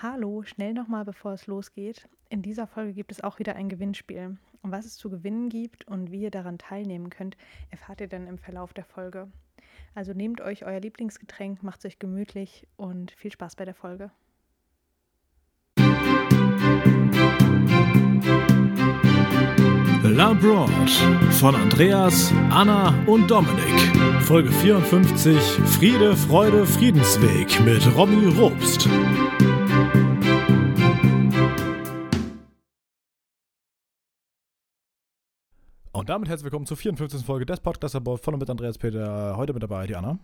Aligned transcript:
Hallo, 0.00 0.44
schnell 0.44 0.74
nochmal, 0.74 1.04
bevor 1.04 1.32
es 1.32 1.48
losgeht. 1.48 2.08
In 2.28 2.40
dieser 2.40 2.68
Folge 2.68 2.92
gibt 2.92 3.10
es 3.10 3.24
auch 3.24 3.40
wieder 3.40 3.56
ein 3.56 3.68
Gewinnspiel. 3.68 4.36
Und 4.62 4.70
was 4.70 4.84
es 4.84 4.96
zu 4.96 5.10
gewinnen 5.10 5.48
gibt 5.48 5.88
und 5.88 6.12
wie 6.12 6.20
ihr 6.20 6.30
daran 6.30 6.56
teilnehmen 6.56 7.10
könnt, 7.10 7.36
erfahrt 7.70 8.00
ihr 8.00 8.06
dann 8.06 8.28
im 8.28 8.38
Verlauf 8.38 8.72
der 8.72 8.84
Folge. 8.84 9.26
Also 9.96 10.12
nehmt 10.12 10.40
euch 10.40 10.64
euer 10.64 10.78
Lieblingsgetränk, 10.78 11.64
macht 11.64 11.80
es 11.80 11.86
euch 11.86 11.98
gemütlich 11.98 12.68
und 12.76 13.10
viel 13.10 13.32
Spaß 13.32 13.56
bei 13.56 13.64
der 13.64 13.74
Folge. 13.74 14.12
La 20.04 20.32
Broad 20.32 20.90
von 21.40 21.56
Andreas, 21.56 22.32
Anna 22.50 22.94
und 23.06 23.28
Dominik. 23.28 24.22
Folge 24.22 24.52
54 24.52 25.36
Friede, 25.36 26.16
Freude, 26.16 26.66
Friedensweg 26.66 27.60
mit 27.64 27.84
Romy 27.96 28.26
Robst. 28.26 28.88
Und 35.98 36.08
damit 36.08 36.28
herzlich 36.28 36.44
willkommen 36.44 36.64
zur 36.64 36.76
54. 36.76 37.26
Folge 37.26 37.44
des 37.44 37.58
Podcasts 37.58 37.96
About 37.96 38.18
von 38.18 38.34
und 38.34 38.38
mit 38.38 38.48
Andreas 38.48 38.78
Peter. 38.78 39.36
Heute 39.36 39.52
mit 39.52 39.64
dabei 39.64 39.84
die 39.88 39.96
Anna. 39.96 40.16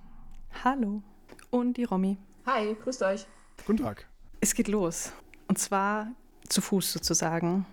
Hallo. 0.62 1.02
Und 1.50 1.76
die 1.76 1.82
Romy. 1.82 2.16
Hi, 2.46 2.76
grüßt 2.80 3.02
euch. 3.02 3.26
Guten 3.66 3.82
Tag. 3.82 4.06
Es 4.40 4.54
geht 4.54 4.68
los. 4.68 5.12
Und 5.48 5.58
zwar 5.58 6.12
zu 6.48 6.60
Fuß 6.60 6.92
sozusagen. 6.92 7.66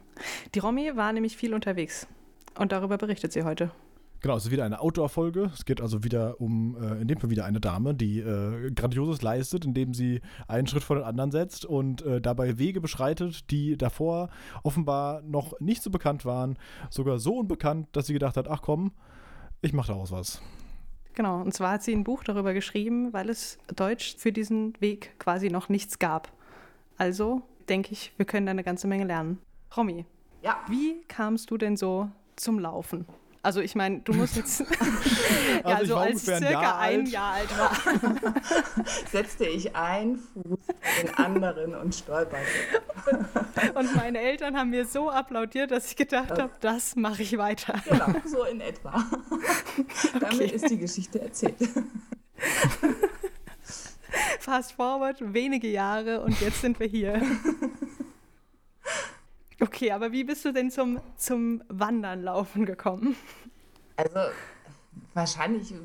Die 0.56 0.58
Romy 0.58 0.98
war 0.98 1.14
nämlich 1.14 1.38
viel 1.38 1.54
unterwegs. 1.54 2.08
Und 2.58 2.72
darüber 2.72 2.98
berichtet 2.98 3.34
sie 3.34 3.44
heute. 3.44 3.70
Genau, 4.22 4.38
es 4.38 4.46
ist 4.46 4.52
wieder 4.52 4.66
eine 4.66 4.80
Outdoor-Folge. 4.80 5.50
Es 5.52 5.66
geht 5.66 5.82
also 5.82 6.04
wieder 6.04 6.40
um, 6.40 6.78
äh, 6.80 7.02
in 7.02 7.08
dem 7.08 7.20
Fall 7.20 7.32
wieder 7.32 7.46
eine 7.46 7.60
Dame, 7.60 7.96
die 7.96 8.20
äh, 8.20 8.70
Grandioses 8.70 9.24
leistet, 9.24 9.66
indem 9.66 9.96
sie 9.96 10.22
einen 10.48 10.68
Schritt 10.68 10.84
vor 10.84 10.96
den 10.96 11.06
anderen 11.06 11.32
setzt 11.32 11.66
und 11.66 12.04
äh, 12.04 12.22
dabei 12.22 12.60
Wege 12.60 12.82
beschreitet, 12.82 13.50
die 13.50 13.78
davor 13.78 14.30
offenbar 14.62 15.24
noch 15.24 15.60
nicht 15.60 15.82
so 15.82 15.90
bekannt 15.90 16.24
waren. 16.24 16.60
Sogar 16.92 17.18
so 17.18 17.40
unbekannt, 17.40 17.88
dass 17.94 18.06
sie 18.06 18.14
gedacht 18.14 18.38
hat, 18.38 18.48
ach 18.48 18.62
komm, 18.62 18.92
ich 19.64 19.74
mache 19.74 19.88
daraus 19.92 20.12
was. 20.12 20.40
Genau, 21.16 21.42
und 21.42 21.56
zwar 21.56 21.72
hat 21.74 21.84
sie 21.84 21.92
ein 21.92 22.04
Buch 22.04 22.24
darüber 22.24 22.54
geschrieben, 22.54 23.14
weil 23.14 23.28
es 23.28 23.58
Deutsch 23.76 24.16
für 24.18 24.32
diesen 24.32 24.80
Weg 24.80 25.18
quasi 25.18 25.50
noch 25.50 25.68
nichts 25.68 25.98
gab. 25.98 26.32
Also 26.96 27.42
denke 27.70 27.92
ich, 27.92 28.14
wir 28.18 28.28
können 28.28 28.46
da 28.46 28.52
eine 28.52 28.64
ganze 28.64 28.88
Menge 28.88 29.06
lernen. 29.06 29.40
Romy, 29.76 30.06
Ja, 30.44 30.58
wie 30.70 31.02
kamst 31.08 31.50
du 31.50 31.58
denn 31.58 31.76
so 31.76 32.10
zum 32.36 32.60
Laufen? 32.60 33.06
Also 33.44 33.60
ich 33.60 33.74
meine, 33.76 34.00
du 34.02 34.14
musst 34.14 34.36
jetzt, 34.36 34.60
ja, 35.66 35.76
Also 35.76 35.84
ich 35.84 35.90
so 35.90 35.96
als 35.98 36.12
ungefähr 36.12 36.36
ein 36.36 36.42
circa 36.44 36.62
Jahr 36.62 36.80
ein. 36.80 37.06
Jahr 37.08 37.34
alt 37.34 37.58
war. 37.58 38.34
setzte 39.12 39.46
ich 39.46 39.76
einen 39.76 40.18
Fuß 40.18 40.60
in 41.02 41.08
den 41.08 41.16
anderen 41.16 41.76
und 41.76 41.96
stolperte. 41.96 42.46
Und 43.74 43.96
meine 43.96 44.20
Eltern 44.20 44.58
haben 44.58 44.70
mir 44.70 44.86
so 44.86 45.10
applaudiert, 45.10 45.72
dass 45.72 45.88
ich 45.88 45.96
gedacht 45.96 46.32
habe, 46.32 46.52
das 46.60 46.96
mache 46.96 47.24
ich 47.24 47.38
weiter. 47.38 47.82
Genau, 47.90 48.14
so 48.26 48.44
in 48.46 48.62
etwa. 48.62 49.04
Damit 50.20 50.52
ist 50.52 50.70
die 50.70 50.78
Geschichte 50.78 51.22
erzählt. 51.22 51.56
Fast 54.40 54.74
forward, 54.74 55.18
wenige 55.34 55.68
Jahre 55.68 56.22
und 56.22 56.40
jetzt 56.42 56.62
sind 56.62 56.80
wir 56.80 56.88
hier. 56.88 57.22
Okay, 59.62 59.92
aber 59.92 60.12
wie 60.12 60.24
bist 60.24 60.44
du 60.44 60.52
denn 60.52 60.72
zum, 60.72 61.00
zum 61.18 61.64
Wandern 61.70 62.24
laufen 62.24 62.66
gekommen? 62.66 63.16
Also 63.96 64.20
wahrscheinlich 65.14 65.72
äh, 65.72 65.78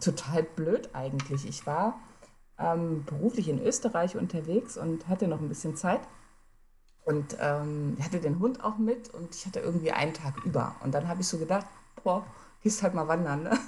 total 0.00 0.42
blöd 0.42 0.90
eigentlich. 0.92 1.46
Ich 1.48 1.66
war 1.68 2.00
ähm, 2.58 3.04
beruflich 3.04 3.48
in 3.48 3.62
Österreich 3.62 4.16
unterwegs 4.16 4.76
und 4.76 5.06
hatte 5.06 5.28
noch 5.28 5.40
ein 5.40 5.48
bisschen 5.48 5.76
Zeit. 5.76 6.00
Und 7.04 7.36
ähm, 7.38 7.96
hatte 8.02 8.18
den 8.18 8.40
Hund 8.40 8.64
auch 8.64 8.78
mit 8.78 9.12
und 9.14 9.34
ich 9.34 9.46
hatte 9.46 9.60
irgendwie 9.60 9.92
einen 9.92 10.14
Tag 10.14 10.44
über. 10.44 10.74
Und 10.82 10.94
dann 10.94 11.06
habe 11.06 11.20
ich 11.20 11.28
so 11.28 11.38
gedacht, 11.38 11.66
boah, 12.02 12.26
gehst 12.62 12.82
halt 12.82 12.94
mal 12.94 13.06
wandern. 13.06 13.44
Ne? 13.44 13.58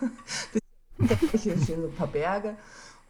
Hier 1.32 1.56
stehen 1.58 1.80
so 1.80 1.86
ein 1.86 1.94
paar 1.94 2.08
Berge. 2.08 2.56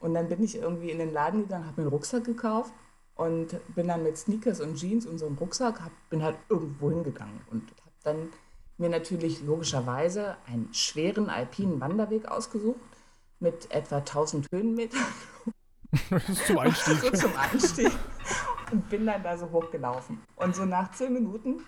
Und 0.00 0.12
dann 0.12 0.28
bin 0.28 0.42
ich 0.42 0.56
irgendwie 0.56 0.90
in 0.90 0.98
den 0.98 1.12
Laden 1.12 1.42
gegangen, 1.42 1.64
habe 1.64 1.80
mir 1.80 1.86
einen 1.86 1.94
Rucksack 1.94 2.24
gekauft 2.24 2.72
und 3.16 3.58
bin 3.74 3.88
dann 3.88 4.02
mit 4.02 4.16
Sneakers 4.16 4.60
und 4.60 4.76
Jeans 4.76 5.06
und 5.06 5.18
so 5.18 5.26
einem 5.26 5.36
Rucksack, 5.36 5.80
hab, 5.80 5.92
bin 6.10 6.22
halt 6.22 6.38
irgendwo 6.48 6.90
hingegangen 6.90 7.40
und 7.50 7.62
habe 7.62 7.96
dann 8.04 8.28
mir 8.78 8.90
natürlich 8.90 9.42
logischerweise 9.42 10.36
einen 10.46 10.72
schweren 10.72 11.30
alpinen 11.30 11.80
Wanderweg 11.80 12.26
ausgesucht 12.28 12.78
mit 13.40 13.70
etwa 13.70 13.98
1000 13.98 14.46
Höhenmetern 14.52 15.00
Das 16.10 16.28
ist 16.28 16.46
zum 16.46 16.58
Einstieg. 16.58 16.98
so 17.00 17.10
zum 17.12 17.36
Anstieg 17.36 17.92
und 18.72 18.88
bin 18.90 19.06
dann 19.06 19.22
da 19.22 19.36
so 19.36 19.50
hochgelaufen. 19.50 20.20
Und 20.36 20.54
so 20.54 20.64
nach 20.64 20.92
zehn 20.92 21.12
Minuten 21.12 21.62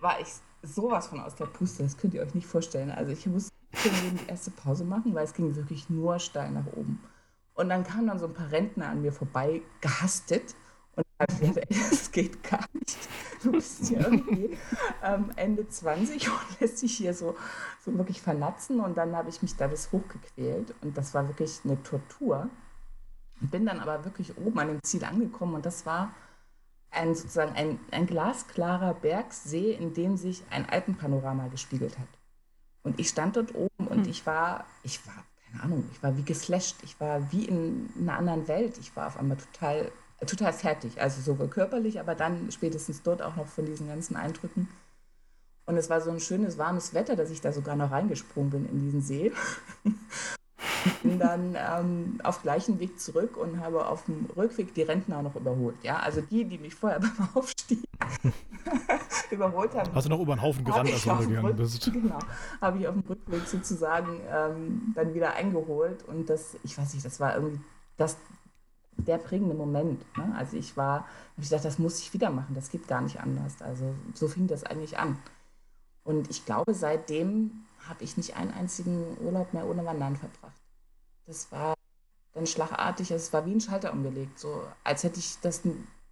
war 0.00 0.20
ich 0.20 0.28
sowas 0.62 1.06
von 1.06 1.20
aus 1.20 1.34
der 1.34 1.46
Puste, 1.46 1.82
das 1.82 1.96
könnt 1.96 2.14
ihr 2.14 2.22
euch 2.22 2.34
nicht 2.34 2.46
vorstellen. 2.46 2.90
Also 2.90 3.12
ich 3.12 3.26
musste 3.26 3.52
die 3.72 4.28
erste 4.28 4.50
Pause 4.50 4.84
machen, 4.84 5.14
weil 5.14 5.24
es 5.24 5.34
ging 5.34 5.54
wirklich 5.56 5.88
nur 5.88 6.18
steil 6.18 6.50
nach 6.50 6.66
oben. 6.74 7.02
Und 7.54 7.68
dann 7.68 7.84
kamen 7.84 8.06
dann 8.06 8.18
so 8.18 8.26
ein 8.26 8.34
paar 8.34 8.50
Rentner 8.50 8.88
an 8.88 9.02
mir 9.02 9.12
vorbei, 9.12 9.62
gehastet. 9.80 10.54
Und 10.96 11.06
dann 11.18 11.28
habe 11.28 11.44
ich 11.44 11.56
ey, 11.56 11.90
das 11.90 12.10
geht 12.10 12.42
gar 12.42 12.66
nicht. 12.72 12.98
Du 13.42 13.52
bist 13.52 13.86
hier 13.86 14.00
irgendwie 14.00 14.56
ähm, 15.02 15.30
Ende 15.36 15.68
20 15.68 16.28
und 16.28 16.38
lässt 16.60 16.78
sich 16.78 16.96
hier 16.96 17.14
so, 17.14 17.36
so 17.84 17.96
wirklich 17.96 18.20
vernatzen. 18.20 18.80
Und 18.80 18.96
dann 18.96 19.16
habe 19.16 19.30
ich 19.30 19.40
mich 19.42 19.56
da 19.56 19.66
bis 19.66 19.92
hochgequält. 19.92 20.74
Und 20.82 20.96
das 20.96 21.14
war 21.14 21.26
wirklich 21.28 21.60
eine 21.64 21.82
Tortur. 21.82 22.50
Bin 23.40 23.66
dann 23.66 23.80
aber 23.80 24.04
wirklich 24.04 24.36
oben 24.36 24.58
an 24.58 24.68
dem 24.68 24.82
Ziel 24.82 25.04
angekommen 25.04 25.54
und 25.54 25.64
das 25.64 25.86
war 25.86 26.12
ein, 26.90 27.14
sozusagen 27.14 27.54
ein, 27.54 27.78
ein 27.90 28.06
glasklarer 28.06 28.94
Bergsee, 28.94 29.72
in 29.72 29.94
dem 29.94 30.16
sich 30.16 30.42
ein 30.50 30.68
Alpenpanorama 30.68 31.48
gespiegelt 31.48 31.98
hat. 31.98 32.08
Und 32.82 32.98
ich 32.98 33.08
stand 33.08 33.36
dort 33.36 33.54
oben 33.54 33.86
und 33.86 34.06
ich 34.06 34.26
war, 34.26 34.64
ich 34.82 35.06
war, 35.06 35.24
keine 35.50 35.62
Ahnung, 35.62 35.88
ich 35.92 36.02
war 36.02 36.16
wie 36.16 36.22
geflasht, 36.22 36.76
ich 36.82 36.98
war 36.98 37.30
wie 37.30 37.44
in 37.44 37.90
einer 37.98 38.16
anderen 38.16 38.48
Welt. 38.48 38.78
Ich 38.78 38.94
war 38.96 39.06
auf 39.06 39.18
einmal 39.18 39.36
total, 39.36 39.90
total 40.26 40.52
fertig, 40.52 41.00
also 41.00 41.20
sowohl 41.20 41.48
körperlich, 41.48 42.00
aber 42.00 42.14
dann 42.14 42.50
spätestens 42.50 43.02
dort 43.02 43.22
auch 43.22 43.36
noch 43.36 43.46
von 43.46 43.66
diesen 43.66 43.88
ganzen 43.88 44.16
Eindrücken. 44.16 44.68
Und 45.66 45.76
es 45.76 45.88
war 45.88 46.00
so 46.00 46.10
ein 46.10 46.20
schönes, 46.20 46.58
warmes 46.58 46.94
Wetter, 46.94 47.16
dass 47.16 47.30
ich 47.30 47.40
da 47.40 47.52
sogar 47.52 47.76
noch 47.76 47.90
reingesprungen 47.90 48.50
bin 48.50 48.68
in 48.68 48.80
diesen 48.80 49.02
See 49.02 49.32
bin 51.02 51.18
dann 51.18 51.56
ähm, 51.56 52.20
auf 52.22 52.42
gleichen 52.42 52.80
Weg 52.80 53.00
zurück 53.00 53.36
und 53.36 53.60
habe 53.60 53.86
auf 53.86 54.04
dem 54.04 54.26
Rückweg 54.36 54.74
die 54.74 54.82
Rentner 54.82 55.22
noch 55.22 55.36
überholt. 55.36 55.76
Ja, 55.82 55.98
also 55.98 56.20
die, 56.20 56.44
die 56.44 56.58
mich 56.58 56.74
vorher 56.74 57.00
beim 57.00 57.28
Aufstieg 57.34 57.80
überholt 59.30 59.74
haben. 59.74 59.94
Hast 59.94 60.06
du 60.06 60.10
noch 60.10 60.20
über 60.20 60.34
den 60.36 60.42
Haufen 60.42 60.64
gerannt, 60.64 60.92
als 60.92 61.02
du 61.02 61.16
gegangen 61.16 61.56
bist? 61.56 61.92
Genau, 61.92 62.18
habe 62.60 62.78
ich 62.78 62.88
auf 62.88 62.94
dem 62.94 63.04
Rückweg 63.08 63.46
sozusagen 63.46 64.20
ähm, 64.30 64.92
dann 64.94 65.14
wieder 65.14 65.34
eingeholt 65.34 66.02
und 66.04 66.28
das, 66.28 66.56
ich 66.64 66.76
weiß 66.76 66.94
nicht, 66.94 67.04
das 67.04 67.20
war 67.20 67.34
irgendwie 67.34 67.60
das, 67.96 68.16
der 69.04 69.18
prägende 69.18 69.54
Moment. 69.54 70.04
Ne? 70.16 70.34
Also 70.36 70.56
ich 70.56 70.76
war, 70.76 71.00
habe 71.00 71.08
ich 71.38 71.48
gedacht, 71.48 71.64
das 71.64 71.78
muss 71.78 72.00
ich 72.00 72.12
wieder 72.12 72.30
machen, 72.30 72.54
das 72.54 72.70
geht 72.70 72.88
gar 72.88 73.00
nicht 73.00 73.20
anders. 73.20 73.62
Also 73.62 73.94
so 74.14 74.28
fing 74.28 74.46
das 74.46 74.64
eigentlich 74.64 74.98
an. 74.98 75.18
Und 76.04 76.30
ich 76.30 76.44
glaube, 76.46 76.74
seitdem 76.74 77.66
habe 77.88 78.04
ich 78.04 78.16
nicht 78.16 78.36
einen 78.36 78.52
einzigen 78.52 79.16
Urlaub 79.20 79.52
mehr 79.52 79.66
ohne 79.66 79.84
Wandern 79.84 80.16
verbracht. 80.16 80.60
Das 81.26 81.50
war 81.52 81.74
dann 82.32 82.46
schlagartig, 82.46 83.10
es 83.10 83.32
war 83.32 83.46
wie 83.46 83.52
ein 83.52 83.60
Schalter 83.60 83.92
umgelegt, 83.92 84.38
so 84.38 84.62
als 84.84 85.04
hätte 85.04 85.18
ich 85.18 85.38
das 85.40 85.62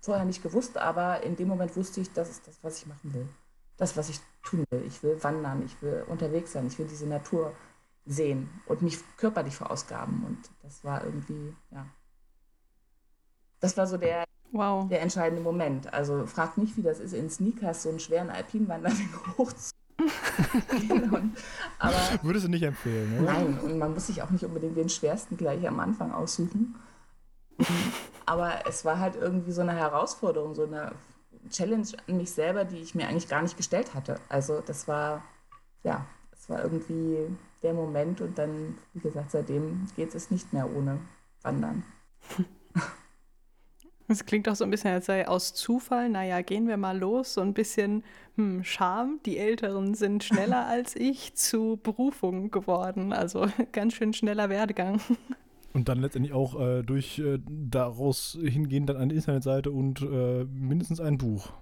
vorher 0.00 0.24
nicht 0.24 0.42
gewusst, 0.42 0.76
aber 0.76 1.22
in 1.22 1.36
dem 1.36 1.48
Moment 1.48 1.76
wusste 1.76 2.00
ich, 2.00 2.12
das 2.12 2.30
ist 2.30 2.46
das, 2.46 2.58
was 2.62 2.78
ich 2.78 2.86
machen 2.86 3.14
will. 3.14 3.28
Das, 3.76 3.96
was 3.96 4.08
ich 4.08 4.20
tun 4.42 4.64
will. 4.70 4.84
Ich 4.86 5.02
will 5.02 5.22
wandern, 5.22 5.64
ich 5.64 5.80
will 5.82 6.04
unterwegs 6.08 6.52
sein, 6.52 6.66
ich 6.66 6.78
will 6.78 6.86
diese 6.86 7.06
Natur 7.06 7.52
sehen 8.06 8.48
und 8.66 8.82
mich 8.82 8.98
körperlich 9.16 9.54
verausgaben. 9.54 10.24
Und 10.24 10.38
das 10.62 10.82
war 10.82 11.04
irgendwie, 11.04 11.54
ja. 11.70 11.86
Das 13.60 13.76
war 13.76 13.86
so 13.86 13.96
der, 13.96 14.24
Wow. 14.52 14.88
der 14.88 15.02
entscheidende 15.02 15.42
Moment. 15.42 15.92
Also 15.92 16.26
fragt 16.26 16.58
nicht, 16.58 16.76
wie 16.76 16.82
das 16.82 17.00
ist, 17.00 17.12
in 17.12 17.28
Sneakers 17.30 17.82
so 17.82 17.88
einen 17.90 18.00
schweren 18.00 18.30
Alpinwanderweg 18.30 19.08
hochzugehen. 19.38 19.74
Aber 21.78 21.94
Würdest 22.22 22.46
du 22.46 22.50
nicht 22.50 22.62
empfehlen, 22.62 23.18
oder? 23.20 23.32
Nein, 23.32 23.58
und 23.60 23.78
man 23.78 23.94
muss 23.94 24.06
sich 24.06 24.22
auch 24.22 24.30
nicht 24.30 24.44
unbedingt 24.44 24.76
den 24.76 24.88
schwersten 24.88 25.36
gleich 25.36 25.66
am 25.66 25.80
Anfang 25.80 26.12
aussuchen. 26.12 26.76
Aber 28.24 28.66
es 28.68 28.84
war 28.84 29.00
halt 29.00 29.16
irgendwie 29.16 29.50
so 29.52 29.60
eine 29.62 29.74
Herausforderung, 29.74 30.54
so 30.54 30.64
eine 30.64 30.92
Challenge 31.50 31.86
an 32.06 32.16
mich 32.16 32.30
selber, 32.30 32.64
die 32.64 32.76
ich 32.78 32.94
mir 32.94 33.08
eigentlich 33.08 33.28
gar 33.28 33.42
nicht 33.42 33.56
gestellt 33.56 33.94
hatte. 33.94 34.20
Also 34.28 34.62
das 34.64 34.86
war, 34.86 35.24
ja, 35.82 36.06
es 36.32 36.48
war 36.48 36.62
irgendwie 36.62 37.26
der 37.64 37.74
Moment 37.74 38.20
und 38.20 38.38
dann, 38.38 38.78
wie 38.94 39.00
gesagt, 39.00 39.32
seitdem 39.32 39.88
geht 39.96 40.14
es 40.14 40.30
nicht 40.30 40.52
mehr 40.52 40.70
ohne 40.72 41.00
Wandern. 41.42 41.82
Es 44.10 44.24
klingt 44.24 44.48
auch 44.48 44.56
so 44.56 44.64
ein 44.64 44.70
bisschen, 44.70 44.90
als 44.90 45.06
sei 45.06 45.28
aus 45.28 45.52
Zufall, 45.52 46.08
naja, 46.08 46.40
gehen 46.40 46.66
wir 46.66 46.78
mal 46.78 46.98
los, 46.98 47.34
so 47.34 47.42
ein 47.42 47.52
bisschen 47.52 48.02
hm, 48.36 48.64
Scham, 48.64 49.20
die 49.26 49.36
Älteren 49.36 49.94
sind 49.94 50.24
schneller 50.24 50.66
als 50.66 50.96
ich, 50.96 51.34
zu 51.34 51.78
Berufung 51.82 52.50
geworden. 52.50 53.12
Also 53.12 53.46
ganz 53.72 53.94
schön 53.94 54.14
schneller 54.14 54.48
Werdegang. 54.48 55.00
Und 55.74 55.90
dann 55.90 56.00
letztendlich 56.00 56.32
auch 56.32 56.58
äh, 56.58 56.82
durch 56.82 57.18
äh, 57.18 57.38
daraus 57.46 58.38
hingehen 58.40 58.86
dann 58.86 58.96
eine 58.96 59.12
Internetseite 59.12 59.70
und 59.70 60.00
äh, 60.00 60.44
mindestens 60.44 61.00
ein 61.00 61.18
Buch. 61.18 61.52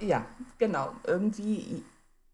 Ja, 0.00 0.24
genau. 0.58 0.92
Irgendwie, 1.06 1.82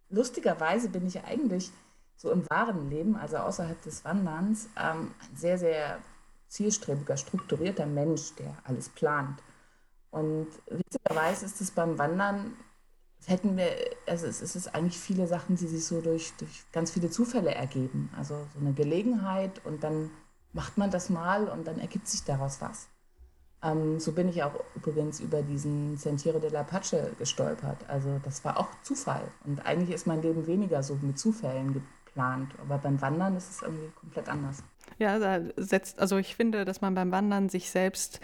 lustigerweise 0.08 0.88
bin 0.88 1.04
ich 1.06 1.24
eigentlich 1.24 1.72
so 2.14 2.30
im 2.30 2.48
wahren 2.48 2.88
Leben, 2.88 3.16
also 3.16 3.38
außerhalb 3.38 3.82
des 3.82 4.04
Wanderns, 4.04 4.68
ähm, 4.76 5.10
ein 5.20 5.36
sehr, 5.36 5.58
sehr 5.58 5.98
zielstrebiger, 6.48 7.16
strukturierter 7.16 7.86
Mensch, 7.86 8.34
der 8.36 8.56
alles 8.64 8.88
plant. 8.88 9.42
Und 10.10 10.48
witzigerweise 10.68 11.44
ist 11.44 11.60
es 11.60 11.70
beim 11.70 11.98
Wandern, 11.98 12.56
hätten 13.26 13.56
wir, 13.56 13.70
also 14.06 14.26
es 14.26 14.40
ist 14.40 14.74
eigentlich 14.74 14.98
viele 14.98 15.26
Sachen, 15.26 15.56
die 15.56 15.66
sich 15.66 15.84
so 15.84 16.00
durch, 16.00 16.32
durch 16.38 16.64
ganz 16.72 16.90
viele 16.90 17.10
Zufälle 17.10 17.54
ergeben. 17.54 18.10
Also 18.16 18.34
so 18.54 18.60
eine 18.60 18.72
Gelegenheit 18.72 19.64
und 19.64 19.82
dann 19.82 20.10
macht 20.52 20.78
man 20.78 20.90
das 20.90 21.10
mal 21.10 21.48
und 21.48 21.66
dann 21.66 21.78
ergibt 21.78 22.08
sich 22.08 22.24
daraus 22.24 22.60
was. 22.60 22.88
Ähm, 23.62 23.98
so 23.98 24.12
bin 24.12 24.28
ich 24.28 24.42
auch 24.42 24.54
übrigens 24.74 25.20
über 25.20 25.42
diesen 25.42 25.96
Sentiero 25.96 26.38
de 26.38 26.50
la 26.50 26.62
Pache 26.62 27.12
gestolpert. 27.18 27.78
Also 27.88 28.20
das 28.22 28.44
war 28.44 28.58
auch 28.58 28.68
Zufall. 28.82 29.26
Und 29.44 29.64
eigentlich 29.66 29.90
ist 29.90 30.06
mein 30.06 30.22
Leben 30.22 30.46
weniger 30.46 30.82
so 30.82 30.96
mit 31.00 31.18
Zufällen 31.18 31.84
geplant. 32.16 32.52
Aber 32.60 32.78
beim 32.78 33.00
Wandern 33.00 33.36
ist 33.36 33.50
es 33.50 33.62
irgendwie 33.62 33.90
komplett 34.00 34.28
anders. 34.28 34.62
Ja, 34.98 35.18
da 35.18 35.40
setzt, 35.56 36.00
also 36.00 36.16
ich 36.16 36.36
finde, 36.36 36.64
dass 36.64 36.80
man 36.80 36.94
beim 36.94 37.12
Wandern 37.12 37.48
sich 37.48 37.70
selbst 37.70 38.20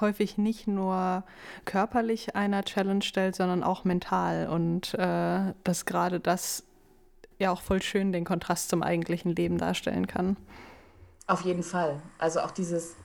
häufig 0.00 0.38
nicht 0.38 0.66
nur 0.66 1.24
körperlich 1.64 2.34
einer 2.34 2.62
Challenge 2.62 3.02
stellt, 3.02 3.36
sondern 3.36 3.62
auch 3.62 3.84
mental. 3.84 4.48
Und 4.48 4.94
äh, 4.94 5.52
dass 5.64 5.84
gerade 5.84 6.20
das 6.20 6.64
ja 7.38 7.50
auch 7.50 7.60
voll 7.60 7.82
schön 7.82 8.12
den 8.12 8.24
Kontrast 8.24 8.70
zum 8.70 8.82
eigentlichen 8.82 9.34
Leben 9.34 9.58
darstellen 9.58 10.06
kann. 10.06 10.36
Auf 11.26 11.42
jeden 11.42 11.62
Fall. 11.62 12.00
Also 12.18 12.40
auch 12.40 12.52
dieses, 12.52 12.96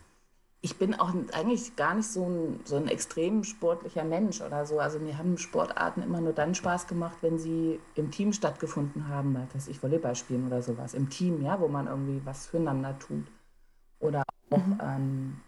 ich 0.62 0.78
bin 0.78 0.94
auch 0.94 1.14
eigentlich 1.32 1.76
gar 1.78 1.96
nicht 1.96 2.10
so 2.10 2.26
ein, 2.26 2.60
so 2.66 2.76
ein 2.76 2.90
extrem 2.90 3.44
sportlicher 3.46 4.04
Mensch 4.04 4.42
oder 4.42 4.66
so. 4.66 4.80
Also 4.80 5.00
mir 5.00 5.18
haben 5.18 5.38
Sportarten 5.38 6.02
immer 6.04 6.20
nur 6.20 6.34
dann 6.34 6.54
Spaß 6.54 6.88
gemacht, 6.88 7.18
wenn 7.22 7.40
sie 7.40 7.80
im 7.96 8.12
Team 8.12 8.34
stattgefunden 8.34 9.08
haben, 9.08 9.38
dass 9.54 9.70
ich 9.70 9.82
Volleyball 9.82 10.16
spielen 10.16 10.48
oder 10.48 10.62
sowas. 10.62 10.94
Im 10.94 11.10
Team, 11.10 11.42
ja, 11.42 11.62
wo 11.62 11.70
man 11.70 11.88
irgendwie 11.88 12.22
was 12.26 12.48
füreinander 12.48 12.98
tut. 13.00 13.26
Oder 14.00 14.24
auch, 14.50 14.58
mhm. 14.58 14.80
ähm, 14.82 15.42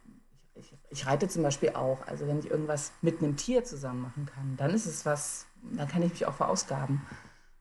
ich, 0.56 0.74
ich, 0.90 1.06
reite 1.06 1.28
zum 1.28 1.44
Beispiel 1.44 1.72
auch. 1.72 2.08
Also 2.08 2.26
wenn 2.28 2.40
ich 2.40 2.50
irgendwas 2.50 2.94
mit 3.02 3.22
einem 3.22 3.36
Tier 3.36 3.66
zusammen 3.66 4.04
machen 4.04 4.26
kann, 4.28 4.56
dann 4.56 4.72
ist 4.72 4.86
es 4.86 5.06
was, 5.06 5.46
dann 5.62 5.90
kann 5.90 6.04
ich 6.04 6.12
mich 6.12 6.26
auch 6.26 6.36
verausgaben. 6.36 7.02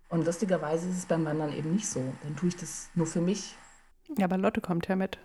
Und 0.09 0.25
lustigerweise 0.25 0.89
ist 0.89 0.99
es 0.99 1.07
beim 1.07 1.25
Wandern 1.25 1.53
eben 1.53 1.73
nicht 1.73 1.89
so. 1.89 2.01
Dann 2.23 2.37
tue 2.37 2.49
ich 2.49 2.57
das 2.57 2.91
nur 2.95 3.07
für 3.07 3.21
mich. 3.21 3.57
Ja, 4.17 4.27
aber 4.27 4.39
Lotte 4.39 4.61
kommt 4.61 4.87
ja 4.87 4.95
mit. 4.95 5.19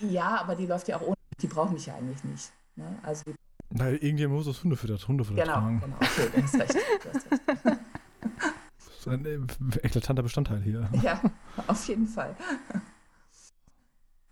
Ja, 0.00 0.40
aber 0.40 0.56
die 0.56 0.66
läuft 0.66 0.88
ja 0.88 0.96
auch 0.96 1.02
ohne 1.02 1.16
die 1.40 1.46
brauchen 1.46 1.74
mich 1.74 1.86
ja 1.86 1.94
eigentlich 1.94 2.22
nicht. 2.24 2.52
Ne? 2.76 2.98
Also 3.02 3.24
die, 3.26 3.34
Na, 3.70 3.90
irgendjemand 3.90 4.38
muss 4.38 4.46
das 4.46 4.62
Hundefutter, 4.62 4.96
Hundefutter 5.06 5.42
genau, 5.42 5.54
tragen. 5.54 5.80
Genau, 5.80 5.96
okay, 5.96 6.28
du 6.34 6.42
hast 6.42 6.54
recht. 6.54 6.74
Du 6.74 7.08
hast 7.12 7.30
recht. 7.30 7.42
das 7.46 8.98
ist 8.98 9.08
ein 9.08 9.24
äh, 9.24 9.86
eklatanter 9.86 10.22
Bestandteil 10.22 10.62
hier. 10.62 10.88
Ja, 11.02 11.20
auf 11.66 11.86
jeden 11.88 12.06
Fall. 12.06 12.36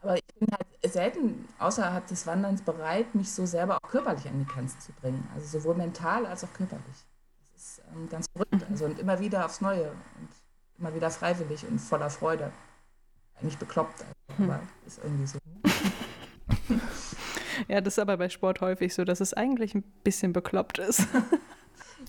Aber 0.03 0.17
ich 0.17 0.25
bin 0.39 0.49
halt 0.51 0.93
selten 0.93 1.47
außerhalb 1.59 2.07
des 2.07 2.27
Wanderns 2.27 2.63
bereit, 2.63 3.15
mich 3.15 3.31
so 3.31 3.45
selber 3.45 3.77
auch 3.77 3.91
körperlich 3.91 4.27
an 4.29 4.39
die 4.39 4.47
Grenzen 4.47 4.81
zu 4.81 4.93
bringen. 4.93 5.29
Also 5.35 5.59
sowohl 5.59 5.75
mental 5.75 6.25
als 6.27 6.43
auch 6.45 6.53
körperlich. 6.55 7.07
Das 7.53 7.63
ist 7.63 7.83
ähm, 7.93 8.09
ganz 8.09 8.27
verrückt. 8.33 8.67
Also 8.71 8.87
und 8.87 8.99
immer 8.99 9.21
wieder 9.21 9.45
aufs 9.45 9.61
Neue 9.61 9.91
und 9.91 10.29
immer 10.79 10.95
wieder 10.95 11.11
freiwillig 11.11 11.67
und 11.67 11.79
voller 11.79 12.09
Freude. 12.09 12.51
Eigentlich 13.39 13.59
bekloppt, 13.59 14.05
aber 14.39 14.55
hm. 14.55 14.69
ist 14.87 15.01
irgendwie 15.03 15.27
so. 15.27 15.39
Ja, 17.71 17.81
das 17.81 17.95
ist 17.95 17.99
aber 18.01 18.17
bei 18.17 18.29
Sport 18.29 18.61
häufig 18.63 18.93
so, 18.93 19.05
dass 19.05 19.21
es 19.21 19.33
eigentlich 19.33 19.77
ein 19.77 19.85
bisschen 20.03 20.33
bekloppt 20.33 20.79
ist. 20.79 21.07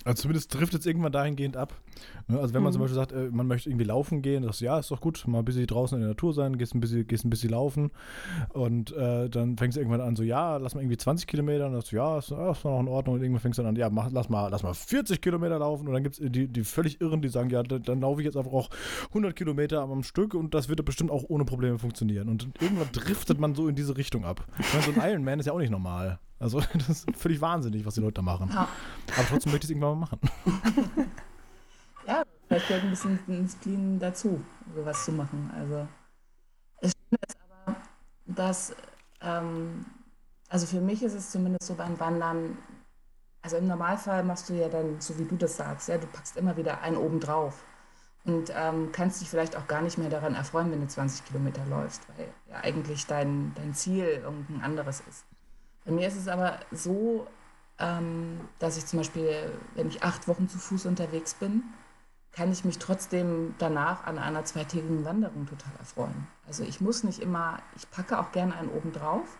Also 0.03 0.23
zumindest 0.23 0.51
trifft 0.51 0.73
es 0.73 0.85
irgendwann 0.85 1.11
dahingehend 1.11 1.57
ab. 1.57 1.73
Ne? 2.27 2.39
Also 2.39 2.53
wenn 2.53 2.63
man 2.63 2.71
mhm. 2.71 2.73
zum 2.73 2.81
Beispiel 2.81 2.95
sagt, 2.95 3.11
äh, 3.11 3.29
man 3.31 3.47
möchte 3.47 3.69
irgendwie 3.69 3.85
laufen 3.85 4.21
gehen, 4.21 4.43
das 4.43 4.59
ja, 4.59 4.79
ist 4.79 4.91
doch 4.91 5.01
gut, 5.01 5.27
mal 5.27 5.39
ein 5.39 5.45
bisschen 5.45 5.67
draußen 5.67 5.97
in 5.97 6.01
der 6.01 6.09
Natur 6.09 6.33
sein, 6.33 6.57
gehst 6.57 6.73
ein 6.73 6.79
bisschen, 6.79 7.07
gehst 7.07 7.25
ein 7.25 7.29
bisschen 7.29 7.51
laufen 7.51 7.91
und 8.49 8.91
äh, 8.93 9.29
dann 9.29 9.57
fängst 9.57 9.75
du 9.75 9.81
irgendwann 9.81 10.01
an 10.01 10.15
so, 10.15 10.23
ja, 10.23 10.57
lass 10.57 10.75
mal 10.75 10.81
irgendwie 10.81 10.97
20 10.97 11.27
Kilometer 11.27 11.65
und 11.65 11.73
dann 11.73 11.81
sagst 11.81 11.91
du, 11.91 11.97
ja, 11.97 12.17
ist, 12.17 12.31
ist 12.31 12.63
noch 12.65 12.79
in 12.79 12.87
Ordnung 12.87 13.15
und 13.15 13.21
irgendwann 13.21 13.41
fängst 13.41 13.59
du 13.59 13.63
dann 13.63 13.69
an, 13.69 13.75
ja, 13.75 13.89
mach, 13.89 14.09
lass, 14.11 14.29
mal, 14.29 14.47
lass 14.49 14.63
mal 14.63 14.73
40 14.73 15.21
Kilometer 15.21 15.59
laufen 15.59 15.87
und 15.87 15.93
dann 15.93 16.03
gibt 16.03 16.19
es 16.19 16.31
die, 16.31 16.47
die 16.47 16.63
völlig 16.63 17.01
Irren, 17.01 17.21
die 17.21 17.29
sagen, 17.29 17.49
ja, 17.49 17.63
dann, 17.63 17.83
dann 17.83 18.01
laufe 18.01 18.21
ich 18.21 18.25
jetzt 18.25 18.37
einfach 18.37 18.53
auch 18.53 18.69
100 19.09 19.35
Kilometer 19.35 19.81
am 19.81 20.03
Stück 20.03 20.33
und 20.33 20.53
das 20.53 20.69
wird 20.69 20.83
bestimmt 20.85 21.11
auch 21.11 21.25
ohne 21.27 21.45
Probleme 21.45 21.77
funktionieren 21.77 22.29
und 22.29 22.49
irgendwann 22.59 22.89
driftet 22.91 23.39
man 23.39 23.55
so 23.55 23.67
in 23.67 23.75
diese 23.75 23.97
Richtung 23.97 24.25
ab. 24.25 24.45
Ich 24.59 24.73
meine, 24.73 24.85
so 24.85 24.99
ein 24.99 25.09
Ironman 25.11 25.39
ist 25.39 25.45
ja 25.45 25.53
auch 25.53 25.59
nicht 25.59 25.71
normal. 25.71 26.19
Also 26.41 26.59
das 26.73 26.89
ist 26.89 27.15
völlig 27.15 27.39
wahnsinnig, 27.39 27.85
was 27.85 27.93
die 27.93 28.01
Leute 28.01 28.15
da 28.15 28.21
machen. 28.23 28.49
Ja. 28.51 28.67
Aber 29.15 29.27
trotzdem 29.29 29.51
möchte 29.51 29.65
ich 29.65 29.69
es 29.69 29.69
irgendwann 29.69 29.99
mal 29.99 30.07
machen. 30.07 30.19
ja, 32.07 32.23
vielleicht 32.47 32.67
gehört 32.67 32.83
ein 32.83 32.89
bisschen 32.89 33.19
Disziplin 33.27 33.99
dazu, 33.99 34.43
sowas 34.75 35.05
zu 35.05 35.11
machen. 35.11 35.51
Also 35.55 35.87
es 36.81 36.91
stimmt 36.91 37.21
jetzt 37.21 37.37
aber, 37.43 37.75
dass, 38.25 38.75
ähm, 39.21 39.85
also 40.49 40.65
für 40.65 40.81
mich 40.81 41.03
ist 41.03 41.13
es 41.13 41.29
zumindest 41.29 41.67
so 41.67 41.75
beim 41.75 41.99
Wandern, 41.99 42.57
also 43.43 43.57
im 43.57 43.67
Normalfall 43.67 44.23
machst 44.23 44.49
du 44.49 44.53
ja 44.53 44.67
dann, 44.67 44.99
so 44.99 45.17
wie 45.19 45.25
du 45.25 45.35
das 45.35 45.57
sagst, 45.57 45.89
ja, 45.89 45.97
du 45.97 46.07
packst 46.07 46.37
immer 46.37 46.57
wieder 46.57 46.81
einen 46.81 46.97
oben 46.97 47.19
drauf 47.19 47.63
und 48.25 48.51
ähm, 48.55 48.89
kannst 48.91 49.21
dich 49.21 49.29
vielleicht 49.29 49.55
auch 49.55 49.67
gar 49.67 49.81
nicht 49.81 49.97
mehr 49.99 50.09
daran 50.09 50.35
erfreuen, 50.35 50.71
wenn 50.71 50.81
du 50.81 50.87
20 50.87 51.25
Kilometer 51.25 51.65
läufst, 51.67 52.01
weil 52.09 52.27
ja 52.49 52.57
eigentlich 52.61 53.05
dein, 53.05 53.53
dein 53.55 53.73
Ziel 53.73 54.05
irgendein 54.05 54.61
anderes 54.61 55.01
ist. 55.07 55.25
Bei 55.85 55.91
mir 55.91 56.07
ist 56.07 56.17
es 56.17 56.27
aber 56.27 56.59
so, 56.71 57.27
ähm, 57.79 58.39
dass 58.59 58.77
ich 58.77 58.85
zum 58.85 58.99
Beispiel, 58.99 59.51
wenn 59.75 59.87
ich 59.87 60.03
acht 60.03 60.27
Wochen 60.27 60.47
zu 60.47 60.57
Fuß 60.57 60.85
unterwegs 60.85 61.33
bin, 61.33 61.63
kann 62.31 62.51
ich 62.51 62.63
mich 62.63 62.77
trotzdem 62.79 63.55
danach 63.57 64.05
an 64.05 64.17
einer 64.17 64.45
zweitägigen 64.45 65.03
Wanderung 65.03 65.47
total 65.47 65.73
erfreuen. 65.79 66.27
Also 66.47 66.63
ich 66.63 66.79
muss 66.79 67.03
nicht 67.03 67.19
immer, 67.19 67.59
ich 67.75 67.89
packe 67.91 68.19
auch 68.19 68.31
gerne 68.31 68.55
einen 68.55 68.69
oben 68.69 68.93
drauf, 68.93 69.37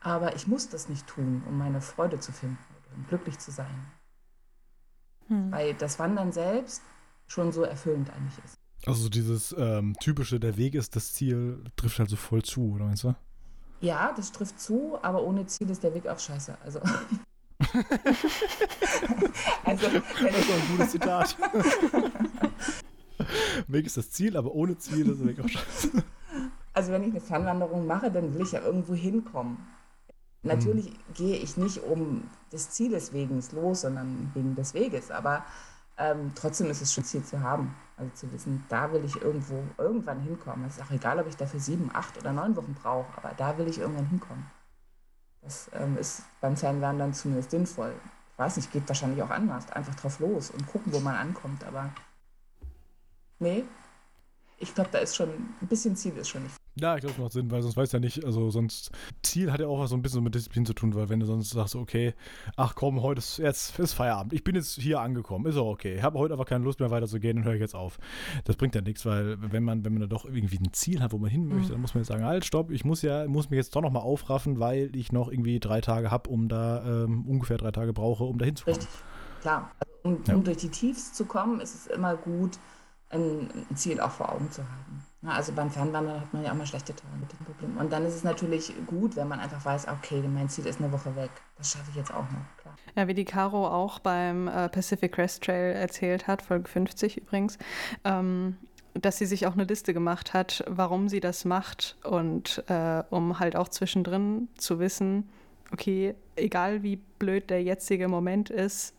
aber 0.00 0.34
ich 0.34 0.46
muss 0.46 0.68
das 0.68 0.88
nicht 0.88 1.06
tun, 1.06 1.42
um 1.48 1.58
meine 1.58 1.80
Freude 1.80 2.18
zu 2.18 2.32
finden 2.32 2.58
oder 2.70 2.96
um 2.96 3.06
glücklich 3.06 3.38
zu 3.38 3.50
sein. 3.50 3.86
Hm. 5.28 5.52
Weil 5.52 5.74
das 5.74 5.98
Wandern 5.98 6.32
selbst 6.32 6.82
schon 7.26 7.52
so 7.52 7.62
erfüllend 7.62 8.10
eigentlich 8.10 8.44
ist. 8.44 8.54
Also 8.86 9.08
dieses 9.08 9.54
ähm, 9.56 9.94
typische, 10.00 10.40
der 10.40 10.56
Weg 10.56 10.74
ist 10.74 10.94
das 10.96 11.14
Ziel, 11.14 11.64
trifft 11.76 11.98
halt 11.98 12.10
so 12.10 12.16
voll 12.16 12.42
zu, 12.42 12.72
oder 12.72 12.84
meinst 12.84 13.04
du? 13.04 13.14
Ja, 13.84 14.12
das 14.16 14.32
trifft 14.32 14.58
zu, 14.58 14.98
aber 15.02 15.22
ohne 15.22 15.46
Ziel 15.46 15.68
ist 15.68 15.82
der 15.82 15.94
Weg 15.94 16.06
auch 16.06 16.18
scheiße. 16.18 16.56
Also. 16.64 16.80
also, 19.64 19.88
das 19.88 19.94
ist 19.94 20.50
ein 20.50 20.68
gutes 20.70 20.90
Zitat. 20.90 21.36
Weg 23.68 23.84
ist 23.84 23.98
das 23.98 24.10
Ziel, 24.10 24.38
aber 24.38 24.54
ohne 24.54 24.78
Ziel 24.78 25.10
ist 25.10 25.20
der 25.20 25.28
Weg 25.28 25.40
auch 25.40 25.48
scheiße. 25.48 26.02
Also 26.72 26.92
wenn 26.92 27.02
ich 27.02 27.10
eine 27.10 27.20
Fernwanderung 27.20 27.86
mache, 27.86 28.10
dann 28.10 28.32
will 28.32 28.40
ich 28.40 28.52
ja 28.52 28.62
irgendwo 28.62 28.94
hinkommen. 28.94 29.58
Natürlich 30.42 30.86
hm. 30.86 30.94
gehe 31.12 31.36
ich 31.36 31.58
nicht 31.58 31.84
um 31.84 32.22
des 32.52 32.70
Zieles 32.70 33.12
wegen 33.12 33.42
los, 33.52 33.82
sondern 33.82 34.30
wegen 34.32 34.56
des 34.56 34.72
Weges. 34.72 35.10
Aber 35.10 35.44
ähm, 35.96 36.32
trotzdem 36.34 36.70
ist 36.70 36.82
es 36.82 36.92
schon 36.92 37.04
Ziel 37.04 37.24
zu 37.24 37.40
haben. 37.40 37.74
Also 37.96 38.10
zu 38.14 38.32
wissen, 38.32 38.64
da 38.68 38.92
will 38.92 39.04
ich 39.04 39.20
irgendwo 39.22 39.62
irgendwann 39.78 40.20
hinkommen. 40.20 40.66
Es 40.66 40.76
ist 40.76 40.82
auch 40.82 40.90
egal, 40.90 41.20
ob 41.20 41.28
ich 41.28 41.36
dafür 41.36 41.60
sieben, 41.60 41.90
acht 41.94 42.18
oder 42.18 42.32
neun 42.32 42.56
Wochen 42.56 42.74
brauche, 42.74 43.16
aber 43.16 43.34
da 43.36 43.56
will 43.56 43.68
ich 43.68 43.78
irgendwann 43.78 44.06
hinkommen. 44.06 44.50
Das 45.42 45.70
ähm, 45.74 45.96
ist 45.96 46.22
beim 46.40 46.56
Fernwandern 46.56 47.14
zumindest 47.14 47.52
sinnvoll. 47.52 47.94
Ich 48.32 48.38
weiß 48.38 48.56
nicht, 48.56 48.72
geht 48.72 48.88
wahrscheinlich 48.88 49.22
auch 49.22 49.30
anders. 49.30 49.70
Einfach 49.70 49.94
drauf 49.94 50.18
los 50.18 50.50
und 50.50 50.66
gucken, 50.66 50.92
wo 50.92 50.98
man 50.98 51.14
ankommt. 51.14 51.62
Aber 51.64 51.90
nee, 53.38 53.64
ich 54.58 54.74
glaube, 54.74 54.90
da 54.90 54.98
ist 54.98 55.14
schon 55.14 55.28
ein 55.28 55.68
bisschen 55.68 55.94
Ziel 55.96 56.16
ist 56.16 56.30
schon 56.30 56.42
nicht. 56.42 56.56
Ja, 56.76 56.96
ich 56.96 57.02
glaube, 57.02 57.14
das 57.14 57.22
macht 57.22 57.32
Sinn, 57.32 57.50
weil 57.52 57.62
sonst 57.62 57.76
weiß 57.76 57.92
ja 57.92 58.00
nicht, 58.00 58.24
also 58.24 58.50
sonst 58.50 58.90
Ziel 59.22 59.52
hat 59.52 59.60
ja 59.60 59.68
auch 59.68 59.78
was 59.78 59.90
so 59.90 59.96
ein 59.96 60.02
bisschen 60.02 60.24
mit 60.24 60.34
Disziplin 60.34 60.66
zu 60.66 60.74
tun, 60.74 60.94
weil 60.96 61.08
wenn 61.08 61.20
du 61.20 61.26
sonst 61.26 61.50
sagst, 61.50 61.76
okay, 61.76 62.14
ach 62.56 62.74
komm, 62.74 63.00
heute 63.00 63.20
ist 63.20 63.38
jetzt 63.38 63.78
ist 63.78 63.92
Feierabend, 63.92 64.32
ich 64.32 64.42
bin 64.42 64.56
jetzt 64.56 64.80
hier 64.80 65.00
angekommen, 65.00 65.46
ist 65.46 65.56
auch 65.56 65.68
okay, 65.68 65.96
ich 65.96 66.02
habe 66.02 66.18
heute 66.18 66.34
aber 66.34 66.44
keine 66.44 66.64
Lust 66.64 66.80
mehr 66.80 66.90
weiterzugehen 66.90 67.38
und 67.38 67.44
höre 67.44 67.54
ich 67.54 67.60
jetzt 67.60 67.76
auf. 67.76 67.98
Das 68.44 68.56
bringt 68.56 68.74
ja 68.74 68.80
nichts, 68.80 69.06
weil 69.06 69.36
wenn 69.40 69.62
man, 69.62 69.84
wenn 69.84 69.92
man 69.92 70.00
da 70.00 70.08
doch 70.08 70.24
irgendwie 70.24 70.58
ein 70.58 70.72
Ziel 70.72 71.00
hat, 71.00 71.12
wo 71.12 71.18
man 71.18 71.30
hin 71.30 71.46
möchte, 71.46 71.68
mhm. 71.68 71.72
dann 71.72 71.80
muss 71.80 71.94
man 71.94 72.02
jetzt 72.02 72.08
sagen, 72.08 72.24
halt, 72.24 72.44
stopp, 72.44 72.72
ich 72.72 72.84
muss 72.84 73.02
ja, 73.02 73.28
muss 73.28 73.50
mich 73.50 73.58
jetzt 73.58 73.76
doch 73.76 73.82
nochmal 73.82 74.02
aufraffen, 74.02 74.58
weil 74.58 74.94
ich 74.96 75.12
noch 75.12 75.30
irgendwie 75.30 75.60
drei 75.60 75.80
Tage 75.80 76.10
habe, 76.10 76.28
um 76.28 76.48
da 76.48 77.04
ähm, 77.04 77.24
ungefähr 77.24 77.56
drei 77.56 77.70
Tage 77.70 77.92
brauche, 77.92 78.24
um 78.24 78.38
da 78.38 78.46
hinzukommen. 78.46 78.80
Richtig, 78.80 79.00
klar. 79.42 79.70
Also, 79.78 79.94
um, 80.02 80.24
ja. 80.26 80.34
um 80.34 80.42
durch 80.42 80.56
die 80.56 80.70
Tiefs 80.70 81.12
zu 81.12 81.24
kommen, 81.24 81.60
ist 81.60 81.74
es 81.74 81.86
immer 81.86 82.16
gut, 82.16 82.58
ein 83.10 83.48
Ziel 83.76 84.00
auch 84.00 84.10
vor 84.10 84.32
Augen 84.32 84.50
zu 84.50 84.62
haben. 84.62 85.04
Also 85.26 85.52
beim 85.52 85.70
Fernwandern 85.70 86.20
hat 86.20 86.32
man 86.32 86.44
ja 86.44 86.52
immer 86.52 86.66
schlechte 86.66 86.94
Tage 86.94 87.16
mit 87.18 87.32
dem 87.32 87.38
Problem. 87.38 87.76
Und 87.78 87.92
dann 87.92 88.04
ist 88.04 88.14
es 88.14 88.24
natürlich 88.24 88.72
gut, 88.86 89.16
wenn 89.16 89.28
man 89.28 89.40
einfach 89.40 89.64
weiß, 89.64 89.88
okay, 89.88 90.22
mein 90.22 90.48
Ziel 90.48 90.66
ist 90.66 90.80
eine 90.80 90.92
Woche 90.92 91.14
weg. 91.16 91.30
Das 91.56 91.72
schaffe 91.72 91.86
ich 91.90 91.96
jetzt 91.96 92.12
auch 92.12 92.24
noch, 92.24 92.56
klar. 92.58 92.76
Ja, 92.94 93.08
wie 93.08 93.14
die 93.14 93.24
Caro 93.24 93.66
auch 93.66 93.98
beim 93.98 94.48
äh, 94.48 94.68
Pacific 94.68 95.12
Crest 95.12 95.44
Trail 95.44 95.74
erzählt 95.74 96.26
hat, 96.26 96.42
Folge 96.42 96.68
50 96.68 97.16
übrigens, 97.16 97.58
ähm, 98.04 98.56
dass 98.94 99.18
sie 99.18 99.26
sich 99.26 99.46
auch 99.46 99.54
eine 99.54 99.64
Liste 99.64 99.94
gemacht 99.94 100.34
hat, 100.34 100.64
warum 100.68 101.08
sie 101.08 101.20
das 101.20 101.44
macht 101.44 101.96
und 102.04 102.62
äh, 102.68 103.02
um 103.10 103.40
halt 103.40 103.56
auch 103.56 103.68
zwischendrin 103.68 104.48
zu 104.56 104.78
wissen, 104.78 105.28
okay, 105.72 106.14
egal 106.36 106.82
wie 106.82 106.96
blöd 107.18 107.50
der 107.50 107.62
jetzige 107.62 108.08
Moment 108.08 108.50
ist, 108.50 108.94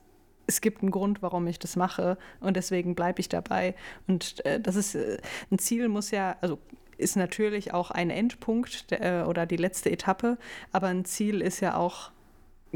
es 0.47 0.61
gibt 0.61 0.81
einen 0.81 0.91
Grund, 0.91 1.21
warum 1.21 1.47
ich 1.47 1.59
das 1.59 1.75
mache 1.75 2.17
und 2.39 2.55
deswegen 2.57 2.95
bleibe 2.95 3.19
ich 3.19 3.29
dabei. 3.29 3.75
Und 4.07 4.45
äh, 4.45 4.59
das 4.59 4.75
ist 4.75 4.95
äh, 4.95 5.17
ein 5.51 5.59
Ziel 5.59 5.89
muss 5.89 6.11
ja, 6.11 6.37
also 6.41 6.59
ist 6.97 7.17
natürlich 7.17 7.73
auch 7.73 7.91
ein 7.91 8.09
Endpunkt 8.09 8.85
äh, 8.91 9.23
oder 9.27 9.45
die 9.45 9.57
letzte 9.57 9.91
Etappe, 9.91 10.37
aber 10.71 10.87
ein 10.87 11.05
Ziel 11.05 11.41
ist 11.41 11.59
ja 11.59 11.75
auch 11.75 12.11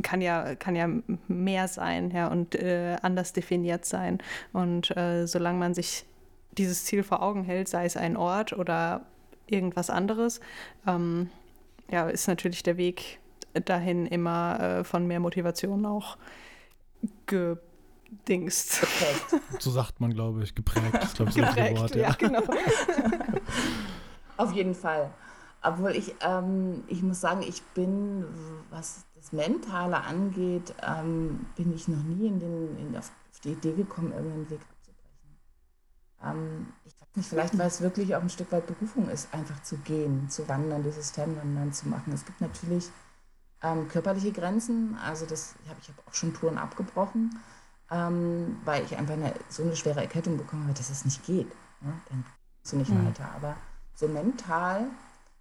kann 0.01 0.21
ja, 0.21 0.55
kann 0.55 0.75
ja 0.75 0.87
mehr 1.27 1.67
sein 1.67 2.11
ja, 2.11 2.27
und 2.27 2.55
äh, 2.55 2.95
anders 3.01 3.33
definiert 3.33 3.83
sein. 3.83 4.19
Und 4.53 4.95
äh, 4.95 5.25
solange 5.27 5.59
man 5.59 5.73
sich 5.73 6.05
dieses 6.57 6.85
Ziel 6.85 7.03
vor 7.03 7.21
Augen 7.21 7.43
hält, 7.43 7.67
sei 7.67 7.85
es 7.85 7.97
ein 7.97 8.15
Ort 8.15 8.53
oder 8.53 9.05
irgendwas 9.47 9.89
anderes, 9.89 10.39
ähm, 10.87 11.29
ja, 11.91 12.07
ist 12.07 12.27
natürlich 12.27 12.63
der 12.63 12.77
Weg 12.77 13.19
dahin 13.53 14.05
immer 14.05 14.59
äh, 14.59 14.83
von 14.83 15.07
mehr 15.07 15.19
Motivation 15.19 15.85
auch 15.85 16.17
gedingst. 17.25 18.85
So 19.59 19.71
sagt 19.71 19.99
man, 19.99 20.13
glaube 20.13 20.43
ich, 20.43 20.55
geprägt. 20.55 20.93
Das 20.93 21.09
ist, 21.09 21.15
glaube 21.15 21.31
ich, 21.31 21.35
geprägt, 21.35 21.79
Wort. 21.79 21.95
Ja, 21.95 22.09
ja 22.09 22.13
genau. 22.13 22.41
Auf 24.37 24.53
jeden 24.53 24.73
Fall. 24.73 25.11
Obwohl 25.61 25.91
ich, 25.91 26.15
ähm, 26.21 26.83
ich 26.87 27.03
muss 27.03 27.19
sagen, 27.19 27.41
ich 27.41 27.61
bin, 27.73 28.25
was 28.69 29.05
das 29.15 29.33
Mentale 29.33 29.97
angeht, 29.97 30.73
ähm, 30.81 31.45
bin 31.57 31.73
ich 31.75 31.89
noch 31.89 32.01
nie 32.03 32.27
in 32.27 32.39
den, 32.39 32.77
in, 32.77 32.95
auf 32.95 33.11
die 33.43 33.51
Idee 33.51 33.73
gekommen, 33.73 34.13
irgendeinen 34.13 34.49
Weg 34.49 34.61
abzubrechen. 34.61 35.37
Ähm, 36.23 36.67
ich 36.85 36.93
weiß 36.93 37.15
nicht, 37.15 37.29
vielleicht 37.29 37.57
weil 37.57 37.67
es 37.67 37.81
wirklich 37.81 38.15
auch 38.15 38.21
ein 38.21 38.29
Stück 38.29 38.51
weit 38.53 38.67
Berufung 38.67 39.09
ist, 39.09 39.33
einfach 39.33 39.61
zu 39.63 39.77
gehen, 39.79 40.29
zu 40.29 40.47
wandern, 40.47 40.83
dieses 40.83 41.11
Fernwandern 41.11 41.73
zu 41.73 41.89
machen. 41.89 42.13
Es 42.13 42.25
gibt 42.25 42.39
natürlich 42.39 42.89
ähm, 43.61 43.87
körperliche 43.89 44.31
Grenzen, 44.31 44.97
also 45.03 45.25
das 45.25 45.55
ich 45.63 45.69
habe 45.69 45.79
ich 45.81 45.89
hab 45.89 46.07
auch 46.07 46.13
schon 46.13 46.33
Touren 46.33 46.57
abgebrochen, 46.57 47.39
ähm, 47.91 48.57
weil 48.65 48.83
ich 48.83 48.95
einfach 48.97 49.13
eine, 49.13 49.33
so 49.49 49.63
eine 49.63 49.75
schwere 49.75 50.01
Erkältung 50.01 50.37
bekommen 50.37 50.63
habe, 50.63 50.73
dass 50.73 50.89
es 50.89 51.05
nicht 51.05 51.25
geht. 51.25 51.49
Ne? 51.81 51.93
Dann 52.09 52.23
kommst 52.57 52.73
du 52.73 52.77
nicht 52.77 52.91
mhm. 52.91 53.07
weiter. 53.07 53.29
Aber 53.35 53.55
so 53.95 54.07
mental 54.07 54.87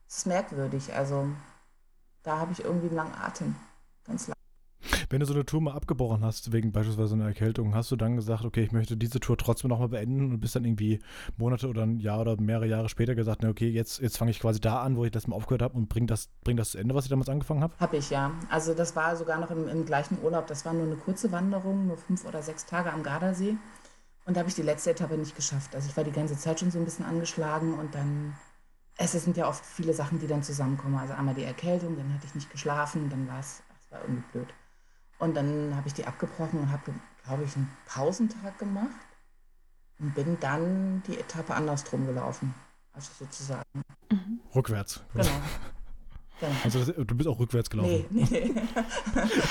ist 0.08 0.18
es 0.18 0.26
merkwürdig. 0.26 0.94
Also 0.94 1.28
da 2.22 2.38
habe 2.38 2.52
ich 2.52 2.64
irgendwie 2.64 2.88
einen 2.88 2.96
langen 2.96 3.14
Atem. 3.14 3.54
Ganz 4.04 4.26
lang. 4.26 4.37
Wenn 5.10 5.20
du 5.20 5.26
so 5.26 5.34
eine 5.34 5.44
Tour 5.44 5.60
mal 5.60 5.72
abgebrochen 5.72 6.24
hast, 6.24 6.52
wegen 6.52 6.72
beispielsweise 6.72 7.14
einer 7.14 7.26
Erkältung, 7.26 7.74
hast 7.74 7.90
du 7.90 7.96
dann 7.96 8.16
gesagt, 8.16 8.44
okay, 8.44 8.62
ich 8.62 8.72
möchte 8.72 8.96
diese 8.96 9.20
Tour 9.20 9.36
trotzdem 9.36 9.70
nochmal 9.70 9.88
beenden 9.88 10.32
und 10.32 10.40
bist 10.40 10.54
dann 10.56 10.64
irgendwie 10.64 11.00
Monate 11.36 11.68
oder 11.68 11.82
ein 11.82 11.98
Jahr 11.98 12.20
oder 12.20 12.40
mehrere 12.40 12.66
Jahre 12.66 12.88
später 12.88 13.14
gesagt, 13.14 13.42
na 13.42 13.48
okay, 13.48 13.68
jetzt, 13.68 14.00
jetzt 14.00 14.18
fange 14.18 14.30
ich 14.30 14.40
quasi 14.40 14.60
da 14.60 14.82
an, 14.82 14.96
wo 14.96 15.04
ich 15.04 15.10
das 15.10 15.26
mal 15.26 15.36
aufgehört 15.36 15.62
habe 15.62 15.74
und 15.74 15.88
bring 15.88 16.06
das, 16.06 16.28
bring 16.44 16.56
das 16.56 16.72
zu 16.72 16.78
Ende, 16.78 16.94
was 16.94 17.04
ich 17.04 17.10
damals 17.10 17.28
angefangen 17.28 17.62
habe? 17.62 17.74
Habe 17.80 17.96
ich, 17.96 18.10
ja. 18.10 18.32
Also 18.50 18.74
das 18.74 18.96
war 18.96 19.16
sogar 19.16 19.38
noch 19.38 19.50
im, 19.50 19.66
im 19.68 19.86
gleichen 19.86 20.18
Urlaub. 20.22 20.46
Das 20.46 20.64
war 20.64 20.72
nur 20.74 20.86
eine 20.86 20.96
kurze 20.96 21.32
Wanderung, 21.32 21.86
nur 21.86 21.96
fünf 21.96 22.26
oder 22.26 22.42
sechs 22.42 22.66
Tage 22.66 22.92
am 22.92 23.02
Gardasee. 23.02 23.56
Und 24.26 24.36
da 24.36 24.40
habe 24.40 24.50
ich 24.50 24.56
die 24.56 24.62
letzte 24.62 24.90
Etappe 24.90 25.16
nicht 25.16 25.34
geschafft. 25.34 25.74
Also 25.74 25.88
ich 25.88 25.96
war 25.96 26.04
die 26.04 26.12
ganze 26.12 26.36
Zeit 26.36 26.60
schon 26.60 26.70
so 26.70 26.78
ein 26.78 26.84
bisschen 26.84 27.06
angeschlagen 27.06 27.74
und 27.74 27.94
dann 27.94 28.34
es 28.98 29.12
sind 29.12 29.36
ja 29.36 29.48
oft 29.48 29.64
viele 29.64 29.94
Sachen, 29.94 30.18
die 30.18 30.26
dann 30.26 30.42
zusammenkommen. 30.42 30.96
Also 30.96 31.14
einmal 31.14 31.34
die 31.34 31.44
Erkältung, 31.44 31.96
dann 31.96 32.12
hatte 32.12 32.26
ich 32.26 32.34
nicht 32.34 32.50
geschlafen, 32.50 33.08
dann 33.08 33.28
war 33.28 33.38
es, 33.38 33.62
war 33.90 34.00
irgendwie 34.02 34.24
blöd. 34.32 34.48
Und 35.18 35.34
dann 35.34 35.74
habe 35.74 35.88
ich 35.88 35.94
die 35.94 36.06
abgebrochen 36.06 36.60
und 36.60 36.72
habe, 36.72 36.94
glaube 37.24 37.44
ich, 37.44 37.56
einen 37.56 37.70
Pausentag 37.86 38.58
gemacht 38.58 38.88
und 39.98 40.14
bin 40.14 40.38
dann 40.40 41.02
die 41.06 41.18
Etappe 41.18 41.54
andersrum 41.54 42.06
gelaufen. 42.06 42.54
Also 42.92 43.10
sozusagen. 43.18 43.64
Mhm. 44.10 44.40
Rückwärts. 44.54 45.00
Genau. 45.12 45.24
genau. 46.40 46.52
Also 46.64 46.84
das, 46.84 46.94
du 46.94 47.14
bist 47.14 47.28
auch 47.28 47.38
rückwärts 47.38 47.68
gelaufen. 47.68 48.06
Nee, 48.10 48.26
nee, 48.30 48.52
nee. 48.54 48.62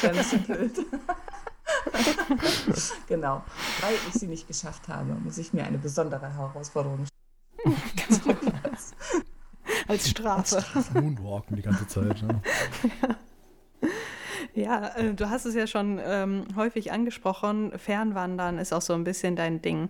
ein 0.08 0.16
bisschen 0.16 0.44
blöd. 0.44 0.86
genau. 3.08 3.44
Weil 3.82 3.96
ich 4.08 4.14
sie 4.14 4.28
nicht 4.28 4.48
geschafft 4.48 4.88
habe, 4.88 5.14
muss 5.16 5.38
ich 5.38 5.54
mir 5.54 5.66
eine 5.66 5.78
besondere 5.78 6.34
Herausforderung 6.34 7.06
stellen. 7.06 7.82
Ganz 7.96 8.26
rückwärts. 8.26 8.94
Als 9.88 10.10
Strafe. 10.10 10.56
Als 10.56 10.68
Strafe. 10.68 11.02
Moonwalken 11.02 11.56
die 11.58 11.62
ganze 11.62 11.88
Zeit. 11.88 12.22
Ja. 12.22 12.28
ja. 13.02 13.16
Ja, 14.58 14.88
äh, 14.96 15.14
du 15.14 15.30
hast 15.30 15.46
es 15.46 15.54
ja 15.54 15.68
schon 15.68 16.02
ähm, 16.04 16.46
häufig 16.56 16.92
angesprochen. 16.92 17.72
Fernwandern 17.78 18.58
ist 18.58 18.74
auch 18.74 18.82
so 18.82 18.94
ein 18.94 19.04
bisschen 19.04 19.36
dein 19.36 19.62
Ding. 19.62 19.90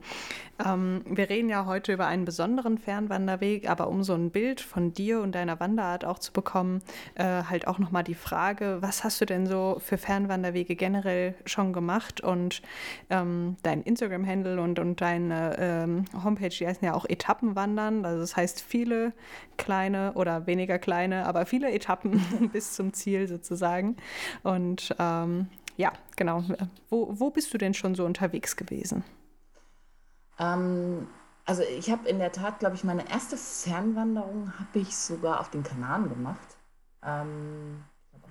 Ähm, 0.63 1.03
wir 1.05 1.29
reden 1.29 1.47
ja 1.47 1.65
heute 1.65 1.93
über 1.93 2.07
einen 2.07 2.25
besonderen 2.25 2.77
Fernwanderweg, 2.77 3.69
aber 3.69 3.87
um 3.87 4.03
so 4.03 4.13
ein 4.13 4.29
Bild 4.29 4.59
von 4.59 4.91
dir 4.91 5.21
und 5.21 5.35
deiner 5.35 5.61
Wanderart 5.61 6.03
auch 6.03 6.19
zu 6.19 6.33
bekommen, 6.33 6.81
äh, 7.15 7.23
halt 7.23 7.65
auch 7.65 7.79
nochmal 7.79 8.03
die 8.03 8.13
Frage, 8.13 8.79
was 8.81 9.05
hast 9.05 9.21
du 9.21 9.25
denn 9.25 9.47
so 9.47 9.77
für 9.79 9.97
Fernwanderwege 9.97 10.75
generell 10.75 11.35
schon 11.45 11.71
gemacht? 11.71 12.19
Und 12.19 12.61
ähm, 13.09 13.55
dein 13.63 13.83
Instagram-Handle 13.83 14.59
und, 14.61 14.79
und 14.79 14.99
deine 14.99 15.55
ähm, 15.59 16.05
Homepage, 16.25 16.49
die 16.49 16.67
heißen 16.67 16.85
ja 16.85 16.93
auch 16.93 17.05
Etappenwandern. 17.05 18.03
Also 18.03 18.19
das 18.19 18.35
heißt 18.35 18.61
viele 18.61 19.13
kleine 19.55 20.11
oder 20.15 20.45
weniger 20.45 20.77
kleine, 20.77 21.25
aber 21.25 21.45
viele 21.45 21.71
Etappen 21.71 22.49
bis 22.51 22.73
zum 22.73 22.91
Ziel 22.91 23.29
sozusagen. 23.29 23.95
Und 24.43 24.56
und 24.57 24.95
ähm, 24.97 25.49
ja, 25.77 25.93
genau. 26.15 26.43
Wo, 26.89 27.07
wo 27.19 27.29
bist 27.29 27.53
du 27.53 27.59
denn 27.59 27.75
schon 27.75 27.93
so 27.93 28.05
unterwegs 28.05 28.55
gewesen? 28.55 29.03
Ähm, 30.39 31.07
also 31.45 31.61
ich 31.61 31.91
habe 31.91 32.09
in 32.09 32.17
der 32.17 32.31
Tat, 32.31 32.59
glaube 32.59 32.75
ich, 32.75 32.83
meine 32.83 33.07
erste 33.09 33.37
Fernwanderung 33.37 34.51
habe 34.59 34.79
ich 34.79 34.97
sogar 34.97 35.39
auf 35.39 35.51
den 35.51 35.63
Kanaren 35.63 36.09
gemacht. 36.09 36.57
Ähm, 37.03 37.83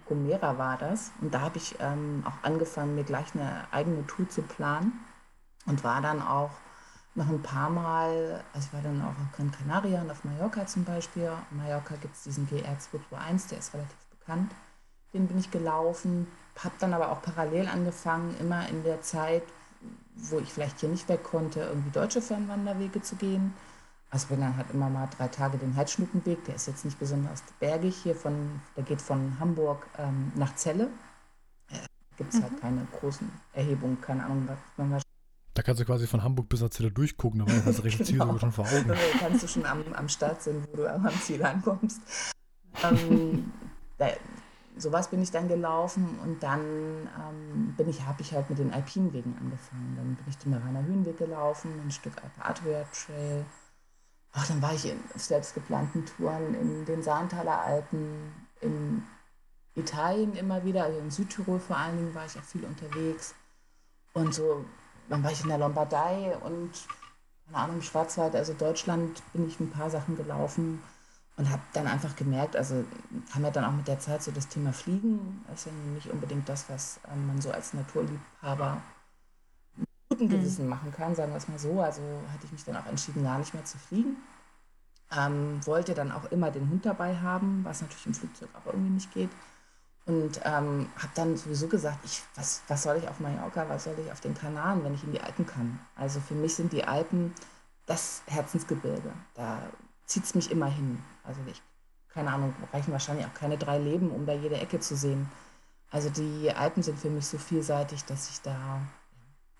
Gomera 0.06 0.59
war 0.59 0.76
das. 0.78 1.12
Und 1.21 1.33
da 1.33 1.40
habe 1.40 1.59
ich 1.59 1.76
ähm, 1.78 2.25
auch 2.26 2.45
angefangen, 2.45 2.97
mir 2.97 3.04
gleich 3.04 3.35
eine 3.35 3.64
eigene 3.71 4.04
Tour 4.09 4.28
zu 4.28 4.42
planen. 4.42 4.92
Und 5.66 5.85
war 5.85 6.00
dann 6.00 6.23
auch 6.23 6.50
noch 7.14 7.28
ein 7.28 7.42
paar 7.42 7.71
Mal, 7.71 8.45
also 8.52 8.68
ich 8.68 8.73
war 8.75 8.83
dann 8.83 9.00
auch 9.02 9.11
auf 9.11 9.37
Gran 9.37 9.50
Canaria 9.52 10.00
und 10.00 10.11
auf 10.11 10.25
Mallorca 10.25 10.66
zum 10.66 10.85
Beispiel. 10.85 11.28
Auf 11.28 11.50
Mallorca 11.50 11.95
gibt 11.97 12.14
es 12.14 12.25
diesen 12.25 12.49
GR221, 12.49 13.49
der 13.50 13.59
ist 13.59 13.75
relativ 13.75 14.06
bekannt 14.18 14.50
den 15.17 15.29
bin 15.29 15.39
ich 15.39 15.51
gelaufen, 15.51 16.27
habe 16.63 16.75
dann 16.79 16.95
aber 16.95 17.11
auch 17.13 17.23
parallel 17.23 17.69
angefangen, 17.69 18.35
immer 18.41 18.69
in 18.69 18.83
der 18.83 19.03
Zeit, 19.03 19.43
wo 20.15 20.39
ich 20.39 20.53
vielleicht 20.53 20.81
hier 20.81 20.89
nicht 20.89 21.09
weg 21.09 21.23
konnte, 21.25 21.61
irgendwie 21.61 21.91
deutsche 21.91 22.23
Fernwanderwege 22.23 23.03
zu 23.03 23.17
gehen. 23.17 23.53
Also 24.11 24.29
bin 24.29 24.41
dann 24.41 24.57
halt 24.57 24.71
immer 24.73 24.89
mal 24.89 25.09
drei 25.17 25.29
Tage 25.29 25.59
den 25.59 25.77
Heidschnuckenweg, 25.77 26.45
der 26.45 26.55
ist 26.55 26.67
jetzt 26.69 26.85
nicht 26.85 26.99
besonders 26.99 27.43
bergig 27.61 27.97
hier, 28.03 28.15
von, 28.15 28.61
der 28.77 28.85
geht 28.85 29.03
von 29.03 29.39
Hamburg 29.41 29.87
ähm, 29.99 30.33
nach 30.37 30.55
Celle. 30.57 30.89
Äh, 31.71 31.87
Gibt 32.17 32.33
es 32.33 32.41
halt 32.41 32.53
mhm. 32.53 32.55
halt 32.55 32.63
keine 32.63 32.87
großen 33.01 33.31
Erhebungen, 33.53 34.01
keine 34.01 34.25
Ahnung, 34.25 34.45
was 34.47 34.59
man 34.77 34.91
wahrscheinlich 34.93 35.07
da 35.57 35.63
kannst 35.63 35.81
du 35.81 35.87
quasi 35.87 36.07
von 36.07 36.23
Hamburg 36.23 36.51
bis 36.51 36.61
nach 36.61 36.69
Celle 36.69 36.91
durchgucken, 36.91 37.41
war 37.41 37.63
das 37.65 37.83
rechte 37.83 38.05
Ziel 38.05 38.19
genau. 38.19 38.39
schon 38.39 38.53
vor 38.53 38.67
Augen. 38.67 38.89
Da 38.89 38.95
kannst 39.19 39.43
du 39.43 39.49
schon 39.49 39.65
am, 39.65 39.83
am 39.95 40.07
Start 40.07 40.43
sein, 40.43 40.63
wo 40.71 40.77
du 40.77 40.87
am 40.87 41.09
Ziel 41.23 41.43
ankommst. 41.43 41.99
Ähm, 42.85 43.51
da, 43.99 44.09
sowas 44.76 45.09
bin 45.09 45.23
ich 45.23 45.30
dann 45.30 45.49
gelaufen 45.49 46.18
und 46.23 46.42
dann 46.42 46.61
ähm, 46.61 47.75
bin 47.76 47.88
ich, 47.88 48.04
habe 48.04 48.23
ich 48.23 48.33
halt 48.33 48.49
mit 48.50 48.59
den 48.59 48.73
Alpinwegen 48.73 49.37
angefangen. 49.40 49.95
Dann 49.97 50.14
bin 50.14 50.25
ich 50.28 50.38
den 50.38 50.52
Maraner 50.52 50.85
Höhenweg 50.85 51.18
gelaufen, 51.18 51.71
ein 51.85 51.90
Stück 51.90 52.12
Alpe 52.23 52.45
Adria 52.45 52.85
Trail. 52.92 53.45
Ach, 54.33 54.47
dann 54.47 54.61
war 54.61 54.75
ich 54.75 54.90
in 54.90 55.00
selbstgeplanten 55.14 56.04
Touren 56.04 56.54
in 56.54 56.85
den 56.85 57.02
Saantaler 57.02 57.59
Alpen, 57.61 58.33
in 58.61 59.02
Italien 59.75 60.37
immer 60.37 60.64
wieder, 60.64 60.85
also 60.85 60.99
in 60.99 61.11
Südtirol 61.11 61.59
vor 61.59 61.76
allen 61.76 61.97
Dingen 61.97 62.14
war 62.14 62.26
ich 62.26 62.38
auch 62.38 62.45
viel 62.45 62.64
unterwegs. 62.64 63.35
Und 64.12 64.35
so, 64.35 64.64
dann 65.09 65.23
war 65.23 65.33
ich 65.33 65.42
in 65.42 65.49
der 65.49 65.59
Lombardei 65.59 66.37
und, 66.38 66.71
keine 67.47 67.59
Ahnung, 67.59 67.76
im 67.76 67.83
Schwarzwald, 67.83 68.35
also 68.35 68.52
Deutschland, 68.52 69.23
bin 69.33 69.49
ich 69.49 69.59
ein 69.59 69.71
paar 69.71 69.90
Sachen 69.90 70.16
gelaufen 70.16 70.83
und 71.37 71.50
habe 71.50 71.62
dann 71.75 71.87
einfach 71.87 72.16
gemerkt, 72.16 72.57
also 72.57 72.85
haben 73.33 73.45
ja 73.45 73.50
dann 73.50 73.64
auch 73.64 73.73
mit 73.73 73.87
der 73.87 73.99
Zeit 73.99 74.23
so 74.23 74.31
das 74.31 74.49
Thema 74.49 74.73
Fliegen, 74.73 75.45
ist 75.52 75.66
ja 75.66 75.73
nicht 75.95 76.11
unbedingt 76.11 76.49
das, 76.49 76.69
was 76.71 76.99
ähm, 77.12 77.26
man 77.26 77.40
so 77.40 77.50
als 77.50 77.75
Naturliebhaber 77.75 78.81
mit 79.76 79.88
gutem 80.09 80.28
mhm. 80.28 80.31
Gewissen 80.31 80.66
machen 80.66 80.93
kann, 80.93 81.14
sagen 81.14 81.33
wir 81.33 81.37
es 81.37 81.49
mal 81.49 81.59
so. 81.59 81.81
Also 81.81 82.00
hatte 82.33 82.47
ich 82.47 82.52
mich 82.52 82.64
dann 82.64 82.76
auch 82.76 82.87
entschieden, 82.87 83.23
gar 83.23 83.38
nicht 83.38 83.52
mehr 83.52 83.64
zu 83.64 83.76
fliegen. 83.76 84.16
Ähm, 85.16 85.64
wollte 85.66 85.95
dann 85.95 86.11
auch 86.11 86.25
immer 86.33 86.50
den 86.50 86.69
Hund 86.71 86.87
dabei 86.87 87.16
haben, 87.16 87.64
was 87.64 87.83
natürlich 87.83 88.07
im 88.07 88.14
Flugzeug 88.14 88.49
auch 88.55 88.66
irgendwie 88.66 88.95
nicht 88.95 89.12
geht. 89.12 89.31
Und 90.07 90.40
ähm, 90.45 90.88
habe 90.97 91.12
dann 91.14 91.37
sowieso 91.37 91.69
gesagt, 91.69 91.99
ich, 92.05 92.23
was, 92.35 92.62
was 92.69 92.85
soll 92.85 92.97
ich 92.97 93.09
auf 93.09 93.21
Mallorca, 93.21 93.69
was 93.69 93.85
soll 93.85 93.97
ich 94.02 94.11
auf 94.11 94.21
den 94.21 94.35
Kanaren, 94.35 94.85
wenn 94.85 94.95
ich 94.95 95.05
in 95.05 95.12
die 95.12 95.21
Alpen 95.21 95.47
kann? 95.47 95.81
Also 95.97 96.21
für 96.21 96.35
mich 96.35 96.55
sind 96.55 96.73
die 96.73 96.85
Alpen 96.85 97.35
das 97.87 98.23
Herzensgebirge. 98.26 99.12
Da 99.35 99.59
zieht 100.07 100.25
es 100.25 100.35
mich 100.35 100.51
immer 100.51 100.67
hin. 100.67 100.99
Also 101.25 101.41
ich, 101.51 101.61
keine 102.09 102.31
Ahnung, 102.31 102.55
reichen 102.73 102.93
wahrscheinlich 102.93 103.27
auch 103.27 103.35
keine 103.35 103.59
drei 103.59 103.79
Leben, 103.79 104.11
um 104.11 104.27
da 104.27 104.33
jede 104.33 104.57
Ecke 104.57 104.81
zu 104.81 104.97
sehen. 104.97 105.29
Also 105.91 106.11
die 106.11 106.51
Alpen 106.51 106.83
sind 106.83 106.99
für 106.99 107.11
mich 107.11 107.27
so 107.27 107.39
vielseitig, 107.39 108.05
dass 108.05 108.31
ich 108.31 108.41
da, 108.43 108.81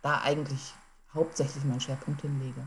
da 0.03 0.23
eigentlich 0.23 0.75
hauptsächlich 1.15 1.65
meinen 1.65 1.81
Schwerpunkt 1.81 2.23
hinlege. 2.23 2.67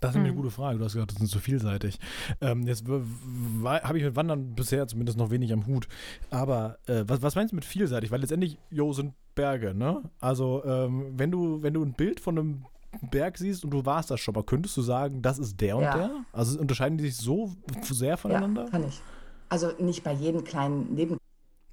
Das 0.00 0.10
ist 0.10 0.16
hm. 0.16 0.24
eine 0.24 0.34
gute 0.34 0.50
Frage. 0.50 0.78
Du 0.78 0.84
hast 0.84 0.92
gesagt, 0.92 1.12
das 1.12 1.18
sind 1.18 1.28
zu 1.28 1.38
vielseitig. 1.38 1.98
Ähm, 2.40 2.66
jetzt 2.66 2.86
habe 2.86 3.98
ich 3.98 4.04
mit 4.04 4.16
Wandern 4.16 4.54
bisher 4.54 4.86
zumindest 4.86 5.16
noch 5.16 5.30
wenig 5.30 5.52
am 5.52 5.66
Hut. 5.66 5.88
Aber 6.30 6.78
äh, 6.86 7.04
was, 7.06 7.22
was, 7.22 7.34
meinst 7.34 7.52
du 7.52 7.56
mit 7.56 7.64
vielseitig? 7.64 8.10
Weil 8.10 8.20
letztendlich, 8.20 8.58
jo, 8.70 8.92
sind 8.92 9.14
Berge, 9.34 9.74
ne? 9.74 10.02
Also, 10.20 10.64
ähm, 10.64 11.14
wenn 11.16 11.30
du, 11.30 11.62
wenn 11.62 11.74
du 11.74 11.82
ein 11.82 11.94
Bild 11.94 12.20
von 12.20 12.38
einem 12.38 12.66
Berg 13.02 13.38
siehst 13.38 13.64
und 13.64 13.70
du 13.70 13.84
warst 13.84 14.10
da 14.10 14.16
schon 14.16 14.34
mal, 14.34 14.42
könntest 14.42 14.76
du 14.76 14.82
sagen, 14.82 15.22
das 15.22 15.38
ist 15.38 15.60
der 15.60 15.68
ja. 15.68 15.74
und 15.76 15.82
der? 15.82 16.10
Also 16.32 16.58
unterscheiden 16.58 16.98
die 16.98 17.04
sich 17.04 17.16
so 17.16 17.54
sehr 17.82 18.16
voneinander? 18.16 18.64
Ja, 18.64 18.70
kann 18.70 18.86
ich. 18.86 19.00
Also 19.48 19.72
nicht 19.78 20.02
bei 20.02 20.12
jedem 20.12 20.44
kleinen 20.44 20.94
Neben 20.94 21.18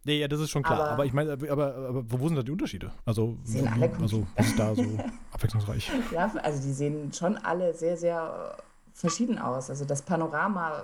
Nee, 0.05 0.19
ja, 0.19 0.27
das 0.27 0.41
ist 0.41 0.49
schon 0.49 0.63
klar. 0.63 0.79
Aber, 0.79 0.91
aber 0.91 1.05
ich 1.05 1.13
meine, 1.13 1.31
aber, 1.31 1.49
aber, 1.49 1.75
aber, 1.75 2.03
wo 2.11 2.27
sind 2.27 2.35
da 2.35 2.43
die 2.43 2.51
Unterschiede? 2.51 2.91
Also, 3.05 3.37
sehen 3.45 3.67
alle 3.67 3.89
also 4.01 4.27
was 4.35 4.47
ist 4.47 4.59
da 4.59 4.75
so 4.75 4.83
abwechslungsreich? 5.31 5.89
Ja, 6.11 6.29
also 6.43 6.61
die 6.61 6.73
sehen 6.73 7.13
schon 7.13 7.37
alle 7.37 7.73
sehr, 7.73 7.95
sehr 7.95 8.57
verschieden 8.93 9.39
aus. 9.39 9.69
Also 9.69 9.85
das 9.85 10.01
Panorama, 10.01 10.83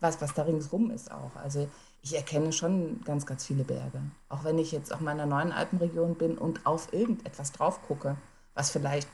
was, 0.00 0.20
was 0.20 0.34
da 0.34 0.42
ringsrum 0.42 0.90
ist 0.90 1.10
auch. 1.10 1.34
Also 1.42 1.66
ich 2.02 2.14
erkenne 2.14 2.52
schon 2.52 3.00
ganz, 3.04 3.26
ganz 3.26 3.46
viele 3.46 3.64
Berge. 3.64 4.00
Auch 4.28 4.44
wenn 4.44 4.58
ich 4.58 4.70
jetzt 4.70 4.92
in 4.92 5.04
der 5.04 5.26
neuen 5.26 5.52
Alpenregion 5.52 6.14
bin 6.14 6.36
und 6.36 6.66
auf 6.66 6.92
irgendetwas 6.92 7.52
drauf 7.52 7.82
gucke, 7.82 8.16
was 8.54 8.70
vielleicht 8.70 9.08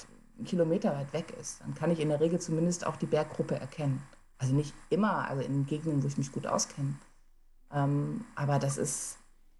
Kilometer 0.44 0.94
weit 0.94 1.12
weg 1.12 1.34
ist, 1.40 1.60
dann 1.60 1.74
kann 1.74 1.90
ich 1.90 2.00
in 2.00 2.08
der 2.08 2.20
Regel 2.20 2.40
zumindest 2.40 2.86
auch 2.86 2.96
die 2.96 3.06
Berggruppe 3.06 3.56
erkennen. 3.56 4.02
Also 4.38 4.54
nicht 4.54 4.74
immer, 4.90 5.28
also 5.28 5.42
in 5.42 5.66
Gegenden, 5.66 6.02
wo 6.02 6.08
ich 6.08 6.18
mich 6.18 6.32
gut 6.32 6.46
auskenne. 6.46 6.94
Ähm, 7.72 8.24
aber 8.34 8.58
das 8.58 8.76
ist, 8.76 9.16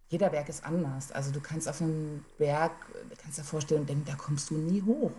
jeder 0.09 0.31
Berg 0.31 0.49
ist 0.49 0.65
anders. 0.65 1.13
Also 1.13 1.31
du 1.31 1.41
kannst 1.41 1.69
auf 1.69 1.81
einem 1.81 2.25
Berg, 2.39 2.73
du 3.09 3.17
kannst 3.17 3.39
dir 3.39 3.45
vorstellen 3.45 3.83
und 3.83 3.89
denken, 3.89 4.05
da 4.07 4.15
kommst 4.15 4.51
du 4.51 4.55
nie 4.55 4.83
hoch. 4.83 5.13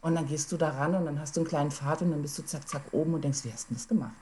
Und 0.00 0.14
dann 0.14 0.26
gehst 0.26 0.52
du 0.52 0.56
da 0.56 0.70
ran 0.70 0.94
und 0.94 1.06
dann 1.06 1.18
hast 1.18 1.36
du 1.36 1.40
einen 1.40 1.48
kleinen 1.48 1.70
Pfad 1.70 2.02
und 2.02 2.10
dann 2.10 2.22
bist 2.22 2.38
du 2.38 2.44
zack, 2.44 2.68
zack 2.68 2.82
oben 2.92 3.14
und 3.14 3.24
denkst, 3.24 3.44
wie 3.44 3.52
hast 3.52 3.70
du 3.70 3.74
das 3.74 3.88
gemacht? 3.88 4.14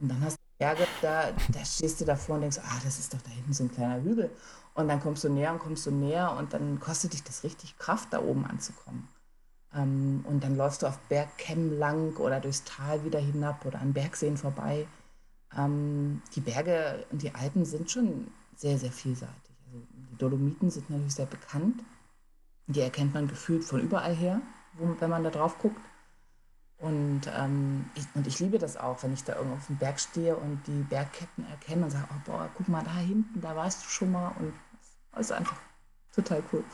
Und 0.00 0.08
dann 0.08 0.20
hast 0.22 0.36
du 0.36 0.42
Berge, 0.58 0.86
da, 1.02 1.30
da 1.52 1.64
stehst 1.64 2.00
du 2.00 2.04
davor 2.04 2.36
und 2.36 2.42
denkst, 2.42 2.58
ah, 2.62 2.80
das 2.82 2.98
ist 2.98 3.14
doch 3.14 3.22
da 3.22 3.30
hinten 3.30 3.52
so 3.52 3.64
ein 3.64 3.72
kleiner 3.72 4.02
Hügel. 4.02 4.30
Und 4.74 4.88
dann 4.88 5.00
kommst 5.00 5.22
du 5.22 5.28
näher 5.28 5.52
und 5.52 5.60
kommst 5.60 5.86
du 5.86 5.90
näher 5.90 6.34
und 6.36 6.52
dann 6.52 6.80
kostet 6.80 7.12
dich 7.12 7.22
das 7.22 7.44
richtig 7.44 7.78
Kraft, 7.78 8.12
da 8.12 8.20
oben 8.20 8.44
anzukommen. 8.44 9.08
Ähm, 9.74 10.24
und 10.28 10.44
dann 10.44 10.56
läufst 10.56 10.82
du 10.82 10.86
auf 10.86 10.98
Bergkämmen 11.08 11.78
lang 11.78 12.16
oder 12.16 12.40
durchs 12.40 12.64
Tal 12.64 13.04
wieder 13.04 13.18
hinab 13.18 13.64
oder 13.64 13.80
an 13.80 13.92
Bergseen 13.92 14.36
vorbei. 14.36 14.86
Ähm, 15.56 16.22
die 16.34 16.40
Berge 16.40 17.04
und 17.10 17.22
die 17.22 17.34
Alpen 17.34 17.64
sind 17.64 17.90
schon 17.90 18.28
sehr, 18.56 18.78
sehr 18.78 18.92
vielseitig. 18.92 19.34
Also 19.66 19.84
die 20.10 20.18
Dolomiten 20.18 20.70
sind 20.70 20.90
natürlich 20.90 21.14
sehr 21.14 21.26
bekannt. 21.26 21.82
Die 22.66 22.80
erkennt 22.80 23.14
man 23.14 23.28
gefühlt 23.28 23.64
von 23.64 23.80
überall 23.80 24.14
her, 24.14 24.40
wo, 24.74 24.96
wenn 24.98 25.10
man 25.10 25.24
da 25.24 25.30
drauf 25.30 25.58
guckt. 25.58 25.80
Und, 26.78 27.22
ähm, 27.36 27.86
ich, 27.94 28.04
und 28.14 28.26
ich 28.26 28.40
liebe 28.40 28.58
das 28.58 28.76
auch, 28.76 29.02
wenn 29.02 29.12
ich 29.12 29.24
da 29.24 29.36
irgendwo 29.36 29.56
auf 29.56 29.66
dem 29.66 29.76
Berg 29.76 29.98
stehe 30.00 30.36
und 30.36 30.60
die 30.66 30.82
Bergketten 30.82 31.46
erkenne 31.48 31.84
und 31.84 31.90
sage, 31.90 32.08
oh 32.10 32.20
boah, 32.26 32.50
guck 32.54 32.68
mal 32.68 32.84
da 32.84 32.96
hinten, 32.96 33.40
da 33.40 33.56
weißt 33.56 33.84
du 33.84 33.88
schon 33.88 34.12
mal. 34.12 34.32
Und 34.38 34.52
das 35.12 35.26
ist 35.26 35.32
einfach 35.32 35.56
total 36.14 36.42
cool. 36.52 36.64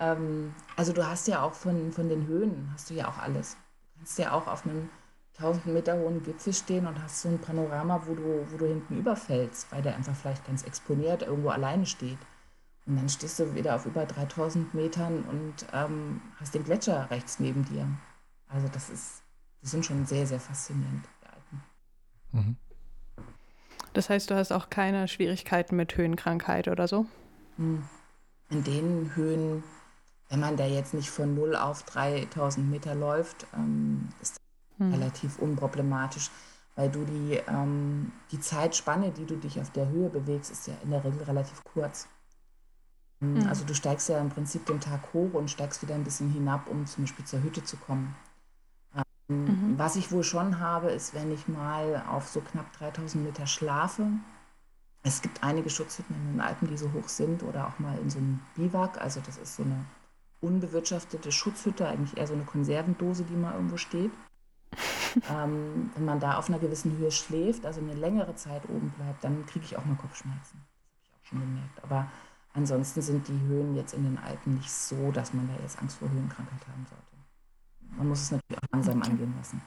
Ähm, 0.00 0.54
also 0.76 0.92
du 0.92 1.06
hast 1.06 1.28
ja 1.28 1.42
auch 1.42 1.54
von, 1.54 1.92
von 1.92 2.08
den 2.08 2.26
Höhen, 2.26 2.70
hast 2.72 2.90
du 2.90 2.94
ja 2.94 3.08
auch 3.08 3.18
alles. 3.18 3.54
Du 3.54 3.98
kannst 3.98 4.18
ja 4.18 4.32
auch 4.32 4.46
auf 4.46 4.66
einem 4.66 4.88
1000 5.38 5.66
Meter 5.66 5.98
hohen 5.98 6.22
Gipfel 6.22 6.52
stehen 6.52 6.86
und 6.86 7.02
hast 7.02 7.22
so 7.22 7.28
ein 7.28 7.38
Panorama, 7.38 8.02
wo 8.06 8.14
du, 8.14 8.46
wo 8.50 8.56
du 8.56 8.66
hinten 8.66 8.98
überfällst, 8.98 9.70
weil 9.72 9.82
der 9.82 9.96
einfach 9.96 10.14
vielleicht 10.14 10.46
ganz 10.46 10.64
exponiert 10.64 11.22
irgendwo 11.22 11.50
alleine 11.50 11.86
steht. 11.86 12.18
Und 12.86 12.96
dann 12.96 13.08
stehst 13.08 13.38
du 13.38 13.54
wieder 13.54 13.76
auf 13.76 13.86
über 13.86 14.04
3000 14.04 14.74
Metern 14.74 15.24
und 15.24 15.66
ähm, 15.72 16.20
hast 16.38 16.54
den 16.54 16.64
Gletscher 16.64 17.10
rechts 17.10 17.38
neben 17.38 17.64
dir. 17.66 17.86
Also 18.48 18.68
das 18.68 18.90
ist, 18.90 19.22
die 19.62 19.68
sind 19.68 19.86
schon 19.86 20.06
sehr, 20.06 20.26
sehr 20.26 20.40
faszinierend, 20.40 21.04
die 21.22 21.26
Alpen. 21.26 21.62
Mhm. 22.32 22.56
Das 23.92 24.10
heißt, 24.10 24.30
du 24.30 24.34
hast 24.34 24.52
auch 24.52 24.70
keine 24.70 25.08
Schwierigkeiten 25.08 25.76
mit 25.76 25.96
Höhenkrankheit 25.96 26.68
oder 26.68 26.86
so? 26.86 27.06
Hm. 27.56 27.82
In 28.50 28.64
den 28.64 29.14
Höhen, 29.14 29.62
wenn 30.30 30.40
man 30.40 30.56
da 30.56 30.64
jetzt 30.64 30.94
nicht 30.94 31.10
von 31.10 31.34
0 31.34 31.56
auf 31.56 31.82
3000 31.82 32.70
Meter 32.70 32.94
läuft, 32.94 33.46
ähm, 33.54 34.08
ist 34.22 34.36
hm. 34.78 34.92
relativ 34.92 35.38
unproblematisch, 35.38 36.30
weil 36.76 36.88
du 36.88 37.04
die, 37.04 37.40
ähm, 37.48 38.12
die 38.30 38.40
Zeitspanne, 38.40 39.10
die 39.10 39.26
du 39.26 39.36
dich 39.36 39.60
auf 39.60 39.70
der 39.70 39.88
Höhe 39.88 40.08
bewegst, 40.08 40.52
ist 40.52 40.68
ja 40.68 40.74
in 40.84 40.90
der 40.90 41.04
Regel 41.04 41.24
relativ 41.24 41.62
kurz. 41.64 42.06
Hm. 43.20 43.44
Also 43.48 43.64
du 43.64 43.74
steigst 43.74 44.08
ja 44.08 44.18
im 44.18 44.30
Prinzip 44.30 44.64
den 44.66 44.80
Tag 44.80 45.12
hoch 45.12 45.34
und 45.34 45.50
steigst 45.50 45.82
wieder 45.82 45.96
ein 45.96 46.04
bisschen 46.04 46.30
hinab, 46.30 46.68
um 46.68 46.86
zum 46.86 47.04
Beispiel 47.04 47.24
zur 47.24 47.42
Hütte 47.42 47.64
zu 47.64 47.76
kommen. 47.76 48.14
Ähm, 49.28 49.44
mhm. 49.44 49.78
Was 49.78 49.96
ich 49.96 50.12
wohl 50.12 50.24
schon 50.24 50.60
habe, 50.60 50.90
ist, 50.90 51.12
wenn 51.12 51.32
ich 51.32 51.48
mal 51.48 52.04
auf 52.08 52.28
so 52.28 52.40
knapp 52.40 52.72
3000 52.78 53.24
Meter 53.24 53.46
schlafe. 53.48 54.06
Es 55.02 55.22
gibt 55.22 55.42
einige 55.42 55.70
Schutzhütten 55.70 56.14
in 56.14 56.32
den 56.34 56.40
Alpen, 56.40 56.68
die 56.68 56.76
so 56.76 56.92
hoch 56.92 57.08
sind 57.08 57.42
oder 57.42 57.66
auch 57.66 57.78
mal 57.78 57.98
in 57.98 58.10
so 58.10 58.18
einem 58.18 58.40
Biwak. 58.54 59.00
Also 59.00 59.20
das 59.24 59.38
ist 59.38 59.56
so 59.56 59.62
eine 59.62 59.84
unbewirtschaftete 60.40 61.32
Schutzhütte, 61.32 61.86
eigentlich 61.86 62.16
eher 62.16 62.26
so 62.26 62.34
eine 62.34 62.44
Konservendose, 62.44 63.24
die 63.24 63.34
mal 63.34 63.54
irgendwo 63.54 63.76
steht 63.76 64.10
ähm, 65.30 65.90
wenn 65.94 66.04
man 66.04 66.20
da 66.20 66.38
auf 66.38 66.48
einer 66.48 66.58
gewissen 66.58 66.96
Höhe 66.98 67.10
schläft, 67.10 67.66
also 67.66 67.80
eine 67.80 67.94
längere 67.94 68.34
Zeit 68.36 68.62
oben 68.68 68.90
bleibt, 68.90 69.24
dann 69.24 69.44
kriege 69.46 69.64
ich 69.64 69.76
auch 69.76 69.84
mal 69.84 69.96
Kopfschmerzen. 69.96 70.60
Das 70.62 70.94
habe 70.94 71.02
ich 71.04 71.14
auch 71.14 71.28
schon 71.28 71.40
gemerkt. 71.40 71.82
Aber 71.82 72.10
ansonsten 72.52 73.02
sind 73.02 73.28
die 73.28 73.40
Höhen 73.48 73.74
jetzt 73.74 73.94
in 73.94 74.04
den 74.04 74.18
Alpen 74.18 74.54
nicht 74.54 74.70
so, 74.70 75.10
dass 75.10 75.34
man 75.34 75.48
da 75.48 75.62
jetzt 75.62 75.78
Angst 75.78 75.98
vor 75.98 76.08
Höhenkrankheit 76.10 76.66
haben 76.68 76.86
sollte. 76.88 77.96
Man 77.96 78.08
muss 78.08 78.22
es 78.22 78.30
natürlich 78.30 78.62
auch 78.62 78.72
langsam 78.72 79.02
angehen 79.02 79.34
lassen. 79.36 79.62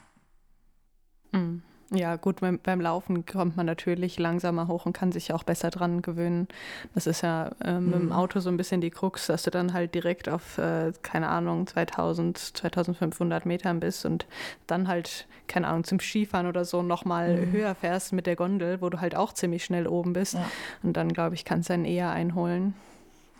Mhm. 1.31 1.61
Ja, 1.91 2.15
gut, 2.15 2.39
beim, 2.39 2.59
beim, 2.59 2.81
Laufen 2.81 3.25
kommt 3.25 3.55
man 3.55 3.65
natürlich 3.65 4.17
langsamer 4.17 4.67
hoch 4.67 4.85
und 4.85 4.93
kann 4.93 5.11
sich 5.11 5.31
auch 5.33 5.43
besser 5.43 5.69
dran 5.69 6.01
gewöhnen. 6.01 6.47
Das 6.95 7.07
ist 7.07 7.21
ja 7.21 7.51
äh, 7.63 7.79
mit 7.79 7.93
dem 7.93 8.05
mhm. 8.05 8.11
Auto 8.11 8.39
so 8.39 8.49
ein 8.49 8.57
bisschen 8.57 8.81
die 8.81 8.89
Krux, 8.89 9.27
dass 9.27 9.43
du 9.43 9.51
dann 9.51 9.73
halt 9.73 9.93
direkt 9.93 10.27
auf, 10.27 10.57
äh, 10.57 10.91
keine 11.03 11.29
Ahnung, 11.29 11.67
2000, 11.67 12.37
2500 12.37 13.45
Metern 13.45 13.79
bist 13.79 14.05
und 14.05 14.25
dann 14.65 14.87
halt, 14.87 15.27
keine 15.47 15.67
Ahnung, 15.67 15.83
zum 15.83 15.99
Skifahren 15.99 16.47
oder 16.47 16.65
so 16.65 16.81
nochmal 16.81 17.37
mhm. 17.37 17.51
höher 17.51 17.75
fährst 17.75 18.13
mit 18.13 18.25
der 18.25 18.35
Gondel, 18.35 18.81
wo 18.81 18.89
du 18.89 18.99
halt 18.99 19.15
auch 19.15 19.33
ziemlich 19.33 19.63
schnell 19.63 19.87
oben 19.87 20.13
bist. 20.13 20.33
Ja. 20.33 20.45
Und 20.81 20.97
dann, 20.97 21.09
glaube 21.09 21.35
ich, 21.35 21.45
kannst 21.45 21.69
du 21.69 21.73
dann 21.73 21.85
eher 21.85 22.11
einholen. 22.11 22.73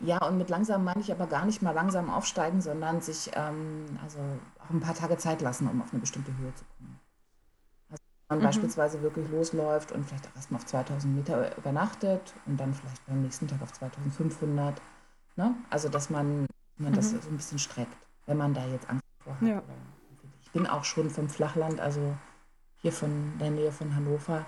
Ja, 0.01 0.23
und 0.27 0.37
mit 0.37 0.49
langsam 0.49 0.83
meine 0.83 0.99
ich 0.99 1.11
aber 1.11 1.27
gar 1.27 1.45
nicht 1.45 1.61
mal 1.61 1.71
langsam 1.71 2.09
aufsteigen, 2.09 2.61
sondern 2.61 3.01
sich 3.01 3.31
ähm, 3.35 3.85
also 4.03 4.19
auch 4.59 4.69
ein 4.69 4.81
paar 4.81 4.95
Tage 4.95 5.17
Zeit 5.17 5.41
lassen, 5.41 5.67
um 5.67 5.81
auf 5.81 5.91
eine 5.91 6.01
bestimmte 6.01 6.31
Höhe 6.37 6.53
zu 6.53 6.65
kommen 6.77 6.92
man 8.33 8.39
mhm. 8.39 8.45
beispielsweise 8.45 9.01
wirklich 9.01 9.29
losläuft 9.29 9.91
und 9.91 10.05
vielleicht 10.05 10.27
auch 10.27 10.35
erstmal 10.35 10.59
auf 10.59 10.65
2000 10.65 11.15
Meter 11.15 11.55
übernachtet 11.57 12.33
und 12.45 12.59
dann 12.59 12.73
vielleicht 12.73 13.05
beim 13.05 13.21
nächsten 13.21 13.47
Tag 13.47 13.61
auf 13.61 13.71
2500. 13.73 14.81
Ne? 15.35 15.55
Also, 15.69 15.89
dass 15.89 16.09
man, 16.09 16.47
man 16.77 16.91
mhm. 16.91 16.95
das 16.95 17.11
so 17.11 17.17
ein 17.29 17.37
bisschen 17.37 17.59
streckt, 17.59 17.95
wenn 18.25 18.37
man 18.37 18.53
da 18.53 18.65
jetzt 18.65 18.89
Angst 18.89 19.03
vor 19.23 19.35
hat. 19.35 19.47
Ja. 19.47 19.61
Ich 20.41 20.51
bin 20.51 20.67
auch 20.67 20.83
schon 20.83 21.09
vom 21.09 21.29
Flachland, 21.29 21.79
also 21.79 22.15
hier 22.81 22.91
von 22.91 23.33
der 23.39 23.51
Nähe 23.51 23.71
von 23.71 23.95
Hannover, 23.95 24.45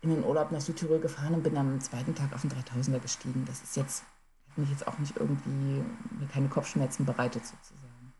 in 0.00 0.10
den 0.10 0.24
Urlaub 0.24 0.50
nach 0.50 0.60
Südtirol 0.60 0.98
gefahren 0.98 1.34
und 1.34 1.42
bin 1.42 1.56
am 1.56 1.78
zweiten 1.80 2.14
Tag 2.14 2.32
auf 2.32 2.40
den 2.40 2.50
3000er 2.50 3.00
gestiegen. 3.00 3.44
Das 3.46 3.62
ist 3.62 3.76
jetzt, 3.76 4.02
hat 4.50 4.58
mich 4.58 4.70
jetzt 4.70 4.88
auch 4.88 4.98
nicht 4.98 5.16
irgendwie, 5.16 5.82
mir 6.18 6.26
keine 6.32 6.48
Kopfschmerzen 6.48 7.04
bereitet 7.04 7.42
sozusagen. 7.44 8.12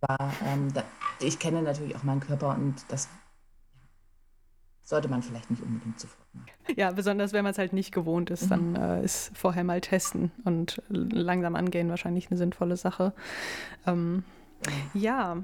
Aber 0.00 0.32
ähm, 0.44 0.72
da, 0.72 0.82
ich 1.20 1.38
kenne 1.38 1.62
natürlich 1.62 1.94
auch 1.94 2.02
meinen 2.02 2.20
Körper 2.20 2.54
und 2.54 2.84
das 2.88 3.08
sollte 4.84 5.08
man 5.08 5.22
vielleicht 5.22 5.50
nicht 5.50 5.62
unbedingt 5.62 5.98
sofort 5.98 6.26
machen. 6.34 6.46
Ja, 6.76 6.92
besonders 6.92 7.32
wenn 7.32 7.42
man 7.42 7.52
es 7.52 7.58
halt 7.58 7.72
nicht 7.72 7.92
gewohnt 7.92 8.30
ist, 8.30 8.50
dann 8.50 8.70
mhm. 8.70 8.76
äh, 8.76 9.04
ist 9.04 9.36
vorher 9.36 9.64
mal 9.64 9.80
testen 9.80 10.30
und 10.44 10.82
langsam 10.88 11.56
angehen 11.56 11.88
wahrscheinlich 11.88 12.30
eine 12.30 12.38
sinnvolle 12.38 12.76
Sache. 12.76 13.12
Ähm, 13.86 14.24
ja, 14.92 15.38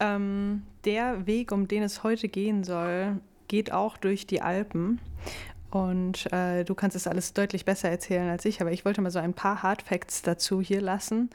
ähm, 0.00 0.62
der 0.84 1.26
Weg, 1.26 1.52
um 1.52 1.68
den 1.68 1.82
es 1.82 2.02
heute 2.02 2.28
gehen 2.28 2.64
soll, 2.64 3.20
geht 3.48 3.72
auch 3.72 3.96
durch 3.96 4.26
die 4.26 4.42
Alpen. 4.42 5.00
Und 5.72 6.30
äh, 6.34 6.64
du 6.64 6.74
kannst 6.74 6.94
es 6.96 7.06
alles 7.06 7.32
deutlich 7.32 7.64
besser 7.64 7.88
erzählen 7.88 8.28
als 8.28 8.44
ich, 8.44 8.60
aber 8.60 8.72
ich 8.72 8.84
wollte 8.84 9.00
mal 9.00 9.10
so 9.10 9.18
ein 9.18 9.32
paar 9.32 9.62
Hard 9.62 9.80
Facts 9.80 10.20
dazu 10.20 10.60
hier 10.60 10.82
lassen. 10.82 11.30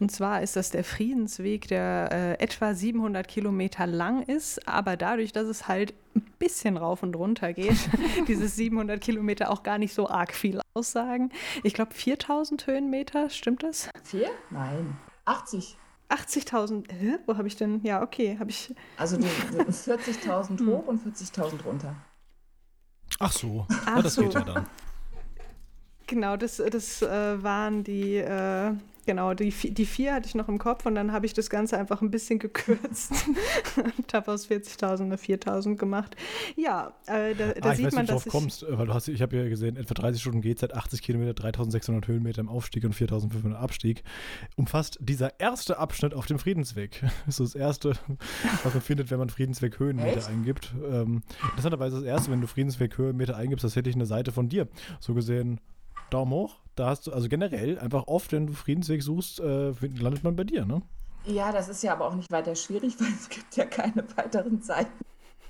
Und 0.00 0.10
zwar 0.10 0.40
ist 0.40 0.56
das 0.56 0.70
der 0.70 0.82
Friedensweg, 0.82 1.68
der 1.68 2.08
äh, 2.10 2.42
etwa 2.42 2.74
700 2.74 3.28
Kilometer 3.28 3.86
lang 3.86 4.22
ist, 4.22 4.66
aber 4.66 4.96
dadurch, 4.96 5.32
dass 5.32 5.46
es 5.46 5.68
halt 5.68 5.92
ein 6.16 6.24
bisschen 6.38 6.78
rauf 6.78 7.02
und 7.02 7.14
runter 7.16 7.52
geht, 7.52 7.76
dieses 8.28 8.56
700 8.56 8.98
Kilometer 8.98 9.50
auch 9.50 9.62
gar 9.62 9.76
nicht 9.76 9.92
so 9.92 10.08
arg 10.08 10.32
viel 10.32 10.62
aussagen. 10.72 11.30
Ich 11.62 11.74
glaube 11.74 11.92
4000 11.92 12.66
Höhenmeter, 12.66 13.28
stimmt 13.28 13.62
das? 13.62 13.90
Vier? 14.04 14.30
Nein, 14.48 14.96
80. 15.26 15.76
80.000, 16.08 16.84
wo 17.26 17.36
habe 17.36 17.48
ich 17.48 17.56
denn? 17.56 17.80
Ja, 17.84 18.02
okay, 18.02 18.36
habe 18.38 18.50
ich. 18.50 18.74
Also 18.96 19.16
40.000 19.16 20.66
hoch 20.66 20.86
und 20.86 21.02
40.000 21.06 21.62
runter. 21.64 21.94
Ach 23.18 23.32
so, 23.32 23.66
Ach 23.86 23.96
ja, 23.96 24.02
das 24.02 24.14
so. 24.14 24.22
geht 24.22 24.34
ja 24.34 24.40
dann. 24.40 24.66
Genau, 26.06 26.36
das, 26.36 26.56
das 26.56 27.02
äh, 27.02 27.42
waren 27.42 27.84
die, 27.84 28.16
äh, 28.16 28.72
genau. 29.06 29.34
Die, 29.34 29.50
die 29.50 29.86
vier 29.86 30.14
hatte 30.14 30.26
ich 30.26 30.34
noch 30.34 30.48
im 30.48 30.58
Kopf 30.58 30.86
und 30.86 30.94
dann 30.94 31.12
habe 31.12 31.26
ich 31.26 31.34
das 31.34 31.50
Ganze 31.50 31.76
einfach 31.78 32.00
ein 32.02 32.10
bisschen 32.10 32.38
gekürzt 32.38 33.12
und 33.76 34.14
habe 34.14 34.32
aus 34.32 34.48
40.000 34.48 35.02
eine 35.02 35.16
4.000 35.16 35.76
gemacht. 35.76 36.16
Ja, 36.56 36.94
äh, 37.06 37.34
da, 37.34 37.52
da 37.52 37.70
ah, 37.70 37.74
sieht 37.74 37.86
weiß, 37.86 37.94
man, 37.94 38.06
dass 38.06 38.12
dass 38.14 38.24
du 38.24 38.30
drauf 38.30 38.40
kommst, 38.40 38.66
weil 38.68 38.86
du 38.86 38.94
hast, 38.94 39.08
ich 39.08 39.22
habe 39.22 39.36
ja 39.36 39.48
gesehen, 39.48 39.76
etwa 39.76 39.94
30 39.94 40.20
Stunden 40.20 40.40
GZ, 40.40 40.72
80 40.72 41.02
Kilometer, 41.02 41.32
3.600 41.42 42.06
Höhenmeter 42.06 42.40
im 42.40 42.48
Aufstieg 42.48 42.84
und 42.84 42.94
4.500 42.94 43.54
Abstieg. 43.54 44.02
Umfasst 44.56 44.98
dieser 45.00 45.40
erste 45.40 45.78
Abschnitt 45.78 46.14
auf 46.14 46.26
dem 46.26 46.38
Friedensweg. 46.38 47.02
Das 47.26 47.38
ist 47.38 47.54
das 47.54 47.60
erste, 47.60 47.92
was 48.64 48.74
man 48.74 48.82
findet, 48.82 49.10
wenn 49.10 49.18
man 49.18 49.30
Friedensweg 49.30 49.78
Höhenmeter 49.78 50.18
Echt? 50.18 50.28
eingibt. 50.28 50.74
Ähm, 50.90 51.22
interessanterweise 51.42 51.96
das 51.96 52.04
erste, 52.04 52.30
wenn 52.30 52.40
du 52.40 52.46
Friedensweg 52.46 52.98
Höhenmeter 52.98 53.36
eingibst, 53.36 53.64
das 53.64 53.76
hätte 53.76 53.88
ich 53.88 53.96
eine 53.96 54.06
Seite 54.06 54.32
von 54.32 54.48
dir. 54.48 54.68
So 55.00 55.14
gesehen, 55.14 55.60
Daumen 56.12 56.32
hoch. 56.32 56.56
Da 56.74 56.86
hast 56.86 57.06
du, 57.06 57.12
also 57.12 57.28
generell, 57.28 57.78
einfach 57.78 58.06
oft, 58.06 58.32
wenn 58.32 58.46
du 58.46 58.52
Friedensweg 58.54 59.02
suchst, 59.02 59.40
äh, 59.40 59.72
landet 59.98 60.24
man 60.24 60.36
bei 60.36 60.44
dir, 60.44 60.64
ne? 60.64 60.82
Ja, 61.24 61.52
das 61.52 61.68
ist 61.68 61.82
ja 61.82 61.92
aber 61.92 62.06
auch 62.06 62.14
nicht 62.14 62.30
weiter 62.32 62.54
schwierig, 62.54 62.94
weil 62.98 63.12
es 63.12 63.28
gibt 63.28 63.56
ja 63.56 63.64
keine 63.64 64.04
weiteren 64.16 64.60
Seiten. 64.62 64.92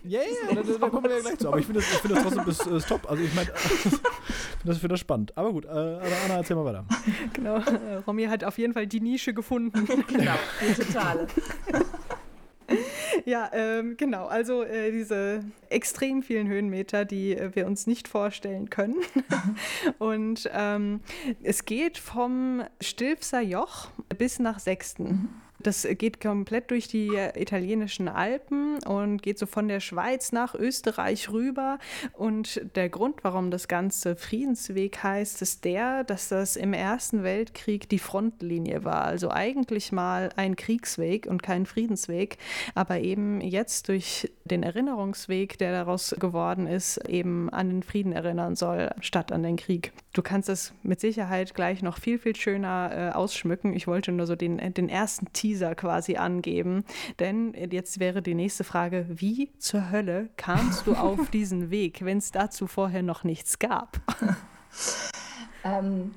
Ja, 0.05 0.20
ja, 0.20 0.55
da, 0.55 0.62
da, 0.62 0.79
da 0.79 0.88
kommen 0.88 1.05
wir 1.05 1.16
ja 1.16 1.20
gleich 1.20 1.38
zu. 1.38 1.46
Aber 1.46 1.59
ich 1.59 1.66
finde 1.66 1.81
das, 1.81 1.92
ich 1.92 1.98
find 1.98 2.16
das 2.16 2.22
trotzdem 2.25 2.44
bis, 2.44 2.66
äh, 2.66 2.81
stop. 2.81 3.09
Also 3.09 3.22
ich 3.22 3.33
meine, 3.35 3.51
das 4.64 4.79
finde 4.79 4.94
das 4.94 5.01
spannend. 5.01 5.37
Aber 5.37 5.53
gut, 5.53 5.64
äh, 5.64 5.68
aber 5.68 6.07
Anna, 6.25 6.37
erzähl 6.38 6.57
mal 6.57 6.64
weiter. 6.64 6.85
Genau, 7.33 7.57
äh, 7.57 7.96
Romy 8.05 8.25
hat 8.25 8.42
auf 8.42 8.59
jeden 8.59 8.72
Fall 8.72 8.88
die 8.88 9.01
Nische 9.01 9.33
gefunden. 9.33 9.87
Genau, 10.09 10.35
die 10.61 10.75
totale. 10.75 11.29
Ja, 13.25 13.51
ähm, 13.53 13.97
genau. 13.97 14.27
Also 14.27 14.63
äh, 14.63 14.91
diese 14.91 15.45
extrem 15.69 16.23
vielen 16.23 16.49
Höhenmeter, 16.49 17.05
die 17.05 17.37
äh, 17.37 17.55
wir 17.55 17.67
uns 17.67 17.87
nicht 17.87 18.09
vorstellen 18.09 18.71
können. 18.71 18.97
Und 19.99 20.51
ähm, 20.53 21.01
es 21.43 21.65
geht 21.65 21.99
vom 21.99 22.63
Stilfser 22.81 23.41
Joch 23.41 23.91
bis 24.19 24.39
nach 24.39 24.59
Sechsten. 24.59 25.29
Das 25.62 25.87
geht 25.98 26.20
komplett 26.20 26.70
durch 26.70 26.88
die 26.88 27.09
äh, 27.14 27.40
italienischen 27.40 28.09
Alpen 28.09 28.79
und 28.85 29.22
geht 29.22 29.38
so 29.38 29.46
von 29.46 29.68
der 29.68 29.81
Schweiz 29.81 30.33
nach 30.33 30.55
Österreich 30.55 31.31
rüber. 31.31 31.79
Und 32.12 32.61
der 32.75 32.88
Grund, 32.88 33.22
warum 33.22 33.51
das 33.51 33.68
Ganze 33.68 34.16
Friedensweg 34.16 35.03
heißt, 35.03 35.42
ist 35.42 35.64
der, 35.64 36.05
dass 36.05 36.29
das 36.29 36.57
im 36.57 36.72
Ersten 36.72 37.22
Weltkrieg 37.22 37.88
die 37.88 37.98
Frontlinie 37.98 38.85
war. 38.85 39.05
Also 39.05 39.31
eigentlich 39.31 39.92
mal 39.92 40.31
ein 40.37 40.57
Kriegsweg 40.57 41.27
und 41.27 41.42
kein 41.42 41.66
Friedensweg, 41.66 42.38
aber 42.75 43.01
eben 43.01 43.40
jetzt 43.40 43.88
durch 43.88 44.31
den 44.44 44.62
Erinnerungsweg, 44.62 45.59
der 45.59 45.72
daraus 45.72 46.14
geworden 46.18 46.66
ist, 46.66 46.98
eben 47.09 47.48
an 47.51 47.68
den 47.68 47.83
Frieden 47.83 48.12
erinnern 48.12 48.57
soll, 48.57 48.90
statt 49.01 49.33
an 49.33 49.42
den 49.42 49.57
Krieg. 49.57 49.92
Du 50.12 50.22
kannst 50.22 50.48
es 50.48 50.75
mit 50.83 51.01
Sicherheit 51.01 51.55
gleich 51.55 51.83
noch 51.83 51.98
viel, 51.98 52.18
viel 52.18 52.37
schöner 52.37 52.90
äh, 52.92 53.14
ausschmücken. 53.14 53.75
Ich 53.75 53.87
wollte 53.87 54.12
nur 54.12 54.27
so 54.27 54.37
den, 54.37 54.59
den 54.75 54.88
ersten 54.88 55.33
Teaser 55.33 55.52
quasi 55.75 56.17
angeben, 56.17 56.85
denn 57.19 57.55
jetzt 57.71 58.01
wäre 58.01 58.23
die 58.23 58.35
nächste 58.35 58.65
Frage, 58.65 59.07
wie 59.09 59.51
zur 59.59 59.91
Hölle 59.91 60.31
kamst 60.37 60.87
du 60.87 60.95
auf 60.97 61.31
diesen 61.31 61.71
Weg, 61.71 62.05
wenn 62.05 62.19
es 62.19 62.31
dazu 62.31 62.67
vorher 62.67 63.03
noch 63.03 63.25
nichts 63.25 63.59
gab? 63.59 64.01
Ähm, 65.65 66.12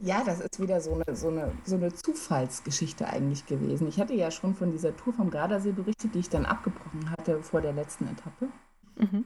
ja, 0.00 0.24
das 0.24 0.40
ist 0.40 0.60
wieder 0.60 0.80
so 0.80 0.94
eine, 0.94 1.16
so, 1.16 1.28
eine, 1.28 1.52
so 1.64 1.76
eine 1.76 1.92
Zufallsgeschichte 1.92 3.06
eigentlich 3.06 3.46
gewesen. 3.46 3.86
Ich 3.86 4.00
hatte 4.00 4.14
ja 4.14 4.32
schon 4.32 4.56
von 4.56 4.72
dieser 4.72 4.96
Tour 4.96 5.12
vom 5.12 5.30
Gardasee 5.30 5.70
berichtet, 5.70 6.16
die 6.16 6.18
ich 6.18 6.28
dann 6.28 6.46
abgebrochen 6.46 7.10
hatte 7.10 7.42
vor 7.44 7.60
der 7.60 7.72
letzten 7.72 8.08
Etappe. 8.08 8.48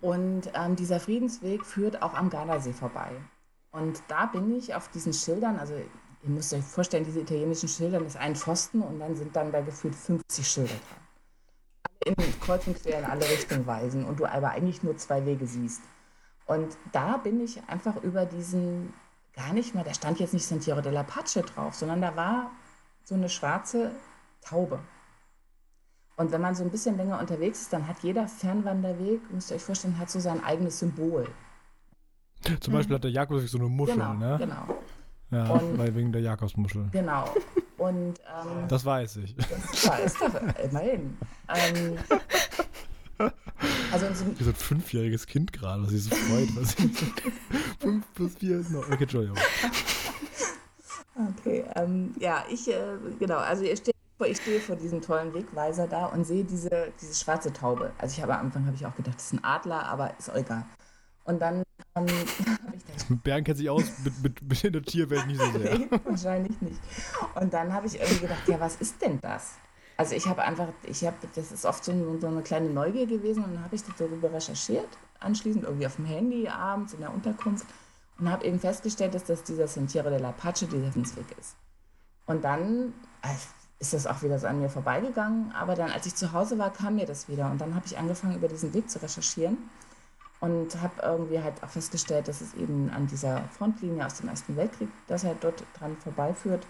Und 0.01 0.51
ähm, 0.55 0.77
dieser 0.77 0.99
Friedensweg 0.99 1.65
führt 1.65 2.03
auch 2.03 2.15
am 2.15 2.29
Gardasee 2.29 2.73
vorbei. 2.73 3.13
Und 3.71 4.03
da 4.09 4.27
bin 4.27 4.55
ich 4.57 4.75
auf 4.75 4.89
diesen 4.89 5.13
Schildern, 5.13 5.57
also 5.57 5.75
ihr 6.23 6.31
müsst 6.31 6.53
euch 6.53 6.63
vorstellen, 6.65 7.05
diese 7.05 7.21
italienischen 7.21 7.69
Schildern 7.69 8.05
ist 8.07 8.17
ein 8.17 8.37
Pfosten 8.37 8.83
und 8.83 8.99
dann 8.99 9.17
sind 9.17 9.35
dann 9.35 9.53
da 9.53 9.61
gefühlt 9.61 9.95
50 9.95 10.47
Schilder 10.47 10.75
dran. 10.75 12.17
Alle 12.17 12.27
in 12.27 12.41
kreuz 12.41 12.67
und 12.67 12.83
quer 12.83 12.99
in 12.99 13.05
alle 13.05 13.23
Richtungen 13.23 13.67
weisen 13.67 14.05
und 14.05 14.21
du 14.21 14.27
aber 14.27 14.51
eigentlich 14.51 14.83
nur 14.83 14.97
zwei 14.97 15.25
Wege 15.27 15.47
siehst. 15.47 15.83
Und 16.47 16.77
da 16.93 17.19
bin 17.19 17.41
ich 17.41 17.63
einfach 17.69 18.03
über 18.03 18.27
diesen, 18.27 18.93
gar 19.35 19.53
nicht 19.53 19.75
mal, 19.75 19.85
da 19.85 19.95
stand 19.95 20.19
jetzt 20.19 20.33
nicht 20.35 20.47
Sentiero 20.47 20.81
della 20.81 21.03
Pace 21.03 21.43
drauf, 21.55 21.75
sondern 21.75 22.01
da 22.01 22.17
war 22.17 22.51
so 23.05 23.15
eine 23.15 23.29
schwarze 23.29 23.91
Taube. 24.41 24.79
Und 26.17 26.33
wenn 26.33 26.41
man 26.41 26.55
so 26.55 26.65
ein 26.65 26.71
bisschen 26.71 26.97
länger 26.97 27.19
unterwegs 27.19 27.63
ist, 27.63 27.73
dann 27.73 27.87
hat 27.87 28.01
jeder 28.03 28.29
Fernwanderweg, 28.29 29.21
müsst 29.33 29.51
ihr 29.51 29.57
euch 29.57 29.63
vorstellen, 29.63 29.99
hat 29.99 30.11
so 30.11 30.21
sein 30.21 30.43
eigenes 30.45 30.79
Symbol. 30.79 31.27
Zum 32.61 32.75
Beispiel 32.75 32.97
hat 32.97 33.05
der 33.05 33.11
Jakobsweg 33.11 33.49
so 33.49 33.59
eine 33.59 33.69
Muschel, 33.69 33.95
Genau, 33.95 34.15
ne? 34.15 34.37
genau, 34.39 34.67
Ja, 35.31 35.45
Und- 35.51 35.79
weil 35.79 35.95
wegen 35.95 36.13
der 36.13 36.23
Jakobsmuschel. 36.23 36.89
genau. 36.93 37.33
Und 37.79 38.19
ähm, 38.19 38.69
Das 38.69 38.85
weiß 38.85 39.17
ich. 39.19 39.35
das 39.37 39.49
es 40.05 40.15
doch 40.19 40.35
immerhin. 40.63 41.17
Ähm, 41.49 41.97
also 43.91 44.07
so, 44.15 44.39
Wie 44.39 44.45
so 44.45 44.51
ein 44.51 44.55
fünfjähriges 44.57 45.27
Kind 45.27 45.53
gerade, 45.53 45.83
was 45.83 45.91
sich 45.91 46.05
so 46.05 46.15
freut. 46.15 46.49
Was 46.57 46.75
Fünf 47.81 48.05
plus 48.15 48.35
vier 48.35 48.59
ist 48.61 48.71
noch. 48.71 48.87
Okay, 48.87 49.03
Entschuldigung. 49.03 49.39
Okay, 51.39 51.65
ähm, 51.77 52.15
ja, 52.19 52.45
ich, 52.49 52.67
äh, 52.71 52.81
genau, 53.19 53.37
also 53.39 53.63
steht 53.65 53.95
vor, 54.17 54.27
ich 54.27 54.39
stehe 54.39 54.59
vor 54.61 54.77
diesem 54.77 55.03
tollen 55.03 55.35
Wegweiser 55.35 55.87
da 55.87 56.07
und 56.07 56.25
sehe 56.25 56.45
diese, 56.45 56.93
diese 56.99 57.15
schwarze 57.15 57.53
Taube. 57.53 57.91
Also 57.99 58.15
ich 58.17 58.23
habe 58.23 58.33
am 58.35 58.47
Anfang 58.47 58.65
habe 58.65 58.75
ich 58.75 58.87
auch 58.87 58.95
gedacht, 58.97 59.17
das 59.17 59.25
ist 59.27 59.33
ein 59.35 59.45
Adler, 59.45 59.85
aber 59.87 60.17
ist 60.19 60.31
auch 60.31 60.37
egal. 60.37 60.65
Und 61.25 61.41
dann 61.43 61.63
gedacht, 62.07 62.27
Bernd 63.25 63.47
kennt 63.47 63.59
sich 63.59 63.69
aus 63.71 63.85
mit, 64.05 64.23
mit, 64.23 64.43
mit 64.65 64.75
der 64.75 64.83
Tierwelt 64.83 65.27
nicht 65.27 65.41
so 65.41 65.51
sehr. 65.59 65.79
nee, 65.79 65.89
wahrscheinlich 66.05 66.61
nicht. 66.61 66.81
Und 67.35 67.53
dann 67.53 67.73
habe 67.73 67.87
ich 67.87 67.95
irgendwie 68.01 68.21
gedacht, 68.21 68.47
ja, 68.49 68.59
was 68.61 68.77
ist 68.77 69.01
denn 69.03 69.21
das? 69.21 69.53
Also 69.97 70.15
ich 70.15 70.27
habe 70.27 70.43
einfach, 70.43 70.69
ich 70.85 71.05
habe, 71.05 71.17
das 71.35 71.53
ist 71.53 71.67
oft 71.67 71.85
so, 71.85 71.93
ein- 71.93 72.21
so 72.21 72.27
eine 72.27 72.43
kleine 72.43 72.71
Neugier 72.71 73.07
gewesen 73.07 73.45
und 73.45 73.55
dann 73.55 73.65
habe 73.65 73.75
ich 73.77 73.83
darüber 73.99 74.33
recherchiert, 74.33 74.89
anschließend 75.21 75.65
irgendwie 75.65 75.87
auf 75.87 75.97
dem 75.97 76.07
Handy 76.07 76.49
abends 76.49 76.95
in 76.95 77.01
der 77.01 77.13
Unterkunft 77.13 77.67
und 78.19 78.31
habe 78.31 78.45
eben 78.47 78.59
festgestellt, 78.61 79.15
dass 79.15 79.25
das 79.25 79.43
dieser 79.43 79.69
Sentiero 79.69 80.09
della 80.09 80.33
Pace, 80.33 80.61
dieser 80.71 80.91
Friedensweg 80.91 81.27
ist. 81.39 81.55
Und 82.27 82.45
dann 82.45 82.95
äh, 83.23 83.29
ist 83.79 83.93
das 83.93 84.07
auch 84.07 84.23
wieder 84.23 84.39
so 84.39 84.47
an 84.47 84.61
mir 84.61 84.71
vorbeigegangen, 84.71 85.53
aber 85.53 85.75
dann, 85.75 85.91
als 85.91 86.07
ich 86.07 86.15
zu 86.15 86.33
Hause 86.33 86.57
war, 86.59 86.73
kam 86.73 86.95
mir 86.97 87.07
das 87.07 87.29
wieder 87.29 87.51
und 87.51 87.61
dann 87.61 87.75
habe 87.75 87.85
ich 87.87 87.99
angefangen, 87.99 88.37
über 88.37 88.49
diesen 88.49 88.73
Weg 88.73 88.91
zu 88.91 89.03
recherchieren 89.03 89.59
und 90.41 90.81
habe 90.81 91.03
irgendwie 91.03 91.41
halt 91.41 91.63
auch 91.63 91.69
festgestellt, 91.69 92.29
dass 92.29 92.41
es 92.41 92.55
eben 92.55 92.91
an 92.91 93.07
dieser 93.07 93.43
Frontlinie 93.51 94.05
aus 94.05 94.15
dem 94.15 94.29
Ersten 94.29 94.57
Weltkrieg, 94.57 94.89
dass 95.07 95.25
er 95.25 95.35
dort 95.35 95.63
dran 95.79 95.97
vorbeiführt 95.99 96.67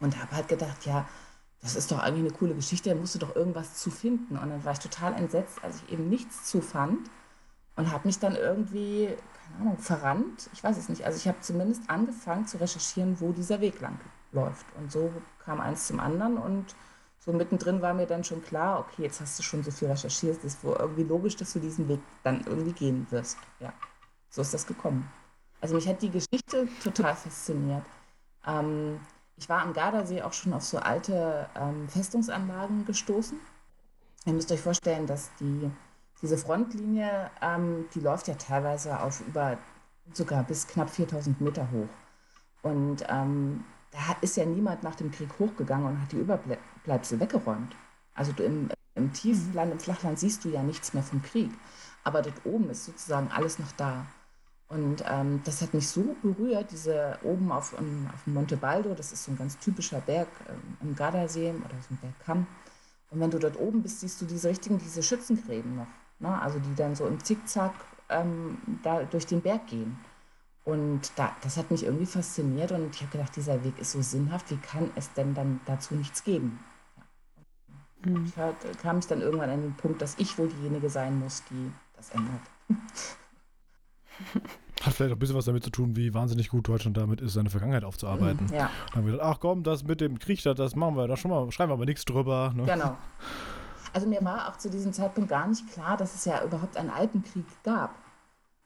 und 0.00 0.20
habe 0.20 0.36
halt 0.36 0.48
gedacht, 0.48 0.86
ja, 0.86 1.06
das 1.60 1.76
ist 1.76 1.90
doch 1.90 1.98
eigentlich 1.98 2.30
eine 2.30 2.38
coole 2.38 2.54
Geschichte, 2.54 2.90
da 2.90 2.96
musst 2.96 3.14
du 3.14 3.18
doch 3.18 3.34
irgendwas 3.34 3.74
zu 3.74 3.90
finden. 3.90 4.38
Und 4.38 4.48
dann 4.50 4.64
war 4.64 4.72
ich 4.72 4.78
total 4.78 5.14
entsetzt, 5.14 5.62
als 5.62 5.82
ich 5.82 5.92
eben 5.92 6.08
nichts 6.08 6.46
zu 6.46 6.60
fand 6.60 7.10
und 7.76 7.92
habe 7.92 8.06
mich 8.06 8.18
dann 8.18 8.36
irgendwie, 8.36 9.08
keine 9.44 9.62
Ahnung, 9.62 9.78
verrannt. 9.78 10.48
Ich 10.52 10.62
weiß 10.62 10.76
es 10.76 10.88
nicht. 10.88 11.04
Also 11.04 11.18
ich 11.18 11.26
habe 11.26 11.40
zumindest 11.40 11.82
angefangen 11.88 12.46
zu 12.46 12.58
recherchieren, 12.58 13.20
wo 13.20 13.32
dieser 13.32 13.60
Weg 13.60 13.80
lang 13.80 13.98
läuft. 14.32 14.66
Und 14.76 14.92
so 14.92 15.12
kam 15.44 15.60
eins 15.60 15.88
zum 15.88 16.00
anderen 16.00 16.38
und 16.38 16.76
so 17.28 17.34
mittendrin 17.34 17.82
war 17.82 17.92
mir 17.92 18.06
dann 18.06 18.24
schon 18.24 18.42
klar, 18.42 18.80
okay, 18.80 19.02
jetzt 19.02 19.20
hast 19.20 19.38
du 19.38 19.42
schon 19.42 19.62
so 19.62 19.70
viel 19.70 19.88
recherchiert, 19.88 20.38
es 20.38 20.54
ist 20.54 20.64
wohl 20.64 20.76
irgendwie 20.78 21.02
logisch, 21.02 21.36
dass 21.36 21.52
du 21.52 21.58
diesen 21.58 21.86
Weg 21.86 22.00
dann 22.22 22.42
irgendwie 22.46 22.72
gehen 22.72 23.06
wirst. 23.10 23.36
Ja, 23.60 23.70
so 24.30 24.40
ist 24.40 24.54
das 24.54 24.66
gekommen. 24.66 25.06
Also 25.60 25.74
mich 25.74 25.86
hat 25.86 26.00
die 26.00 26.08
Geschichte 26.08 26.66
total 26.82 27.14
fasziniert. 27.14 27.84
Ähm, 28.46 28.98
ich 29.36 29.46
war 29.46 29.60
am 29.60 29.74
Gardasee 29.74 30.22
auch 30.22 30.32
schon 30.32 30.54
auf 30.54 30.64
so 30.64 30.78
alte 30.78 31.46
ähm, 31.54 31.86
Festungsanlagen 31.90 32.86
gestoßen. 32.86 33.38
Ihr 34.24 34.32
müsst 34.32 34.50
euch 34.50 34.62
vorstellen, 34.62 35.06
dass 35.06 35.28
die, 35.38 35.70
diese 36.22 36.38
Frontlinie, 36.38 37.30
ähm, 37.42 37.84
die 37.94 38.00
läuft 38.00 38.28
ja 38.28 38.36
teilweise 38.36 39.02
auf 39.02 39.20
über 39.20 39.58
sogar 40.14 40.44
bis 40.44 40.66
knapp 40.66 40.88
4000 40.88 41.42
Meter 41.42 41.68
hoch. 41.72 41.88
Und 42.62 43.04
ähm, 43.10 43.64
da 43.90 44.16
ist 44.20 44.38
ja 44.38 44.46
niemand 44.46 44.82
nach 44.82 44.94
dem 44.94 45.10
Krieg 45.10 45.28
hochgegangen 45.38 45.86
und 45.88 46.00
hat 46.00 46.12
die 46.12 46.16
Überbleibsel 46.88 47.20
weggeräumt. 47.20 47.76
Also 48.14 48.32
du 48.32 48.42
im, 48.44 48.70
im 48.94 49.12
Tiefland, 49.12 49.72
im 49.72 49.78
Flachland 49.78 50.18
siehst 50.18 50.44
du 50.44 50.48
ja 50.48 50.62
nichts 50.62 50.94
mehr 50.94 51.02
vom 51.02 51.22
Krieg. 51.22 51.50
Aber 52.02 52.22
dort 52.22 52.44
oben 52.44 52.70
ist 52.70 52.86
sozusagen 52.86 53.30
alles 53.30 53.58
noch 53.58 53.72
da. 53.72 54.06
Und 54.68 55.04
ähm, 55.06 55.40
das 55.44 55.62
hat 55.62 55.74
mich 55.74 55.88
so 55.88 56.16
berührt, 56.22 56.70
diese 56.70 57.18
oben 57.22 57.52
auf, 57.52 57.78
um, 57.78 58.08
auf 58.12 58.26
Monte 58.26 58.56
Baldo, 58.56 58.94
das 58.94 59.12
ist 59.12 59.24
so 59.24 59.32
ein 59.32 59.38
ganz 59.38 59.58
typischer 59.58 60.00
Berg 60.00 60.28
ähm, 60.48 60.76
im 60.82 60.94
Gardasee 60.94 61.50
oder 61.50 61.74
so 61.88 61.94
ein 61.94 61.98
Bergkamm. 62.02 62.46
Und 63.10 63.20
wenn 63.20 63.30
du 63.30 63.38
dort 63.38 63.58
oben 63.58 63.82
bist, 63.82 64.00
siehst 64.00 64.20
du 64.20 64.26
diese 64.26 64.48
richtigen, 64.48 64.78
diese 64.78 65.02
Schützengräben 65.02 65.76
noch. 65.76 65.86
Ne? 66.18 66.42
Also 66.42 66.58
die 66.58 66.74
dann 66.74 66.94
so 66.94 67.06
im 67.06 67.22
Zickzack 67.22 67.72
ähm, 68.10 68.58
da 68.82 69.04
durch 69.04 69.26
den 69.26 69.40
Berg 69.40 69.66
gehen. 69.68 69.98
Und 70.64 71.12
da, 71.16 71.34
das 71.42 71.56
hat 71.56 71.70
mich 71.70 71.84
irgendwie 71.84 72.04
fasziniert 72.04 72.72
und 72.72 72.94
ich 72.94 73.00
habe 73.00 73.12
gedacht, 73.12 73.34
dieser 73.36 73.64
Weg 73.64 73.78
ist 73.78 73.92
so 73.92 74.02
sinnhaft, 74.02 74.50
wie 74.50 74.58
kann 74.58 74.90
es 74.96 75.10
denn 75.14 75.32
dann 75.32 75.60
dazu 75.64 75.94
nichts 75.94 76.24
geben? 76.24 76.58
Mhm. 78.04 78.26
Ich 78.26 78.36
hat, 78.36 78.54
kam 78.82 78.98
ich 78.98 79.06
dann 79.06 79.20
irgendwann 79.20 79.50
an 79.50 79.62
den 79.62 79.74
Punkt, 79.74 80.00
dass 80.02 80.14
ich 80.18 80.38
wohl 80.38 80.48
diejenige 80.48 80.88
sein 80.90 81.18
muss, 81.18 81.42
die 81.50 81.72
das 81.96 82.10
ändert. 82.10 82.40
Hat 84.82 84.94
vielleicht 84.94 85.12
auch 85.12 85.16
ein 85.16 85.18
bisschen 85.18 85.36
was 85.36 85.46
damit 85.46 85.64
zu 85.64 85.70
tun, 85.70 85.96
wie 85.96 86.14
wahnsinnig 86.14 86.50
gut 86.50 86.68
Deutschland 86.68 86.96
damit 86.96 87.20
ist, 87.20 87.32
seine 87.32 87.50
Vergangenheit 87.50 87.82
aufzuarbeiten. 87.84 88.46
Mhm, 88.46 88.54
ja. 88.54 88.70
Dann 88.88 88.96
haben 88.96 89.06
wir 89.06 89.12
gedacht, 89.12 89.28
ach 89.28 89.40
komm, 89.40 89.62
das 89.64 89.82
mit 89.82 90.00
dem 90.00 90.18
Krieg, 90.20 90.42
das, 90.42 90.56
das 90.56 90.76
machen 90.76 90.96
wir, 90.96 91.08
da 91.08 91.16
schon 91.16 91.30
mal, 91.32 91.50
schreiben 91.50 91.70
wir 91.70 91.74
aber 91.74 91.84
nichts 91.84 92.04
drüber. 92.04 92.52
Ne? 92.54 92.64
Genau. 92.64 92.96
Also 93.92 94.06
mir 94.06 94.22
war 94.24 94.48
auch 94.48 94.56
zu 94.56 94.70
diesem 94.70 94.92
Zeitpunkt 94.92 95.30
gar 95.30 95.48
nicht 95.48 95.68
klar, 95.72 95.96
dass 95.96 96.14
es 96.14 96.24
ja 96.24 96.44
überhaupt 96.44 96.76
einen 96.76 96.90
Alpenkrieg 96.90 97.44
gab. 97.64 97.94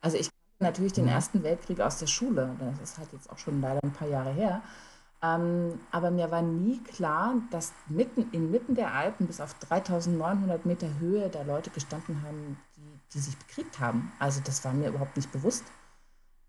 Also 0.01 0.19
ich 0.19 0.29
kannte 0.59 0.73
natürlich 0.73 0.93
den 0.93 1.05
Mhm. 1.05 1.13
Ersten 1.13 1.43
Weltkrieg 1.43 1.81
aus 1.81 1.99
der 1.99 2.09
Schule. 2.09 2.55
Das 2.59 2.91
ist 2.91 2.99
halt 2.99 3.09
jetzt 3.13 3.31
auch 3.31 3.39
schon 3.39 3.61
leider 3.61 3.81
ein 3.83 3.93
paar 3.93 4.09
Jahre 4.09 4.33
her. 4.33 4.61
Ähm, 5.23 5.79
aber 5.93 6.11
mir 6.11 6.31
war 6.31 6.43
nie 6.43 6.83
klar, 6.83 7.37
dass 7.51 7.73
mitten 7.89 8.31
inmitten 8.33 8.75
der 8.75 8.93
Alpen 8.93 9.27
bis 9.27 9.41
auf 9.41 9.55
3900 9.55 10.67
Meter 10.67 10.89
Höhe 10.99 11.29
da 11.29 11.43
Leute 11.43 11.71
gestanden 11.71 12.23
haben, 12.23 12.59
die, 12.77 13.01
die 13.15 13.19
sich 13.21 13.37
bekriegt 13.39 13.79
haben. 13.79 14.13
Also 14.19 14.41
das 14.45 14.65
war 14.65 14.73
mir 14.73 14.89
überhaupt 14.89 15.17
nicht 15.17 15.31
bewusst. 15.31 15.65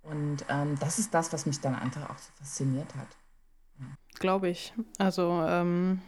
Und 0.01 0.43
ähm, 0.49 0.77
das 0.79 0.99
ist 0.99 1.13
das, 1.13 1.31
was 1.31 1.45
mich 1.45 1.61
dann 1.61 1.75
einfach 1.75 2.09
auch 2.09 2.17
so 2.17 2.31
fasziniert 2.35 2.93
hat. 2.95 3.07
Glaube 4.19 4.49
ich. 4.49 4.73
Also, 4.97 5.43
ähm, 5.47 6.01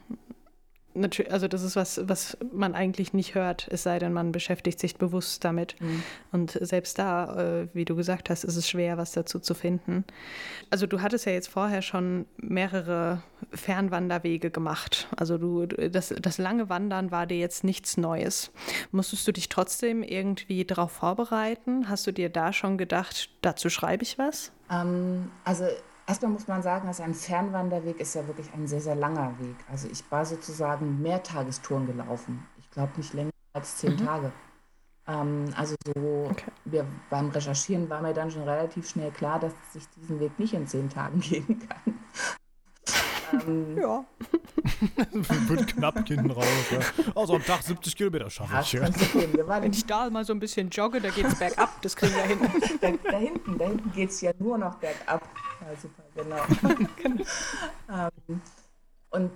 natürlich, 0.95 1.31
also 1.31 1.47
das 1.47 1.61
ist 1.61 1.75
was, 1.75 2.01
was 2.03 2.37
man 2.53 2.73
eigentlich 2.73 3.13
nicht 3.13 3.35
hört, 3.35 3.67
es 3.69 3.83
sei 3.83 3.99
denn, 3.99 4.13
man 4.13 4.31
beschäftigt 4.31 4.79
sich 4.79 4.95
bewusst 4.97 5.43
damit. 5.43 5.75
Mhm. 5.79 6.03
Und 6.31 6.51
selbst 6.61 6.97
da, 6.97 7.61
äh, 7.61 7.67
wie 7.73 7.85
du 7.85 7.95
gesagt 7.95 8.29
hast, 8.29 8.43
ist 8.43 8.55
es 8.55 8.69
schwer, 8.69 8.97
was 8.97 9.11
dazu 9.11 9.39
zu 9.39 9.53
finden. 9.53 10.03
Also 10.69 10.87
du 10.87 11.01
hattest 11.01 11.25
ja 11.25 11.33
jetzt 11.33 11.47
vorher 11.47 11.81
schon 11.81 12.25
mehrere 12.37 13.21
Fernwanderwege 13.51 14.49
gemacht. 14.49 15.07
Also 15.15 15.37
du, 15.37 15.65
das, 15.65 16.13
das 16.19 16.37
lange 16.37 16.69
Wandern 16.69 17.11
war 17.11 17.27
dir 17.27 17.37
jetzt 17.37 17.63
nichts 17.63 17.97
Neues. 17.97 18.51
Musstest 18.91 19.27
du 19.27 19.31
dich 19.31 19.49
trotzdem 19.49 20.03
irgendwie 20.03 20.65
darauf 20.65 20.91
vorbereiten? 20.91 21.89
Hast 21.89 22.07
du 22.07 22.11
dir 22.11 22.29
da 22.29 22.53
schon 22.53 22.77
gedacht, 22.77 23.29
dazu 23.41 23.69
schreibe 23.69 24.03
ich 24.03 24.17
was? 24.17 24.51
Ähm, 24.71 25.31
also 25.43 25.65
erstmal 26.07 26.31
muss 26.31 26.47
man 26.47 26.61
sagen, 26.61 26.87
dass 26.87 26.99
ein 27.01 27.13
Fernwanderweg 27.13 27.99
ist 27.99 28.15
ja 28.15 28.25
wirklich 28.27 28.53
ein 28.53 28.67
sehr, 28.67 28.81
sehr 28.81 28.95
langer 28.95 29.33
Weg. 29.39 29.55
Also 29.71 29.87
ich 29.91 30.03
war 30.11 30.25
sozusagen 30.25 31.01
Mehrtagestouren 31.01 31.85
gelaufen. 31.87 32.45
Ich 32.59 32.69
glaube 32.71 32.91
nicht 32.97 33.13
länger 33.13 33.31
als 33.53 33.77
zehn 33.77 33.97
Tage. 33.97 34.31
Ähm, 35.07 35.53
also 35.55 35.75
so, 35.85 36.27
Okay. 36.31 36.51
wir, 36.65 36.85
beim 37.09 37.29
Recherchieren 37.29 37.89
war 37.89 38.01
mir 38.01 38.13
dann 38.13 38.31
schon 38.31 38.43
relativ 38.43 38.89
schnell 38.89 39.11
klar, 39.11 39.39
dass 39.39 39.53
ich 39.75 39.87
diesen 39.91 40.19
Weg 40.19 40.37
nicht 40.39 40.53
in 40.53 40.67
zehn 40.67 40.89
Tagen 40.89 41.19
gehen 41.21 41.59
kann. 41.67 41.99
ähm, 43.47 43.77
Ja. 43.79 44.03
Wird 45.47 45.67
knapp 45.67 46.07
hinten 46.07 46.31
raus. 46.31 46.45
Ja. 46.71 46.79
Also 47.15 47.35
am 47.35 47.43
Tag 47.43 47.63
70 47.63 47.95
Kilometer 47.95 48.29
schaffe 48.29 48.57
ich. 48.61 48.73
Ja. 48.73 48.87
Wenn 49.61 49.71
ich 49.71 49.85
da 49.85 50.09
mal 50.09 50.25
so 50.25 50.33
ein 50.33 50.39
bisschen 50.39 50.69
jogge, 50.69 51.01
da 51.01 51.09
geht 51.09 51.25
es 51.25 51.39
bergab, 51.39 51.81
das 51.81 51.95
kriegen 51.95 52.15
wir 52.15 52.23
hin. 52.23 52.39
da, 52.81 53.11
da 53.11 53.17
hinten, 53.17 53.57
da 53.57 53.65
hinten 53.65 53.91
geht 53.91 54.09
es 54.09 54.21
ja 54.21 54.31
nur 54.39 54.57
noch 54.57 54.75
bergab. 54.75 55.27
Ja, 55.61 55.75
super, 55.81 56.03
genau. 56.15 57.17
ähm, 58.29 58.41
und 59.09 59.31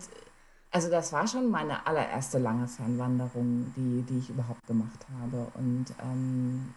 also 0.72 0.90
das 0.90 1.12
war 1.14 1.28
schon 1.28 1.50
meine 1.50 1.88
allererste 1.88 2.38
lange 2.38 2.68
Fernwanderung, 2.68 3.74
die, 3.76 4.04
die 4.04 4.20
ich 4.20 4.30
überhaupt 4.30 4.66
gemacht 4.68 5.06
habe. 5.20 5.48
Und 5.56 5.86
ähm, 6.02 6.74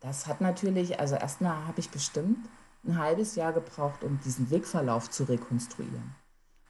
das 0.00 0.26
hat 0.26 0.40
natürlich, 0.40 1.00
also 1.00 1.16
erstmal 1.16 1.66
habe 1.66 1.80
ich 1.80 1.90
bestimmt 1.90 2.38
ein 2.86 2.98
halbes 2.98 3.34
Jahr 3.34 3.52
gebraucht, 3.52 4.02
um 4.04 4.20
diesen 4.24 4.50
Wegverlauf 4.50 5.10
zu 5.10 5.24
rekonstruieren. 5.24 6.14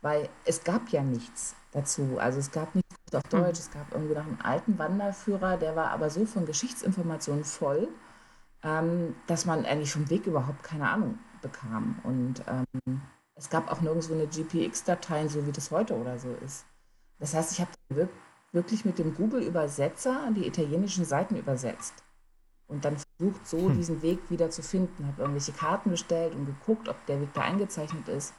Weil 0.02 0.28
es 0.44 0.62
gab 0.64 0.88
ja 0.90 1.02
nichts 1.02 1.54
dazu. 1.70 2.18
Also 2.18 2.38
es 2.38 2.50
gab 2.50 2.74
nichts 2.74 3.14
auf 3.14 3.22
Deutsch, 3.24 3.58
es 3.58 3.70
gab 3.70 3.92
irgendwie 3.92 4.14
noch 4.14 4.26
einen 4.26 4.40
alten 4.42 4.78
Wanderführer, 4.78 5.56
der 5.56 5.76
war 5.76 5.90
aber 5.90 6.10
so 6.10 6.26
von 6.26 6.44
Geschichtsinformationen 6.46 7.44
voll, 7.44 7.88
ähm, 8.62 9.14
dass 9.26 9.46
man 9.46 9.64
eigentlich 9.64 9.92
vom 9.92 10.08
Weg 10.10 10.26
überhaupt 10.26 10.62
keine 10.62 10.88
Ahnung 10.88 11.18
bekam. 11.40 11.98
Und 12.04 12.42
ähm, 12.46 13.00
es 13.34 13.50
gab 13.50 13.70
auch 13.70 13.80
nirgendwo 13.80 14.14
eine 14.14 14.26
GPX-Datei, 14.26 15.28
so 15.28 15.46
wie 15.46 15.52
das 15.52 15.70
heute 15.70 15.94
oder 15.94 16.18
so 16.18 16.34
ist. 16.44 16.64
Das 17.18 17.34
heißt, 17.34 17.52
ich 17.52 17.60
habe 17.60 17.70
wir 17.88 18.08
wirklich 18.52 18.84
mit 18.84 18.98
dem 18.98 19.14
Google-Übersetzer 19.14 20.30
die 20.34 20.46
italienischen 20.46 21.04
Seiten 21.04 21.36
übersetzt 21.36 21.94
und 22.68 22.84
dann 22.84 22.96
versucht, 22.96 23.46
so 23.46 23.68
diesen 23.70 24.02
Weg 24.02 24.30
wieder 24.30 24.50
zu 24.50 24.62
finden. 24.62 25.06
Habe 25.06 25.22
irgendwelche 25.22 25.52
Karten 25.52 25.90
bestellt 25.90 26.34
und 26.34 26.46
geguckt, 26.46 26.88
ob 26.88 27.04
der 27.06 27.20
Weg 27.20 27.32
da 27.34 27.42
eingezeichnet 27.42 28.08
ist. 28.08 28.34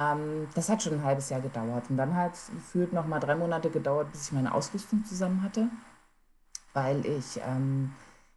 Ähm, 0.00 0.48
das 0.54 0.68
hat 0.70 0.82
schon 0.82 0.94
ein 0.94 1.04
halbes 1.04 1.28
Jahr 1.28 1.40
gedauert. 1.40 1.90
Und 1.90 1.98
dann 1.98 2.16
hat 2.16 2.34
es 2.34 2.50
gefühlt 2.52 2.92
noch 2.92 3.06
mal 3.06 3.20
drei 3.20 3.36
Monate 3.36 3.70
gedauert, 3.70 4.10
bis 4.12 4.28
ich 4.28 4.32
meine 4.32 4.54
Ausrüstung 4.54 5.04
zusammen 5.04 5.42
hatte, 5.42 5.68
weil 6.72 7.04
ich 7.06 7.40
ähm, 7.46 7.92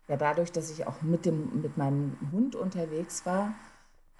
ja 0.07 0.17
dadurch, 0.17 0.51
dass 0.51 0.69
ich 0.69 0.85
auch 0.87 1.01
mit, 1.01 1.25
dem, 1.25 1.61
mit 1.61 1.77
meinem 1.77 2.17
Hund 2.31 2.55
unterwegs 2.55 3.25
war, 3.25 3.53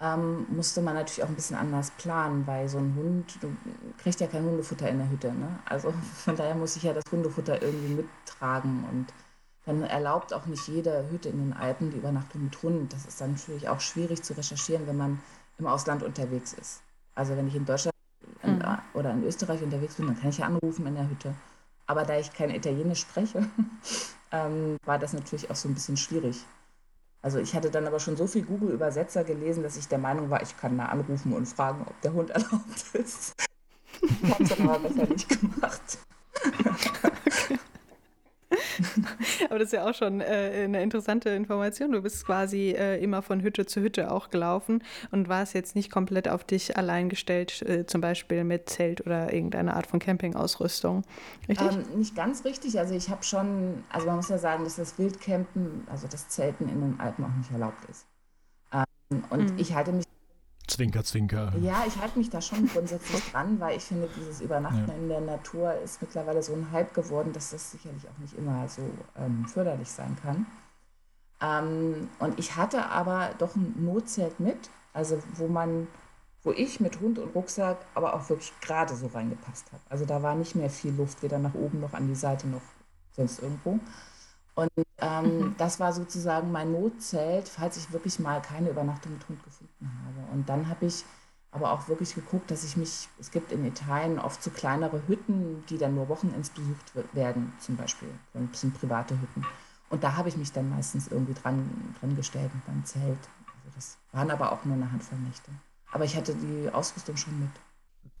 ähm, 0.00 0.46
musste 0.50 0.80
man 0.82 0.94
natürlich 0.94 1.22
auch 1.22 1.28
ein 1.28 1.34
bisschen 1.34 1.56
anders 1.56 1.90
planen, 1.92 2.46
weil 2.46 2.68
so 2.68 2.78
ein 2.78 2.94
Hund, 2.96 3.38
du 3.42 3.54
kriegst 3.98 4.20
ja 4.20 4.26
kein 4.26 4.44
Hundefutter 4.44 4.88
in 4.88 4.98
der 4.98 5.10
Hütte. 5.10 5.32
Ne? 5.32 5.58
Also 5.66 5.92
von 6.16 6.36
daher 6.36 6.54
muss 6.54 6.76
ich 6.76 6.82
ja 6.84 6.94
das 6.94 7.04
Hundefutter 7.12 7.62
irgendwie 7.62 7.94
mittragen 7.94 8.84
und 8.90 9.06
dann 9.66 9.82
erlaubt 9.82 10.34
auch 10.34 10.46
nicht 10.46 10.66
jede 10.68 11.08
Hütte 11.10 11.30
in 11.30 11.38
den 11.38 11.52
Alpen 11.54 11.90
die 11.90 11.96
Übernachtung 11.98 12.44
mit 12.44 12.62
Hund. 12.62 12.92
Das 12.92 13.06
ist 13.06 13.20
dann 13.20 13.32
natürlich 13.32 13.68
auch 13.68 13.80
schwierig 13.80 14.22
zu 14.22 14.34
recherchieren, 14.34 14.86
wenn 14.86 14.96
man 14.96 15.20
im 15.58 15.66
Ausland 15.66 16.02
unterwegs 16.02 16.52
ist. 16.52 16.82
Also 17.14 17.36
wenn 17.36 17.48
ich 17.48 17.54
in 17.54 17.64
Deutschland 17.64 17.94
in, 18.42 18.62
oder 18.94 19.10
in 19.12 19.24
Österreich 19.24 19.62
unterwegs 19.62 19.94
bin, 19.94 20.06
dann 20.06 20.18
kann 20.18 20.30
ich 20.30 20.38
ja 20.38 20.46
anrufen 20.46 20.86
in 20.86 20.94
der 20.94 21.08
Hütte. 21.08 21.34
Aber 21.86 22.04
da 22.04 22.18
ich 22.18 22.32
kein 22.32 22.50
Italienisch 22.50 23.00
spreche, 23.00 23.48
ähm, 24.32 24.76
war 24.84 24.98
das 24.98 25.12
natürlich 25.12 25.50
auch 25.50 25.56
so 25.56 25.68
ein 25.68 25.74
bisschen 25.74 25.96
schwierig. 25.96 26.44
Also 27.22 27.38
ich 27.38 27.54
hatte 27.54 27.70
dann 27.70 27.86
aber 27.86 28.00
schon 28.00 28.16
so 28.16 28.26
viel 28.26 28.44
Google-Übersetzer 28.44 29.24
gelesen, 29.24 29.62
dass 29.62 29.76
ich 29.76 29.88
der 29.88 29.98
Meinung 29.98 30.28
war, 30.28 30.42
ich 30.42 30.56
kann 30.58 30.76
da 30.76 30.86
anrufen 30.86 31.32
und 31.32 31.46
fragen, 31.46 31.86
ob 31.86 31.98
der 32.02 32.12
Hund 32.12 32.30
erlaubt 32.30 32.84
ist. 32.92 33.34
Ich 34.02 34.30
habe 34.30 34.42
es 34.42 34.50
dann 34.50 34.68
aber 34.68 34.78
besser 34.80 35.06
nicht 35.06 35.28
gemacht. 35.28 35.98
Aber 39.50 39.58
das 39.58 39.66
ist 39.68 39.72
ja 39.72 39.88
auch 39.88 39.94
schon 39.94 40.20
äh, 40.20 40.62
eine 40.64 40.82
interessante 40.82 41.30
Information. 41.30 41.92
Du 41.92 42.02
bist 42.02 42.24
quasi 42.24 42.70
äh, 42.70 43.02
immer 43.02 43.22
von 43.22 43.42
Hütte 43.42 43.66
zu 43.66 43.80
Hütte 43.80 44.10
auch 44.10 44.30
gelaufen 44.30 44.82
und 45.10 45.28
warst 45.28 45.54
jetzt 45.54 45.76
nicht 45.76 45.90
komplett 45.90 46.28
auf 46.28 46.44
dich 46.44 46.76
allein 46.76 47.08
gestellt, 47.08 47.62
äh, 47.62 47.86
zum 47.86 48.00
Beispiel 48.00 48.44
mit 48.44 48.68
Zelt 48.68 49.00
oder 49.06 49.32
irgendeiner 49.32 49.76
Art 49.76 49.86
von 49.86 49.98
Campingausrüstung. 49.98 51.02
Richtig? 51.48 51.72
Ähm, 51.72 51.98
nicht 51.98 52.14
ganz 52.14 52.44
richtig. 52.44 52.78
Also 52.78 52.94
ich 52.94 53.10
habe 53.10 53.22
schon, 53.22 53.84
also 53.90 54.06
man 54.06 54.16
muss 54.16 54.28
ja 54.28 54.38
sagen, 54.38 54.64
dass 54.64 54.76
das 54.76 54.98
Wildcampen, 54.98 55.86
also 55.90 56.06
das 56.08 56.28
Zelten 56.28 56.68
in 56.68 56.80
den 56.80 57.00
Alpen 57.00 57.24
auch 57.24 57.34
nicht 57.36 57.50
erlaubt 57.50 57.84
ist. 57.90 58.06
Ähm, 58.72 59.24
und 59.30 59.50
Mhm. 59.50 59.58
ich 59.58 59.74
halte 59.74 59.92
mich, 59.92 60.04
Zwinker, 60.66 61.04
zwinker. 61.04 61.52
ja, 61.60 61.84
ich 61.86 61.98
halte 62.00 62.18
mich 62.18 62.30
da 62.30 62.40
schon 62.40 62.66
grundsätzlich 62.66 63.22
dran, 63.32 63.60
weil 63.60 63.76
ich 63.76 63.84
finde, 63.84 64.08
dieses 64.16 64.40
Übernachten 64.40 64.88
Ja. 64.88 64.94
in 64.94 65.08
der 65.08 65.20
Natur 65.20 65.74
ist 65.74 66.00
mittlerweile 66.00 66.42
so 66.42 66.54
ein 66.54 66.70
Hype 66.72 66.94
geworden, 66.94 67.32
dass 67.32 67.50
das 67.50 67.70
sicherlich 67.72 68.04
auch 68.08 68.18
nicht 68.18 68.34
immer 68.38 68.66
so 68.68 68.82
ähm, 69.18 69.46
förderlich 69.46 69.90
sein 69.90 70.16
kann. 70.22 70.46
Ähm, 71.42 72.08
und 72.18 72.38
ich 72.38 72.56
hatte 72.56 72.86
aber 72.86 73.30
doch 73.38 73.54
ein 73.56 73.74
Notzelt 73.84 74.40
mit, 74.40 74.70
also 74.92 75.22
wo 75.34 75.48
man, 75.48 75.86
wo 76.42 76.52
ich 76.52 76.80
mit 76.80 77.00
Hund 77.00 77.18
und 77.18 77.34
Rucksack 77.34 77.76
aber 77.94 78.14
auch 78.14 78.28
wirklich 78.30 78.52
gerade 78.60 78.94
so 78.94 79.08
reingepasst 79.08 79.66
habe. 79.72 79.82
Also 79.90 80.06
da 80.06 80.22
war 80.22 80.34
nicht 80.34 80.54
mehr 80.54 80.70
viel 80.70 80.94
Luft, 80.94 81.22
weder 81.22 81.38
nach 81.38 81.54
oben 81.54 81.80
noch 81.80 81.92
an 81.92 82.06
die 82.08 82.14
Seite 82.14 82.46
noch 82.48 82.62
sonst 83.12 83.40
irgendwo. 83.42 83.78
Und 84.54 84.70
ähm, 84.98 85.54
das 85.58 85.80
war 85.80 85.92
sozusagen 85.92 86.52
mein 86.52 86.72
Notzelt, 86.72 87.48
falls 87.48 87.76
ich 87.76 87.92
wirklich 87.92 88.18
mal 88.18 88.40
keine 88.40 88.70
Übernachtung 88.70 89.12
mit 89.12 89.28
Hund 89.28 89.42
gefunden 89.42 89.90
habe. 90.04 90.32
Und 90.32 90.48
dann 90.48 90.68
habe 90.68 90.86
ich 90.86 91.04
aber 91.50 91.72
auch 91.72 91.88
wirklich 91.88 92.14
geguckt, 92.14 92.50
dass 92.50 92.64
ich 92.64 92.76
mich, 92.76 93.08
es 93.18 93.30
gibt 93.30 93.52
in 93.52 93.64
Italien 93.64 94.18
oft 94.18 94.42
so 94.42 94.50
kleinere 94.50 95.02
Hütten, 95.06 95.64
die 95.68 95.78
dann 95.78 95.94
nur 95.94 96.08
wochenends 96.08 96.50
besucht 96.50 96.92
werden, 97.12 97.52
zum 97.60 97.76
Beispiel, 97.76 98.08
ein 98.34 98.48
bisschen 98.48 98.72
private 98.72 99.14
Hütten. 99.14 99.44
Und 99.88 100.02
da 100.02 100.16
habe 100.16 100.28
ich 100.28 100.36
mich 100.36 100.50
dann 100.50 100.68
meistens 100.70 101.08
irgendwie 101.08 101.34
dran, 101.34 101.94
dran 102.00 102.16
gestellt 102.16 102.50
mit 102.54 102.66
meinem 102.66 102.84
Zelt. 102.84 103.04
Also 103.46 103.76
das 103.76 103.96
waren 104.12 104.30
aber 104.30 104.50
auch 104.50 104.64
nur 104.64 104.74
eine 104.74 104.90
Handvoll 104.90 105.18
Nächte. 105.18 105.50
Aber 105.92 106.04
ich 106.04 106.16
hatte 106.16 106.34
die 106.34 106.68
Ausrüstung 106.72 107.16
schon 107.16 107.38
mit. 107.38 107.50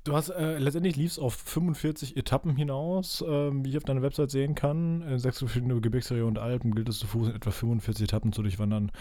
Du 0.04 0.14
hast 0.14 0.28
äh, 0.28 0.58
letztendlich 0.58 0.96
liefst 0.96 1.18
auf 1.18 1.32
45 1.34 2.18
Etappen 2.18 2.54
hinaus, 2.56 3.24
ähm, 3.26 3.64
wie 3.64 3.70
ich 3.70 3.78
auf 3.78 3.84
deiner 3.84 4.02
Website 4.02 4.30
sehen 4.30 4.54
kann. 4.54 5.00
In 5.00 5.18
sechs 5.18 5.38
verschiedene 5.38 5.80
Gebirgsregionen 5.80 6.36
und 6.36 6.42
Alpen 6.42 6.74
gilt 6.74 6.90
es 6.90 6.98
zu 6.98 7.06
Fuß 7.06 7.28
in 7.28 7.34
etwa 7.36 7.50
45 7.50 8.04
Etappen 8.04 8.30
zu 8.34 8.42
durchwandern. 8.42 8.92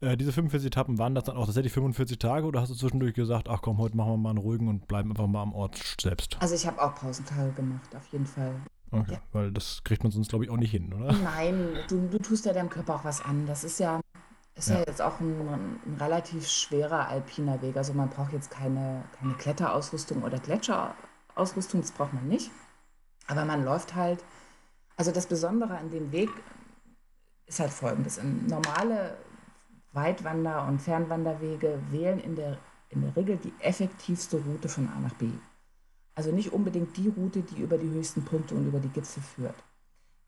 Äh, 0.00 0.16
diese 0.16 0.30
45 0.32 0.68
Etappen 0.68 0.98
waren 0.98 1.16
das 1.16 1.24
dann 1.24 1.36
auch 1.36 1.46
tatsächlich 1.46 1.72
45 1.72 2.16
Tage 2.20 2.46
oder 2.46 2.60
hast 2.60 2.70
du 2.70 2.76
zwischendurch 2.76 3.14
gesagt, 3.14 3.48
ach 3.48 3.60
komm, 3.60 3.78
heute 3.78 3.96
machen 3.96 4.12
wir 4.12 4.16
mal 4.18 4.30
einen 4.30 4.38
ruhigen 4.38 4.68
und 4.68 4.86
bleiben 4.86 5.10
einfach 5.10 5.26
mal 5.26 5.42
am 5.42 5.52
Ort 5.52 5.96
selbst? 6.00 6.36
Also 6.38 6.54
ich 6.54 6.64
habe 6.64 6.80
auch 6.80 6.94
Pausentage 6.94 7.50
gemacht, 7.54 7.96
auf 7.96 8.06
jeden 8.12 8.26
Fall. 8.26 8.54
Okay, 8.92 9.14
Ja. 9.14 9.18
weil 9.32 9.50
das 9.50 9.82
kriegt 9.82 10.04
man 10.04 10.12
sonst, 10.12 10.28
glaube 10.28 10.44
ich, 10.44 10.50
auch 10.50 10.58
nicht 10.58 10.70
hin, 10.70 10.92
oder? 10.94 11.12
Nein, 11.12 11.70
du, 11.88 12.06
du 12.08 12.18
tust 12.18 12.46
ja 12.46 12.52
deinem 12.52 12.68
Körper 12.70 12.94
auch 12.94 13.04
was 13.04 13.20
an. 13.24 13.46
Das 13.46 13.64
ist 13.64 13.80
ja, 13.80 14.00
ist 14.54 14.68
ja. 14.68 14.76
Ja. 14.76 14.84
jetzt 14.86 15.02
auch 15.02 15.20
ein, 15.20 15.80
ein 15.86 15.96
relativ 15.98 16.48
schwerer 16.48 17.08
alpiner 17.08 17.60
Weg. 17.62 17.76
Also 17.76 17.92
man 17.94 18.10
braucht 18.10 18.32
jetzt 18.32 18.50
keine, 18.50 19.04
keine 19.18 19.34
Kletterausrüstung 19.34 20.22
oder 20.22 20.38
Gletscherausrüstung, 20.38 21.80
das 21.80 21.92
braucht 21.92 22.12
man 22.12 22.28
nicht. 22.28 22.50
Aber 23.28 23.44
man 23.44 23.64
läuft 23.64 23.94
halt, 23.94 24.22
also 24.96 25.10
das 25.10 25.26
Besondere 25.26 25.76
an 25.78 25.90
dem 25.90 26.12
Weg 26.12 26.30
ist 27.46 27.60
halt 27.60 27.70
folgendes. 27.70 28.18
Ein 28.18 28.46
normale 28.46 29.16
Weitwander- 29.92 30.66
und 30.66 30.80
Fernwanderwege 30.80 31.80
wählen 31.90 32.18
in 32.20 32.36
der, 32.36 32.58
in 32.88 33.02
der 33.02 33.14
Regel 33.16 33.36
die 33.36 33.52
effektivste 33.60 34.38
Route 34.38 34.68
von 34.68 34.88
A 34.88 35.00
nach 35.00 35.14
B. 35.14 35.28
Also 36.14 36.30
nicht 36.30 36.52
unbedingt 36.52 36.96
die 36.96 37.08
Route, 37.08 37.40
die 37.40 37.62
über 37.62 37.78
die 37.78 37.88
höchsten 37.88 38.24
Punkte 38.24 38.54
und 38.54 38.66
über 38.66 38.80
die 38.80 38.88
Gipfel 38.88 39.22
führt. 39.22 39.54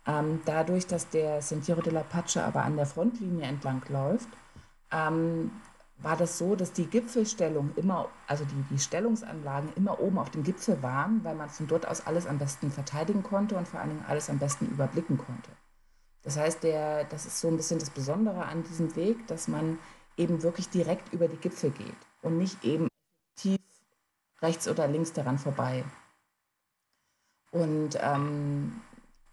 Ähm, 0.06 0.40
dadurch, 0.44 0.86
dass 0.86 1.08
der 1.08 1.40
Sentiero 1.40 1.80
de 1.80 1.92
la 1.92 2.02
Pace 2.02 2.38
aber 2.38 2.62
an 2.62 2.76
der 2.76 2.86
Frontlinie 2.86 3.46
entlang 3.46 3.82
läuft, 3.88 4.28
ähm, 4.90 5.50
war 5.98 6.16
das 6.16 6.38
so, 6.38 6.56
dass 6.56 6.72
die 6.72 6.86
Gipfelstellung 6.86 7.72
immer, 7.76 8.08
also 8.26 8.44
die, 8.44 8.74
die 8.74 8.78
Stellungsanlagen 8.78 9.72
immer 9.76 10.00
oben 10.00 10.18
auf 10.18 10.30
dem 10.30 10.42
Gipfel 10.42 10.82
waren, 10.82 11.24
weil 11.24 11.34
man 11.34 11.48
von 11.48 11.66
dort 11.66 11.86
aus 11.86 12.06
alles 12.06 12.26
am 12.26 12.38
besten 12.38 12.70
verteidigen 12.70 13.22
konnte 13.22 13.56
und 13.56 13.66
vor 13.66 13.80
allen 13.80 13.90
Dingen 13.90 14.04
alles 14.06 14.28
am 14.28 14.38
besten 14.38 14.66
überblicken 14.66 15.16
konnte. 15.16 15.50
Das 16.22 16.36
heißt, 16.36 16.62
der, 16.62 17.04
das 17.04 17.26
ist 17.26 17.40
so 17.40 17.48
ein 17.48 17.56
bisschen 17.56 17.78
das 17.78 17.90
Besondere 17.90 18.44
an 18.44 18.64
diesem 18.64 18.96
Weg, 18.96 19.26
dass 19.28 19.46
man 19.46 19.78
eben 20.16 20.42
wirklich 20.42 20.68
direkt 20.68 21.12
über 21.12 21.28
die 21.28 21.36
Gipfel 21.36 21.70
geht 21.70 21.96
und 22.22 22.38
nicht 22.38 22.64
eben 22.64 22.88
tief 23.36 23.60
rechts 24.42 24.68
oder 24.68 24.88
links 24.88 25.12
daran 25.12 25.38
vorbei. 25.38 25.84
Und 27.50 27.98
ähm, 28.00 28.80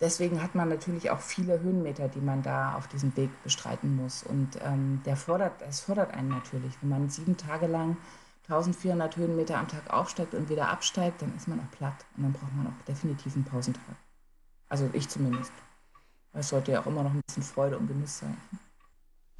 deswegen 0.01 0.41
hat 0.41 0.55
man 0.55 0.67
natürlich 0.67 1.09
auch 1.11 1.19
viele 1.19 1.61
Höhenmeter, 1.61 2.09
die 2.09 2.19
man 2.19 2.41
da 2.41 2.75
auf 2.75 2.87
diesem 2.87 3.15
Weg 3.15 3.29
bestreiten 3.43 3.95
muss. 3.95 4.23
Und 4.23 4.57
ähm, 4.63 5.01
der 5.05 5.15
fordert, 5.15 5.61
es 5.61 5.79
fordert 5.79 6.13
einen 6.13 6.29
natürlich. 6.29 6.73
Wenn 6.81 6.89
man 6.89 7.09
sieben 7.09 7.37
Tage 7.37 7.67
lang 7.67 7.97
1400 8.49 9.15
Höhenmeter 9.15 9.57
am 9.57 9.67
Tag 9.67 9.93
aufsteigt 9.93 10.33
und 10.33 10.49
wieder 10.49 10.69
absteigt, 10.69 11.21
dann 11.21 11.33
ist 11.35 11.47
man 11.47 11.59
auch 11.59 11.71
platt. 11.71 12.05
Und 12.17 12.23
dann 12.23 12.33
braucht 12.33 12.53
man 12.55 12.67
auch 12.67 12.85
definitiv 12.87 13.35
einen 13.35 13.45
Pausentag. 13.45 13.95
Also 14.67 14.89
ich 14.93 15.07
zumindest. 15.07 15.51
Es 16.33 16.49
sollte 16.49 16.71
ja 16.71 16.81
auch 16.81 16.87
immer 16.87 17.03
noch 17.03 17.11
ein 17.11 17.21
bisschen 17.27 17.43
Freude 17.43 17.77
und 17.77 17.87
Genuss 17.87 18.19
sein. 18.19 18.37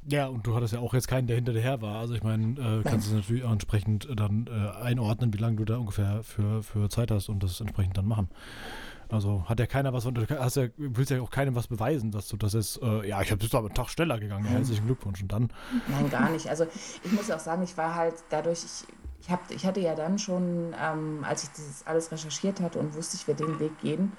Ja, 0.04 0.26
und 0.26 0.46
du 0.46 0.54
hattest 0.54 0.72
ja 0.72 0.80
auch 0.80 0.94
jetzt 0.94 1.06
keinen, 1.06 1.28
der 1.28 1.36
hinter 1.36 1.52
dir 1.52 1.60
her 1.60 1.80
war. 1.80 2.00
Also 2.00 2.14
ich 2.14 2.24
meine, 2.24 2.58
äh, 2.60 2.82
kannst 2.82 3.10
du 3.10 3.14
natürlich 3.14 3.44
auch 3.44 3.52
entsprechend 3.52 4.08
dann 4.16 4.48
äh, 4.48 4.82
einordnen, 4.82 5.32
wie 5.32 5.38
lange 5.38 5.56
du 5.56 5.64
da 5.64 5.76
ungefähr 5.76 6.24
für, 6.24 6.62
für 6.62 6.88
Zeit 6.88 7.10
hast 7.10 7.28
und 7.28 7.42
das 7.42 7.60
entsprechend 7.60 7.96
dann 7.96 8.06
machen. 8.06 8.28
Also 9.12 9.44
hat 9.46 9.60
ja 9.60 9.66
keiner 9.66 9.92
was, 9.92 10.04
du 10.04 10.26
hast 10.38 10.56
ja, 10.56 10.68
willst 10.76 11.10
ja 11.10 11.20
auch 11.20 11.30
keinem 11.30 11.54
was 11.54 11.66
beweisen, 11.66 12.10
dass 12.10 12.28
du 12.28 12.36
das 12.36 12.54
ist, 12.54 12.80
äh, 12.82 13.06
ja, 13.06 13.20
ich 13.20 13.30
habe 13.30 13.38
bist 13.38 13.54
aber 13.54 13.66
einen 13.66 13.74
Tag 13.74 13.90
schneller 13.90 14.18
gegangen, 14.18 14.44
mhm. 14.44 14.48
herzlichen 14.48 14.86
Glückwunsch 14.86 15.20
und 15.22 15.30
dann. 15.30 15.52
Nein, 15.88 16.10
gar 16.10 16.30
nicht. 16.30 16.48
Also 16.48 16.66
ich 17.04 17.12
muss 17.12 17.30
auch 17.30 17.38
sagen, 17.38 17.62
ich 17.62 17.76
war 17.76 17.94
halt 17.94 18.14
dadurch, 18.30 18.64
ich, 18.64 18.84
ich, 19.20 19.30
hab, 19.30 19.50
ich 19.50 19.66
hatte 19.66 19.80
ja 19.80 19.94
dann 19.94 20.18
schon, 20.18 20.74
ähm, 20.82 21.24
als 21.28 21.44
ich 21.44 21.50
das 21.50 21.86
alles 21.86 22.10
recherchiert 22.10 22.60
hatte 22.60 22.78
und 22.78 22.94
wusste, 22.94 23.16
ich 23.16 23.28
werde 23.28 23.44
den 23.44 23.60
Weg 23.60 23.78
gehen, 23.80 24.12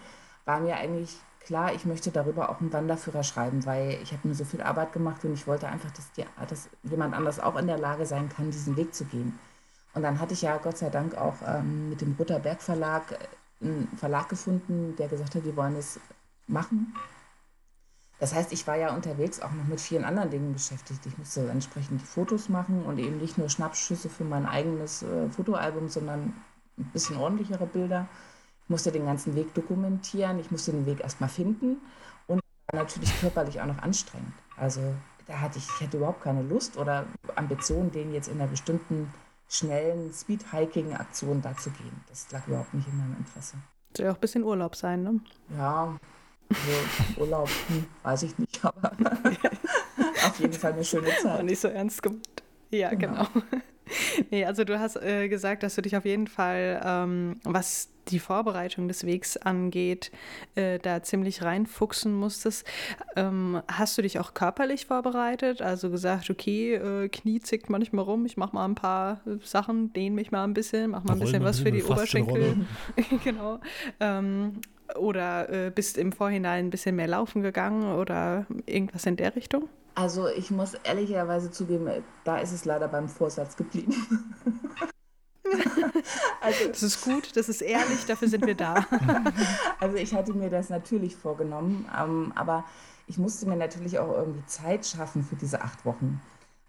war 0.45 0.59
mir 0.59 0.75
eigentlich 0.75 1.15
klar, 1.39 1.73
ich 1.73 1.85
möchte 1.85 2.11
darüber 2.11 2.49
auch 2.49 2.61
einen 2.61 2.71
Wanderführer 2.71 3.23
schreiben, 3.23 3.65
weil 3.65 3.97
ich 4.03 4.11
habe 4.11 4.27
mir 4.27 4.35
so 4.35 4.45
viel 4.45 4.61
Arbeit 4.61 4.93
gemacht 4.93 5.25
und 5.25 5.33
ich 5.33 5.47
wollte 5.47 5.67
einfach, 5.67 5.91
dass, 5.91 6.11
die, 6.13 6.25
dass 6.47 6.69
jemand 6.83 7.15
anders 7.15 7.39
auch 7.39 7.55
in 7.57 7.67
der 7.67 7.79
Lage 7.79 8.05
sein 8.05 8.29
kann, 8.29 8.51
diesen 8.51 8.77
Weg 8.77 8.93
zu 8.93 9.05
gehen. 9.05 9.37
Und 9.95 10.03
dann 10.03 10.19
hatte 10.19 10.33
ich 10.33 10.41
ja 10.41 10.57
Gott 10.57 10.77
sei 10.77 10.89
Dank 10.89 11.15
auch 11.15 11.35
ähm, 11.45 11.89
mit 11.89 12.01
dem 12.01 12.15
Rutterberg 12.17 12.61
Verlag 12.61 13.11
äh, 13.11 13.17
einen 13.63 13.87
Verlag 13.97 14.29
gefunden, 14.29 14.95
der 14.97 15.07
gesagt 15.07 15.35
hat, 15.35 15.45
die 15.45 15.55
wollen 15.55 15.75
es 15.75 15.99
machen. 16.47 16.93
Das 18.19 18.33
heißt, 18.33 18.53
ich 18.53 18.65
war 18.67 18.77
ja 18.77 18.95
unterwegs 18.95 19.41
auch 19.41 19.51
noch 19.51 19.65
mit 19.65 19.81
vielen 19.81 20.05
anderen 20.05 20.29
Dingen 20.29 20.53
beschäftigt. 20.53 21.05
Ich 21.05 21.17
musste 21.17 21.49
entsprechend 21.49 22.01
die 22.01 22.05
Fotos 22.05 22.47
machen 22.47 22.83
und 22.85 22.97
eben 22.99 23.17
nicht 23.17 23.37
nur 23.37 23.49
Schnappschüsse 23.49 24.09
für 24.09 24.23
mein 24.23 24.45
eigenes 24.45 25.03
äh, 25.03 25.29
Fotoalbum, 25.29 25.89
sondern 25.89 26.33
ein 26.77 26.89
bisschen 26.93 27.17
ordentlichere 27.17 27.65
Bilder. 27.65 28.07
Ich 28.63 28.69
musste 28.69 28.91
den 28.91 29.05
ganzen 29.05 29.35
Weg 29.35 29.53
dokumentieren, 29.53 30.39
ich 30.39 30.51
musste 30.51 30.71
den 30.71 30.85
Weg 30.85 31.01
erstmal 31.01 31.29
finden 31.29 31.77
und 32.27 32.39
natürlich 32.71 33.19
körperlich 33.19 33.59
auch 33.59 33.65
noch 33.65 33.79
anstrengend. 33.79 34.33
Also 34.55 34.81
da 35.27 35.41
hatte 35.41 35.57
ich, 35.57 35.65
ich 35.65 35.85
hatte 35.85 35.97
überhaupt 35.97 36.23
keine 36.23 36.43
Lust 36.43 36.77
oder 36.77 37.05
Ambition, 37.35 37.91
den 37.91 38.13
jetzt 38.13 38.29
in 38.29 38.39
einer 38.39 38.49
bestimmten 38.49 39.13
schnellen 39.53 40.11
Speed-Hiking-Aktion 40.11 41.41
da 41.41 41.55
zu 41.55 41.69
gehen. 41.69 42.03
Das 42.09 42.31
lag 42.31 42.47
überhaupt 42.47 42.73
nicht 42.73 42.87
in 42.87 42.97
meinem 42.97 43.17
Interesse. 43.17 43.57
Soll 43.95 44.07
ja 44.07 44.11
auch 44.11 44.15
ein 44.15 44.21
bisschen 44.21 44.43
Urlaub 44.43 44.75
sein, 44.75 45.03
ne? 45.03 45.19
Ja, 45.55 45.99
also 46.49 47.21
Urlaub, 47.21 47.49
hm, 47.67 47.85
weiß 48.01 48.23
ich 48.23 48.37
nicht, 48.39 48.63
aber 48.65 48.91
auf 50.25 50.39
jeden 50.39 50.53
Fall 50.53 50.73
eine 50.73 50.83
schöne 50.83 51.09
Zeit. 51.21 51.25
War 51.25 51.43
nicht 51.43 51.59
so 51.59 51.67
ernst 51.67 52.01
gemeint. 52.01 52.43
Ja, 52.71 52.89
genau. 52.93 53.27
genau. 53.33 53.45
nee, 54.31 54.45
also 54.45 54.63
du 54.63 54.79
hast 54.79 54.95
äh, 54.97 55.27
gesagt, 55.27 55.63
dass 55.63 55.75
du 55.75 55.81
dich 55.81 55.95
auf 55.95 56.05
jeden 56.05 56.27
Fall, 56.27 56.81
ähm, 56.85 57.39
was 57.43 57.89
die 58.09 58.19
Vorbereitung 58.19 58.87
des 58.87 59.05
Wegs 59.05 59.37
angeht, 59.37 60.11
äh, 60.55 60.79
da 60.79 61.03
ziemlich 61.03 61.41
reinfuchsen 61.41 62.13
musstest. 62.13 62.67
Ähm, 63.15 63.61
hast 63.67 63.97
du 63.97 64.01
dich 64.01 64.19
auch 64.19 64.33
körperlich 64.33 64.87
vorbereitet? 64.87 65.61
Also 65.61 65.89
gesagt, 65.89 66.29
okay, 66.29 66.75
äh, 66.75 67.09
Knie 67.09 67.39
zickt 67.39 67.69
manchmal 67.69 68.03
rum, 68.03 68.25
ich 68.25 68.37
mache 68.37 68.55
mal 68.55 68.65
ein 68.65 68.75
paar 68.75 69.21
Sachen, 69.41 69.93
dehne 69.93 70.15
mich 70.15 70.31
mal 70.31 70.43
ein 70.43 70.53
bisschen, 70.53 70.91
mache 70.91 71.07
mal 71.07 71.13
ein 71.13 71.19
bisschen 71.19 71.43
was 71.43 71.59
für 71.59 71.71
die 71.71 71.83
Oberschenkel. 71.83 72.65
genau. 73.23 73.59
Ähm, 73.99 74.61
oder 74.97 75.49
äh, 75.49 75.71
bist 75.71 75.97
im 75.97 76.11
Vorhinein 76.11 76.65
ein 76.65 76.69
bisschen 76.69 76.95
mehr 76.95 77.07
laufen 77.07 77.41
gegangen 77.41 77.95
oder 77.95 78.45
irgendwas 78.65 79.05
in 79.05 79.15
der 79.15 79.35
Richtung? 79.35 79.69
Also 79.95 80.27
ich 80.27 80.49
muss 80.49 80.73
ehrlicherweise 80.73 81.51
zugeben, 81.51 82.03
da 82.23 82.37
ist 82.37 82.51
es 82.51 82.65
leider 82.65 82.87
beim 82.87 83.07
Vorsatz 83.07 83.55
geblieben. 83.55 83.95
also, 86.41 86.67
das 86.67 86.83
ist 86.83 87.03
gut, 87.03 87.35
das 87.35 87.47
ist 87.47 87.61
ehrlich, 87.61 88.05
dafür 88.05 88.27
sind 88.27 88.45
wir 88.45 88.55
da. 88.55 88.85
also 89.79 89.97
ich 89.97 90.13
hatte 90.15 90.33
mir 90.33 90.49
das 90.49 90.69
natürlich 90.69 91.15
vorgenommen, 91.15 91.87
ähm, 91.95 92.31
aber 92.35 92.65
ich 93.05 93.17
musste 93.19 93.47
mir 93.47 93.55
natürlich 93.55 93.99
auch 93.99 94.11
irgendwie 94.15 94.45
Zeit 94.47 94.85
schaffen 94.85 95.23
für 95.23 95.35
diese 95.35 95.61
acht 95.61 95.85
Wochen. 95.85 96.21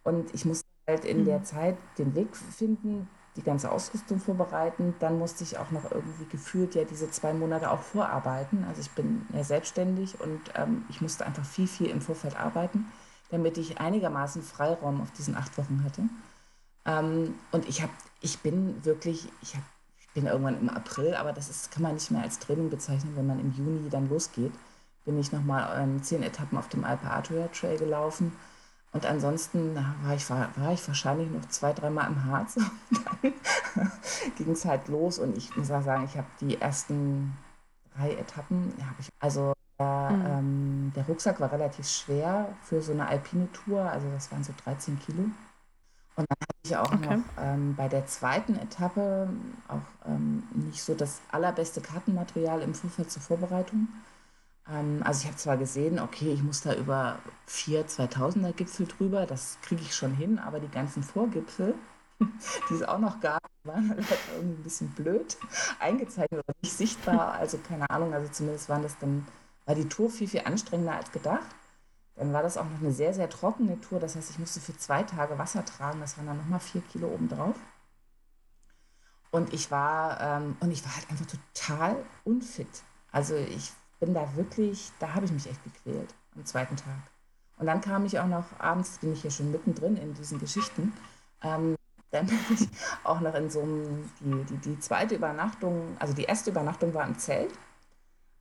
Und 0.03 0.35
ich 0.35 0.45
musste 0.45 0.67
halt 0.87 1.07
in 1.07 1.21
mhm. 1.21 1.25
der 1.25 1.45
Zeit 1.45 1.79
den 1.97 2.15
Weg 2.15 2.37
finden, 2.37 3.09
die 3.37 3.43
ganze 3.43 3.71
Ausrüstung 3.73 4.21
vorbereiten. 4.21 4.95
Dann 4.99 5.19
musste 5.19 5.45
ich 5.45 5.57
auch 5.57 5.71
noch 5.71 5.91
irgendwie 5.91 6.27
gefühlt 6.27 6.75
ja 6.75 6.85
diese 6.85 7.11
zwei 7.11 7.33
Monate 7.33 7.71
auch 7.71 7.81
vorarbeiten. 7.81 8.65
Also 8.69 8.83
ich 8.83 8.91
bin 8.91 9.27
ja 9.33 9.45
selbstständig 9.45 10.21
und 10.21 10.41
ähm, 10.57 10.85
ich 10.91 11.01
musste 11.01 11.25
einfach 11.25 11.45
viel, 11.45 11.67
viel 11.67 11.87
im 11.87 12.03
Vorfeld 12.03 12.37
arbeiten 12.39 12.87
damit 13.35 13.59
ich 13.59 13.81
einigermaßen 13.81 14.43
Freiraum 14.43 15.01
auf 15.01 15.11
diesen 15.11 15.37
acht 15.37 15.59
Wochen 15.59 15.83
hatte. 15.85 16.03
Ähm, 16.87 17.35
und 17.51 17.69
ich 17.69 17.83
habe, 17.83 17.93
ich 18.21 18.39
bin 18.39 18.85
wirklich, 18.85 19.29
ich, 19.43 19.57
hab, 19.57 19.65
ich 19.99 20.09
bin 20.11 20.27
irgendwann 20.27 20.61
im 20.61 20.69
April, 20.69 21.17
aber 21.17 21.33
das 21.33 21.49
ist, 21.49 21.73
kann 21.73 21.83
man 21.83 21.95
nicht 21.95 22.13
mehr 22.13 22.23
als 22.23 22.39
Training 22.39 22.71
bezeichnen, 22.71 23.17
wenn 23.17 23.27
man 23.27 23.41
im 23.41 23.53
Juni 23.53 23.91
dann 23.91 24.09
losgeht. 24.09 24.53
Bin 25.05 25.19
ich 25.19 25.33
nochmal 25.33 25.83
ähm, 25.83 26.01
zehn 26.03 26.23
Etappen 26.23 26.57
auf 26.57 26.69
dem 26.69 26.85
Alpe 26.85 27.11
Adria 27.11 27.49
Trail 27.49 27.77
gelaufen. 27.77 28.33
Und 28.93 29.05
ansonsten 29.05 29.75
war 29.75 30.15
ich, 30.15 30.31
war, 30.31 30.51
war 30.55 30.73
ich 30.73 30.87
wahrscheinlich 30.87 31.29
noch 31.29 31.49
zwei, 31.49 31.73
dreimal 31.73 32.09
im 32.09 32.25
Harz. 32.27 32.55
Dann 33.25 33.33
ging 34.39 34.53
es 34.53 34.65
halt 34.65 34.87
los. 34.87 35.19
Und 35.19 35.37
ich 35.37 35.57
muss 35.57 35.73
auch 35.73 35.83
sagen, 35.83 36.05
ich 36.05 36.17
habe 36.17 36.29
die 36.41 36.61
ersten 36.61 37.37
drei 37.97 38.13
Etappen, 38.13 38.73
habe 38.79 39.01
ich 39.01 39.09
also 39.19 39.55
der, 39.79 40.11
mhm. 40.11 40.27
ähm, 40.27 40.64
der 40.95 41.07
Rucksack 41.07 41.41
war 41.41 41.53
relativ 41.53 41.89
schwer 41.89 42.49
für 42.63 42.81
so 42.81 42.93
eine 42.93 43.07
alpine 43.07 43.49
Tour, 43.53 43.83
also 43.83 44.07
das 44.13 44.31
waren 44.33 44.45
so 44.45 44.53
13 44.65 44.99
Kilo. 45.01 45.25
Und 46.17 46.27
dann 46.29 46.37
hatte 46.41 46.55
ich 46.65 46.77
auch 46.77 46.93
okay. 46.93 47.17
noch 47.17 47.25
ähm, 47.43 47.75
bei 47.75 47.89
der 47.89 48.07
zweiten 48.07 48.57
Etappe 48.57 49.29
auch 49.67 50.07
ähm, 50.07 50.45
nicht 50.53 50.83
so 50.83 50.95
das 50.95 51.21
allerbeste 51.31 51.81
Kartenmaterial 51.81 52.63
im 52.63 52.75
Vorfeld 52.75 53.11
zur 53.11 53.23
Vorbereitung. 53.23 53.89
Ähm, 54.71 55.03
also 55.05 55.23
ich 55.23 55.27
habe 55.27 55.37
zwar 55.37 55.57
gesehen, 55.57 55.99
okay, 55.99 56.33
ich 56.33 56.43
muss 56.43 56.63
da 56.63 56.75
über 56.75 57.19
vier 57.47 57.87
2000er 57.87 58.53
Gipfel 58.53 58.87
drüber, 58.87 59.27
das 59.27 59.59
kriege 59.63 59.83
ich 59.83 59.95
schon 59.95 60.15
hin, 60.15 60.39
aber 60.39 60.61
die 60.61 60.71
ganzen 60.71 61.03
Vorgipfel, 61.03 61.75
die 62.21 62.75
es 62.75 62.83
auch 62.83 62.99
noch 62.99 63.21
gab, 63.21 63.43
waren 63.65 63.91
halt 63.91 64.07
irgendwie 64.37 64.61
ein 64.61 64.63
bisschen 64.63 64.89
blöd 64.91 65.37
eingezeichnet 65.81 66.45
oder 66.47 66.55
nicht 66.63 66.77
sichtbar. 66.77 67.33
Also 67.33 67.59
keine 67.59 67.91
Ahnung, 67.91 68.15
also 68.15 68.29
zumindest 68.31 68.69
waren 68.69 68.83
das 68.83 68.97
dann 68.99 69.27
war 69.67 69.75
die 69.75 69.89
Tour 69.89 70.11
viel, 70.11 70.29
viel 70.29 70.43
anstrengender 70.45 70.95
als 70.95 71.11
gedacht. 71.13 71.47
Dann 72.17 72.33
war 72.33 72.43
das 72.43 72.57
auch 72.57 72.65
noch 72.65 72.81
eine 72.81 72.93
sehr, 72.93 73.13
sehr 73.13 73.29
trockene 73.29 73.81
Tour. 73.81 73.99
Das 73.99 74.15
heißt, 74.15 74.31
ich 74.31 74.39
musste 74.39 74.61
für 74.61 74.77
zwei 74.77 75.03
Tage 75.03 75.39
Wasser 75.39 75.65
tragen. 75.65 76.01
Das 76.01 76.17
waren 76.17 76.27
dann 76.27 76.37
nochmal 76.37 76.61
vier 76.61 76.83
Kilo 76.83 77.09
obendrauf. 77.09 77.57
Und 79.31 79.53
ich 79.53 79.71
war, 79.71 80.21
ähm, 80.21 80.57
und 80.61 80.71
ich 80.71 80.85
war 80.85 80.95
halt 80.95 81.11
einfach 81.11 81.27
total 81.27 81.97
unfit. 82.23 82.69
Also 83.11 83.35
ich 83.35 83.73
bin 83.99 84.15
da 84.15 84.37
wirklich, 84.37 84.93
da 85.01 85.15
habe 85.15 85.25
ich 85.25 85.33
mich 85.33 85.49
echt 85.49 85.63
gequält 85.65 86.15
am 86.37 86.45
zweiten 86.45 86.77
Tag. 86.77 86.99
Und 87.57 87.67
dann 87.67 87.81
kam 87.81 88.05
ich 88.05 88.19
auch 88.19 88.27
noch, 88.27 88.45
abends 88.59 88.99
bin 88.99 89.13
ich 89.13 89.23
hier 89.23 89.31
schon 89.31 89.51
mittendrin 89.51 89.97
in 89.97 90.15
diesen 90.15 90.39
Geschichten, 90.39 90.93
ähm, 91.43 91.77
dann 92.11 92.27
bin 92.29 92.39
ich 92.51 92.69
auch 93.03 93.21
noch 93.21 93.35
in 93.35 93.51
so 93.51 93.61
einem, 93.61 94.11
die, 94.21 94.45
die, 94.45 94.57
die 94.59 94.81
zweite 94.81 95.17
Übernachtung, 95.17 95.97
also 95.99 96.15
die 96.15 96.25
erste 96.25 96.51
Übernachtung 96.51 96.95
war 96.95 97.07
im 97.07 97.19
Zelt 97.19 97.53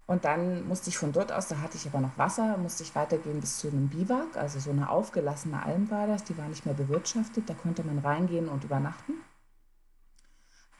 und 0.05 0.25
dann 0.25 0.67
musste 0.67 0.89
ich 0.89 0.97
von 0.97 1.13
dort 1.13 1.31
aus, 1.31 1.47
da 1.47 1.59
hatte 1.59 1.77
ich 1.77 1.87
aber 1.87 2.01
noch 2.01 2.17
Wasser, 2.17 2.57
musste 2.57 2.83
ich 2.83 2.93
weitergehen 2.93 3.39
bis 3.39 3.59
zu 3.59 3.69
einem 3.69 3.87
Biwak, 3.87 4.35
also 4.35 4.59
so 4.59 4.69
eine 4.69 4.89
aufgelassene 4.89 5.63
Alm 5.63 5.89
war 5.89 6.07
das, 6.07 6.25
die 6.25 6.37
war 6.37 6.47
nicht 6.47 6.65
mehr 6.65 6.75
bewirtschaftet, 6.75 7.49
da 7.49 7.53
konnte 7.53 7.83
man 7.83 7.99
reingehen 7.99 8.49
und 8.49 8.65
übernachten. 8.65 9.13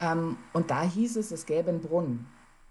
Ähm, 0.00 0.36
und 0.52 0.70
da 0.70 0.82
hieß 0.82 1.16
es, 1.16 1.30
es 1.30 1.46
gäbe 1.46 1.70
einen 1.70 1.80
Brunnen. 1.80 2.26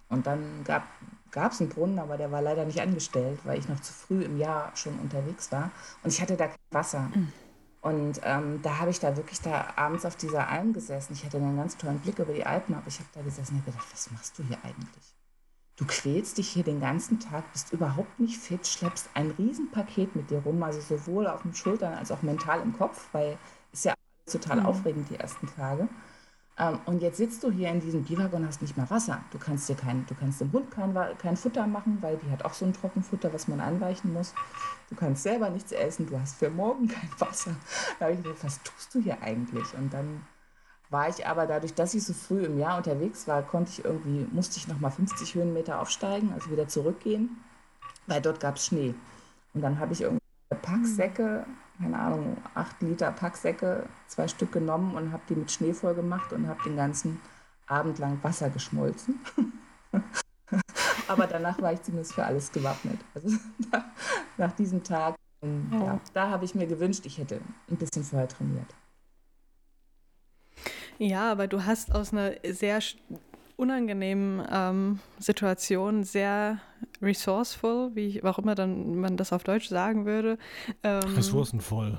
Und 0.10 0.28
dann 0.28 0.64
gab 0.64 1.52
es 1.52 1.60
einen 1.60 1.70
Brunnen, 1.70 1.98
aber 1.98 2.18
der 2.18 2.32
war 2.32 2.44
leider 2.44 2.66
nicht 2.66 2.82
angestellt, 2.82 3.40
weil 3.46 3.58
ich 3.58 3.68
noch 3.68 3.80
zu 3.80 3.92
früh 3.92 4.24
im 4.24 4.38
Jahr 4.38 4.72
schon 4.76 5.00
unterwegs 5.00 5.52
war. 5.52 5.72
Und 6.04 6.14
ich 6.14 6.22
hatte 6.22 6.38
da 6.38 6.48
kein 6.48 6.58
Wasser. 6.70 7.10
Mhm. 7.16 7.34
Und 7.82 8.22
ähm, 8.24 8.62
da 8.62 8.78
habe 8.78 8.92
ich 8.92 9.00
da 9.00 9.18
wirklich 9.18 9.42
da 9.42 9.74
abends 9.76 10.06
auf 10.06 10.16
dieser 10.16 10.48
Alm 10.48 10.72
gesessen. 10.72 11.14
Ich 11.14 11.26
hatte 11.26 11.38
einen 11.38 11.58
ganz 11.58 11.76
tollen 11.78 12.00
Blick 12.00 12.20
über 12.20 12.32
die 12.32 12.46
Alpen, 12.46 12.76
aber 12.76 12.88
ich 12.88 13.00
habe 13.00 13.10
da 13.14 13.22
gesessen 13.22 13.56
und 13.56 13.66
gedacht, 13.66 13.88
was 13.92 14.12
machst 14.12 14.38
du 14.38 14.44
hier 14.44 14.58
eigentlich? 14.64 15.13
Du 15.76 15.86
quälst 15.86 16.38
dich 16.38 16.50
hier 16.50 16.64
den 16.64 16.80
ganzen 16.80 17.20
Tag, 17.20 17.52
bist 17.52 17.74
überhaupt 17.74 18.20
nicht 18.20 18.38
fit, 18.38 18.68
schleppst 18.68 19.10
ein 19.16 19.32
Riesenpaket 19.32 20.16
mit 20.16 20.30
dir 20.30 20.40
rum, 20.40 20.62
also 20.62 20.80
sowohl 20.80 21.26
auf 21.26 21.42
den 21.42 21.56
Schultern 21.56 21.94
als 21.96 22.12
auch 22.12 22.22
mental 22.22 22.62
im 22.62 22.78
Kopf, 22.78 23.08
weil 23.12 23.38
ist 23.72 23.86
ja 23.86 23.96
total 24.28 24.60
mhm. 24.60 24.66
aufregend 24.68 25.10
die 25.10 25.16
ersten 25.16 25.48
Tage. 25.48 25.90
Ähm, 26.60 26.80
und 26.86 27.02
jetzt 27.02 27.18
sitzt 27.18 27.44
du 27.44 27.50
hier 27.50 27.70
in 27.70 27.80
diesem 27.80 28.04
Biwak 28.04 28.32
und 28.34 28.46
hast 28.46 28.62
nicht 28.62 28.78
mehr 28.78 28.90
Wasser. 28.90 29.24
Du 29.32 29.40
kannst 29.40 29.68
dir 29.68 29.76
kein, 29.76 30.06
du 30.06 30.14
kannst 30.14 30.40
dem 30.40 30.52
Hund 30.52 30.70
kein, 30.70 30.96
kein 31.18 31.36
Futter 31.36 31.66
machen, 31.66 31.98
weil 32.02 32.18
die 32.18 32.30
hat 32.30 32.46
auch 32.46 32.54
so 32.54 32.66
ein 32.66 32.74
Trockenfutter, 32.74 33.34
was 33.34 33.48
man 33.48 33.60
anweichen 33.60 34.14
muss. 34.14 34.36
Du 34.90 34.96
kannst 34.96 35.24
selber 35.24 35.50
nichts 35.50 35.72
essen, 35.72 36.06
du 36.06 36.20
hast 36.20 36.36
für 36.36 36.52
morgen 36.52 36.88
kein 36.90 37.10
Wasser. 37.18 37.56
Da 37.98 38.06
habe 38.06 38.16
ich 38.16 38.22
gedacht, 38.22 38.44
was 38.44 38.62
tust 38.62 38.94
du 38.94 39.02
hier 39.02 39.20
eigentlich? 39.24 39.74
Und 39.74 39.92
dann 39.92 40.22
war 40.94 41.10
ich 41.10 41.28
aber 41.28 41.46
dadurch, 41.46 41.74
dass 41.74 41.94
ich 41.94 42.06
so 42.06 42.14
früh 42.14 42.46
im 42.46 42.58
Jahr 42.58 42.78
unterwegs 42.78 43.28
war, 43.28 43.42
konnte 43.44 43.72
ich 43.72 43.84
irgendwie, 43.84 44.26
musste 44.32 44.58
ich 44.58 44.68
nochmal 44.70 44.92
50 44.92 45.36
Höhenmeter 45.36 45.82
aufsteigen, 45.82 46.32
also 46.34 46.50
wieder 46.50 46.70
zurückgehen, 46.70 47.44
weil 48.08 48.22
dort 48.22 48.40
gab 48.40 48.56
es 48.56 48.68
Schnee. 48.68 48.96
Und 49.54 49.62
dann 49.62 49.80
habe 49.80 49.92
ich 49.92 50.02
irgendwie 50.02 50.22
Packsäcke 50.62 51.46
keine 51.78 52.00
Ahnung, 52.00 52.38
acht 52.54 52.82
Liter 52.82 53.12
Packsäcke, 53.12 53.88
zwei 54.08 54.28
Stück 54.28 54.52
genommen 54.52 54.96
und 54.96 55.12
habe 55.12 55.24
die 55.30 55.36
mit 55.36 55.52
Schnee 55.52 55.74
voll 55.74 55.96
gemacht 55.96 56.32
und 56.34 56.48
habe 56.48 56.62
den 56.64 56.76
ganzen 56.76 57.20
Abend 57.68 58.00
lang 58.00 58.20
Wasser 58.24 58.50
geschmolzen. 58.50 59.20
Aber 61.08 61.28
danach 61.28 61.62
war 61.62 61.74
ich 61.74 61.82
zumindest 61.82 62.14
für 62.14 62.24
alles 62.24 62.52
gewappnet. 62.52 63.00
Also 63.16 63.30
nach 64.38 64.52
diesem 64.54 64.84
Tag, 64.84 65.16
ähm. 65.42 65.68
Ja, 65.72 66.00
da 66.14 66.30
habe 66.30 66.46
ich 66.46 66.56
mir 66.56 66.68
gewünscht, 66.68 67.06
ich 67.06 67.18
hätte 67.18 67.42
ein 67.70 67.78
bisschen 67.78 68.04
vorher 68.04 68.28
trainiert. 68.28 68.74
Ja, 71.00 71.32
aber 71.32 71.48
du 71.48 71.66
hast 71.66 71.94
aus 71.94 72.14
einer 72.14 72.34
sehr 72.50 72.80
unangenehmen 73.56 74.44
ähm, 74.52 75.00
Situation 75.20 76.04
sehr 76.04 76.60
resourceful, 77.02 77.92
wie 77.94 78.08
ich, 78.08 78.24
auch 78.24 78.40
immer 78.40 78.56
dann 78.56 78.96
man 78.96 79.18
das 79.18 79.32
auf 79.34 79.44
Deutsch 79.44 79.68
sagen 79.70 80.06
würde. 80.06 80.38
Ähm, 80.84 81.02
ressourcenvoll. 81.16 81.98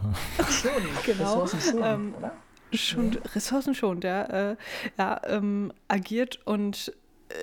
Schon, 0.50 0.70
genau. 1.06 1.42
Ressourcenschonend, 1.42 1.86
ähm, 1.86 2.14
oder? 2.18 2.32
Schon, 2.72 3.12
ja. 3.12 3.20
ressourcenschonend, 3.34 4.04
ja. 4.04 4.22
Äh, 4.24 4.56
ja 4.98 5.20
ähm, 5.26 5.72
agiert 5.88 6.40
und 6.44 6.92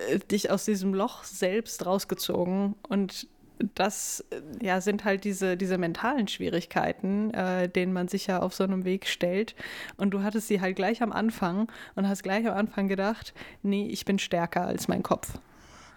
äh, 0.09 0.19
dich 0.19 0.51
aus 0.51 0.65
diesem 0.65 0.93
Loch 0.93 1.23
selbst 1.23 1.85
rausgezogen 1.85 2.75
und 2.87 3.27
das 3.75 4.23
ja, 4.61 4.81
sind 4.81 5.03
halt 5.03 5.23
diese, 5.23 5.57
diese 5.57 5.77
mentalen 5.77 6.27
Schwierigkeiten, 6.27 7.33
äh, 7.33 7.69
denen 7.69 7.93
man 7.93 8.07
sich 8.07 8.27
ja 8.27 8.39
auf 8.39 8.53
so 8.53 8.63
einem 8.63 8.85
Weg 8.85 9.07
stellt. 9.07 9.55
Und 9.97 10.11
du 10.11 10.23
hattest 10.23 10.47
sie 10.47 10.61
halt 10.61 10.75
gleich 10.75 11.01
am 11.01 11.11
Anfang 11.11 11.67
und 11.95 12.07
hast 12.07 12.23
gleich 12.23 12.47
am 12.47 12.55
Anfang 12.55 12.87
gedacht, 12.87 13.33
nee, 13.63 13.87
ich 13.87 14.05
bin 14.05 14.19
stärker 14.19 14.65
als 14.65 14.87
mein 14.87 15.03
Kopf. 15.03 15.39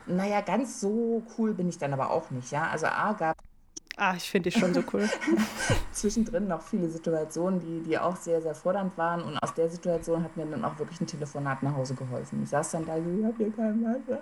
Naja, 0.07 0.41
ganz 0.43 0.81
so 0.81 1.23
cool 1.39 1.55
bin 1.55 1.69
ich 1.69 1.79
dann 1.79 1.93
aber 1.93 2.11
auch 2.11 2.31
nicht, 2.31 2.53
ja. 2.53 2.69
Also 2.71 2.87
A 2.87 3.15
gab 3.15 3.37
Ah, 3.97 4.15
ich 4.17 4.29
finde 4.29 4.51
dich 4.51 4.59
schon 4.59 4.75
so 4.75 4.83
cool. 4.93 5.09
Zwischendrin 5.93 6.49
noch 6.49 6.63
viele 6.63 6.91
Situationen, 6.91 7.61
die, 7.61 7.81
die 7.89 7.97
auch 7.97 8.17
sehr, 8.17 8.43
sehr 8.43 8.55
fordernd 8.57 8.99
waren. 8.99 9.23
Und 9.23 9.39
aus 9.39 9.55
der 9.55 9.69
Situation 9.69 10.25
hat 10.25 10.37
mir 10.37 10.47
dann 10.47 10.65
auch 10.65 10.77
wirklich 10.81 11.01
ein 11.01 11.07
Telefonat 11.07 11.63
nach 11.63 11.77
Hause 11.77 11.95
geholfen. 11.95 12.43
Ich 12.43 12.51
saß 12.51 12.73
dann 12.73 12.87
da, 12.87 12.97
ich 12.97 13.25
habe 13.25 13.35
hier 13.37 13.53
kein 13.53 13.85
Wasser 13.85 14.21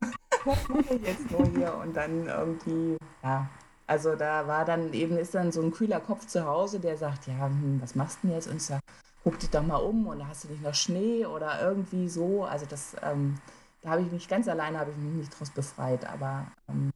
was 0.44 0.68
mache 0.68 0.94
ich 0.94 1.02
jetzt 1.02 1.30
nur 1.30 1.46
hier? 1.46 1.74
Und 1.74 1.94
dann 1.96 2.26
irgendwie, 2.26 2.96
ja, 3.22 3.48
also 3.86 4.14
da 4.14 4.46
war 4.46 4.64
dann 4.64 4.92
eben, 4.92 5.16
ist 5.18 5.34
dann 5.34 5.52
so 5.52 5.62
ein 5.62 5.72
kühler 5.72 6.00
Kopf 6.00 6.26
zu 6.26 6.44
Hause, 6.44 6.80
der 6.80 6.96
sagt, 6.96 7.26
ja, 7.26 7.46
hm, 7.46 7.80
was 7.82 7.94
machst 7.94 8.18
du 8.22 8.28
denn 8.28 8.36
jetzt? 8.36 8.46
Und 8.48 8.56
ich 8.56 8.64
sage, 8.64 8.82
guck 9.24 9.38
dich 9.38 9.50
doch 9.50 9.62
mal 9.62 9.76
um 9.76 10.06
und 10.06 10.26
hast 10.26 10.44
du 10.44 10.48
nicht 10.48 10.62
noch 10.62 10.74
Schnee 10.74 11.26
oder 11.26 11.60
irgendwie 11.62 12.08
so. 12.08 12.44
Also 12.44 12.66
das, 12.66 12.96
ähm, 13.02 13.38
da 13.82 13.90
habe 13.90 14.02
ich 14.02 14.12
mich 14.12 14.28
ganz 14.28 14.48
alleine, 14.48 14.78
habe 14.78 14.90
ich 14.90 14.96
mich 14.96 15.14
nicht 15.14 15.38
draus 15.38 15.50
befreit, 15.50 16.06
aber 16.06 16.46
ähm, 16.68 16.90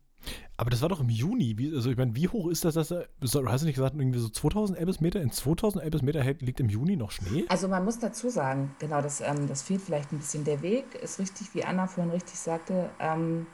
aber 0.56 0.70
das 0.70 0.82
war 0.82 0.88
doch 0.88 1.00
im 1.00 1.08
Juni. 1.08 1.58
Wie, 1.58 1.74
also 1.74 1.90
ich 1.90 1.96
meine, 1.96 2.14
wie 2.14 2.28
hoch 2.28 2.48
ist 2.48 2.64
das? 2.64 2.74
Dass 2.74 2.90
hast 2.90 3.34
du 3.34 3.66
nicht 3.66 3.74
gesagt, 3.74 3.96
irgendwie 3.96 4.18
so 4.18 4.28
2000 4.28 4.78
Elbesmeter? 4.78 5.20
In 5.20 5.32
2000 5.32 5.82
Elbesmeter 5.82 6.22
liegt 6.22 6.60
im 6.60 6.68
Juni 6.68 6.96
noch 6.96 7.10
Schnee? 7.10 7.44
Also 7.48 7.66
man 7.68 7.84
muss 7.84 7.98
dazu 7.98 8.28
sagen, 8.28 8.74
genau, 8.78 9.02
das, 9.02 9.20
ähm, 9.20 9.48
das 9.48 9.62
fehlt 9.62 9.80
vielleicht 9.80 10.12
ein 10.12 10.18
bisschen. 10.18 10.44
Der 10.44 10.62
Weg 10.62 10.94
ist 10.94 11.18
richtig, 11.18 11.54
wie 11.54 11.64
Anna 11.64 11.86
vorhin 11.86 12.12
richtig 12.12 12.38
sagte, 12.38 12.90
ähm, 13.00 13.46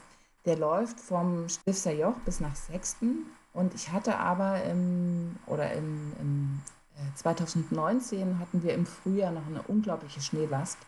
der 0.45 0.59
läuft 0.59 1.01
vom 1.01 1.49
Stifter 1.49 1.93
Joch 1.93 2.19
bis 2.25 2.41
nach 2.41 2.55
Sechsten. 2.55 3.27
Und 3.53 3.75
ich 3.75 3.93
hatte 3.93 4.19
aber 4.19 4.63
im, 4.65 5.37
oder 5.47 5.73
im, 5.73 6.13
im 6.21 6.61
äh, 6.97 7.15
2019 7.15 8.39
hatten 8.39 8.63
wir 8.63 8.75
im 8.75 8.85
Frühjahr 8.85 9.33
noch 9.33 9.47
eine 9.47 9.63
unglaubliche 9.63 10.21
Schneelast. 10.21 10.79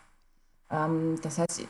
Ähm, 0.69 1.19
das 1.21 1.39
heißt, 1.39 1.67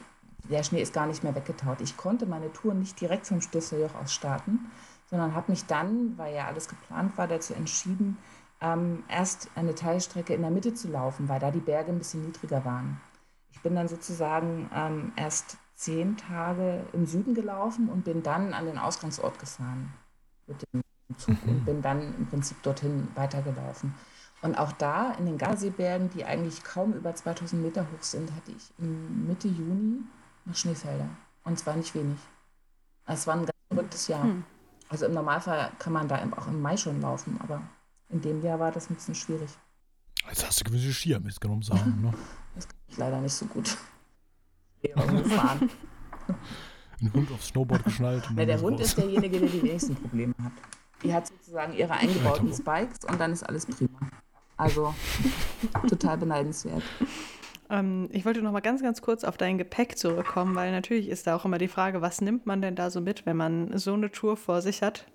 der 0.49 0.63
Schnee 0.63 0.81
ist 0.81 0.93
gar 0.93 1.07
nicht 1.07 1.23
mehr 1.23 1.35
weggetaut. 1.35 1.81
Ich 1.81 1.97
konnte 1.97 2.25
meine 2.25 2.51
Tour 2.51 2.73
nicht 2.73 2.99
direkt 2.99 3.27
vom 3.27 3.41
Stifterjoch 3.41 3.95
aus 3.95 4.13
starten, 4.13 4.71
sondern 5.09 5.35
habe 5.35 5.51
mich 5.51 5.65
dann, 5.65 6.17
weil 6.17 6.35
ja 6.35 6.47
alles 6.47 6.67
geplant 6.67 7.17
war, 7.17 7.27
dazu 7.27 7.53
entschieden, 7.53 8.17
ähm, 8.61 9.03
erst 9.07 9.49
eine 9.55 9.75
Teilstrecke 9.75 10.33
in 10.33 10.41
der 10.41 10.51
Mitte 10.51 10.73
zu 10.73 10.89
laufen, 10.89 11.29
weil 11.29 11.39
da 11.39 11.51
die 11.51 11.59
Berge 11.59 11.91
ein 11.91 11.97
bisschen 11.97 12.25
niedriger 12.25 12.65
waren. 12.65 12.99
Ich 13.51 13.61
bin 13.61 13.75
dann 13.75 13.87
sozusagen 13.87 14.69
ähm, 14.73 15.13
erst 15.15 15.57
zehn 15.75 16.17
Tage 16.17 16.85
im 16.93 17.05
Süden 17.05 17.33
gelaufen 17.33 17.89
und 17.89 18.03
bin 18.03 18.23
dann 18.23 18.53
an 18.53 18.65
den 18.65 18.77
Ausgangsort 18.77 19.39
gefahren 19.39 19.93
mit 20.47 20.65
dem 20.73 20.81
Zug 21.17 21.37
und 21.45 21.61
mhm. 21.61 21.65
bin 21.65 21.81
dann 21.81 22.15
im 22.17 22.27
Prinzip 22.27 22.61
dorthin 22.63 23.07
weitergelaufen. 23.15 23.93
Und 24.41 24.55
auch 24.55 24.73
da 24.73 25.11
in 25.13 25.25
den 25.25 25.37
Gardaseebergen, 25.37 26.09
die 26.09 26.25
eigentlich 26.25 26.63
kaum 26.63 26.93
über 26.93 27.15
2000 27.15 27.61
Meter 27.61 27.83
hoch 27.83 28.03
sind, 28.03 28.31
hatte 28.35 28.51
ich 28.51 28.73
Mitte 28.77 29.47
Juni 29.47 30.01
nach 30.45 30.55
Schneefelder. 30.55 31.09
Und 31.43 31.59
zwar 31.59 31.75
nicht 31.75 31.93
wenig. 31.95 32.19
Es 33.05 33.27
war 33.27 33.35
ein 33.35 33.45
ganz 33.45 33.51
verrücktes 33.69 34.07
Jahr. 34.07 34.23
Hm. 34.23 34.43
Also 34.89 35.05
im 35.05 35.13
Normalfall 35.13 35.71
kann 35.79 35.93
man 35.93 36.07
da 36.07 36.23
auch 36.37 36.47
im 36.47 36.61
Mai 36.61 36.77
schon 36.77 37.01
laufen, 37.01 37.39
aber 37.41 37.61
in 38.09 38.21
dem 38.21 38.43
Jahr 38.43 38.59
war 38.59 38.71
das 38.71 38.89
ein 38.89 38.95
bisschen 38.95 39.15
schwierig. 39.15 39.49
Jetzt 40.29 40.45
hast 40.45 40.59
du 40.61 40.65
gewisse 40.65 40.93
Skier 40.93 41.19
mitgenommen, 41.19 41.63
sagen, 41.63 42.01
ne? 42.01 42.13
das 42.55 42.67
kann 42.67 42.77
ich 42.87 42.97
leider 42.97 43.19
nicht 43.19 43.33
so 43.33 43.45
gut. 43.45 43.77
Fahren. 45.29 45.69
Ein 47.01 47.13
Hund 47.13 47.31
aufs 47.31 47.47
Snowboard 47.47 47.83
geschnallt. 47.85 48.29
Ja, 48.35 48.45
der 48.45 48.61
Hund 48.61 48.79
raus. 48.79 48.87
ist 48.87 48.97
derjenige, 48.97 49.39
der 49.39 49.49
die 49.49 49.63
wenigsten 49.63 49.95
Probleme 49.95 50.33
hat. 50.41 50.51
Die 51.01 51.13
hat 51.13 51.27
sozusagen 51.27 51.73
ihre 51.73 51.93
eingebauten 51.93 52.53
Spikes 52.53 53.03
und 53.05 53.19
dann 53.19 53.31
ist 53.33 53.43
alles 53.43 53.65
prima. 53.65 53.99
Also 54.55 54.93
total 55.89 56.17
beneidenswert. 56.17 56.83
Ähm, 57.74 58.07
ich 58.11 58.24
wollte 58.24 58.41
noch 58.41 58.51
mal 58.51 58.61
ganz, 58.61 58.82
ganz 58.82 59.01
kurz 59.01 59.24
auf 59.24 59.36
dein 59.36 59.57
Gepäck 59.57 59.97
zurückkommen, 59.97 60.55
weil 60.55 60.71
natürlich 60.71 61.09
ist 61.09 61.26
da 61.26 61.36
auch 61.36 61.43
immer 61.43 61.57
die 61.57 61.67
Frage, 61.67 62.01
was 62.01 62.21
nimmt 62.21 62.45
man 62.45 62.61
denn 62.61 62.76
da 62.76 62.91
so 62.91 63.01
mit, 63.01 63.26
wenn 63.26 63.38
man 63.38 63.76
so 63.78 63.93
eine 63.93 64.11
Tour 64.11 64.38
vor 64.38 64.61
sich 64.61 64.84
hat? 64.84 65.05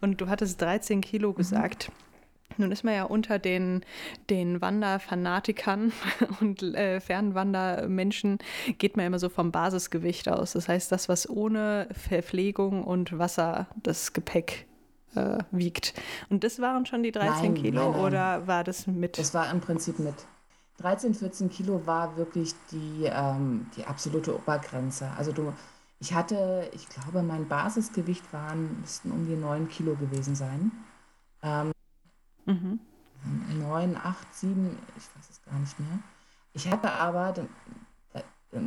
Und 0.00 0.20
du 0.20 0.28
hattest 0.28 0.60
13 0.60 1.00
Kilo 1.00 1.30
mhm. 1.30 1.36
gesagt. 1.36 1.88
Mhm. 1.88 1.94
Nun 2.60 2.72
ist 2.72 2.82
man 2.82 2.94
ja 2.94 3.04
unter 3.04 3.38
den, 3.38 3.84
den 4.30 4.60
Wanderfanatikern 4.60 5.92
und 6.40 6.62
äh, 6.62 6.98
Fernwandermenschen 6.98 8.38
geht 8.78 8.96
man 8.96 9.06
immer 9.06 9.20
so 9.20 9.28
vom 9.28 9.52
Basisgewicht 9.52 10.28
aus. 10.28 10.54
Das 10.54 10.68
heißt, 10.68 10.90
das, 10.90 11.08
was 11.08 11.28
ohne 11.28 11.86
Verpflegung 11.92 12.82
und 12.82 13.16
Wasser 13.16 13.68
das 13.80 14.12
Gepäck 14.12 14.66
äh, 15.14 15.38
wiegt. 15.52 15.94
Und 16.30 16.42
das 16.42 16.58
waren 16.58 16.84
schon 16.84 17.04
die 17.04 17.12
13 17.12 17.30
nein, 17.30 17.54
Kilo 17.54 17.82
nein, 17.82 17.92
nein. 17.92 18.00
oder 18.00 18.46
war 18.48 18.64
das 18.64 18.88
mit? 18.88 19.18
Das 19.18 19.34
war 19.34 19.48
im 19.52 19.60
Prinzip 19.60 20.00
mit. 20.00 20.16
13, 20.78 21.14
14 21.14 21.50
Kilo 21.50 21.86
war 21.86 22.16
wirklich 22.16 22.54
die, 22.70 23.04
ähm, 23.04 23.66
die 23.76 23.84
absolute 23.84 24.34
Obergrenze. 24.34 25.10
Also 25.16 25.32
du, 25.32 25.52
ich 25.98 26.14
hatte, 26.14 26.70
ich 26.72 26.88
glaube, 26.88 27.22
mein 27.22 27.48
Basisgewicht 27.48 28.32
waren, 28.32 28.80
müssten 28.80 29.10
um 29.10 29.26
die 29.26 29.36
9 29.36 29.68
Kilo 29.68 29.94
gewesen 29.96 30.36
sein. 30.36 30.70
Ähm, 31.42 31.72
mhm. 32.46 32.80
9, 33.58 33.96
8, 33.96 34.34
7, 34.34 34.78
ich 34.96 35.04
weiß 35.16 35.30
es 35.30 35.42
gar 35.42 35.58
nicht 35.58 35.78
mehr. 35.80 35.98
Ich 36.52 36.70
hatte 36.70 36.90
aber, 36.92 37.34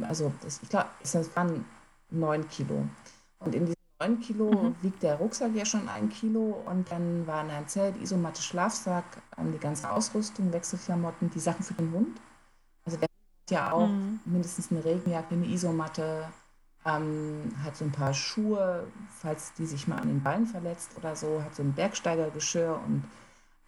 also 0.01 0.33
das, 0.41 0.59
ich 0.61 0.69
glaube, 0.69 0.89
es 1.01 1.35
waren 1.35 1.65
9 2.09 2.47
Kilo. 2.49 2.85
Und 3.39 3.55
in 3.55 3.65
diesen 3.65 3.80
9 4.01 4.19
Kilo 4.19 4.51
mhm. 4.51 4.75
wiegt 4.81 5.03
der 5.03 5.15
Rucksack 5.15 5.51
ja 5.53 5.63
schon 5.63 5.87
ein 5.87 6.09
Kilo 6.09 6.61
und 6.65 6.91
dann 6.91 7.27
war 7.27 7.43
in 7.43 7.51
einem 7.51 7.67
Zelt 7.67 8.01
Isomatte, 8.01 8.41
Schlafsack, 8.41 9.05
die 9.37 9.59
ganze 9.59 9.91
Ausrüstung, 9.91 10.51
Wechselklamotten, 10.51 11.29
die 11.29 11.39
Sachen 11.39 11.63
für 11.63 11.75
den 11.75 11.91
Hund. 11.91 12.19
Also 12.83 12.97
der 12.97 13.07
hat 13.07 13.51
ja 13.51 13.71
auch 13.71 13.87
mhm. 13.87 14.19
mindestens 14.25 14.71
eine 14.71 14.83
Regenjacke, 14.83 15.35
eine 15.35 15.45
Isomatte, 15.45 16.27
ähm, 16.83 17.53
hat 17.63 17.75
so 17.77 17.85
ein 17.85 17.91
paar 17.91 18.13
Schuhe, 18.13 18.87
falls 19.19 19.53
die 19.53 19.67
sich 19.67 19.87
mal 19.87 19.99
an 19.99 20.07
den 20.07 20.23
Beinen 20.23 20.47
verletzt 20.47 20.91
oder 20.97 21.15
so, 21.15 21.43
hat 21.43 21.55
so 21.55 21.61
ein 21.61 21.73
Bergsteigergeschirr 21.73 22.79
und 22.87 23.03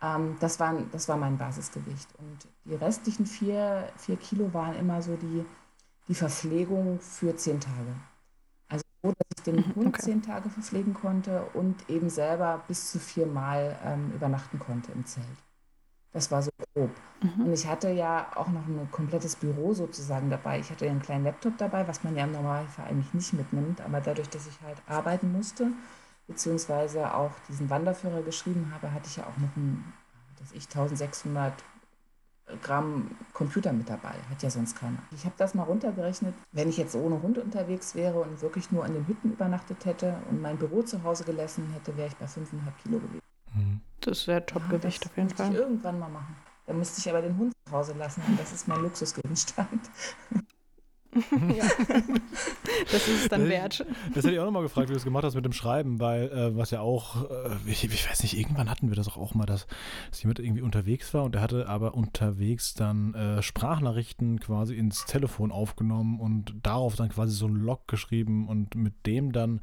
ähm, 0.01 0.37
das, 0.39 0.59
waren, 0.59 0.89
das 0.91 1.07
war 1.09 1.17
mein 1.17 1.37
Basisgewicht. 1.37 2.07
Und 2.17 2.47
die 2.65 2.73
restlichen 2.75 3.27
vier, 3.27 3.87
vier 3.97 4.17
Kilo 4.17 4.51
waren 4.51 4.75
immer 4.75 5.03
so 5.03 5.15
die, 5.15 5.45
die 6.07 6.15
Verpflegung 6.15 6.99
für 6.99 7.35
zehn 7.35 7.59
Tage 7.59 7.93
dass 9.11 9.27
ich 9.37 9.43
den 9.43 9.55
mhm, 9.55 9.75
Hund 9.75 9.87
okay. 9.87 10.01
zehn 10.01 10.21
Tage 10.21 10.49
verpflegen 10.49 10.93
konnte 10.93 11.43
und 11.53 11.89
eben 11.89 12.09
selber 12.09 12.63
bis 12.67 12.91
zu 12.91 12.99
viermal 12.99 13.77
ähm, 13.83 14.11
übernachten 14.15 14.59
konnte 14.59 14.91
im 14.93 15.05
Zelt. 15.05 15.25
Das 16.13 16.29
war 16.31 16.43
so 16.43 16.51
grob. 16.73 16.91
Mhm. 17.21 17.45
Und 17.45 17.53
ich 17.53 17.67
hatte 17.67 17.89
ja 17.89 18.27
auch 18.35 18.47
noch 18.47 18.67
ein 18.67 18.87
komplettes 18.91 19.35
Büro 19.35 19.73
sozusagen 19.73 20.29
dabei. 20.29 20.59
Ich 20.59 20.69
hatte 20.69 20.85
ja 20.85 20.91
einen 20.91 21.01
kleinen 21.01 21.25
Laptop 21.25 21.57
dabei, 21.57 21.87
was 21.87 22.03
man 22.03 22.15
ja 22.15 22.23
im 22.23 22.31
Normalfall 22.31 22.85
eigentlich 22.85 23.13
nicht 23.13 23.33
mitnimmt. 23.33 23.81
Aber 23.81 23.99
dadurch, 23.99 24.29
dass 24.29 24.47
ich 24.47 24.61
halt 24.61 24.77
arbeiten 24.87 25.31
musste, 25.31 25.71
beziehungsweise 26.27 27.13
auch 27.13 27.31
diesen 27.49 27.69
Wanderführer 27.69 28.21
geschrieben 28.21 28.71
habe, 28.73 28.93
hatte 28.93 29.07
ich 29.07 29.17
ja 29.17 29.23
auch 29.23 29.37
noch 29.37 29.55
ein, 29.57 29.83
dass 30.39 30.51
ich 30.51 30.65
1600 30.65 31.53
Gramm 32.61 33.11
Computer 33.33 33.73
mit 33.73 33.89
dabei. 33.89 34.13
Hat 34.29 34.41
ja 34.41 34.49
sonst 34.49 34.75
keiner. 34.75 34.97
Ich 35.11 35.25
habe 35.25 35.35
das 35.37 35.53
mal 35.53 35.63
runtergerechnet. 35.63 36.33
Wenn 36.51 36.69
ich 36.69 36.77
jetzt 36.77 36.95
ohne 36.95 37.21
Hund 37.21 37.37
unterwegs 37.37 37.95
wäre 37.95 38.19
und 38.19 38.41
wirklich 38.41 38.71
nur 38.71 38.85
in 38.85 38.93
den 38.93 39.07
Hütten 39.07 39.31
übernachtet 39.31 39.85
hätte 39.85 40.15
und 40.29 40.41
mein 40.41 40.57
Büro 40.57 40.81
zu 40.81 41.03
Hause 41.03 41.23
gelassen 41.23 41.69
hätte, 41.73 41.95
wäre 41.97 42.07
ich 42.07 42.15
bei 42.15 42.25
5,5 42.25 42.49
Kilo 42.83 42.99
gewesen. 42.99 43.21
Mhm. 43.53 43.81
Das 44.01 44.27
wäre 44.27 44.45
Topgewicht 44.45 45.05
ja, 45.05 45.09
auf 45.09 45.17
jeden 45.17 45.29
Fall. 45.29 45.47
Das 45.47 45.55
ich 45.55 45.61
irgendwann 45.61 45.99
mal 45.99 46.09
machen. 46.09 46.35
Da 46.65 46.73
müsste 46.73 46.99
ich 46.99 47.09
aber 47.09 47.21
den 47.21 47.37
Hund 47.37 47.53
zu 47.65 47.73
Hause 47.73 47.93
lassen 47.93 48.21
und 48.27 48.39
das 48.39 48.53
ist 48.53 48.67
mein 48.67 48.81
Luxusgegenstand. 48.81 49.89
ja. 51.55 51.65
Das 52.91 53.07
ist 53.07 53.23
es 53.23 53.29
dann 53.29 53.47
wert. 53.49 53.85
Das 54.13 54.23
hätte 54.23 54.33
ich 54.33 54.39
auch 54.39 54.45
nochmal 54.45 54.63
gefragt, 54.63 54.89
wie 54.89 54.93
du 54.93 54.97
es 54.97 55.03
gemacht 55.03 55.23
hast 55.23 55.35
mit 55.35 55.45
dem 55.45 55.53
Schreiben, 55.53 55.99
weil 55.99 56.29
äh, 56.29 56.55
was 56.55 56.71
ja 56.71 56.81
auch, 56.81 57.29
äh, 57.29 57.49
ich, 57.65 57.83
ich, 57.83 58.09
weiß 58.09 58.23
nicht, 58.23 58.37
irgendwann 58.37 58.69
hatten 58.69 58.89
wir 58.89 58.95
das 58.95 59.07
auch 59.07 59.33
mal, 59.33 59.45
dass, 59.45 59.67
dass 60.09 60.23
jemand 60.23 60.39
irgendwie 60.39 60.61
unterwegs 60.61 61.13
war 61.13 61.23
und 61.23 61.35
der 61.35 61.41
hatte 61.41 61.67
aber 61.67 61.93
unterwegs 61.93 62.73
dann 62.73 63.13
äh, 63.13 63.41
Sprachnachrichten 63.41 64.39
quasi 64.39 64.75
ins 64.75 65.05
Telefon 65.05 65.51
aufgenommen 65.51 66.19
und 66.19 66.55
darauf 66.63 66.95
dann 66.95 67.09
quasi 67.09 67.33
so 67.33 67.47
ein 67.47 67.55
Log 67.55 67.87
geschrieben 67.87 68.47
und 68.47 68.75
mit 68.75 69.05
dem 69.05 69.31
dann 69.31 69.61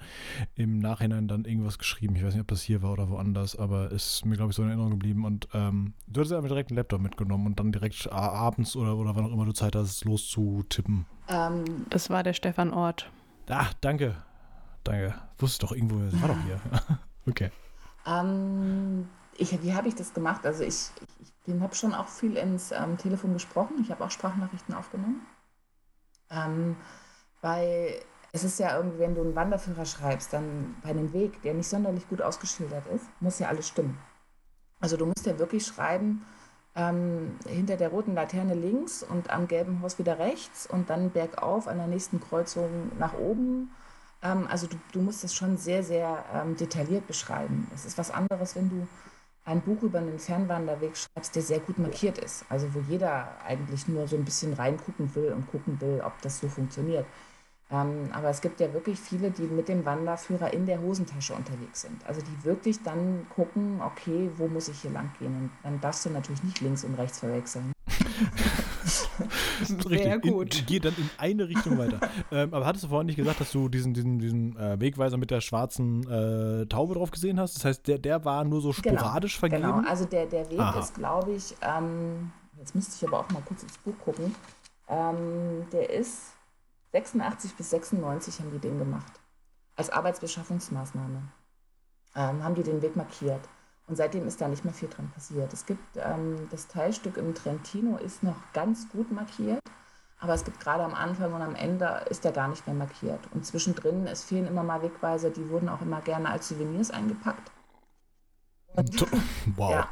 im 0.55 0.79
Nachhinein 0.79 1.29
dann 1.29 1.45
irgendwas 1.45 1.79
geschrieben. 1.79 2.17
Ich 2.17 2.25
weiß 2.25 2.35
nicht, 2.35 2.43
ob 2.43 2.49
das 2.49 2.63
hier 2.63 2.83
war 2.83 2.93
oder 2.93 3.11
woanders, 3.11 3.57
aber 3.57 3.91
ist 3.91 4.25
mir, 4.25 4.37
glaube 4.37 4.51
ich, 4.51 4.57
so 4.57 4.63
in 4.63 4.69
Erinnerung 4.69 4.93
geblieben. 4.93 5.25
Und 5.25 5.49
ähm, 5.55 5.95
du 6.07 6.21
hattest 6.21 6.35
einfach 6.35 6.49
direkt 6.49 6.71
einen 6.71 6.77
Laptop 6.77 7.01
mitgenommen 7.01 7.47
und 7.47 7.61
dann 7.61 7.73
direkt 7.73 8.11
abends 8.11 8.77
oder, 8.77 8.97
oder 8.97 9.17
wann 9.17 9.27
auch 9.27 9.33
immer 9.33 9.45
du 9.45 9.53
Zeit 9.53 9.75
hast, 9.75 10.05
loszutippen. 10.05 11.07
Ähm, 11.31 11.87
das 11.89 12.11
war 12.11 12.23
der 12.23 12.35
Stefan 12.35 12.73
Ort. 12.73 13.11
Ah, 13.49 13.67
danke. 13.81 14.17
Danke. 14.85 15.15
Wusste 15.39 15.67
doch 15.67 15.73
irgendwo, 15.73 15.99
das 15.99 16.21
war 16.21 16.29
doch 16.29 16.43
hier. 16.45 16.61
okay. 17.29 17.51
Ähm, 18.07 19.09
ich, 19.37 19.63
wie 19.63 19.75
habe 19.75 19.89
ich 19.89 19.95
das 19.95 20.13
gemacht? 20.13 20.45
Also 20.45 20.65
ich, 20.65 20.91
ich, 21.21 21.55
ich 21.55 21.61
habe 21.61 21.75
schon 21.75 21.95
auch 21.95 22.09
viel 22.09 22.37
ins 22.37 22.73
ähm, 22.73 22.99
Telefon 22.99 23.33
gesprochen. 23.33 23.77
Ich 23.83 23.91
habe 23.91 24.05
auch 24.05 24.11
Sprachnachrichten 24.11 24.75
aufgenommen. 24.75 25.27
Ähm, 26.31 26.77
weil 27.41 28.03
es 28.33 28.45
ist 28.45 28.59
ja 28.59 28.77
irgendwie, 28.77 28.99
wenn 28.99 29.15
du 29.15 29.23
einen 29.23 29.35
Wanderführer 29.35 29.85
schreibst, 29.85 30.33
dann 30.33 30.77
bei 30.83 30.91
einem 30.91 31.13
Weg, 31.13 31.43
der 31.43 31.55
nicht 31.55 31.69
sonderlich 31.69 32.09
gut 32.09 32.23
ausgeschildert 32.23 32.87
ist, 32.89 33.07
muss 33.21 33.39
ja 33.39 33.49
alles 33.49 33.69
stimmen. 33.69 33.99
Also 34.81 34.97
du 34.97 35.07
musst 35.07 35.27
ja 35.27 35.39
wirklich 35.39 35.67
schreiben, 35.67 36.25
ähm, 36.77 37.37
hinter 37.47 37.77
der 37.77 37.89
roten 37.89 38.15
Laterne 38.15 38.55
links 38.55 39.03
und 39.03 39.31
am 39.31 39.49
gelben 39.49 39.83
Haus 39.83 39.99
wieder 39.99 40.19
rechts 40.19 40.67
und 40.67 40.91
dann 40.91 41.11
bergauf 41.11 41.67
an 41.67 41.79
der 41.79 41.87
nächsten 41.87 42.21
Kreuzung 42.21 42.93
nach 42.99 43.15
oben. 43.15 43.71
Ähm, 44.23 44.47
also 44.49 44.67
du, 44.67 44.77
du, 44.93 45.01
musst 45.01 45.25
das 45.25 45.35
schon 45.35 45.57
sehr, 45.57 45.83
sehr 45.83 46.25
ähm, 46.33 46.57
detailliert 46.57 47.07
beschreiben. 47.07 47.71
Es 47.75 47.85
ist 47.85 47.99
was 47.99 48.11
anderes, 48.11 48.55
wenn 48.55 48.69
du 48.71 48.87
ein 49.45 49.61
Buch 49.63 49.83
über 49.83 49.99
einen 49.99 50.19
Fernwanderweg 50.19 50.97
schreibst, 50.97 51.35
der 51.35 51.43
sehr 51.43 51.61
gut 51.61 51.79
markiert 51.79 52.19
ist. 52.19 52.45
Also 52.49 52.73
wo 52.75 52.81
jeder 52.89 53.29
eigentlich 53.45 53.89
nur 53.89 54.07
so 54.07 54.17
ein 54.17 54.25
bisschen 54.25 54.53
reingucken 54.53 55.15
will 55.15 55.33
und 55.33 55.51
gucken 55.51 55.81
will, 55.81 56.03
ob 56.05 56.21
das 56.23 56.39
so 56.39 56.49
funktioniert. 56.49 57.07
Ähm, 57.73 58.11
aber 58.13 58.31
es 58.31 58.41
gibt 58.41 58.59
ja 58.59 58.73
wirklich 58.73 58.99
viele, 58.99 59.31
die 59.31 59.43
mit 59.43 59.69
dem 59.69 59.85
Wanderführer 59.85 60.53
in 60.53 60.67
der 60.67 60.81
Hosentasche 60.81 61.35
unterwegs 61.35 61.83
sind. 61.83 62.05
Also 62.07 62.21
die 62.21 62.45
wirklich 62.45 62.83
dann 62.83 63.27
gucken, 63.35 63.81
okay, 63.81 64.29
wo 64.37 64.49
muss 64.49 64.69
ich 64.69 64.81
hier 64.81 64.91
lang 64.91 65.13
gehen? 65.19 65.35
Und 65.37 65.51
dann 65.63 65.81
darfst 65.81 66.05
du 66.05 66.11
natürlich 66.11 66.43
nicht 66.43 66.61
links 66.61 66.83
und 66.83 66.95
rechts 66.95 67.21
verwechseln. 67.21 67.73
Sehr 69.89 70.19
gut. 70.19 70.59
In, 70.59 70.67
geh 70.67 70.81
dann 70.81 70.95
in 70.97 71.09
eine 71.19 71.49
Richtung 71.49 71.79
weiter. 71.79 72.01
ähm, 72.33 72.53
aber 72.53 72.67
hattest 72.67 72.85
du 72.85 72.89
vorhin 72.89 73.07
nicht 73.07 73.17
gesagt, 73.17 73.41
dass 73.41 73.53
du 73.53 73.69
diesen, 73.69 73.95
diesen, 73.95 74.19
diesen 74.19 74.57
äh, 74.57 74.81
Wegweiser 74.81 75.17
mit 75.17 75.31
der 75.31 75.41
schwarzen 75.41 76.09
äh, 76.11 76.67
Taube 76.67 76.95
drauf 76.95 77.13
gesehen 77.13 77.39
hast? 77.39 77.57
Das 77.57 77.65
heißt, 77.65 77.87
der, 77.87 77.99
der 77.99 78.25
war 78.25 78.43
nur 78.45 78.61
so 78.61 78.75
genau, 78.83 78.99
sporadisch 78.99 79.41
genau, 79.41 79.51
vergeben? 79.53 79.79
Genau, 79.79 79.89
also 79.89 80.07
der, 80.07 80.27
der 80.27 80.51
Weg 80.51 80.59
Aha. 80.59 80.81
ist, 80.81 80.95
glaube 80.95 81.33
ich, 81.33 81.55
ähm, 81.63 82.33
jetzt 82.59 82.75
müsste 82.75 82.95
ich 82.97 83.09
aber 83.09 83.21
auch 83.21 83.31
mal 83.31 83.43
kurz 83.47 83.63
ins 83.63 83.79
Buch 83.79 83.95
gucken, 84.05 84.35
ähm, 84.89 85.67
der 85.73 85.91
ist 85.91 86.33
86 86.93 87.55
bis 87.55 87.71
96 87.71 88.41
haben 88.41 88.51
die 88.51 88.59
den 88.59 88.79
gemacht. 88.79 89.13
Als 89.77 89.91
Arbeitsbeschaffungsmaßnahme 89.91 91.23
ähm, 92.17 92.45
haben 92.45 92.55
die 92.55 92.63
den 92.63 92.83
Weg 92.83 92.97
markiert. 92.97 93.41
Und 93.87 93.97
seitdem 93.97 94.27
ist 94.27 94.41
da 94.41 94.49
nicht 94.49 94.65
mehr 94.65 94.75
viel 94.75 94.89
dran 94.89 95.11
passiert. 95.11 95.53
Es 95.53 95.67
gibt 95.67 95.97
ähm, 95.97 96.49
das 96.51 96.69
Teilstück 96.69 97.17
im 97.17 97.35
Trentino 97.35 97.97
ist 97.97 98.23
noch 98.23 98.37
ganz 98.53 98.89
gut 98.89 99.11
markiert, 99.11 99.61
aber 100.19 100.35
es 100.35 100.45
gibt 100.45 100.61
gerade 100.61 100.85
am 100.85 100.95
Anfang 100.95 101.33
und 101.33 101.43
am 101.43 101.55
Ende 101.55 102.05
ist 102.09 102.25
der 102.25 102.33
gar 102.33 102.49
nicht 102.49 102.67
mehr 102.67 102.77
markiert. 102.77 103.21
Und 103.33 103.45
zwischendrin, 103.47 104.07
es 104.07 104.23
fehlen 104.23 104.47
immer 104.47 104.63
mal 104.63 104.83
Wegweiser, 104.83 105.31
die 105.31 105.49
wurden 105.49 105.69
auch 105.69 105.81
immer 105.81 106.01
gerne 106.03 106.29
als 106.31 106.49
Souvenirs 106.49 106.91
eingepackt. 106.91 107.51
Und, 108.75 109.07
wow. 109.57 109.71
Ja, 109.71 109.89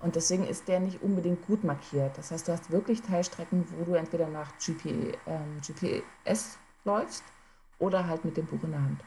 und 0.00 0.16
deswegen 0.16 0.44
ist 0.46 0.68
der 0.68 0.80
nicht 0.80 1.02
unbedingt 1.02 1.46
gut 1.46 1.64
markiert. 1.64 2.16
Das 2.18 2.30
heißt, 2.30 2.48
du 2.48 2.52
hast 2.52 2.70
wirklich 2.70 3.02
Teilstrecken, 3.02 3.64
wo 3.78 3.84
du 3.84 3.94
entweder 3.94 4.28
nach 4.28 4.52
GP, 4.58 5.16
ähm, 5.26 5.60
GPS 5.60 6.58
läufst 6.84 7.24
oder 7.78 8.06
halt 8.06 8.24
mit 8.24 8.36
dem 8.36 8.46
Buch 8.46 8.62
in 8.64 8.70
der 8.70 8.82
Hand. 8.82 9.04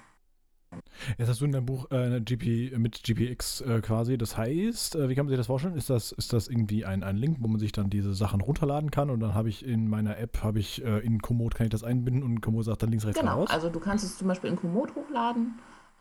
Jetzt 1.18 1.30
hast 1.30 1.42
du 1.42 1.46
in 1.46 1.52
deinem 1.52 1.66
Buch 1.66 1.90
äh, 1.92 2.20
GP, 2.20 2.78
mit 2.78 3.04
GPX 3.04 3.62
äh, 3.62 3.82
quasi. 3.82 4.18
Das 4.18 4.38
heißt, 4.38 4.96
äh, 4.96 5.10
wie 5.10 5.16
kann 5.16 5.26
man 5.26 5.30
sich 5.30 5.38
das 5.38 5.48
vorstellen? 5.48 5.76
Ist 5.76 5.90
das, 5.90 6.12
ist 6.12 6.34
das 6.34 6.48
irgendwie 6.48 6.86
ein, 6.86 7.04
ein 7.04 7.16
Link, 7.16 7.38
wo 7.40 7.48
man 7.48 7.60
sich 7.60 7.72
dann 7.72 7.90
diese 7.90 8.14
Sachen 8.14 8.42
runterladen 8.42 8.92
kann 8.92 9.10
und 9.10 9.20
dann 9.20 9.34
habe 9.34 9.50
ich 9.50 9.66
in 9.66 9.88
meiner 9.88 10.18
App, 10.18 10.44
habe 10.44 10.60
ich 10.60 10.84
äh, 10.84 11.00
in 11.00 11.22
Komoot 11.22 11.56
kann 11.56 11.68
ich 11.68 11.72
das 11.72 11.84
einbinden 11.84 12.24
und 12.24 12.42
Komoot 12.42 12.66
sagt 12.66 12.84
dann 12.84 12.90
links, 12.90 13.06
rechts, 13.06 13.20
genau, 13.20 13.40
raus? 13.40 13.48
Genau, 13.48 13.56
also 13.56 13.70
du 13.70 13.80
kannst 13.80 14.04
es 14.04 14.18
zum 14.18 14.28
Beispiel 14.28 14.50
in 14.50 14.56
Komoot 14.56 14.94
hochladen 14.96 15.56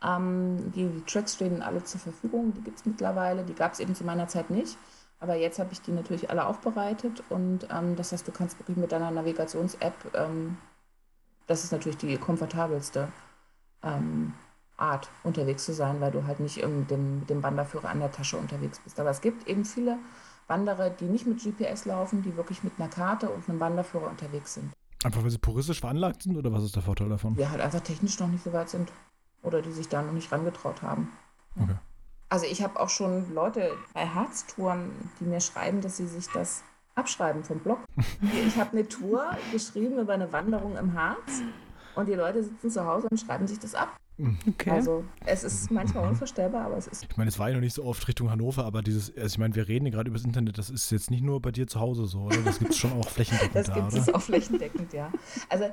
ähm, 0.05 0.71
die, 0.73 0.87
die, 0.87 1.01
Tracks 1.05 1.33
stehen 1.33 1.61
alle 1.61 1.83
zur 1.83 1.99
Verfügung, 1.99 2.53
die 2.53 2.61
gibt 2.61 2.79
es 2.79 2.85
mittlerweile. 2.85 3.43
Die 3.43 3.55
gab 3.55 3.73
es 3.73 3.79
eben 3.79 3.95
zu 3.95 4.03
meiner 4.03 4.27
Zeit 4.27 4.49
nicht. 4.49 4.77
Aber 5.19 5.35
jetzt 5.35 5.59
habe 5.59 5.71
ich 5.71 5.81
die 5.81 5.91
natürlich 5.91 6.29
alle 6.29 6.45
aufbereitet 6.45 7.23
und 7.29 7.67
ähm, 7.71 7.95
das 7.95 8.11
heißt, 8.11 8.27
du 8.27 8.31
kannst 8.31 8.59
wirklich 8.59 8.77
mit 8.77 8.91
deiner 8.91 9.11
Navigations-App, 9.11 9.93
ähm, 10.13 10.57
das 11.47 11.63
ist 11.63 11.71
natürlich 11.71 11.97
die 11.97 12.17
komfortabelste 12.17 13.07
ähm, 13.81 14.33
Art, 14.77 15.09
unterwegs 15.23 15.63
zu 15.63 15.73
sein, 15.73 16.01
weil 16.01 16.11
du 16.11 16.27
halt 16.27 16.41
nicht 16.41 16.57
mit 16.57 16.91
dem, 16.91 17.19
mit 17.19 17.29
dem 17.29 17.41
Wanderführer 17.41 17.89
an 17.89 18.01
der 18.01 18.11
Tasche 18.11 18.35
unterwegs 18.35 18.79
bist. 18.79 18.99
Aber 18.99 19.09
es 19.09 19.21
gibt 19.21 19.47
eben 19.47 19.63
viele 19.63 19.97
Wanderer, 20.47 20.89
die 20.89 21.05
nicht 21.05 21.25
mit 21.25 21.41
GPS 21.41 21.85
laufen, 21.85 22.21
die 22.21 22.35
wirklich 22.35 22.63
mit 22.63 22.73
einer 22.77 22.89
Karte 22.89 23.29
und 23.29 23.47
einem 23.47 23.61
Wanderführer 23.61 24.09
unterwegs 24.09 24.55
sind. 24.55 24.73
Einfach 25.05 25.23
weil 25.23 25.29
sie 25.29 25.37
puristisch 25.37 25.79
veranlagt 25.79 26.23
sind 26.23 26.35
oder 26.35 26.51
was 26.51 26.63
ist 26.63 26.75
der 26.75 26.83
Vorteil 26.83 27.07
davon? 27.07 27.35
Ja, 27.35 27.51
halt 27.51 27.61
einfach 27.61 27.79
technisch 27.79 28.19
noch 28.19 28.27
nicht 28.27 28.43
so 28.43 28.51
weit 28.51 28.69
sind 28.69 28.91
oder 29.45 29.61
die 29.61 29.71
sich 29.71 29.87
da 29.87 30.01
noch 30.01 30.11
nicht 30.11 30.31
rangetraut 30.31 30.81
haben. 30.81 31.11
Okay. 31.55 31.75
Also 32.29 32.45
ich 32.47 32.63
habe 32.63 32.79
auch 32.79 32.89
schon 32.89 33.33
Leute 33.33 33.71
bei 33.93 34.07
Harztouren, 34.07 34.91
die 35.19 35.25
mir 35.25 35.39
schreiben, 35.39 35.81
dass 35.81 35.97
sie 35.97 36.07
sich 36.07 36.27
das 36.33 36.63
abschreiben 36.95 37.43
vom 37.43 37.59
Blog. 37.59 37.79
ich 38.47 38.57
habe 38.57 38.71
eine 38.71 38.87
Tour 38.87 39.25
geschrieben 39.51 39.99
über 39.99 40.13
eine 40.13 40.31
Wanderung 40.33 40.75
im 40.77 40.93
Harz 40.93 41.41
und 41.95 42.07
die 42.07 42.13
Leute 42.13 42.43
sitzen 42.43 42.71
zu 42.71 42.85
Hause 42.85 43.07
und 43.09 43.19
schreiben 43.19 43.47
sich 43.47 43.59
das 43.59 43.75
ab. 43.75 43.95
Okay. 44.17 44.69
Also 44.69 45.03
es 45.25 45.43
ist 45.43 45.71
manchmal 45.71 46.07
unvorstellbar, 46.07 46.65
aber 46.65 46.77
es 46.77 46.87
ist. 46.87 47.05
Ich 47.09 47.17
meine, 47.17 47.27
es 47.27 47.37
war 47.37 47.49
ja 47.49 47.55
noch 47.55 47.61
nicht 47.61 47.73
so 47.73 47.83
oft 47.83 48.07
Richtung 48.07 48.31
Hannover, 48.31 48.63
aber 48.65 48.81
dieses, 48.81 49.15
also 49.15 49.27
ich 49.27 49.37
meine, 49.37 49.55
wir 49.55 49.67
reden 49.67 49.85
ja 49.85 49.91
gerade 49.91 50.07
über 50.09 50.17
das 50.17 50.25
Internet, 50.25 50.57
das 50.57 50.69
ist 50.69 50.89
jetzt 50.91 51.11
nicht 51.11 51.23
nur 51.23 51.41
bei 51.41 51.51
dir 51.51 51.67
zu 51.67 51.79
Hause 51.79 52.05
so, 52.05 52.21
oder? 52.21 52.37
Das 52.43 52.59
gibt 52.59 52.71
es 52.71 52.77
schon 52.77 52.93
auch 52.93 53.09
flächendeckend. 53.09 53.55
das 53.55 53.73
gibt 53.73 53.93
es 53.93 54.13
auch 54.13 54.21
flächendeckend, 54.21 54.93
ja. 54.93 55.11
Also 55.49 55.65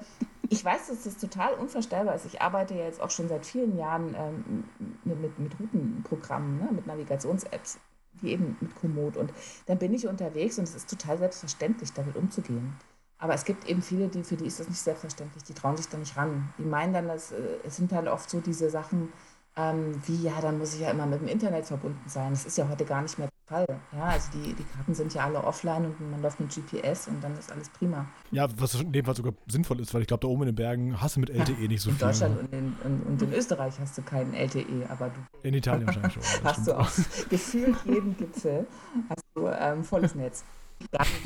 ich 0.48 0.64
weiß, 0.64 0.88
dass 0.88 1.04
das 1.04 1.18
total 1.18 1.54
unvorstellbar 1.54 2.14
ist. 2.16 2.26
Ich 2.26 2.42
arbeite 2.42 2.74
ja 2.74 2.84
jetzt 2.84 3.00
auch 3.00 3.10
schon 3.10 3.28
seit 3.28 3.46
vielen 3.46 3.78
Jahren 3.78 4.14
ähm, 4.16 4.64
mit, 5.04 5.20
mit, 5.20 5.38
mit 5.38 5.60
Routenprogrammen, 5.60 6.58
ne, 6.58 6.68
mit 6.72 6.86
Navigations-Apps, 6.86 7.78
wie 8.20 8.32
eben 8.32 8.56
mit 8.60 8.74
Komoot. 8.74 9.16
Und 9.16 9.32
dann 9.66 9.78
bin 9.78 9.94
ich 9.94 10.06
unterwegs 10.06 10.58
und 10.58 10.64
es 10.64 10.74
ist 10.74 10.90
total 10.90 11.18
selbstverständlich, 11.18 11.92
damit 11.92 12.16
umzugehen. 12.16 12.74
Aber 13.22 13.34
es 13.34 13.44
gibt 13.44 13.68
eben 13.68 13.82
viele, 13.82 14.08
die, 14.08 14.24
für 14.24 14.34
die 14.34 14.46
ist 14.46 14.58
das 14.58 14.68
nicht 14.68 14.80
selbstverständlich, 14.80 15.44
die 15.44 15.54
trauen 15.54 15.76
sich 15.76 15.88
da 15.88 15.96
nicht 15.96 16.16
ran. 16.16 16.52
Die 16.58 16.64
meinen 16.64 16.92
dann, 16.92 17.06
dass, 17.06 17.30
äh, 17.30 17.36
es 17.64 17.76
sind 17.76 17.92
dann 17.92 18.08
oft 18.08 18.28
so 18.28 18.40
diese 18.40 18.68
Sachen, 18.68 19.12
ähm, 19.54 20.02
wie, 20.06 20.24
ja, 20.24 20.40
dann 20.40 20.58
muss 20.58 20.74
ich 20.74 20.80
ja 20.80 20.90
immer 20.90 21.06
mit 21.06 21.20
dem 21.20 21.28
Internet 21.28 21.66
verbunden 21.66 22.02
sein. 22.08 22.30
Das 22.30 22.44
ist 22.44 22.58
ja 22.58 22.68
heute 22.68 22.84
gar 22.84 23.00
nicht 23.00 23.20
mehr 23.20 23.28
der 23.28 23.58
Fall. 23.58 23.80
Ja, 23.92 24.06
also 24.06 24.28
die, 24.34 24.54
die 24.54 24.64
Karten 24.64 24.92
sind 24.92 25.14
ja 25.14 25.22
alle 25.22 25.44
offline 25.44 25.84
und 25.84 26.10
man 26.10 26.20
läuft 26.20 26.40
mit 26.40 26.52
GPS 26.52 27.06
und 27.06 27.22
dann 27.22 27.38
ist 27.38 27.52
alles 27.52 27.68
prima. 27.68 28.06
Ja, 28.32 28.48
was 28.56 28.74
in 28.74 28.90
dem 28.90 29.04
Fall 29.04 29.14
sogar 29.14 29.34
sinnvoll 29.46 29.78
ist, 29.78 29.94
weil 29.94 30.00
ich 30.00 30.08
glaube, 30.08 30.22
da 30.22 30.26
oben 30.26 30.42
in 30.42 30.46
den 30.46 30.56
Bergen 30.56 31.00
hast 31.00 31.14
du 31.14 31.20
mit 31.20 31.30
LTE 31.30 31.68
nicht 31.68 31.80
so 31.80 31.90
in 31.90 31.96
viel. 31.96 32.02
In 32.02 32.12
Deutschland 32.12 32.40
und 32.40 32.52
in, 32.52 32.76
und, 32.82 33.02
und 33.06 33.22
in, 33.22 33.32
Österreich 33.34 33.78
hast 33.78 33.96
du 33.96 34.02
keinen 34.02 34.34
LTE, 34.34 34.88
aber 34.88 35.10
du. 35.10 35.46
In 35.46 35.54
Italien 35.54 35.86
wahrscheinlich 35.86 36.14
schon. 36.14 36.22
Hast 36.42 36.66
du 36.66 36.76
auf 36.76 36.96
gefühlt 37.28 37.76
jeden 37.84 38.16
Gipfel 38.16 38.66
hast 39.08 39.24
du 39.36 39.46
ähm, 39.46 39.84
volles 39.84 40.16
Netz. 40.16 40.42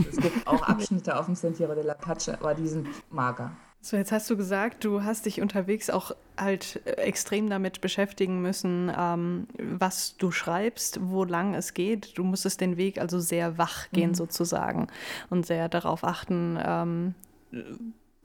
Es 0.09 0.17
gibt 0.17 0.47
auch 0.47 0.63
Abschnitte 0.63 1.19
auf 1.19 1.27
dem 1.27 1.35
Sentiero 1.35 1.75
de 1.75 1.85
la 1.85 1.95
Pace, 1.95 2.31
aber 2.31 2.55
die 2.55 2.69
sind 2.69 2.89
mager. 3.11 3.53
So, 3.87 3.97
jetzt 3.97 4.11
hast 4.11 4.29
du 4.29 4.37
gesagt, 4.37 4.85
du 4.85 5.05
hast 5.05 5.27
dich 5.27 5.41
unterwegs 5.41 5.91
auch 5.91 6.11
halt 6.37 6.81
äh, 6.87 6.93
extrem 7.03 7.49
damit 7.49 7.81
beschäftigen 7.81 8.43
müssen, 8.43 8.91
ähm, 8.97 9.47
was 9.59 10.17
du 10.17 10.33
schreibst, 10.33 10.99
wo 11.03 11.23
lang 11.23 11.55
es 11.55 11.73
geht. 11.73 12.19
Du 12.19 12.25
musstest 12.25 12.61
den 12.61 12.77
Weg 12.77 12.99
also 13.01 13.21
sehr 13.21 13.59
wach 13.59 13.89
gehen 13.93 14.11
mhm. 14.11 14.15
sozusagen 14.15 14.89
und 15.31 15.47
sehr 15.47 15.69
darauf 15.69 16.03
achten, 16.03 16.59
ähm, 16.61 17.15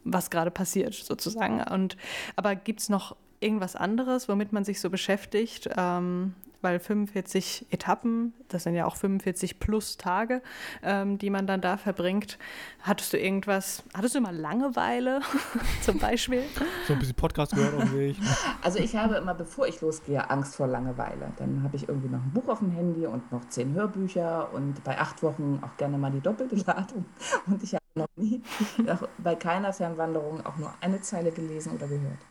was 0.04 0.32
gerade 0.32 0.50
passiert 0.50 0.96
sozusagen. 0.96 1.62
Und 1.62 1.96
aber 2.36 2.56
gibt 2.56 2.80
es 2.80 2.90
noch 2.90 3.16
irgendwas 3.40 3.76
anderes, 3.76 4.28
womit 4.28 4.54
man 4.54 4.64
sich 4.64 4.82
so 4.82 4.90
beschäftigt? 4.90 5.70
Ähm, 5.78 6.34
weil 6.62 6.80
45 6.80 7.68
Etappen, 7.70 8.34
das 8.48 8.64
sind 8.64 8.76
ja 8.76 8.86
auch 8.86 8.96
45 8.96 9.60
plus 9.60 9.98
Tage, 9.98 10.42
ähm, 10.84 11.18
die 11.18 11.30
man 11.30 11.48
dann 11.48 11.62
da 11.62 11.78
verbringt. 11.78 12.38
Hattest 12.82 13.14
du 13.14 13.18
irgendwas, 13.18 13.84
hattest 13.94 14.16
du 14.16 14.22
mal 14.22 14.36
Langeweile 14.36 15.22
zum 15.82 16.00
Beispiel? 16.00 16.44
So 16.88 16.94
ein 16.94 17.00
bisschen 17.00 17.16
Podcast 17.16 17.54
gehört 17.54 17.76
auf 17.76 17.84
dem 17.84 17.98
Weg. 17.98 18.18
Also 18.62 18.80
ich 18.80 18.96
habe 18.96 19.16
immer, 19.16 19.34
bevor 19.34 19.68
ich 19.68 19.82
losgehe, 19.82 20.30
Angst 20.30 20.56
vor 20.56 20.68
Langeweile. 20.68 21.32
Dann 21.38 21.64
habe 21.64 21.76
ich 21.76 21.88
irgendwie 21.88 22.10
noch 22.10 22.24
ein 22.24 22.32
Buch 22.32 22.48
auf 22.48 22.60
dem 22.60 22.72
Handy 22.72 23.06
und 23.06 23.32
noch 23.32 23.48
zehn 23.50 23.74
Hörbücher 23.74 24.54
und 24.54 24.84
bei 24.84 25.00
acht 25.00 25.24
Wochen 25.24 25.60
auch 25.64 25.78
gerne 25.78 25.98
mal 25.98 26.12
die 26.12 26.22
doppelte 26.22 26.56
Ladung. 26.56 27.06
Und 27.48 27.64
ich 27.64 27.74
habe 27.74 27.84
noch 27.96 28.08
nie, 28.16 28.42
bei 29.18 29.36
keiner 29.36 29.74
Fernwanderung 29.74 30.46
auch 30.46 30.58
nur 30.58 30.74
eine 30.82 31.02
Zeile 31.02 31.32
gelesen 31.32 31.74
oder 31.74 31.88
gehört 31.88 32.31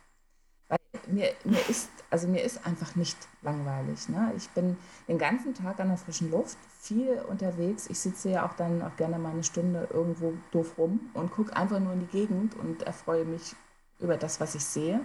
mir, 1.12 1.32
mir, 1.44 1.68
ist, 1.68 1.90
also 2.10 2.28
mir 2.28 2.42
ist 2.42 2.66
einfach 2.66 2.96
nicht 2.96 3.16
langweilig. 3.42 4.08
Ne? 4.08 4.32
Ich 4.36 4.48
bin 4.50 4.76
den 5.08 5.18
ganzen 5.18 5.54
Tag 5.54 5.80
an 5.80 5.88
der 5.88 5.96
frischen 5.96 6.30
Luft, 6.30 6.58
viel 6.80 7.20
unterwegs. 7.28 7.88
Ich 7.88 7.98
sitze 7.98 8.30
ja 8.30 8.46
auch 8.46 8.54
dann 8.54 8.82
auch 8.82 8.96
gerne 8.96 9.18
mal 9.18 9.32
eine 9.32 9.44
Stunde 9.44 9.88
irgendwo 9.92 10.32
doof 10.50 10.78
rum 10.78 11.10
und 11.14 11.30
gucke 11.30 11.54
einfach 11.56 11.80
nur 11.80 11.92
in 11.92 12.00
die 12.00 12.06
Gegend 12.06 12.56
und 12.56 12.82
erfreue 12.82 13.24
mich 13.24 13.54
über 13.98 14.16
das, 14.16 14.40
was 14.40 14.54
ich 14.54 14.64
sehe. 14.64 15.00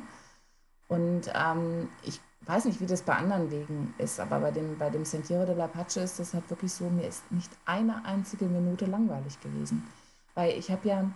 Und 0.87 1.31
ähm, 1.33 1.89
ich 2.03 2.21
weiß 2.45 2.65
nicht, 2.65 2.79
wie 2.79 2.85
das 2.85 3.01
bei 3.01 3.15
anderen 3.15 3.51
Wegen 3.51 3.93
ist, 3.97 4.19
aber 4.19 4.39
bei 4.39 4.51
dem, 4.51 4.77
bei 4.77 4.89
dem 4.89 5.03
Sentiero 5.03 5.45
de 5.45 5.55
la 5.55 5.67
Pache 5.67 6.01
ist 6.01 6.19
das 6.19 6.33
halt 6.33 6.49
wirklich 6.49 6.71
so, 6.71 6.89
mir 6.89 7.07
ist 7.07 7.29
nicht 7.31 7.51
eine 7.65 8.05
einzige 8.05 8.45
Minute 8.45 8.85
langweilig 8.85 9.39
gewesen. 9.41 9.87
Weil 10.35 10.57
ich 10.57 10.69
habe 10.69 10.87
ja 10.87 11.09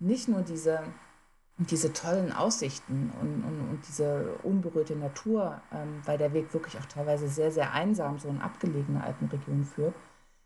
nicht 0.00 0.28
nur 0.28 0.42
diese 0.42 0.80
diese 1.70 1.92
tollen 1.92 2.32
Aussichten 2.32 3.12
und, 3.20 3.44
und, 3.44 3.70
und 3.70 3.80
diese 3.88 4.34
unberührte 4.42 4.96
Natur, 4.96 5.60
ähm, 5.72 6.00
weil 6.04 6.18
der 6.18 6.32
Weg 6.32 6.52
wirklich 6.54 6.78
auch 6.78 6.86
teilweise 6.86 7.28
sehr, 7.28 7.50
sehr 7.50 7.72
einsam 7.72 8.18
so 8.18 8.28
in 8.28 8.40
abgelegene 8.40 9.02
Alpenregionen 9.02 9.64
führt, 9.64 9.94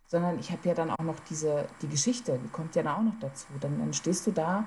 sondern 0.07 0.39
ich 0.39 0.51
habe 0.51 0.69
ja 0.69 0.75
dann 0.75 0.91
auch 0.91 1.05
noch 1.05 1.21
diese, 1.21 1.67
die 1.83 1.89
Geschichte, 1.89 2.39
die 2.43 2.49
kommt 2.49 2.75
ja 2.77 2.83
dann 2.83 2.95
auch 2.95 3.03
noch 3.03 3.21
dazu. 3.21 3.47
Dann, 3.61 3.79
dann 3.79 3.93
stehst 3.93 4.27
du 4.27 4.33
da 4.33 4.67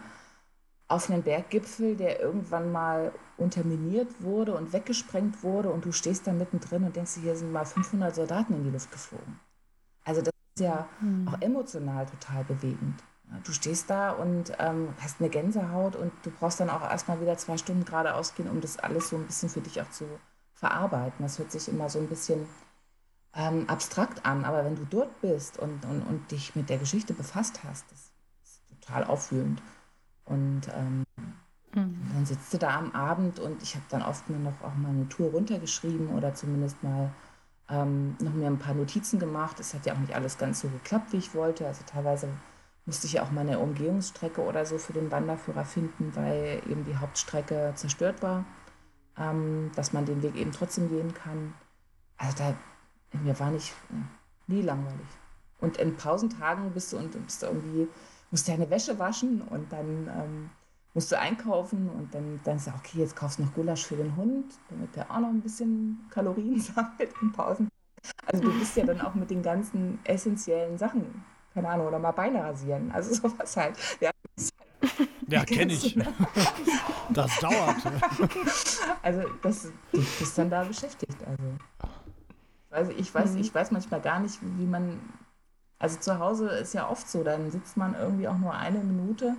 auf 0.88 1.10
einem 1.10 1.22
Berggipfel, 1.22 1.96
der 1.96 2.20
irgendwann 2.20 2.72
mal 2.72 3.12
unterminiert 3.38 4.22
wurde 4.22 4.56
und 4.56 4.74
weggesprengt 4.74 5.44
wurde 5.44 5.70
und 5.70 5.86
du 5.86 5.92
stehst 5.92 6.26
da 6.26 6.34
mittendrin 6.34 6.84
und 6.84 6.96
denkst, 6.96 7.16
hier 7.22 7.36
sind 7.36 7.52
mal 7.52 7.66
500 7.66 8.14
Soldaten 8.14 8.54
in 8.54 8.64
die 8.64 8.72
Luft 8.72 8.92
geflogen. 8.92 9.40
Also 10.04 10.22
das 10.22 10.34
ist 10.56 10.64
ja 10.64 10.88
mhm. 11.00 11.28
auch 11.28 11.42
emotional 11.42 12.06
total 12.08 12.44
bewegend. 12.44 13.04
Du 13.44 13.52
stehst 13.52 13.90
da 13.90 14.12
und 14.12 14.54
ähm, 14.58 14.90
hast 15.02 15.20
eine 15.20 15.30
Gänsehaut 15.30 15.96
und 15.96 16.12
du 16.24 16.32
brauchst 16.32 16.60
dann 16.60 16.70
auch 16.70 16.82
erstmal 16.82 17.22
wieder 17.22 17.38
zwei 17.38 17.58
Stunden 17.58 17.86
geradeaus 17.86 18.34
gehen, 18.34 18.50
um 18.50 18.60
das 18.60 18.80
alles 18.80 19.10
so 19.10 19.18
ein 19.18 19.28
bisschen 19.28 19.50
für 19.50 19.62
dich 19.62 19.80
auch 19.82 19.90
zu 19.92 20.06
verarbeiten. 20.54 21.24
Das 21.24 21.38
hört 21.38 21.52
sich 21.52 21.68
immer 21.68 21.90
so 21.90 22.00
ein 22.00 22.08
bisschen 22.08 22.48
ähm, 23.36 23.70
abstrakt 23.70 24.26
an, 24.26 24.46
aber 24.46 24.66
wenn 24.66 24.76
du 24.76 24.86
dort 24.86 25.22
bist 25.22 25.60
und, 25.60 25.86
und, 25.86 26.02
und 26.02 26.32
dich 26.32 26.56
mit 26.56 26.70
der 26.70 26.80
Geschichte 26.80 27.14
befasst 27.14 27.64
hast, 27.64 27.86
das 27.92 28.12
ist 28.44 28.62
total 28.82 29.04
aufwühlend. 29.04 29.62
Und 30.26 30.62
ähm, 30.76 31.06
mhm. 31.74 32.12
dann 32.14 32.26
sitzt 32.26 32.52
du 32.54 32.58
da 32.58 32.78
am 32.78 32.92
Abend 32.94 33.40
und 33.40 33.62
ich 33.62 33.76
habe 33.76 33.86
dann 33.90 34.02
oft 34.02 34.28
mir 34.30 34.40
noch 34.40 34.62
auch 34.64 34.76
mal 34.76 34.90
eine 34.90 35.08
Tour 35.08 35.30
runtergeschrieben 35.32 36.10
oder 36.10 36.34
zumindest 36.34 36.82
mal 36.84 37.12
ähm, 37.70 38.16
noch 38.20 38.34
mir 38.34 38.48
ein 38.48 38.60
paar 38.60 38.74
Notizen 38.74 39.20
gemacht. 39.20 39.60
Es 39.60 39.76
hat 39.76 39.86
ja 39.86 39.94
auch 39.94 40.00
nicht 40.00 40.16
alles 40.16 40.40
ganz 40.40 40.62
so 40.62 40.68
geklappt, 40.68 41.14
wie 41.14 41.18
ich 41.18 41.36
wollte. 41.36 41.68
Also 41.68 41.84
teilweise 41.86 42.28
musste 42.90 43.06
ich 43.06 43.20
auch 43.20 43.30
mal 43.30 43.42
eine 43.42 43.60
Umgehungsstrecke 43.60 44.42
oder 44.42 44.66
so 44.66 44.80
für 44.80 44.94
den 44.94 45.12
Wanderführer 45.12 45.64
finden, 45.64 46.16
weil 46.16 46.60
eben 46.68 46.86
die 46.86 46.98
Hauptstrecke 46.98 47.72
zerstört 47.76 48.24
war, 48.24 48.46
ähm, 49.16 49.70
dass 49.76 49.94
man 49.94 50.06
den 50.06 50.24
Weg 50.24 50.36
eben 50.36 50.52
trotzdem 50.52 50.90
gehen 50.90 51.14
kann. 51.14 51.54
Also 52.18 52.38
da, 52.40 52.56
mir 53.20 53.40
war 53.40 53.52
nicht, 53.52 53.76
nie 54.48 54.64
langweilig. 54.64 55.06
Und 55.62 55.78
in 55.78 55.98
Pausentagen 55.98 56.72
bist 56.72 56.92
du 56.92 56.98
und 56.98 57.12
bist 57.12 57.44
du 57.44 57.46
irgendwie, 57.46 57.88
musst 58.32 58.48
du 58.48 58.54
deine 58.54 58.72
Wäsche 58.72 58.98
waschen 58.98 59.44
und 59.44 59.72
dann 59.72 60.08
ähm, 60.08 60.50
musst 60.96 61.12
du 61.12 61.20
einkaufen 61.20 61.92
und 61.92 62.16
dann, 62.16 62.40
dann 62.44 62.58
sagst 62.58 62.76
du, 62.76 62.90
okay, 62.90 63.02
jetzt 63.02 63.16
kaufst 63.16 63.38
du 63.38 63.44
noch 63.44 63.54
Gulasch 63.54 63.86
für 63.86 63.98
den 63.98 64.16
Hund, 64.16 64.46
damit 64.68 64.96
der 64.96 65.12
auch 65.12 65.20
noch 65.20 65.30
ein 65.30 65.42
bisschen 65.42 66.08
Kalorien 66.10 66.60
sammelt 66.60 67.14
in 67.22 67.32
Pausen. 67.34 67.70
Also 68.26 68.46
du 68.46 68.58
bist 68.58 68.76
ja 68.78 68.84
dann 68.84 69.02
auch 69.02 69.14
mit 69.14 69.30
den 69.30 69.44
ganzen 69.44 70.00
essentiellen 70.06 70.80
Sachen 70.80 71.24
keine 71.54 71.70
Ahnung, 71.70 71.88
oder 71.88 72.00
mal 72.00 72.12
Beine 72.12 72.44
rasieren. 72.44 72.92
Also 72.92 73.14
sowas 73.30 73.56
halt. 73.58 73.76
Ja, 74.00 74.12
ja 75.28 75.46
kenne 75.46 75.74
ich. 75.74 75.98
das 77.10 77.40
dauert. 77.40 77.78
Also 79.02 79.22
das, 79.42 79.72
du 79.92 79.98
bist 80.20 80.38
dann 80.38 80.50
da 80.50 80.64
beschäftigt. 80.64 81.18
Also, 81.26 81.44
also 82.72 82.92
ich 82.92 83.14
weiß, 83.14 83.32
mhm. 83.32 83.42
ich 83.42 83.54
weiß 83.54 83.72
manchmal 83.72 84.02
gar 84.02 84.20
nicht, 84.20 84.40
wie 84.42 84.66
man. 84.66 85.00
Also 85.82 85.98
zu 85.98 86.20
Hause 86.20 86.50
ist 86.50 86.74
ja 86.74 86.90
oft 86.90 87.10
so, 87.10 87.24
dann 87.24 87.52
sitzt 87.52 87.78
man 87.78 87.96
irgendwie 87.96 88.28
auch 88.28 88.38
nur 88.38 88.54
eine 88.54 88.80
Minute 88.80 89.36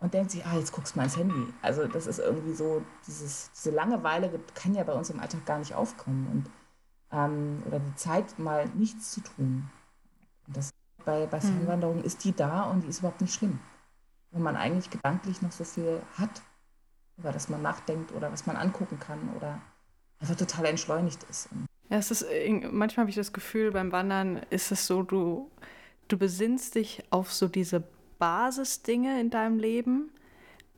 und 0.00 0.14
denkt 0.14 0.30
sich, 0.30 0.44
ah, 0.44 0.56
jetzt 0.56 0.72
guckst 0.72 0.94
du 0.94 0.98
mal 0.98 1.04
ins 1.04 1.16
Handy. 1.16 1.46
Also 1.62 1.86
das 1.86 2.06
ist 2.06 2.18
irgendwie 2.18 2.52
so, 2.54 2.82
dieses, 3.06 3.50
diese 3.52 3.70
Langeweile 3.70 4.30
kann 4.54 4.74
ja 4.74 4.82
bei 4.82 4.92
uns 4.92 5.08
im 5.08 5.20
Alltag 5.20 5.46
gar 5.46 5.58
nicht 5.58 5.74
aufkommen. 5.74 6.26
Und, 6.32 7.18
ähm, 7.18 7.62
oder 7.66 7.78
die 7.78 7.94
Zeit, 7.94 8.38
mal 8.38 8.66
nichts 8.74 9.12
zu 9.12 9.22
tun. 9.22 9.70
Und 10.46 10.56
das 10.56 10.70
bei, 11.10 11.26
bei 11.26 11.40
Fernwanderungen 11.40 12.04
ist 12.04 12.24
die 12.24 12.32
da 12.32 12.62
und 12.62 12.82
die 12.82 12.88
ist 12.88 13.00
überhaupt 13.00 13.20
nicht 13.20 13.34
schlimm. 13.34 13.58
Wenn 14.30 14.42
man 14.42 14.56
eigentlich 14.56 14.90
gedanklich 14.90 15.42
noch 15.42 15.50
so 15.50 15.64
viel 15.64 16.00
hat, 16.16 16.30
über 17.16 17.32
das 17.32 17.48
man 17.48 17.62
nachdenkt 17.62 18.12
oder 18.12 18.30
was 18.30 18.46
man 18.46 18.56
angucken 18.56 19.00
kann 19.00 19.18
oder 19.36 19.60
einfach 20.20 20.36
total 20.36 20.66
entschleunigt 20.66 21.24
ist. 21.28 21.48
Ja, 21.88 21.98
es 21.98 22.12
ist, 22.12 22.26
manchmal 22.70 23.04
habe 23.04 23.10
ich 23.10 23.16
das 23.16 23.32
Gefühl, 23.32 23.72
beim 23.72 23.90
Wandern 23.90 24.40
ist 24.50 24.70
es 24.70 24.86
so, 24.86 25.02
du, 25.02 25.50
du 26.06 26.16
besinnst 26.16 26.76
dich 26.76 27.02
auf 27.10 27.32
so 27.32 27.48
diese 27.48 27.82
Basisdinge 28.20 29.20
in 29.20 29.30
deinem 29.30 29.58
Leben 29.58 30.10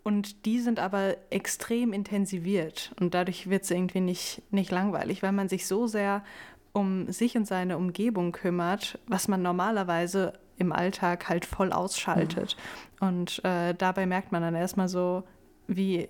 und 0.02 0.46
die 0.46 0.60
sind 0.60 0.78
aber 0.78 1.16
extrem 1.28 1.92
intensiviert 1.92 2.94
und 2.98 3.12
dadurch 3.12 3.50
wird 3.50 3.64
es 3.64 3.70
irgendwie 3.70 4.00
nicht, 4.00 4.42
nicht 4.50 4.70
langweilig, 4.70 5.22
weil 5.22 5.32
man 5.32 5.50
sich 5.50 5.66
so 5.66 5.86
sehr 5.86 6.24
um 6.72 7.10
sich 7.10 7.36
und 7.36 7.46
seine 7.46 7.76
Umgebung 7.76 8.32
kümmert, 8.32 8.98
was 9.06 9.28
man 9.28 9.42
normalerweise 9.42 10.32
im 10.56 10.72
Alltag 10.72 11.28
halt 11.28 11.44
voll 11.44 11.72
ausschaltet. 11.72 12.56
Mhm. 13.00 13.08
Und 13.08 13.44
äh, 13.44 13.74
dabei 13.74 14.06
merkt 14.06 14.32
man 14.32 14.42
dann 14.42 14.54
erstmal 14.54 14.88
so, 14.88 15.24
wie, 15.66 16.08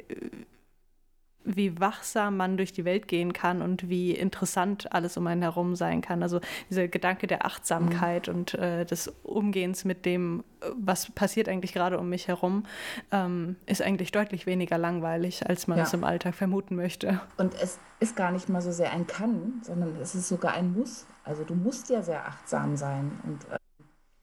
wie 1.44 1.78
wachsam 1.80 2.36
man 2.36 2.56
durch 2.56 2.72
die 2.72 2.84
Welt 2.84 3.08
gehen 3.08 3.32
kann 3.32 3.62
und 3.62 3.88
wie 3.88 4.12
interessant 4.12 4.92
alles 4.92 5.16
um 5.16 5.26
einen 5.26 5.42
herum 5.42 5.76
sein 5.76 6.00
kann. 6.00 6.22
Also 6.22 6.40
dieser 6.70 6.88
Gedanke 6.88 7.26
der 7.26 7.44
Achtsamkeit 7.44 8.28
mhm. 8.28 8.34
und 8.34 8.54
äh, 8.54 8.84
des 8.84 9.08
Umgehens 9.22 9.84
mit 9.84 10.06
dem, 10.06 10.44
was 10.76 11.10
passiert 11.10 11.48
eigentlich 11.48 11.72
gerade 11.72 11.98
um 11.98 12.08
mich 12.08 12.28
herum, 12.28 12.64
ähm, 13.10 13.56
ist 13.66 13.82
eigentlich 13.82 14.12
deutlich 14.12 14.46
weniger 14.46 14.78
langweilig, 14.78 15.48
als 15.48 15.66
man 15.66 15.78
ja. 15.78 15.84
es 15.84 15.92
im 15.92 16.04
Alltag 16.04 16.34
vermuten 16.34 16.76
möchte. 16.76 17.20
Und 17.36 17.54
es 17.54 17.78
ist 18.00 18.16
gar 18.16 18.32
nicht 18.32 18.48
mal 18.48 18.62
so 18.62 18.72
sehr 18.72 18.92
ein 18.92 19.06
Kann, 19.06 19.60
sondern 19.62 19.96
es 20.00 20.14
ist 20.14 20.28
sogar 20.28 20.54
ein 20.54 20.72
Muss. 20.72 21.06
Also 21.24 21.44
du 21.44 21.54
musst 21.54 21.88
ja 21.90 22.02
sehr 22.02 22.26
achtsam 22.26 22.76
sein 22.76 23.20
und 23.24 23.44
äh, 23.52 23.58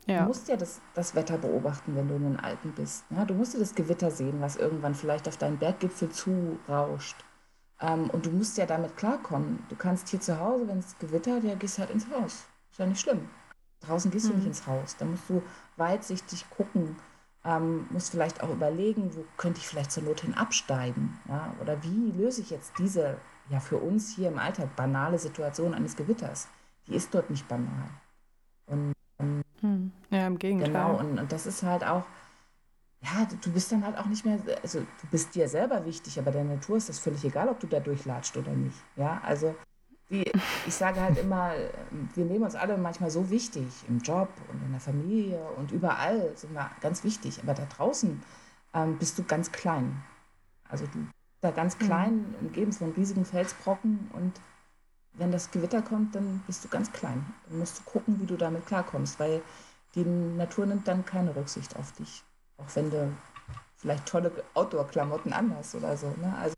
ja. 0.05 0.21
Du 0.21 0.27
musst 0.27 0.47
ja 0.47 0.57
das, 0.57 0.81
das 0.95 1.13
Wetter 1.13 1.37
beobachten, 1.37 1.95
wenn 1.95 2.07
du 2.07 2.15
in 2.15 2.23
den 2.23 2.39
Alpen 2.39 2.71
bist. 2.73 3.05
Ja, 3.11 3.25
du 3.25 3.33
musst 3.33 3.53
ja 3.53 3.59
das 3.59 3.75
Gewitter 3.75 4.09
sehen, 4.09 4.41
was 4.41 4.55
irgendwann 4.55 4.95
vielleicht 4.95 5.27
auf 5.27 5.37
deinen 5.37 5.57
Berggipfel 5.57 6.09
zurauscht. 6.09 7.23
Ähm, 7.79 8.09
und 8.09 8.25
du 8.25 8.31
musst 8.31 8.57
ja 8.57 8.65
damit 8.65 8.97
klarkommen. 8.97 9.63
Du 9.69 9.75
kannst 9.75 10.09
hier 10.09 10.19
zu 10.19 10.39
Hause, 10.39 10.67
wenn 10.67 10.79
es 10.79 10.97
gewittert, 10.97 11.43
ja, 11.43 11.55
gehst 11.55 11.79
halt 11.79 11.91
ins 11.91 12.09
Haus. 12.09 12.45
Ist 12.71 12.79
ja 12.79 12.85
nicht 12.85 12.99
schlimm. 12.99 13.29
Draußen 13.81 14.11
gehst 14.11 14.25
mhm. 14.25 14.29
du 14.29 14.35
nicht 14.35 14.45
mhm. 14.45 14.51
ins 14.51 14.67
Haus. 14.67 14.95
Da 14.97 15.05
musst 15.05 15.29
du 15.29 15.41
weitsichtig 15.77 16.49
gucken, 16.49 16.95
ähm, 17.45 17.87
musst 17.89 18.11
vielleicht 18.11 18.43
auch 18.43 18.49
überlegen, 18.49 19.15
wo 19.15 19.23
könnte 19.37 19.59
ich 19.59 19.67
vielleicht 19.67 19.91
zur 19.91 20.03
Not 20.03 20.21
hin 20.21 20.33
absteigen. 20.33 21.19
Ja? 21.27 21.53
Oder 21.61 21.81
wie 21.83 22.11
löse 22.11 22.41
ich 22.41 22.49
jetzt 22.49 22.73
diese, 22.77 23.17
ja, 23.49 23.59
für 23.59 23.77
uns 23.77 24.13
hier 24.15 24.29
im 24.29 24.39
Alltag 24.39 24.75
banale 24.75 25.19
Situation 25.19 25.73
eines 25.73 25.95
Gewitters? 25.95 26.47
Die 26.87 26.95
ist 26.95 27.13
dort 27.13 27.29
nicht 27.29 27.47
banal. 27.47 27.89
Hm. 29.19 29.91
Ja, 30.09 30.27
im 30.27 30.39
Gegenteil. 30.39 30.71
Genau, 30.71 30.97
und, 30.97 31.19
und 31.19 31.31
das 31.31 31.45
ist 31.45 31.63
halt 31.63 31.83
auch, 31.83 32.03
ja, 33.01 33.27
du 33.41 33.51
bist 33.51 33.71
dann 33.71 33.85
halt 33.85 33.97
auch 33.97 34.05
nicht 34.05 34.25
mehr, 34.25 34.39
also 34.61 34.79
du 34.79 35.07
bist 35.11 35.35
dir 35.35 35.47
selber 35.47 35.85
wichtig, 35.85 36.17
aber 36.19 36.31
der 36.31 36.43
Natur 36.43 36.77
ist 36.77 36.89
das 36.89 36.99
völlig 36.99 37.23
egal, 37.23 37.49
ob 37.49 37.59
du 37.59 37.67
da 37.67 37.79
durchlatscht 37.79 38.35
oder 38.37 38.51
nicht. 38.51 38.77
Ja, 38.95 39.21
also 39.23 39.55
die, 40.09 40.25
ich 40.65 40.73
sage 40.73 40.99
halt 41.01 41.17
immer, 41.17 41.51
wir 42.15 42.25
nehmen 42.25 42.43
uns 42.43 42.55
alle 42.55 42.77
manchmal 42.77 43.11
so 43.11 43.29
wichtig, 43.29 43.65
im 43.87 43.99
Job 43.99 44.29
und 44.51 44.63
in 44.65 44.71
der 44.71 44.81
Familie 44.81 45.39
und 45.57 45.71
überall 45.71 46.31
sind 46.35 46.53
wir 46.53 46.69
ganz 46.81 47.03
wichtig, 47.03 47.39
aber 47.43 47.53
da 47.53 47.65
draußen 47.65 48.21
ähm, 48.73 48.97
bist 48.97 49.17
du 49.19 49.23
ganz 49.23 49.51
klein. 49.51 50.01
Also 50.67 50.85
du 50.85 50.99
bist 50.99 51.13
da 51.41 51.51
ganz 51.51 51.77
mhm. 51.79 51.85
klein, 51.85 52.35
umgeben 52.41 52.71
von 52.71 52.91
riesigen 52.91 53.25
Felsbrocken 53.25 54.09
und 54.13 54.33
wenn 55.19 55.31
das 55.31 55.51
Gewitter 55.51 55.81
kommt, 55.81 56.15
dann 56.15 56.41
bist 56.47 56.63
du 56.63 56.69
ganz 56.69 56.91
klein. 56.91 57.25
Dann 57.47 57.59
musst 57.59 57.79
du 57.79 57.83
gucken, 57.83 58.19
wie 58.21 58.25
du 58.25 58.37
damit 58.37 58.65
klarkommst, 58.65 59.19
weil 59.19 59.41
die 59.95 60.03
Natur 60.03 60.65
nimmt 60.65 60.87
dann 60.87 61.05
keine 61.05 61.35
Rücksicht 61.35 61.75
auf 61.75 61.91
dich. 61.93 62.23
Auch 62.57 62.75
wenn 62.75 62.89
du 62.89 63.11
vielleicht 63.75 64.05
tolle 64.05 64.31
Outdoor-Klamotten 64.53 65.33
anhast 65.33 65.75
oder 65.75 65.95
so. 65.97 66.07
Ne? 66.07 66.35
Also 66.41 66.55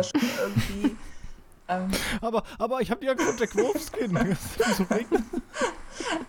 schon 0.00 0.20
irgendwie. 0.40 0.96
Ähm, 1.68 1.90
aber, 2.22 2.44
aber 2.58 2.80
ich 2.80 2.90
habe 2.90 3.00
die 3.00 3.10
Angst 3.10 3.40
der 3.40 3.54
Wolfskin. 3.54 4.16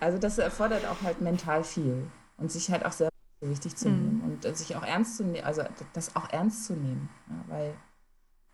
also 0.00 0.18
das 0.18 0.38
erfordert 0.38 0.84
auch 0.86 1.00
halt 1.02 1.20
mental 1.22 1.64
viel 1.64 2.10
und 2.36 2.52
sich 2.52 2.70
halt 2.70 2.84
auch 2.84 2.92
sehr 2.92 3.08
wichtig 3.40 3.74
zu 3.76 3.88
nehmen 3.88 4.18
mhm. 4.18 4.24
und 4.44 4.56
sich 4.56 4.76
auch 4.76 4.82
ernst 4.82 5.16
zu 5.16 5.24
nehmen, 5.24 5.44
also 5.46 5.62
das 5.94 6.14
auch 6.14 6.28
ernst 6.30 6.66
zu 6.66 6.74
nehmen, 6.74 7.08
ja, 7.26 7.44
weil 7.48 7.74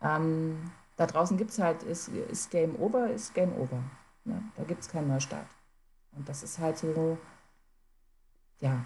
ähm, 0.01 0.71
da 0.97 1.05
draußen 1.05 1.37
gibt 1.37 1.51
es 1.51 1.59
halt, 1.59 1.83
ist, 1.83 2.09
ist 2.09 2.51
Game 2.51 2.75
Over, 2.79 3.11
ist 3.11 3.33
Game 3.33 3.55
Over. 3.57 3.81
Ja, 4.25 4.41
da 4.55 4.63
gibt 4.63 4.81
es 4.81 4.89
keinen 4.89 5.07
Neustart. 5.07 5.47
Und 6.11 6.27
das 6.27 6.43
ist 6.43 6.59
halt 6.59 6.77
so, 6.77 7.17
ja, 8.59 8.83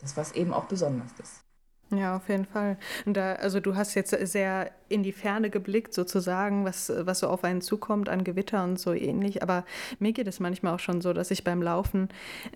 das, 0.00 0.16
was 0.16 0.32
eben 0.32 0.54
auch 0.54 0.64
besonders 0.64 1.10
ist. 1.20 1.44
Ja, 1.90 2.16
auf 2.16 2.28
jeden 2.28 2.44
Fall. 2.44 2.78
Und 3.06 3.14
da, 3.16 3.34
also 3.34 3.60
du 3.60 3.74
hast 3.74 3.94
jetzt 3.94 4.10
sehr 4.10 4.70
in 4.88 5.02
die 5.02 5.12
Ferne 5.12 5.50
geblickt, 5.50 5.92
sozusagen, 5.94 6.64
was, 6.64 6.92
was 7.00 7.20
so 7.20 7.28
auf 7.28 7.44
einen 7.44 7.60
zukommt 7.60 8.08
an 8.08 8.24
Gewitter 8.24 8.64
und 8.64 8.78
so 8.78 8.92
ähnlich. 8.92 9.42
Aber 9.42 9.64
mir 9.98 10.12
geht 10.12 10.26
es 10.26 10.40
manchmal 10.40 10.74
auch 10.74 10.80
schon 10.80 11.00
so, 11.00 11.12
dass 11.12 11.30
ich 11.30 11.44
beim 11.44 11.62
Laufen 11.62 12.08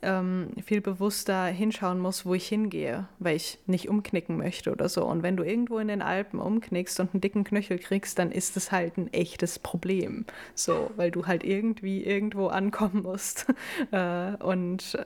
ähm, 0.03 0.49
viel 0.65 0.81
bewusster 0.81 1.47
hinschauen 1.47 1.99
muss, 1.99 2.25
wo 2.27 2.35
ich 2.35 2.49
hingehe, 2.49 3.07
weil 3.19 3.37
ich 3.37 3.59
nicht 3.67 3.89
umknicken 3.89 4.37
möchte 4.37 4.73
oder 4.73 4.89
so. 4.89 5.05
Und 5.05 5.23
wenn 5.23 5.37
du 5.37 5.43
irgendwo 5.43 5.79
in 5.79 5.89
den 5.89 6.03
Alpen 6.03 6.41
umknickst 6.41 7.01
und 7.01 7.15
einen 7.15 7.21
dicken 7.21 7.45
Knöchel 7.45 7.79
kriegst, 7.79 8.19
dann 8.19 8.33
ist 8.33 8.57
es 8.57 8.73
halt 8.73 8.97
ein 8.97 9.13
echtes 9.13 9.59
Problem. 9.59 10.25
So, 10.55 10.91
weil 10.97 11.11
du 11.11 11.27
halt 11.27 11.45
irgendwie 11.45 12.05
irgendwo 12.05 12.49
ankommen 12.49 13.03
musst. 13.03 13.47
äh, 13.91 14.35
und 14.43 14.97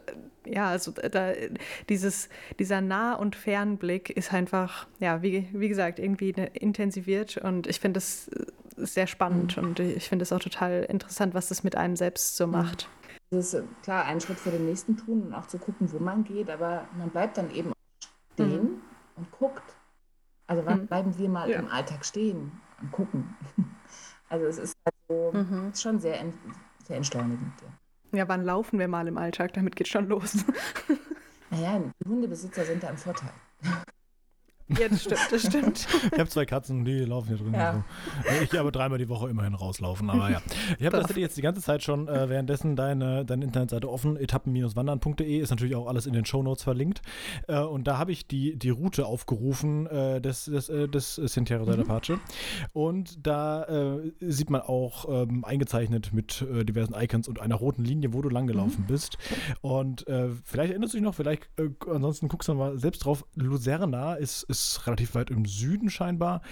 ja, 0.46 0.68
also 0.68 0.92
da, 0.92 1.32
dieses, 1.88 2.28
dieser 2.58 2.80
Nah- 2.80 3.14
und 3.14 3.36
Fernblick 3.36 4.10
ist 4.10 4.32
einfach, 4.32 4.86
ja, 5.00 5.22
wie, 5.22 5.48
wie 5.52 5.68
gesagt, 5.68 5.98
irgendwie 5.98 6.34
intensiviert 7.16 7.36
und 7.38 7.66
ich 7.66 7.80
finde 7.80 7.98
das 7.98 8.28
äh, 8.28 8.46
sehr 8.76 9.06
spannend 9.06 9.56
mhm. 9.56 9.64
und 9.64 9.80
ich 9.80 10.08
finde 10.08 10.22
es 10.22 10.32
auch 10.32 10.40
total 10.40 10.84
interessant, 10.84 11.34
was 11.34 11.48
das 11.48 11.64
mit 11.64 11.76
einem 11.76 11.96
selbst 11.96 12.36
so 12.36 12.46
mhm. 12.46 12.52
macht. 12.52 12.88
Es 13.30 13.38
ist 13.38 13.54
äh, 13.54 13.62
klar, 13.82 14.04
einen 14.04 14.20
Schritt 14.20 14.38
vor 14.38 14.52
dem 14.52 14.66
nächsten 14.66 14.96
tun 14.96 15.22
und 15.22 15.34
auch 15.34 15.46
zu 15.46 15.58
gucken, 15.58 15.90
wo 15.92 15.98
man 15.98 16.24
geht, 16.24 16.50
aber 16.50 16.86
man 16.96 17.10
bleibt 17.10 17.38
dann 17.38 17.50
eben 17.52 17.72
stehen 18.34 18.62
mhm. 18.62 18.80
und 19.16 19.30
guckt. 19.32 19.74
Also 20.46 20.64
wann 20.64 20.82
mhm. 20.82 20.86
bleiben 20.86 21.18
wir 21.18 21.28
mal 21.28 21.50
ja. 21.50 21.58
im 21.58 21.68
Alltag 21.68 22.04
stehen 22.04 22.52
und 22.80 22.92
gucken? 22.92 23.34
Also 24.28 24.46
es 24.46 24.58
ist 24.58 24.74
halt 24.84 24.94
so, 25.06 25.38
mhm. 25.38 25.70
ist 25.70 25.80
schon 25.80 26.00
sehr, 26.00 26.18
sehr 26.82 26.96
entschleunigend. 26.96 27.52
Ja. 27.62 28.18
Ja, 28.18 28.28
wann 28.28 28.44
laufen 28.44 28.80
wir 28.80 28.88
mal 28.88 29.06
im 29.06 29.18
Alltag? 29.18 29.52
Damit 29.52 29.76
geht 29.76 29.86
schon 29.86 30.08
los. 30.08 30.44
Naja, 31.48 31.78
die 31.78 32.08
Hundebesitzer 32.08 32.64
sind 32.64 32.82
da 32.82 32.88
im 32.88 32.96
Vorteil. 32.96 33.30
Ja, 34.68 34.88
das 34.88 35.02
stimmt, 35.02 35.20
das 35.30 35.42
stimmt. 35.42 35.88
ich 36.12 36.18
habe 36.18 36.28
zwei 36.28 36.44
Katzen, 36.44 36.84
die 36.84 37.04
laufen 37.04 37.28
hier 37.28 37.36
drin. 37.36 37.54
Ja. 37.54 37.84
So. 38.24 38.42
Ich 38.42 38.58
aber 38.58 38.72
dreimal 38.72 38.98
die 38.98 39.08
Woche 39.08 39.28
immerhin 39.28 39.54
rauslaufen, 39.54 40.10
aber 40.10 40.28
ja. 40.30 40.42
Ich 40.78 40.86
habe 40.86 40.98
tatsächlich 40.98 41.22
jetzt 41.22 41.36
die 41.36 41.42
ganze 41.42 41.60
Zeit 41.60 41.84
schon 41.84 42.08
äh, 42.08 42.28
währenddessen 42.28 42.74
deine, 42.74 43.24
deine 43.24 43.44
Internetseite 43.44 43.88
offen. 43.88 44.16
Etappen-wandern.de 44.16 45.38
ist 45.38 45.50
natürlich 45.50 45.76
auch 45.76 45.86
alles 45.86 46.06
in 46.06 46.14
den 46.14 46.24
Shownotes 46.24 46.64
verlinkt. 46.64 47.02
Äh, 47.46 47.60
und 47.60 47.86
da 47.86 47.98
habe 47.98 48.10
ich 48.10 48.26
die, 48.26 48.58
die 48.58 48.70
Route 48.70 49.06
aufgerufen 49.06 49.86
äh, 49.86 50.20
des, 50.20 50.46
des, 50.46 50.68
äh, 50.68 50.88
des 50.88 51.14
Sentiero 51.14 51.64
mhm. 51.64 51.82
Apache. 51.82 52.18
Und 52.72 53.24
da 53.24 53.64
äh, 53.64 54.12
sieht 54.20 54.50
man 54.50 54.62
auch 54.62 55.06
ähm, 55.08 55.44
eingezeichnet 55.44 56.12
mit 56.12 56.42
äh, 56.42 56.64
diversen 56.64 56.94
Icons 56.94 57.28
und 57.28 57.40
einer 57.40 57.54
roten 57.54 57.84
Linie, 57.84 58.12
wo 58.12 58.20
du 58.20 58.28
langgelaufen 58.28 58.82
mhm. 58.82 58.88
bist. 58.88 59.18
Und 59.60 60.06
vielleicht 60.44 60.70
erinnerst 60.70 60.94
du 60.94 60.98
dich 60.98 61.04
noch, 61.04 61.14
vielleicht 61.14 61.48
ansonsten 61.88 62.28
guckst 62.28 62.48
du 62.48 62.54
mal 62.54 62.78
selbst 62.78 63.04
drauf. 63.04 63.24
Lucerna 63.34 64.14
ist, 64.14 64.44
ist 64.44 64.55
ist 64.58 64.86
relativ 64.86 65.14
weit 65.14 65.30
im 65.30 65.44
Süden 65.44 65.90
scheinbar. 65.90 66.42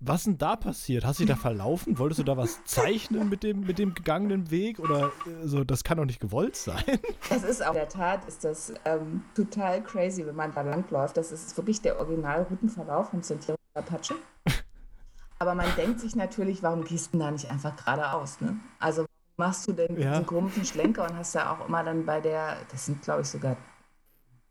Was 0.00 0.20
ist 0.20 0.26
denn 0.26 0.38
da 0.38 0.56
passiert? 0.56 1.04
Hast 1.04 1.20
du 1.20 1.24
dich 1.24 1.34
da 1.34 1.40
verlaufen? 1.40 1.98
Wolltest 1.98 2.20
du 2.20 2.24
da 2.24 2.36
was 2.36 2.64
zeichnen 2.64 3.28
mit 3.28 3.42
dem, 3.42 3.60
mit 3.60 3.78
dem 3.78 3.94
gegangenen 3.94 4.50
Weg? 4.50 4.78
Oder 4.78 5.12
also, 5.40 5.64
das 5.64 5.84
kann 5.84 5.98
doch 5.98 6.04
nicht 6.04 6.20
gewollt 6.20 6.56
sein. 6.56 6.82
Das 7.28 7.42
ist 7.42 7.64
auch 7.64 7.70
in 7.70 7.74
der 7.74 7.88
Tat 7.88 8.24
ist 8.26 8.44
das 8.44 8.72
ähm, 8.84 9.22
total 9.34 9.82
crazy, 9.82 10.26
wenn 10.26 10.36
man 10.36 10.54
da 10.54 10.62
langläuft. 10.62 11.16
Das 11.16 11.32
ist 11.32 11.56
wirklich 11.56 11.80
der 11.80 11.98
Originalroutenverlauf 11.98 13.10
von 13.10 13.22
Sentiero 13.22 13.58
Apache. 13.74 14.14
Aber 15.38 15.54
man 15.54 15.66
denkt 15.76 16.00
sich 16.00 16.14
natürlich, 16.14 16.62
warum 16.62 16.84
gehst 16.84 17.12
du 17.12 17.18
da 17.18 17.30
nicht 17.30 17.50
einfach 17.50 17.76
geradeaus? 17.76 18.40
Ne? 18.40 18.56
Also 18.78 19.06
machst 19.36 19.66
du 19.66 19.72
denn 19.72 19.98
ja. 20.00 20.10
diesen 20.10 20.26
komischen 20.26 20.64
Schlenker 20.64 21.04
und 21.04 21.16
hast 21.16 21.34
ja 21.34 21.52
auch 21.52 21.68
immer 21.68 21.82
dann 21.82 22.06
bei 22.06 22.20
der, 22.20 22.56
das 22.70 22.86
sind 22.86 23.02
glaube 23.02 23.22
ich 23.22 23.28
sogar, 23.28 23.56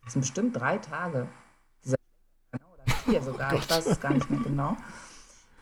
das 0.03 0.13
sind 0.13 0.21
bestimmt 0.21 0.59
drei 0.59 0.77
Tage, 0.77 1.27
vier 3.05 3.21
sogar, 3.21 3.53
ich 3.53 3.69
weiß 3.69 3.85
es 3.85 3.99
gar 3.99 4.13
nicht 4.13 4.29
mehr 4.29 4.39
genau. 4.39 4.77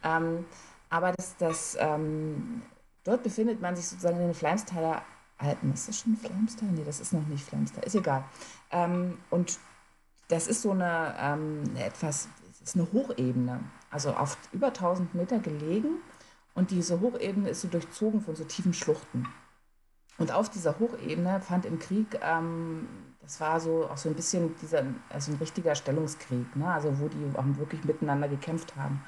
Ähm, 0.03 0.45
aber 0.89 1.13
das, 1.13 1.35
das, 1.37 1.77
ähm, 1.79 2.61
dort 3.03 3.23
befindet 3.23 3.61
man 3.61 3.75
sich 3.75 3.87
sozusagen 3.87 4.17
in 4.17 4.27
den 4.27 4.33
Fleimstaler 4.33 5.01
Alpen. 5.37 5.73
Ist 5.73 5.87
das 5.87 5.99
schon 5.99 6.15
Fleimstal? 6.17 6.69
Nee, 6.69 6.83
das 6.83 6.99
ist 6.99 7.13
noch 7.13 7.25
nicht 7.27 7.43
Fleimstal, 7.43 7.83
ist 7.83 7.95
egal. 7.95 8.23
Ähm, 8.71 9.17
und 9.29 9.59
das 10.27 10.47
ist 10.47 10.61
so 10.61 10.71
eine, 10.71 11.15
ähm, 11.19 11.63
eine 11.69 11.85
etwas, 11.85 12.27
ist 12.63 12.75
eine 12.75 12.91
Hochebene, 12.91 13.61
also 13.89 14.11
auf 14.11 14.37
über 14.51 14.67
1000 14.67 15.15
Meter 15.15 15.39
gelegen. 15.39 16.01
Und 16.53 16.71
diese 16.71 16.99
Hochebene 16.99 17.49
ist 17.49 17.61
so 17.61 17.67
durchzogen 17.67 18.21
von 18.21 18.35
so 18.35 18.43
tiefen 18.43 18.73
Schluchten. 18.73 19.27
Und 20.17 20.31
auf 20.31 20.49
dieser 20.49 20.77
Hochebene 20.79 21.41
fand 21.41 21.65
im 21.65 21.79
Krieg 21.79 22.19
das 23.31 23.39
war 23.39 23.61
so 23.61 23.87
auch 23.89 23.95
so 23.95 24.09
ein 24.09 24.15
bisschen 24.15 24.53
dieser, 24.61 24.83
also 25.09 25.31
ein 25.31 25.37
richtiger 25.37 25.73
Stellungskrieg, 25.73 26.53
ne? 26.53 26.67
also 26.67 26.99
wo 26.99 27.07
die 27.07 27.37
auch 27.37 27.45
wirklich 27.57 27.81
miteinander 27.85 28.27
gekämpft 28.27 28.75
haben. 28.75 29.01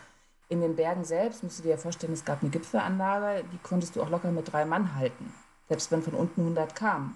In 0.48 0.62
den 0.62 0.78
Bergen 0.78 1.04
selbst 1.04 1.44
musst 1.44 1.60
du 1.60 1.64
dir 1.64 1.72
ja 1.72 1.78
vorstellen, 1.78 2.14
es 2.14 2.24
gab 2.24 2.42
eine 2.42 2.50
Gipfelanlage, 2.50 3.44
die 3.52 3.58
konntest 3.58 3.98
du 3.98 4.02
auch 4.02 4.10
locker 4.10 4.32
mit 4.32 4.50
drei 4.50 4.64
Mann 4.64 4.96
halten, 4.96 5.34
selbst 5.68 5.92
wenn 5.92 6.02
von 6.02 6.14
unten 6.14 6.40
100 6.40 6.74
kamen. 6.74 7.16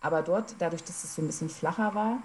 Aber 0.00 0.22
dort, 0.22 0.54
dadurch, 0.60 0.84
dass 0.84 1.02
es 1.02 1.16
so 1.16 1.20
ein 1.20 1.26
bisschen 1.26 1.48
flacher 1.48 1.96
war, 1.96 2.18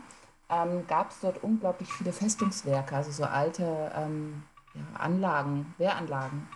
ähm, 0.51 0.85
gab 0.85 1.09
es 1.09 1.21
dort 1.21 1.43
unglaublich 1.43 1.91
viele 1.91 2.13
Festungswerke, 2.13 2.95
also 2.95 3.11
so 3.11 3.23
alte 3.23 3.91
ähm, 3.95 4.43
ja, 4.75 4.99
Anlagen, 4.99 5.73
Wehranlagen. 5.79 6.47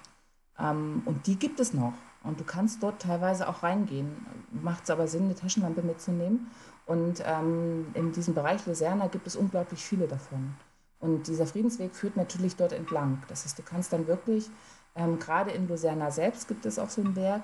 Ähm, 0.59 1.01
und 1.05 1.25
die 1.25 1.35
gibt 1.35 1.59
es 1.59 1.73
noch. 1.73 1.93
Und 2.23 2.39
du 2.39 2.43
kannst 2.43 2.83
dort 2.83 3.01
teilweise 3.01 3.49
auch 3.49 3.63
reingehen. 3.63 4.23
Macht 4.51 4.83
es 4.83 4.91
aber 4.91 5.07
Sinn, 5.07 5.23
eine 5.23 5.35
Taschenlampe 5.35 5.81
mitzunehmen 5.81 6.51
und 6.89 7.21
ähm, 7.23 7.85
in 7.93 8.13
diesem 8.13 8.33
Bereich 8.33 8.65
Luserna 8.65 9.09
gibt 9.09 9.27
es 9.27 9.35
unglaublich 9.35 9.79
viele 9.79 10.07
davon. 10.07 10.55
Und 10.99 11.27
dieser 11.27 11.45
Friedensweg 11.45 11.93
führt 11.93 12.17
natürlich 12.17 12.55
dort 12.55 12.73
entlang. 12.73 13.21
Das 13.27 13.45
heißt, 13.45 13.59
du 13.59 13.61
kannst 13.61 13.93
dann 13.93 14.07
wirklich, 14.07 14.49
ähm, 14.95 15.19
gerade 15.19 15.51
in 15.51 15.67
Luserna 15.67 16.09
selbst 16.09 16.47
gibt 16.47 16.65
es 16.65 16.79
auch 16.79 16.89
so 16.89 17.01
einen 17.01 17.13
Berg, 17.13 17.43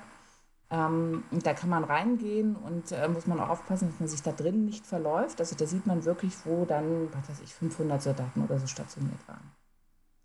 ähm, 0.72 1.24
da 1.30 1.54
kann 1.54 1.70
man 1.70 1.84
reingehen 1.84 2.56
und 2.56 2.92
äh, 2.92 3.08
muss 3.08 3.28
man 3.28 3.40
auch 3.40 3.50
aufpassen, 3.50 3.88
dass 3.92 4.00
man 4.00 4.10
sich 4.10 4.24
da 4.24 4.32
drin 4.32 4.66
nicht 4.66 4.84
verläuft. 4.84 5.40
Also 5.40 5.56
da 5.56 5.68
sieht 5.68 5.86
man 5.86 6.04
wirklich, 6.06 6.34
wo 6.44 6.66
dann, 6.66 7.14
was 7.14 7.30
weiß 7.30 7.42
ich, 7.44 7.54
500 7.54 8.02
Soldaten 8.02 8.44
oder 8.44 8.58
so 8.58 8.66
stationiert 8.66 9.28
waren. 9.28 9.52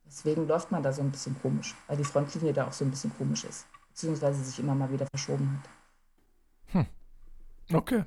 Deswegen 0.07 0.49
läuft 0.49 0.73
man 0.73 0.83
da 0.83 0.95
so 0.95 1.03
ein 1.03 1.11
bisschen 1.11 1.37
komisch, 1.43 1.77
weil 1.89 1.99
die 1.99 2.05
Frontlinie 2.05 2.55
da 2.55 2.69
auch 2.69 2.73
so 2.73 2.87
ein 2.87 2.91
bisschen 2.91 3.13
komisch 3.19 3.45
ist, 3.45 3.67
beziehungsweise 3.91 4.43
sich 4.43 4.59
immer 4.61 4.75
mal 4.75 4.91
wieder 4.91 5.07
verschoben 5.13 5.61
hat. 5.63 5.71
Hm. 6.73 6.87
Okay. 7.77 8.05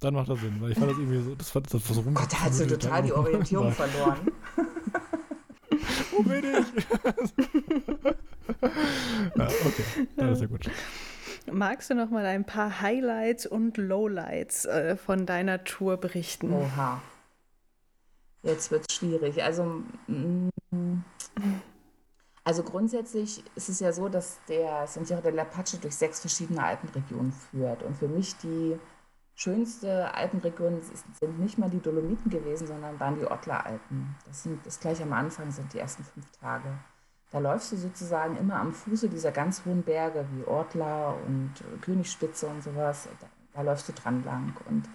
Dann 0.00 0.14
macht 0.14 0.28
das 0.28 0.40
Sinn, 0.40 0.60
weil 0.60 0.72
ich 0.72 0.78
fand 0.78 0.90
das 0.90 0.98
irgendwie 0.98 1.22
so, 1.22 1.34
das 1.34 1.50
fand 1.50 1.72
das 1.72 1.84
so 1.84 2.00
rum. 2.00 2.14
Gott, 2.14 2.32
da 2.32 2.40
hast 2.40 2.60
du 2.60 2.66
total 2.66 3.02
die 3.02 3.12
Orientierung 3.12 3.72
verloren. 3.72 4.30
Wo 6.12 6.22
bin 6.22 6.44
ich? 6.44 6.46
ja, 9.36 9.44
okay, 9.44 10.08
das 10.16 10.32
ist 10.32 10.40
ja 10.42 10.46
gut. 10.46 10.70
Magst 11.50 11.90
du 11.90 11.94
noch 11.94 12.10
mal 12.10 12.26
ein 12.26 12.44
paar 12.44 12.80
Highlights 12.80 13.46
und 13.46 13.78
Lowlights 13.78 14.64
äh, 14.66 14.96
von 14.96 15.26
deiner 15.26 15.64
Tour 15.64 15.96
berichten? 15.96 16.52
Oha. 16.52 17.00
Jetzt 18.42 18.70
wird 18.70 18.84
es 18.88 18.96
schwierig. 18.96 19.42
Also, 19.42 19.82
mm, 20.08 20.48
also 22.44 22.62
grundsätzlich 22.62 23.42
ist 23.54 23.68
es 23.68 23.80
ja 23.80 23.92
so, 23.92 24.08
dass 24.08 24.38
der 24.48 24.86
Sentiero 24.86 25.20
del 25.20 25.38
Apache 25.38 25.78
durch 25.78 25.96
sechs 25.96 26.20
verschiedene 26.20 26.62
Alpenregionen 26.62 27.32
führt. 27.32 27.82
Und 27.82 27.96
für 27.96 28.08
mich 28.08 28.36
die 28.36 28.78
schönste 29.36 30.12
Alpenregion 30.14 30.80
sind 31.20 31.38
nicht 31.38 31.58
mal 31.58 31.70
die 31.70 31.80
Dolomiten 31.80 32.30
gewesen, 32.30 32.66
sondern 32.66 32.98
waren 32.98 33.16
die 33.16 33.26
Ottler-Alpen. 33.26 34.16
Das 34.26 34.42
sind 34.42 34.64
das 34.66 34.80
gleich 34.80 35.00
am 35.02 35.12
Anfang 35.12 35.52
sind 35.52 35.72
die 35.72 35.78
ersten 35.78 36.02
fünf 36.02 36.30
Tage. 36.32 36.78
Da 37.30 37.38
läufst 37.38 37.70
du 37.72 37.76
sozusagen 37.76 38.36
immer 38.38 38.56
am 38.56 38.72
Fuße 38.72 39.08
dieser 39.08 39.32
ganz 39.32 39.64
hohen 39.66 39.82
Berge 39.82 40.26
wie 40.32 40.44
Ortler 40.44 41.16
und 41.26 41.52
Königsspitze 41.82 42.46
und 42.46 42.62
sowas. 42.62 43.08
Da, 43.20 43.26
da 43.52 43.62
läufst 43.62 43.88
du 43.88 43.92
dran 43.92 44.24
lang 44.24 44.56
und 44.68 44.88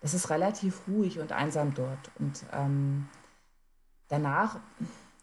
das 0.00 0.14
ist 0.14 0.30
relativ 0.30 0.82
ruhig 0.88 1.18
und 1.18 1.32
einsam 1.32 1.74
dort. 1.74 2.10
Und 2.18 2.44
ähm, 2.52 3.08
danach 4.08 4.60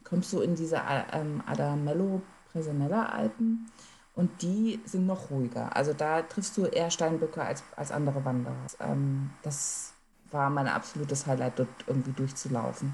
kommst 0.04 0.34
du 0.34 0.42
in 0.42 0.56
diese 0.56 0.82
ähm, 1.14 1.42
Adamello 1.46 2.22
Presenella 2.52 3.08
Alpen 3.08 3.72
und 4.18 4.42
die 4.42 4.82
sind 4.84 5.06
noch 5.06 5.30
ruhiger. 5.30 5.76
Also 5.76 5.94
da 5.94 6.24
triffst 6.24 6.58
du 6.58 6.66
eher 6.66 6.90
Steinböcke 6.90 7.42
als, 7.42 7.64
als 7.76 7.92
andere 7.92 8.26
Wanderer. 8.26 8.56
Ähm, 8.80 9.30
das 9.44 9.94
war 10.32 10.50
mein 10.50 10.68
absolutes 10.68 11.28
Highlight, 11.28 11.60
dort 11.60 11.70
irgendwie 11.86 12.14
durchzulaufen. 12.14 12.94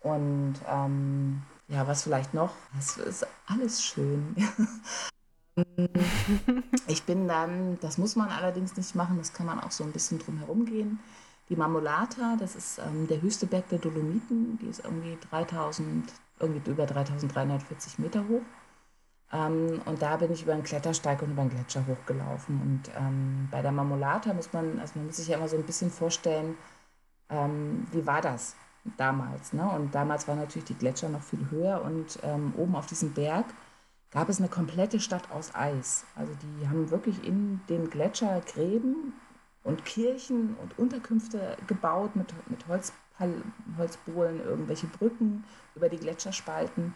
Und 0.00 0.54
ähm, 0.68 1.42
ja, 1.66 1.86
was 1.88 2.04
vielleicht 2.04 2.34
noch? 2.34 2.52
Das 2.76 2.96
ist 2.98 3.26
alles 3.46 3.82
schön. 3.82 4.36
ich 6.86 7.02
bin 7.02 7.26
dann, 7.26 7.78
das 7.80 7.98
muss 7.98 8.14
man 8.14 8.28
allerdings 8.28 8.76
nicht 8.76 8.94
machen, 8.94 9.18
das 9.18 9.32
kann 9.32 9.46
man 9.46 9.58
auch 9.58 9.72
so 9.72 9.82
ein 9.82 9.92
bisschen 9.92 10.20
drum 10.20 10.38
herum 10.38 10.66
gehen. 10.66 11.00
Die 11.48 11.56
Marmolata, 11.56 12.36
das 12.38 12.54
ist 12.54 12.78
ähm, 12.78 13.08
der 13.08 13.20
höchste 13.20 13.46
Berg 13.46 13.68
der 13.70 13.80
Dolomiten, 13.80 14.56
die 14.62 14.68
ist 14.68 14.84
irgendwie 14.84 15.18
3000, 15.30 16.12
irgendwie 16.38 16.70
über 16.70 16.86
3340 16.86 17.98
Meter 17.98 18.28
hoch. 18.28 18.42
Ähm, 19.34 19.82
und 19.84 20.00
da 20.00 20.16
bin 20.16 20.32
ich 20.32 20.44
über 20.44 20.52
einen 20.52 20.62
Klettersteig 20.62 21.20
und 21.20 21.32
über 21.32 21.42
einen 21.42 21.50
Gletscher 21.50 21.84
hochgelaufen. 21.86 22.60
Und 22.62 22.94
ähm, 22.96 23.48
bei 23.50 23.62
der 23.62 23.72
Marmolata 23.72 24.32
muss 24.32 24.52
man, 24.52 24.78
also 24.78 24.92
man 24.96 25.06
muss 25.06 25.16
sich 25.16 25.28
ja 25.28 25.36
immer 25.36 25.48
so 25.48 25.56
ein 25.56 25.64
bisschen 25.64 25.90
vorstellen, 25.90 26.56
ähm, 27.28 27.86
wie 27.90 28.06
war 28.06 28.20
das 28.20 28.54
damals. 28.96 29.52
Ne? 29.52 29.68
Und 29.68 29.94
damals 29.94 30.28
waren 30.28 30.38
natürlich 30.38 30.66
die 30.66 30.78
Gletscher 30.78 31.08
noch 31.08 31.22
viel 31.22 31.50
höher 31.50 31.82
und 31.82 32.18
ähm, 32.22 32.54
oben 32.56 32.76
auf 32.76 32.86
diesem 32.86 33.12
Berg 33.12 33.46
gab 34.12 34.28
es 34.28 34.38
eine 34.38 34.48
komplette 34.48 35.00
Stadt 35.00 35.28
aus 35.32 35.52
Eis. 35.54 36.04
Also 36.14 36.32
die 36.34 36.68
haben 36.68 36.90
wirklich 36.90 37.26
in 37.26 37.60
den 37.68 37.90
Gletscher 37.90 38.40
Gräben 38.46 39.14
und 39.64 39.84
Kirchen 39.84 40.54
und 40.62 40.78
Unterkünfte 40.78 41.56
gebaut 41.66 42.14
mit, 42.14 42.32
mit 42.48 42.68
Holzpal 42.68 42.94
Holzbohlen, 43.78 44.40
irgendwelche 44.44 44.86
Brücken 44.86 45.44
über 45.74 45.88
die 45.88 45.98
Gletscherspalten. 45.98 46.94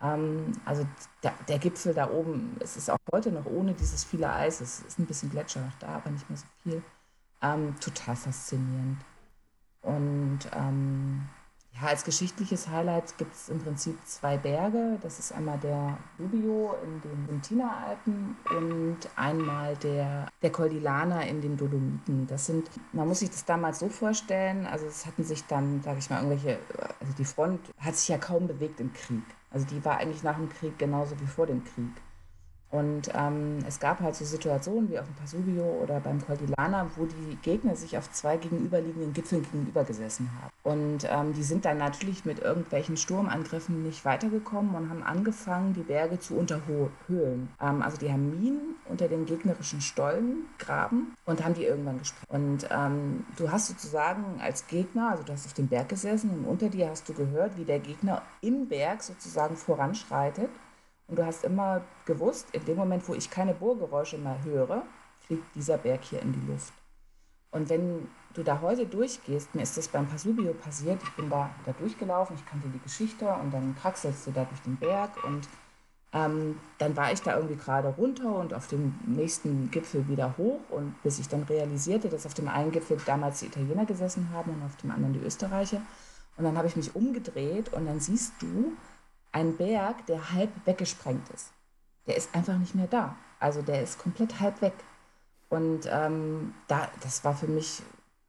Ähm, 0.00 0.52
also 0.64 0.86
der, 1.22 1.34
der, 1.48 1.58
Gipfel 1.58 1.94
da 1.94 2.10
oben, 2.10 2.56
es 2.60 2.76
ist 2.76 2.90
auch 2.90 2.98
heute 3.12 3.32
noch 3.32 3.46
ohne 3.46 3.74
dieses 3.74 4.04
viele 4.04 4.32
Eis, 4.32 4.60
es 4.60 4.80
ist 4.80 4.98
ein 4.98 5.06
bisschen 5.06 5.30
Gletscher 5.30 5.60
noch 5.60 5.78
da, 5.80 5.88
aber 5.88 6.10
nicht 6.10 6.28
mehr 6.30 6.38
so 6.38 6.46
viel. 6.62 6.82
Ähm, 7.42 7.74
total 7.80 8.16
faszinierend. 8.16 8.98
Und 9.82 10.40
ähm, 10.54 11.28
ja, 11.80 11.88
als 11.88 12.04
geschichtliches 12.04 12.68
Highlight 12.68 13.16
gibt 13.18 13.34
es 13.34 13.48
im 13.48 13.60
Prinzip 13.60 13.96
zwei 14.04 14.36
Berge. 14.36 14.98
Das 15.00 15.18
ist 15.18 15.32
einmal 15.32 15.58
der 15.58 15.96
Rubio 16.18 16.74
in 16.84 17.00
den 17.00 17.28
Ventina-Alpen 17.28 18.36
und 18.56 18.98
einmal 19.16 19.76
der, 19.76 20.28
der 20.42 20.50
Col 20.50 20.72
in 20.72 21.40
den 21.40 21.56
Dolomiten. 21.56 22.26
Das 22.26 22.46
sind, 22.46 22.68
man 22.92 23.06
muss 23.06 23.20
sich 23.20 23.30
das 23.30 23.44
damals 23.44 23.78
so 23.78 23.88
vorstellen, 23.88 24.66
also 24.66 24.86
es 24.86 25.06
hatten 25.06 25.24
sich 25.24 25.44
dann, 25.46 25.82
sage 25.82 25.98
ich 25.98 26.10
mal, 26.10 26.22
irgendwelche, 26.22 26.58
also 27.00 27.12
die 27.16 27.24
Front 27.24 27.60
hat 27.78 27.94
sich 27.94 28.08
ja 28.08 28.18
kaum 28.18 28.48
bewegt 28.48 28.80
im 28.80 28.92
Krieg. 28.92 29.22
Also 29.50 29.66
die 29.66 29.84
war 29.84 29.98
eigentlich 29.98 30.22
nach 30.22 30.36
dem 30.36 30.48
Krieg 30.48 30.78
genauso 30.78 31.18
wie 31.20 31.26
vor 31.26 31.46
dem 31.46 31.64
Krieg. 31.64 31.90
Und 32.70 33.10
ähm, 33.14 33.58
es 33.66 33.80
gab 33.80 34.00
halt 34.00 34.14
so 34.14 34.24
Situationen 34.24 34.90
wie 34.90 34.98
auf 34.98 35.06
dem 35.06 35.14
Pasubio 35.14 35.64
oder 35.82 36.00
beim 36.00 36.24
Cordillana, 36.24 36.90
wo 36.96 37.06
die 37.06 37.36
Gegner 37.36 37.74
sich 37.76 37.96
auf 37.96 38.10
zwei 38.12 38.36
gegenüberliegenden 38.36 39.14
Gipfeln 39.14 39.42
gegenüber 39.42 39.84
gesessen 39.84 40.30
haben. 40.36 40.52
Und 40.64 41.08
ähm, 41.10 41.32
die 41.32 41.42
sind 41.42 41.64
dann 41.64 41.78
natürlich 41.78 42.26
mit 42.26 42.40
irgendwelchen 42.40 42.98
Sturmangriffen 42.98 43.82
nicht 43.84 44.04
weitergekommen 44.04 44.74
und 44.74 44.90
haben 44.90 45.02
angefangen, 45.02 45.72
die 45.72 45.82
Berge 45.82 46.18
zu 46.18 46.34
unterhöhlen. 46.34 47.48
Ähm, 47.60 47.80
also 47.80 47.96
die 47.96 48.12
haben 48.12 48.38
Minen 48.38 48.74
unter 48.84 49.08
den 49.08 49.24
gegnerischen 49.24 49.80
Stollen 49.80 50.46
graben 50.58 51.14
und 51.24 51.42
haben 51.42 51.54
die 51.54 51.64
irgendwann 51.64 51.98
gesprengt. 51.98 52.28
Und 52.28 52.68
ähm, 52.70 53.24
du 53.36 53.50
hast 53.50 53.68
sozusagen 53.68 54.40
als 54.42 54.66
Gegner, 54.66 55.12
also 55.12 55.22
du 55.22 55.32
hast 55.32 55.46
auf 55.46 55.54
dem 55.54 55.68
Berg 55.68 55.88
gesessen 55.88 56.30
und 56.30 56.44
unter 56.44 56.68
dir 56.68 56.90
hast 56.90 57.08
du 57.08 57.14
gehört, 57.14 57.56
wie 57.56 57.64
der 57.64 57.78
Gegner 57.78 58.20
im 58.42 58.68
Berg 58.68 59.02
sozusagen 59.02 59.56
voranschreitet 59.56 60.50
und 61.08 61.18
du 61.18 61.26
hast 61.26 61.44
immer 61.44 61.80
gewusst, 62.04 62.48
in 62.52 62.64
dem 62.64 62.76
Moment, 62.76 63.08
wo 63.08 63.14
ich 63.14 63.30
keine 63.30 63.54
Bohrgeräusche 63.54 64.18
mehr 64.18 64.42
höre, 64.44 64.82
fliegt 65.20 65.54
dieser 65.54 65.78
Berg 65.78 66.04
hier 66.04 66.22
in 66.22 66.32
die 66.32 66.46
Luft. 66.50 66.72
Und 67.50 67.70
wenn 67.70 68.08
du 68.34 68.42
da 68.42 68.60
heute 68.60 68.86
durchgehst, 68.86 69.54
mir 69.54 69.62
ist 69.62 69.76
das 69.76 69.88
beim 69.88 70.06
Pasubio 70.06 70.52
passiert, 70.52 71.02
ich 71.02 71.10
bin 71.16 71.30
da, 71.30 71.50
da 71.64 71.72
durchgelaufen, 71.72 72.36
ich 72.36 72.44
kannte 72.44 72.68
die 72.68 72.78
Geschichte 72.78 73.26
und 73.26 73.52
dann 73.52 73.74
kraxelst 73.74 74.26
du 74.26 74.32
da 74.32 74.44
durch 74.44 74.60
den 74.60 74.76
Berg 74.76 75.24
und 75.24 75.48
ähm, 76.12 76.58
dann 76.78 76.96
war 76.96 77.12
ich 77.12 77.20
da 77.20 77.36
irgendwie 77.36 77.56
gerade 77.56 77.88
runter 77.88 78.36
und 78.36 78.54
auf 78.54 78.68
dem 78.68 78.98
nächsten 79.06 79.70
Gipfel 79.70 80.08
wieder 80.08 80.36
hoch 80.38 80.60
und 80.70 80.94
bis 81.02 81.18
ich 81.18 81.28
dann 81.28 81.42
realisierte, 81.42 82.08
dass 82.08 82.26
auf 82.26 82.34
dem 82.34 82.48
einen 82.48 82.70
Gipfel 82.70 82.98
damals 83.04 83.40
die 83.40 83.46
Italiener 83.46 83.84
gesessen 83.84 84.30
haben 84.32 84.52
und 84.52 84.62
auf 84.64 84.76
dem 84.76 84.90
anderen 84.90 85.14
die 85.14 85.20
Österreicher. 85.20 85.82
Und 86.36 86.44
dann 86.44 86.56
habe 86.56 86.68
ich 86.68 86.76
mich 86.76 86.94
umgedreht 86.94 87.72
und 87.72 87.86
dann 87.86 88.00
siehst 88.00 88.34
du, 88.40 88.72
ein 89.38 89.56
Berg, 89.56 90.04
der 90.06 90.32
halb 90.32 90.50
weggesprengt 90.66 91.28
ist. 91.30 91.52
Der 92.06 92.16
ist 92.16 92.34
einfach 92.34 92.58
nicht 92.58 92.74
mehr 92.74 92.88
da. 92.88 93.16
Also 93.38 93.62
der 93.62 93.82
ist 93.82 93.98
komplett 93.98 94.40
halb 94.40 94.60
weg. 94.62 94.74
Und 95.48 95.88
ähm, 95.90 96.54
da, 96.66 96.88
das 97.02 97.24
war 97.24 97.34
für 97.34 97.46
mich 97.46 97.82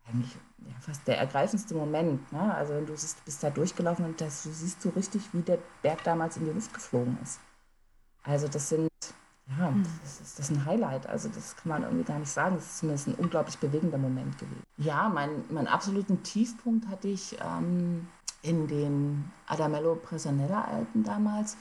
eigentlich 0.08 0.36
ja, 0.60 0.74
fast 0.80 1.08
der 1.08 1.18
ergreifendste 1.18 1.74
Moment. 1.74 2.32
Ne? 2.32 2.54
Also 2.54 2.76
wenn 2.76 2.86
du 2.86 2.96
siehst, 2.96 3.24
bist 3.26 3.44
da 3.44 3.50
durchgelaufen 3.50 4.06
und 4.06 4.22
das, 4.22 4.44
du 4.44 4.52
siehst 4.52 4.82
so 4.82 4.90
richtig, 4.90 5.22
wie 5.34 5.42
der 5.42 5.58
Berg 5.82 6.04
damals 6.04 6.38
in 6.38 6.46
die 6.46 6.52
Luft 6.52 6.74
geflogen 6.74 7.18
ist. 7.24 7.40
Also 8.24 8.48
das 8.48 8.70
sind, 8.70 8.90
ja, 9.48 9.70
hm. 9.70 9.84
das 10.04 10.22
ist, 10.22 10.38
das 10.38 10.50
ist 10.50 10.56
ein 10.56 10.66
Highlight. 10.66 11.08
Also 11.08 11.28
das 11.30 11.56
kann 11.56 11.70
man 11.70 11.84
irgendwie 11.84 12.04
gar 12.04 12.20
nicht 12.20 12.32
sagen. 12.32 12.56
Das 12.56 12.66
ist 12.66 12.80
zumindest 12.80 13.08
ein 13.08 13.16
unglaublich 13.16 13.58
bewegender 13.58 13.98
Moment 13.98 14.38
gewesen. 14.38 14.64
Ja, 14.78 15.10
mein, 15.10 15.44
meinen 15.50 15.68
absoluten 15.68 16.22
Tiefpunkt 16.22 16.88
hatte 16.88 17.08
ich 17.08 17.38
ähm, 17.42 18.08
in 18.42 18.68
den 18.68 19.32
Adamello 19.48 19.96
Presanella 19.96 20.64
Alpen 20.66 21.04
damals. 21.04 21.58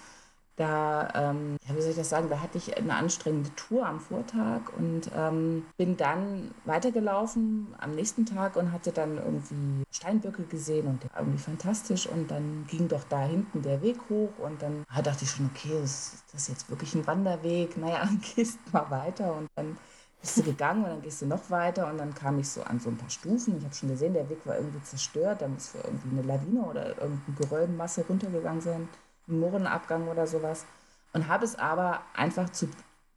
Da, 0.56 1.08
ähm, 1.14 1.56
wie 1.68 1.80
soll 1.80 1.92
ich 1.92 1.96
das 1.96 2.08
sagen, 2.08 2.28
da 2.28 2.40
hatte 2.40 2.58
ich 2.58 2.76
eine 2.76 2.96
anstrengende 2.96 3.54
Tour 3.54 3.86
am 3.86 4.00
Vortag 4.00 4.62
und 4.76 5.08
ähm, 5.14 5.64
bin 5.76 5.96
dann 5.96 6.50
weitergelaufen 6.64 7.76
am 7.78 7.94
nächsten 7.94 8.26
Tag 8.26 8.56
und 8.56 8.72
hatte 8.72 8.90
dann 8.90 9.18
irgendwie 9.18 9.84
Steinböcke 9.92 10.42
gesehen 10.42 10.88
und 10.88 11.04
irgendwie 11.16 11.38
fantastisch 11.38 12.08
und 12.08 12.28
dann 12.32 12.66
ging 12.66 12.88
doch 12.88 13.04
da 13.04 13.20
hinten 13.20 13.62
der 13.62 13.82
Weg 13.82 13.98
hoch 14.10 14.32
und 14.38 14.60
dann 14.60 14.84
ah, 14.92 15.00
dachte 15.00 15.22
ich 15.22 15.30
schon, 15.30 15.48
okay, 15.54 15.80
ist 15.80 16.24
das 16.32 16.48
jetzt 16.48 16.68
wirklich 16.68 16.92
ein 16.96 17.06
Wanderweg? 17.06 17.76
Naja, 17.76 18.08
gehst 18.34 18.58
mal 18.72 18.90
weiter 18.90 19.36
und 19.36 19.48
dann 19.54 19.76
bist 20.20 20.36
du 20.36 20.42
gegangen 20.42 20.84
und 20.84 20.90
dann 20.90 21.02
gehst 21.02 21.22
du 21.22 21.26
noch 21.26 21.48
weiter 21.50 21.88
und 21.88 21.98
dann 21.98 22.14
kam 22.14 22.38
ich 22.38 22.48
so 22.48 22.62
an 22.62 22.80
so 22.80 22.90
ein 22.90 22.96
paar 22.96 23.10
Stufen. 23.10 23.58
Ich 23.58 23.64
habe 23.64 23.74
schon 23.74 23.88
gesehen, 23.88 24.14
der 24.14 24.28
Weg 24.28 24.44
war 24.44 24.56
irgendwie 24.56 24.82
zerstört, 24.82 25.42
da 25.42 25.48
muss 25.48 25.74
irgendwie 25.74 26.18
eine 26.18 26.26
Lawine 26.26 26.62
oder 26.62 26.88
irgendeine 27.00 27.36
Geröllmasse 27.38 28.04
runtergegangen 28.08 28.60
sein, 28.60 28.88
ein 29.28 29.40
Murrenabgang 29.40 30.08
oder 30.08 30.26
sowas. 30.26 30.64
Und 31.12 31.28
habe 31.28 31.44
es 31.44 31.56
aber 31.56 32.02
einfach 32.14 32.50
zu, 32.50 32.68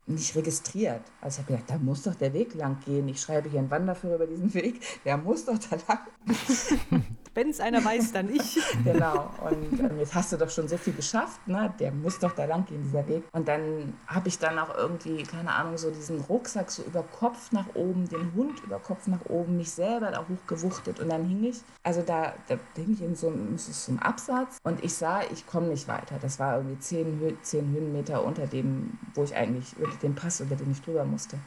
nicht 0.06 0.36
registriert. 0.36 1.02
Also 1.22 1.42
ich 1.42 1.48
habe 1.48 1.58
gedacht, 1.58 1.70
da 1.72 1.84
muss 1.84 2.04
doch 2.04 2.16
der 2.16 2.34
Weg 2.34 2.54
lang 2.54 2.80
gehen. 2.86 3.08
Ich 3.08 3.20
schreibe 3.20 3.50
hier 3.50 3.60
einen 3.60 3.72
Wanderführer 3.72 4.16
über 4.16 4.28
diesen 4.28 4.54
Weg, 4.54 4.82
der 5.04 5.18
muss 5.18 5.46
doch 5.46 5.58
da 5.58 5.78
lang. 5.88 7.08
Wenn 7.34 7.50
es 7.50 7.60
einer 7.62 7.84
weiß, 7.84 8.12
dann 8.12 8.30
ich. 8.30 8.60
genau. 8.84 9.32
Und 9.42 9.80
ähm, 9.80 10.00
jetzt 10.00 10.14
hast 10.14 10.34
du 10.34 10.38
doch 10.38 10.50
schon 10.50 10.68
so 10.68 10.78
viel 10.78 10.94
geschafft, 10.94 11.48
ne? 11.48 11.74
Der 11.80 11.92
muss 11.92 12.20
doch 12.20 12.34
da 12.34 12.46
lang 12.46 12.66
gehen, 12.66 12.84
dieser 12.84 13.08
Weg. 13.08 13.24
Und 13.32 13.48
dann 13.48 13.94
habe 14.08 14.28
ich 14.28 14.38
dann 14.38 14.60
auch 14.60 14.76
irgendwie, 14.76 15.24
keine 15.24 15.54
Ahnung, 15.54 15.78
so 15.78 15.92
diesen 15.92 16.20
Rucksack 16.20 16.70
so 16.70 16.84
über 16.84 17.04
Kopf 17.04 17.52
nach 17.52 17.68
oben, 17.74 18.10
den 18.10 18.34
Hund 18.36 18.62
über 18.64 18.80
Kopf 18.80 19.08
nach 19.08 19.26
oben, 19.30 19.58
mich 19.58 19.72
selber 19.72 20.12
da 20.12 20.26
hochgewuchtet. 20.28 21.00
Und 21.00 21.10
dann 21.10 21.26
hing 21.26 21.46
ich, 21.46 21.62
also 21.84 22.02
da, 22.02 22.34
da 22.48 22.58
hing 22.76 22.94
ich 22.94 23.02
in 23.02 23.16
so, 23.16 23.32
so 23.56 23.92
einem 23.92 24.00
Absatz 24.00 24.58
und 24.64 24.84
ich 24.84 24.94
sah, 24.94 25.22
ich 25.32 25.48
komme 25.48 25.68
nicht 25.68 25.88
weiter. 25.88 26.18
Das 26.22 26.40
war 26.40 26.58
irgendwie 26.58 26.80
zehn, 26.80 27.38
zehn 27.42 27.72
Höhenmeter 27.72 28.24
unter 28.26 28.48
dem, 28.48 28.98
wo 29.14 29.24
ich 29.24 29.36
eigentlich, 29.36 29.78
unter 29.78 29.98
dem 29.98 30.16
Pass, 30.16 30.42
über 30.42 30.56
den 30.56 30.72
ich 30.72 30.82
drüber 30.82 31.06
musste. 31.06 31.38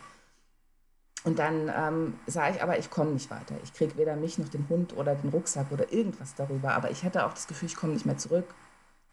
Und 1.25 1.39
dann 1.39 1.73
ähm, 1.75 2.19
sah 2.27 2.51
ich 2.51 2.63
aber, 2.63 2.79
ich 2.79 2.91
komme 2.91 3.13
nicht 3.13 3.31
weiter. 3.31 3.55
Ich 3.65 3.73
kriege 3.73 3.97
weder 3.97 4.15
mich 4.15 4.39
noch 4.39 4.49
den 4.49 4.69
Hund 4.69 4.95
oder 4.95 5.15
den 5.15 5.31
Rucksack 5.31 5.73
oder 5.73 5.91
irgendwas 5.91 6.35
darüber. 6.35 6.75
Aber 6.75 6.91
ich 6.91 7.03
hatte 7.03 7.25
auch 7.25 7.33
das 7.33 7.47
Gefühl, 7.47 7.69
ich 7.69 7.77
komme 7.77 7.95
nicht 7.95 8.05
mehr 8.05 8.19
zurück. 8.19 8.45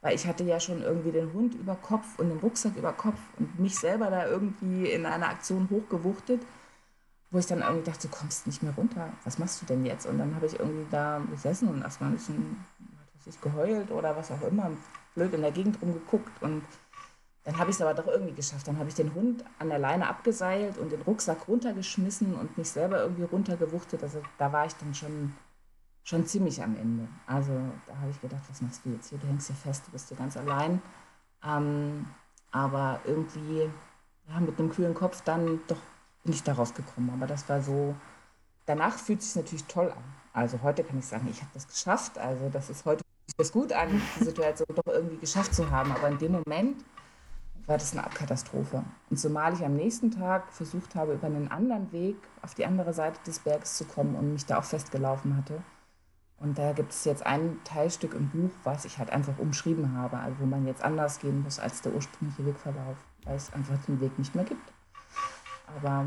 Weil 0.02 0.16
ich 0.16 0.28
hatte 0.28 0.44
ja 0.44 0.60
schon 0.60 0.82
irgendwie 0.82 1.12
den 1.12 1.32
Hund 1.32 1.54
über 1.54 1.76
Kopf 1.76 2.18
und 2.18 2.30
den 2.30 2.40
Rucksack 2.40 2.76
über 2.76 2.92
Kopf 2.92 3.20
und 3.38 3.60
mich 3.60 3.78
selber 3.78 4.10
da 4.10 4.26
irgendwie 4.28 4.92
in 4.92 5.06
einer 5.06 5.30
Aktion 5.30 5.70
hochgewuchtet, 5.70 6.42
wo 7.30 7.38
ich 7.38 7.46
dann 7.46 7.62
irgendwie 7.62 7.86
dachte, 7.90 8.08
du 8.08 8.14
kommst 8.14 8.48
nicht 8.48 8.64
mehr 8.64 8.74
runter. 8.74 9.10
Was 9.24 9.38
machst 9.38 9.62
du 9.62 9.66
denn 9.68 9.86
jetzt? 9.86 10.08
Und 10.08 10.18
dann 10.18 10.36
habe 10.36 10.48
ich 10.48 10.60
irgendwie 10.60 10.88
da 10.90 11.22
gesessen 11.30 11.70
und 11.70 11.84
erstmal 11.84 12.10
ein 12.10 12.16
bisschen 12.16 12.66
was 13.14 13.36
ich, 13.36 13.40
geheult 13.42 13.92
oder 13.92 14.16
was 14.16 14.32
auch 14.32 14.42
immer, 14.42 14.72
blöd 15.16 15.34
in 15.34 15.42
der 15.42 15.52
Gegend 15.52 15.82
rumgeguckt 15.82 16.42
und 16.42 16.64
dann 17.44 17.58
habe 17.58 17.72
ich 17.72 17.76
es 17.76 17.82
aber 17.82 17.94
doch 17.94 18.08
irgendwie 18.08 18.34
geschafft. 18.34 18.68
Dann 18.68 18.78
habe 18.78 18.90
ich 18.90 18.96
den 18.96 19.14
Hund 19.16 19.44
an 19.58 19.70
der 19.70 19.80
Leine 19.80 20.08
abgeseilt 20.08 20.78
und 20.78 20.92
den 20.92 21.02
Rucksack 21.02 21.48
runtergeschmissen 21.48 22.36
und 22.36 22.58
mich 22.58 22.70
selber 22.70 23.02
irgendwie 23.02 23.24
runtergewuchtet. 23.24 24.04
Also 24.04 24.22
da 24.38 24.52
war 24.54 24.68
ich 24.68 24.74
dann 24.76 24.94
schon, 24.94 25.34
schon 26.04 26.26
ziemlich 26.28 26.62
am 26.62 26.76
Ende. 26.78 27.08
Also 27.26 27.52
da 27.88 27.98
habe 27.98 28.12
ich 28.12 28.22
gedacht, 28.22 28.44
was 28.48 28.62
machst 28.62 28.86
du 28.86 28.92
jetzt 28.92 29.10
hier? 29.10 29.18
Du 29.18 29.28
hängst 29.28 29.48
hier 29.48 29.56
fest, 29.56 29.84
du 29.88 29.92
bist 29.92 30.10
hier 30.10 30.18
ganz 30.18 30.38
allein. 30.38 30.82
Ähm, 31.44 32.06
aber 32.52 33.00
irgendwie 33.06 33.70
ja, 34.28 34.40
mit 34.40 34.60
einem 34.60 34.70
kühlen 34.70 34.94
Kopf 34.94 35.22
dann 35.22 35.62
doch 35.68 35.78
bin 36.24 36.34
ich 36.34 36.44
da 36.44 36.54
rausgekommen. 36.54 37.10
Aber 37.10 37.26
das 37.26 37.50
war 37.50 37.62
so, 37.62 37.96
danach 38.68 38.98
fühlt 39.00 39.24
sich 39.24 39.36
natürlich 39.36 39.64
toll 39.66 39.90
an. 39.90 40.04
Also 40.34 40.62
heute 40.62 40.84
kann 40.84 41.00
ich 41.00 41.06
sagen, 41.06 41.28
ich 41.32 41.42
habe 41.42 41.52
das 41.56 41.68
geschafft. 41.68 42.20
Also 42.20 42.50
das 42.50 42.70
ist 42.70 42.86
heute 42.86 43.04
es 43.38 43.52
gut 43.52 43.74
an, 43.74 44.02
die 44.20 44.26
Situation 44.26 44.68
doch 44.76 44.94
irgendwie 44.94 45.18
geschafft 45.18 45.56
zu 45.56 45.70
haben. 45.72 45.92
Aber 45.92 46.10
in 46.10 46.18
dem 46.20 46.34
Moment 46.34 46.84
war 47.72 47.78
das 47.78 47.98
eine 47.98 48.06
Katastrophe. 48.14 48.84
Und 49.10 49.18
zumal 49.18 49.54
ich 49.54 49.64
am 49.64 49.76
nächsten 49.76 50.12
Tag 50.12 50.52
versucht 50.52 50.94
habe, 50.94 51.14
über 51.14 51.28
einen 51.28 51.48
anderen 51.48 51.90
Weg 51.94 52.18
auf 52.42 52.54
die 52.54 52.66
andere 52.66 52.94
Seite 52.94 53.18
des 53.26 53.40
Berges 53.40 53.78
zu 53.78 53.86
kommen 53.86 54.16
und 54.16 54.34
mich 54.34 54.46
da 54.46 54.60
auch 54.60 54.64
festgelaufen 54.66 55.38
hatte. 55.38 55.64
Und 56.38 56.58
da 56.58 56.74
gibt 56.74 56.92
es 56.92 57.06
jetzt 57.06 57.26
ein 57.26 57.60
Teilstück 57.64 58.14
im 58.14 58.30
Buch, 58.30 58.50
was 58.66 58.84
ich 58.84 58.98
halt 58.98 59.10
einfach 59.10 59.38
umschrieben 59.40 59.96
habe, 59.96 60.18
also 60.18 60.40
wo 60.40 60.46
man 60.46 60.68
jetzt 60.68 60.84
anders 60.84 61.20
gehen 61.20 61.44
muss 61.44 61.60
als 61.60 61.82
der 61.82 61.94
ursprüngliche 61.94 62.46
Wegverlauf, 62.46 62.98
weil 63.24 63.36
es 63.38 63.54
einfach 63.54 63.78
den 63.86 64.02
Weg 64.02 64.20
nicht 64.20 64.36
mehr 64.36 64.44
gibt. 64.44 64.74
Aber 65.78 66.06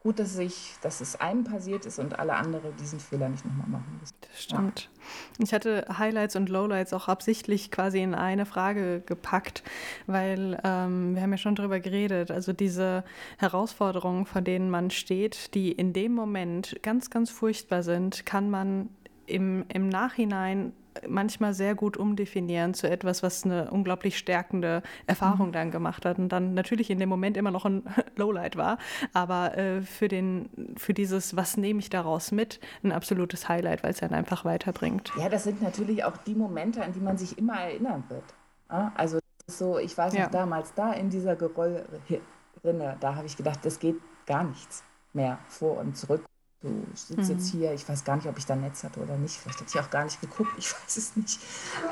gut, 0.00 0.18
dass, 0.18 0.38
ich, 0.38 0.74
dass 0.80 1.02
es 1.02 1.20
einem 1.20 1.44
passiert 1.44 1.84
ist 1.84 1.98
und 1.98 2.18
alle 2.18 2.34
anderen 2.34 2.74
diesen 2.76 2.98
Fehler 2.98 3.28
nicht 3.28 3.44
nochmal 3.44 3.68
machen 3.68 3.98
müssen. 4.00 4.14
Das 4.22 4.42
stimmt. 4.42 4.80
Ja. 4.80 5.44
Ich 5.44 5.52
hatte 5.52 5.86
Highlights 5.98 6.36
und 6.36 6.48
Lowlights 6.48 6.94
auch 6.94 7.08
absichtlich 7.08 7.70
quasi 7.70 8.02
in 8.02 8.14
eine 8.14 8.46
Frage 8.46 9.02
gepackt, 9.04 9.62
weil 10.06 10.58
ähm, 10.64 11.14
wir 11.14 11.22
haben 11.22 11.32
ja 11.32 11.38
schon 11.38 11.54
darüber 11.54 11.80
geredet. 11.80 12.30
Also 12.30 12.54
diese 12.54 13.04
Herausforderungen, 13.36 14.24
vor 14.24 14.40
denen 14.40 14.70
man 14.70 14.90
steht, 14.90 15.54
die 15.54 15.70
in 15.70 15.92
dem 15.92 16.14
Moment 16.14 16.76
ganz, 16.82 17.10
ganz 17.10 17.30
furchtbar 17.30 17.82
sind, 17.82 18.24
kann 18.24 18.48
man 18.48 18.88
im, 19.26 19.66
im 19.68 19.88
Nachhinein 19.88 20.72
manchmal 21.08 21.54
sehr 21.54 21.74
gut 21.74 21.96
umdefinieren 21.96 22.74
zu 22.74 22.88
etwas, 22.88 23.22
was 23.22 23.44
eine 23.44 23.70
unglaublich 23.70 24.18
stärkende 24.18 24.82
Erfahrung 25.06 25.48
mhm. 25.48 25.52
dann 25.52 25.70
gemacht 25.70 26.04
hat 26.04 26.18
und 26.18 26.28
dann 26.30 26.54
natürlich 26.54 26.90
in 26.90 26.98
dem 26.98 27.08
Moment 27.08 27.36
immer 27.36 27.50
noch 27.50 27.64
ein 27.64 27.82
Lowlight 28.16 28.56
war, 28.56 28.78
aber 29.12 29.56
äh, 29.56 29.82
für, 29.82 30.08
den, 30.08 30.74
für 30.76 30.94
dieses, 30.94 31.36
was 31.36 31.56
nehme 31.56 31.80
ich 31.80 31.90
daraus 31.90 32.32
mit, 32.32 32.60
ein 32.82 32.92
absolutes 32.92 33.48
Highlight, 33.48 33.82
weil 33.82 33.92
es 33.92 34.00
dann 34.00 34.14
einfach 34.14 34.44
weiterbringt. 34.44 35.12
Ja, 35.16 35.28
das 35.28 35.44
sind 35.44 35.62
natürlich 35.62 36.04
auch 36.04 36.16
die 36.16 36.34
Momente, 36.34 36.82
an 36.82 36.92
die 36.92 37.00
man 37.00 37.16
sich 37.16 37.38
immer 37.38 37.60
erinnern 37.60 38.04
wird. 38.08 38.24
Also 38.68 39.18
so, 39.46 39.78
ich 39.78 39.96
weiß 39.96 40.12
noch 40.12 40.20
ja. 40.20 40.28
damals 40.28 40.74
da 40.74 40.92
in 40.92 41.10
dieser 41.10 41.34
Gerollrinne, 41.34 42.96
da 43.00 43.14
habe 43.16 43.26
ich 43.26 43.36
gedacht, 43.36 43.60
das 43.64 43.80
geht 43.80 43.96
gar 44.26 44.44
nichts 44.44 44.84
mehr 45.12 45.38
vor 45.48 45.78
und 45.78 45.96
zurück 45.96 46.24
so, 46.62 46.68
ich 46.92 47.00
sitze 47.00 47.22
mhm. 47.22 47.38
jetzt 47.38 47.50
hier, 47.50 47.72
ich 47.72 47.88
weiß 47.88 48.04
gar 48.04 48.16
nicht, 48.16 48.26
ob 48.26 48.36
ich 48.36 48.44
da 48.46 48.54
Netz 48.54 48.84
hatte 48.84 49.00
oder 49.00 49.16
nicht. 49.16 49.36
Vielleicht 49.36 49.60
hätte 49.60 49.70
ich 49.74 49.80
auch 49.80 49.90
gar 49.90 50.04
nicht 50.04 50.20
geguckt, 50.20 50.52
ich 50.58 50.72
weiß 50.72 50.96
es 50.96 51.16
nicht. 51.16 51.40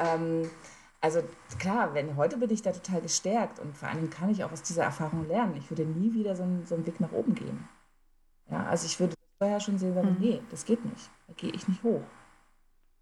Ähm, 0.05 0.51
also 1.01 1.23
klar, 1.59 1.95
wenn 1.95 2.17
heute 2.17 2.37
bin 2.39 2.51
ich 2.51 2.63
da 2.63 2.73
total 2.73 3.01
gestärkt 3.01 3.61
und 3.61 3.77
vor 3.77 3.89
allem 3.89 4.11
kann 4.11 4.31
ich 4.31 4.45
auch 4.45 4.53
aus 4.53 4.63
dieser 4.63 4.83
Erfahrung 4.83 5.27
lernen. 5.29 5.57
Ich 5.57 5.71
würde 5.71 5.85
nie 5.85 6.13
wieder 6.13 6.35
so 6.35 6.43
einen, 6.43 6.67
so 6.67 6.75
einen 6.75 6.87
Weg 6.87 7.01
nach 7.01 7.13
oben 7.13 7.35
gehen. 7.35 7.69
Ja, 8.51 8.65
also 8.65 8.87
ich 8.87 8.99
würde 8.99 9.15
vorher 9.39 9.61
schon 9.61 9.79
sehen, 9.79 9.95
sagen, 9.95 10.17
mhm. 10.19 10.21
nee, 10.21 10.43
das 10.51 10.65
geht 10.65 10.85
nicht. 10.85 11.11
Da 11.29 11.35
gehe 11.35 11.51
ich 11.51 11.69
nicht 11.69 11.83
hoch. 11.83 12.03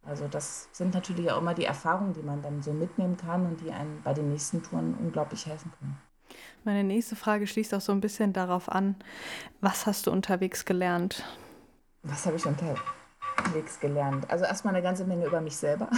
Also 0.02 0.28
das 0.28 0.68
sind 0.72 0.94
natürlich 0.94 1.30
auch 1.32 1.40
immer 1.40 1.54
die 1.54 1.64
Erfahrungen, 1.64 2.12
die 2.12 2.22
man 2.22 2.42
dann 2.42 2.62
so 2.62 2.72
mitnehmen 2.72 3.16
kann 3.16 3.44
und 3.44 3.60
die 3.60 3.72
einem 3.72 4.02
bei 4.02 4.14
den 4.14 4.30
nächsten 4.30 4.62
Touren 4.62 4.94
unglaublich 4.94 5.46
helfen 5.46 5.72
können. 5.80 5.98
Meine 6.64 6.84
nächste 6.84 7.16
Frage 7.16 7.46
schließt 7.46 7.74
auch 7.74 7.80
so 7.80 7.92
ein 7.92 8.00
bisschen 8.00 8.32
darauf 8.32 8.68
an, 8.68 8.96
was 9.60 9.86
hast 9.86 10.06
du 10.06 10.12
unterwegs 10.12 10.64
gelernt? 10.64 11.24
Was 12.06 12.26
habe 12.26 12.36
ich 12.36 12.46
unterwegs 12.46 13.80
gelernt? 13.80 14.30
Also 14.30 14.44
erstmal 14.44 14.74
eine 14.74 14.82
ganze 14.82 15.04
Menge 15.04 15.26
über 15.26 15.40
mich 15.40 15.56
selber. 15.56 15.88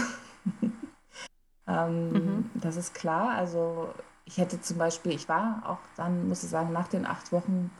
ähm, 1.66 2.12
mhm. 2.12 2.50
Das 2.54 2.76
ist 2.76 2.94
klar. 2.94 3.30
Also 3.30 3.92
ich 4.24 4.38
hätte 4.38 4.60
zum 4.60 4.78
Beispiel, 4.78 5.12
ich 5.12 5.28
war 5.28 5.62
auch 5.64 5.78
dann, 5.96 6.28
muss 6.28 6.42
ich 6.42 6.50
sagen, 6.50 6.72
nach 6.72 6.88
den 6.88 7.06
acht 7.06 7.32
Wochen 7.32 7.70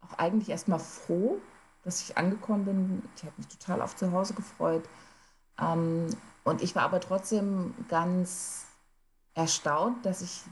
auch 0.00 0.18
eigentlich 0.18 0.48
erstmal 0.48 0.78
froh, 0.78 1.38
dass 1.84 2.02
ich 2.02 2.16
angekommen 2.16 2.64
bin. 2.64 3.02
Ich 3.16 3.24
habe 3.24 3.34
mich 3.36 3.48
total 3.48 3.82
auf 3.82 3.96
zu 3.96 4.12
Hause 4.12 4.34
gefreut. 4.34 4.84
Ähm, 5.60 6.08
und 6.44 6.62
ich 6.62 6.74
war 6.74 6.82
aber 6.82 7.00
trotzdem 7.00 7.74
ganz 7.88 8.66
erstaunt, 9.34 10.04
dass 10.04 10.22
ich 10.22 10.42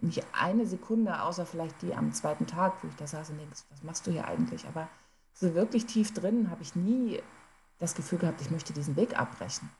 nicht 0.00 0.24
eine 0.32 0.66
Sekunde, 0.66 1.22
außer 1.22 1.44
vielleicht 1.46 1.82
die 1.82 1.94
am 1.94 2.12
zweiten 2.12 2.46
Tag, 2.46 2.74
wo 2.82 2.88
ich 2.88 2.96
da 2.96 3.06
saß 3.06 3.30
und 3.30 3.38
denke, 3.38 3.54
was 3.70 3.82
machst 3.82 4.06
du 4.06 4.10
hier 4.10 4.26
eigentlich? 4.26 4.66
Aber 4.66 4.88
so 5.40 5.54
wirklich 5.54 5.86
tief 5.86 6.12
drin 6.12 6.50
habe 6.50 6.62
ich 6.62 6.74
nie 6.74 7.20
das 7.78 7.94
Gefühl 7.94 8.18
gehabt, 8.18 8.40
ich 8.40 8.50
möchte 8.50 8.72
diesen 8.72 8.96
Weg 8.96 9.18
abbrechen. 9.18 9.70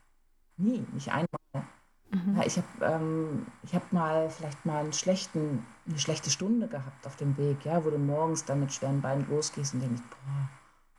Nie, 0.56 0.84
nicht 0.92 1.09
einmal. 1.09 1.28
Mhm. 2.11 2.36
Ja, 2.36 2.46
ich 2.46 2.56
habe 2.56 2.66
ähm, 2.80 3.46
hab 3.72 3.92
mal 3.92 4.30
vielleicht 4.30 4.64
mal 4.64 4.80
einen 4.80 4.92
schlechten, 4.92 5.66
eine 5.86 5.98
schlechte 5.98 6.30
Stunde 6.30 6.68
gehabt 6.68 7.06
auf 7.06 7.16
dem 7.16 7.36
Weg, 7.36 7.64
ja, 7.64 7.84
wo 7.84 7.90
du 7.90 7.98
morgens 7.98 8.44
dann 8.44 8.61
mit 8.61 8.72
schweren 8.72 9.02
Beinen 9.02 9.28
losgehst 9.28 9.74
und 9.74 9.80
denkst, 9.80 10.02
boah, 10.11 10.48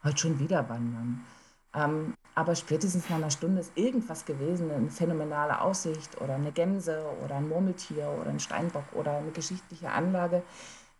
heute 0.03 0.17
schon 0.17 0.39
wieder 0.39 0.67
wandern. 0.69 1.25
Ähm, 1.73 2.13
aber 2.35 2.55
spätestens 2.55 3.09
nach 3.09 3.17
einer 3.17 3.31
Stunde 3.31 3.61
ist 3.61 3.71
irgendwas 3.75 4.25
gewesen, 4.25 4.71
eine 4.71 4.89
phänomenale 4.89 5.61
Aussicht 5.61 6.19
oder 6.21 6.35
eine 6.35 6.51
Gänse 6.51 7.03
oder 7.23 7.35
ein 7.35 7.49
Murmeltier 7.49 8.07
oder 8.21 8.29
ein 8.29 8.39
Steinbock 8.39 8.85
oder 8.93 9.17
eine 9.17 9.31
geschichtliche 9.31 9.89
Anlage. 9.89 10.43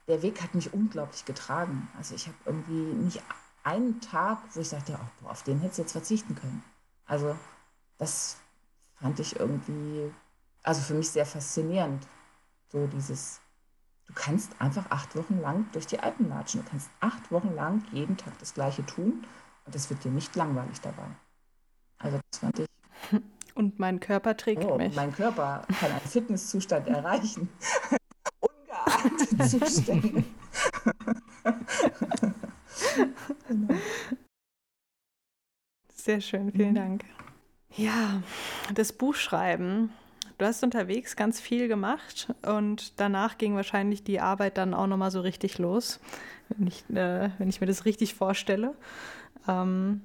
Der 0.08 0.22
Weg 0.22 0.42
hat 0.42 0.56
mich 0.56 0.74
unglaublich 0.74 1.26
getragen. 1.26 1.88
Also 1.98 2.16
ich 2.16 2.28
habe 2.28 2.38
irgendwie 2.46 2.94
nicht 2.96 3.22
einen 3.70 4.02
Tag, 4.02 4.40
wo 4.54 4.60
ich 4.60 4.70
sagte, 4.70 4.98
oh, 5.00 5.08
boah, 5.22 5.32
auf 5.32 5.44
den 5.44 5.60
hätte 5.60 5.74
ich 5.74 5.78
jetzt 5.78 5.92
verzichten 5.92 6.36
können. 6.36 6.64
Also 7.06 7.36
das 7.98 8.38
fand 8.96 9.20
ich 9.20 9.40
irgendwie, 9.40 10.12
also 10.64 10.82
für 10.82 10.96
mich 10.96 11.10
sehr 11.10 11.26
faszinierend. 11.26 12.08
So 12.72 12.88
dieses, 12.88 13.42
du 14.08 14.14
kannst 14.14 14.60
einfach 14.60 14.90
acht 14.90 15.16
Wochen 15.16 15.40
lang 15.40 15.68
durch 15.72 15.86
die 15.86 16.00
Alpen 16.00 16.30
latschen. 16.30 16.64
Du 16.64 16.70
kannst 16.70 16.90
acht 17.00 17.32
Wochen 17.32 17.54
lang 17.54 17.84
jeden 17.92 18.18
Tag 18.18 18.38
das 18.40 18.54
Gleiche 18.54 18.86
tun 18.86 19.26
und 19.66 19.76
es 19.76 19.90
wird 19.90 20.04
dir 20.04 20.12
nicht 20.12 20.36
langweilig 20.36 20.82
dabei. 20.82 21.08
Also 22.00 22.20
das 22.32 22.40
fand 22.40 22.60
ich. 22.60 22.68
Und 23.56 23.78
mein 23.78 24.00
Körper 24.00 24.38
trägt 24.38 24.64
oh, 24.64 24.78
mich. 24.78 24.96
Mein 24.96 25.12
Körper 25.12 25.66
kann 25.80 25.92
einen 25.92 26.00
Fitnesszustand 26.00 26.88
erreichen. 26.88 27.50
Ungeahnte 28.40 29.38
Zustände. 29.50 30.24
Sehr 35.94 36.22
schön, 36.22 36.52
vielen 36.52 36.72
mhm. 36.72 36.76
Dank. 36.76 37.04
Ja, 37.76 38.24
das 38.74 38.94
Buchschreiben. 38.94 39.92
Du 40.38 40.46
hast 40.46 40.64
unterwegs 40.64 41.16
ganz 41.18 41.42
viel 41.42 41.68
gemacht 41.68 42.34
und 42.44 43.00
danach 43.00 43.38
ging 43.38 43.56
wahrscheinlich 43.56 44.04
die 44.04 44.22
Arbeit 44.22 44.58
dann 44.58 44.74
auch 44.74 44.88
nochmal 44.88 45.12
so 45.12 45.20
richtig 45.20 45.58
los, 45.58 46.00
wenn 46.48 46.68
ich, 46.68 46.90
äh, 46.90 47.30
wenn 47.38 47.50
ich 47.50 47.60
mir 47.60 47.68
das 47.68 47.84
richtig 47.84 48.16
vorstelle. 48.16 48.74
Ähm, 49.48 50.02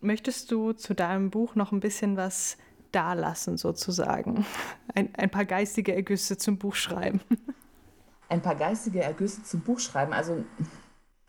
möchtest 0.00 0.52
du 0.52 0.72
zu 0.72 0.94
deinem 0.94 1.30
Buch 1.30 1.56
noch 1.56 1.72
ein 1.72 1.80
bisschen 1.80 2.16
was 2.16 2.56
dalassen, 2.92 3.56
sozusagen? 3.56 4.46
Ein, 4.94 5.12
ein 5.16 5.30
paar 5.30 5.44
geistige 5.44 5.92
Ergüsse 5.94 6.38
zum 6.38 6.58
Buchschreiben. 6.58 7.20
Ein 8.28 8.40
paar 8.40 8.54
geistige 8.54 9.02
Ergüsse 9.02 9.42
zum 9.42 9.60
Buchschreiben. 9.60 10.14
Also 10.14 10.44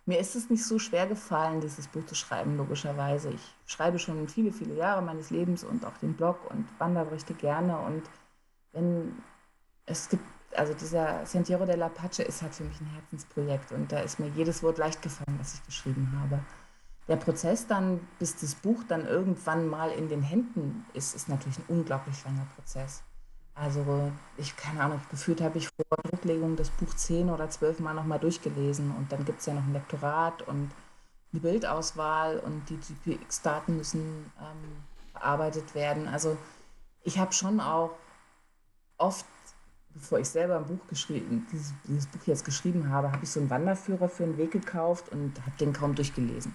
mir 0.06 0.20
ist 0.20 0.36
es 0.36 0.49
nicht 0.49 0.64
so 0.64 0.78
schwer 0.78 1.08
gefallen, 1.08 1.62
dieses 1.62 1.88
Buch 1.88 2.06
zu 2.06 2.16
schreiben, 2.16 2.58
logischerweise. 2.58 3.32
Ich 3.32 3.56
schreibe 3.66 3.97
schon 3.97 4.28
viele, 4.28 4.51
viele 4.51 4.76
Jahre 4.76 5.01
meines 5.01 5.32
Lebens 5.32 5.64
und 5.64 5.84
auch 5.86 5.97
den 5.97 6.14
Blog 6.14 6.38
und 6.51 6.68
Wanderberichte 6.80 7.34
gerne. 7.34 7.78
Und 7.80 8.03
wenn 8.72 9.22
es 9.88 10.10
gibt, 10.10 10.24
also 10.56 10.74
dieser 10.74 11.26
Sentiero 11.26 11.66
de 11.66 11.76
la 11.76 11.89
Pace 11.89 12.20
ist 12.20 12.41
halt 12.43 12.53
für 12.53 12.64
mich 12.64 12.80
ein 12.80 12.91
Herzensprojekt 12.93 13.72
und 13.72 13.91
da 13.91 13.99
ist 13.99 14.20
mir 14.20 14.30
jedes 14.30 14.62
Wort 14.62 14.78
leicht 14.78 15.01
gefallen, 15.01 15.38
was 15.39 15.56
ich 15.56 15.66
geschrieben 15.66 16.12
habe. 16.22 16.39
Der 17.08 17.18
Prozess 17.18 17.68
dann, 17.68 17.99
bis 18.20 18.36
das 18.36 18.56
Buch 18.56 18.84
dann 18.88 19.06
irgendwann 19.06 19.68
mal 19.68 19.91
in 19.91 20.08
den 20.08 20.22
Händen 20.22 20.86
ist, 20.93 21.16
ist 21.16 21.30
natürlich 21.30 21.60
ein 21.60 21.66
unglaublich 21.68 22.24
langer 22.24 22.47
Prozess. 22.56 23.03
Also 23.56 24.12
ich, 24.38 24.56
keine 24.58 24.82
Ahnung, 24.82 25.01
gefühlt 25.10 25.39
habe 25.39 25.58
ich 25.58 25.70
vor 25.70 25.97
Drucklegung 26.03 26.58
das 26.58 26.70
Buch 26.70 26.93
zehn 26.93 27.30
oder 27.30 27.49
zwölf 27.49 27.80
Mal 27.80 27.93
nochmal 27.93 28.20
durchgelesen 28.20 28.93
und 28.97 29.12
dann 29.12 29.24
gibt 29.24 29.39
es 29.39 29.45
ja 29.45 29.53
noch 29.53 29.64
ein 29.64 29.72
Lektorat 29.74 30.41
und 30.41 30.72
eine 31.32 31.41
Bildauswahl 31.41 32.39
und 32.39 32.64
die 32.70 32.78
GPX-Daten 32.78 33.78
müssen 33.78 34.30
ähm, 34.39 34.84
bearbeitet 35.14 35.74
werden. 35.74 36.08
Also 36.10 36.38
ich 37.03 37.18
habe 37.18 37.32
schon 37.32 37.62
auch 37.62 37.91
oft, 38.97 39.26
bevor 39.93 40.20
ich 40.20 40.28
selber 40.28 40.58
ein 40.58 40.66
Buch 40.66 40.88
geschrieben, 40.89 41.47
dieses, 41.51 41.74
dieses 41.86 42.08
Buch 42.08 42.26
jetzt 42.26 42.43
geschrieben 42.43 42.89
habe, 42.89 43.12
habe 43.12 43.24
ich 43.24 43.32
so 43.32 43.39
einen 43.39 43.49
Wanderführer 43.49 44.10
für 44.10 44.24
einen 44.24 44.38
Weg 44.38 44.51
gekauft 44.51 45.10
und 45.10 45.39
habe 45.41 45.58
den 45.60 45.72
kaum 45.72 45.95
durchgelesen. 45.95 46.53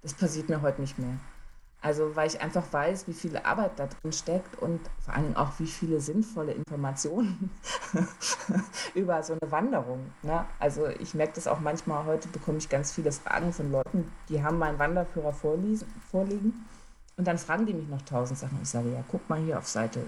Das 0.00 0.14
passiert 0.14 0.48
mir 0.48 0.62
heute 0.62 0.80
nicht 0.80 0.98
mehr. 0.98 1.18
Also 1.80 2.16
weil 2.16 2.26
ich 2.26 2.40
einfach 2.40 2.64
weiß, 2.72 3.06
wie 3.06 3.12
viel 3.12 3.36
Arbeit 3.36 3.72
da 3.76 3.86
drin 3.86 4.12
steckt 4.12 4.60
und 4.60 4.80
vor 5.04 5.14
allen 5.14 5.24
Dingen 5.24 5.36
auch, 5.36 5.52
wie 5.58 5.66
viele 5.66 6.00
sinnvolle 6.00 6.52
Informationen 6.52 7.50
über 8.94 9.22
so 9.22 9.34
eine 9.40 9.52
Wanderung. 9.52 10.10
Ne? 10.22 10.44
Also 10.58 10.88
ich 10.88 11.14
merke 11.14 11.34
das 11.34 11.46
auch 11.46 11.60
manchmal, 11.60 12.04
heute 12.04 12.26
bekomme 12.28 12.58
ich 12.58 12.68
ganz 12.68 12.92
viele 12.92 13.12
Fragen 13.12 13.52
von 13.52 13.70
Leuten, 13.70 14.10
die 14.28 14.42
haben 14.42 14.58
meinen 14.58 14.78
Wanderführer 14.80 15.32
vorliegen 15.32 16.66
und 17.16 17.26
dann 17.26 17.38
fragen 17.38 17.66
die 17.66 17.74
mich 17.74 17.88
noch 17.88 18.02
tausend 18.02 18.40
Sachen. 18.40 18.58
Ich 18.60 18.68
sage, 18.68 18.92
ja, 18.92 19.04
guck 19.08 19.28
mal 19.28 19.40
hier 19.40 19.58
auf 19.58 19.68
Seite 19.68 20.00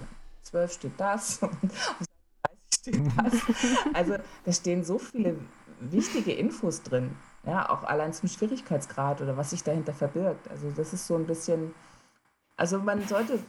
12 0.43 0.73
steht 0.73 0.93
das 0.97 1.37
und 1.41 1.71
auf 1.71 2.05
Seite 2.05 2.11
30 2.43 2.79
steht 2.79 3.01
das. 3.17 3.93
Also 3.93 4.15
da 4.43 4.51
stehen 4.51 4.83
so 4.83 4.99
viele 4.99 5.37
wichtige 5.79 6.33
Infos 6.33 6.83
drin. 6.83 7.15
Ja, 7.45 7.69
auch 7.69 7.83
allein 7.83 8.13
zum 8.13 8.29
Schwierigkeitsgrad 8.29 9.21
oder 9.21 9.35
was 9.35 9.49
sich 9.49 9.63
dahinter 9.63 9.93
verbirgt. 9.93 10.49
Also 10.49 10.69
das 10.71 10.93
ist 10.93 11.07
so 11.07 11.15
ein 11.15 11.25
bisschen, 11.25 11.73
also 12.55 12.77
man 12.77 13.07
sollte 13.07 13.39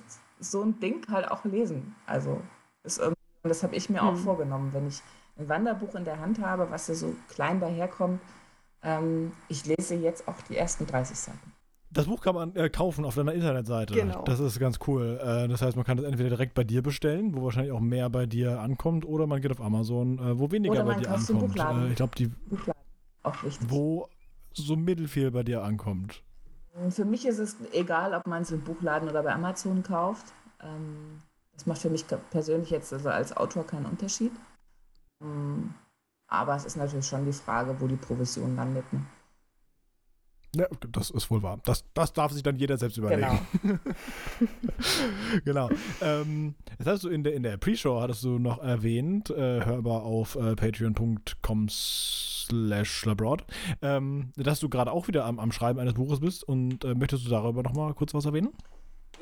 so 0.41 0.63
ein 0.63 0.81
Ding 0.81 1.07
halt 1.11 1.31
auch 1.31 1.45
lesen. 1.45 1.95
Also 2.07 2.41
ist 2.85 3.01
das 3.43 3.63
habe 3.63 3.75
ich 3.75 3.91
mir 3.91 4.03
mhm. 4.03 4.09
auch 4.09 4.17
vorgenommen, 4.17 4.73
wenn 4.73 4.87
ich 4.87 5.03
ein 5.39 5.49
Wanderbuch 5.49 5.95
in 5.95 6.05
der 6.05 6.21
Hand 6.21 6.41
habe, 6.41 6.71
was 6.71 6.89
ja 6.89 6.95
so 6.95 7.15
klein 7.29 7.61
daherkommt. 7.61 8.21
Ähm, 8.83 9.33
ich 9.49 9.67
lese 9.67 9.95
jetzt 9.95 10.29
auch 10.29 10.41
die 10.49 10.57
ersten 10.57 10.87
30 10.87 11.17
Seiten. 11.17 11.53
Das 11.91 12.07
Buch 12.07 12.23
kann 12.23 12.35
man 12.35 12.57
äh, 12.57 12.71
kaufen 12.71 13.05
auf 13.05 13.15
deiner 13.15 13.35
Internetseite. 13.35 13.95
Genau. 13.95 14.23
Das 14.23 14.41
ist 14.41 14.59
ganz 14.59 14.79
cool. 14.87 15.21
Äh, 15.23 15.47
das 15.49 15.61
heißt, 15.61 15.77
man 15.77 15.85
kann 15.85 15.99
das 15.99 16.07
entweder 16.07 16.31
direkt 16.31 16.55
bei 16.55 16.65
dir 16.65 16.83
bestellen, 16.83 17.37
wo 17.37 17.45
wahrscheinlich 17.45 17.73
auch 17.73 17.81
mehr 17.81 18.09
bei 18.09 18.25
dir 18.25 18.61
ankommt, 18.61 19.05
oder 19.05 19.27
man 19.27 19.43
geht 19.43 19.51
auf 19.51 19.61
Amazon, 19.61 20.19
äh, 20.19 20.39
wo 20.39 20.51
weniger 20.51 20.85
bei 20.85 20.95
dir 20.95 21.11
ankommt. 21.11 21.55
Äh, 21.59 21.89
ich 21.91 21.97
glaube, 21.97 22.15
die. 22.17 22.29
Buchladen. 22.29 22.82
Auch 23.23 23.43
wichtig. 23.43 23.69
Wo 23.71 24.09
so 24.53 24.77
mittelfiel 24.77 25.31
bei 25.31 25.43
dir 25.43 25.63
ankommt. 25.63 26.23
Für 26.91 27.05
mich 27.05 27.27
ist 27.27 27.39
es 27.39 27.57
egal, 27.73 28.15
ob 28.15 28.27
man 28.27 28.43
es 28.43 28.51
im 28.51 28.63
Buchladen 28.63 29.09
oder 29.09 29.23
bei 29.23 29.33
Amazon 29.33 29.83
kauft. 29.83 30.33
Ähm, 30.61 31.21
das 31.53 31.67
macht 31.67 31.81
für 31.81 31.91
mich 31.91 32.07
persönlich 32.31 32.71
jetzt 32.71 32.93
also 32.93 33.11
als 33.11 33.37
Autor 33.37 33.67
keinen 33.67 33.87
Unterschied. 33.87 34.33
Ähm, 35.21 35.75
aber 36.29 36.57
es 36.57 36.65
ist 36.65 36.77
natürlich 36.77 37.07
schon 37.07 37.27
die 37.27 37.33
Frage, 37.33 37.79
wo 37.79 37.87
die 37.87 37.97
Provision 37.97 38.57
landet. 38.57 38.91
Ne? 38.93 39.05
Ja, 40.55 40.67
das 40.91 41.11
ist 41.11 41.31
wohl 41.31 41.43
wahr. 41.43 41.61
Das, 41.65 41.85
das 41.95 42.13
darf 42.13 42.33
sich 42.33 42.43
dann 42.43 42.57
jeder 42.57 42.77
selbst 42.77 42.99
überlegen. 42.99 43.41
Genau. 43.63 43.79
genau. 45.45 45.71
Ähm, 46.03 46.55
das 46.77 46.87
hast 46.87 47.05
du 47.05 47.09
in 47.09 47.25
der, 47.25 47.33
in 47.33 47.43
der 47.43 47.57
Pre-Show, 47.57 48.03
hattest 48.03 48.23
du 48.23 48.39
noch 48.39 48.63
erwähnt, 48.63 49.31
äh, 49.31 49.65
hörbar 49.65 50.03
auf 50.03 50.37
äh, 50.37 50.55
patreon.com 50.55 51.69
slash 51.71 53.07
labroad, 53.07 53.45
ähm, 53.81 54.33
dass 54.37 54.61
du 54.61 54.69
gerade 54.69 54.93
auch 54.93 55.09
wieder 55.09 55.25
am, 55.25 55.39
am 55.39 55.53
Schreiben 55.53 55.79
eines 55.79 55.95
Buches 55.95 56.21
bist 56.21 56.45
und 56.45 56.85
äh, 56.85 56.95
möchtest 56.95 57.25
du 57.25 57.31
darüber 57.31 57.63
noch 57.63 57.73
mal 57.73 57.95
kurz 57.95 58.13
was 58.13 58.27
erwähnen? 58.27 58.51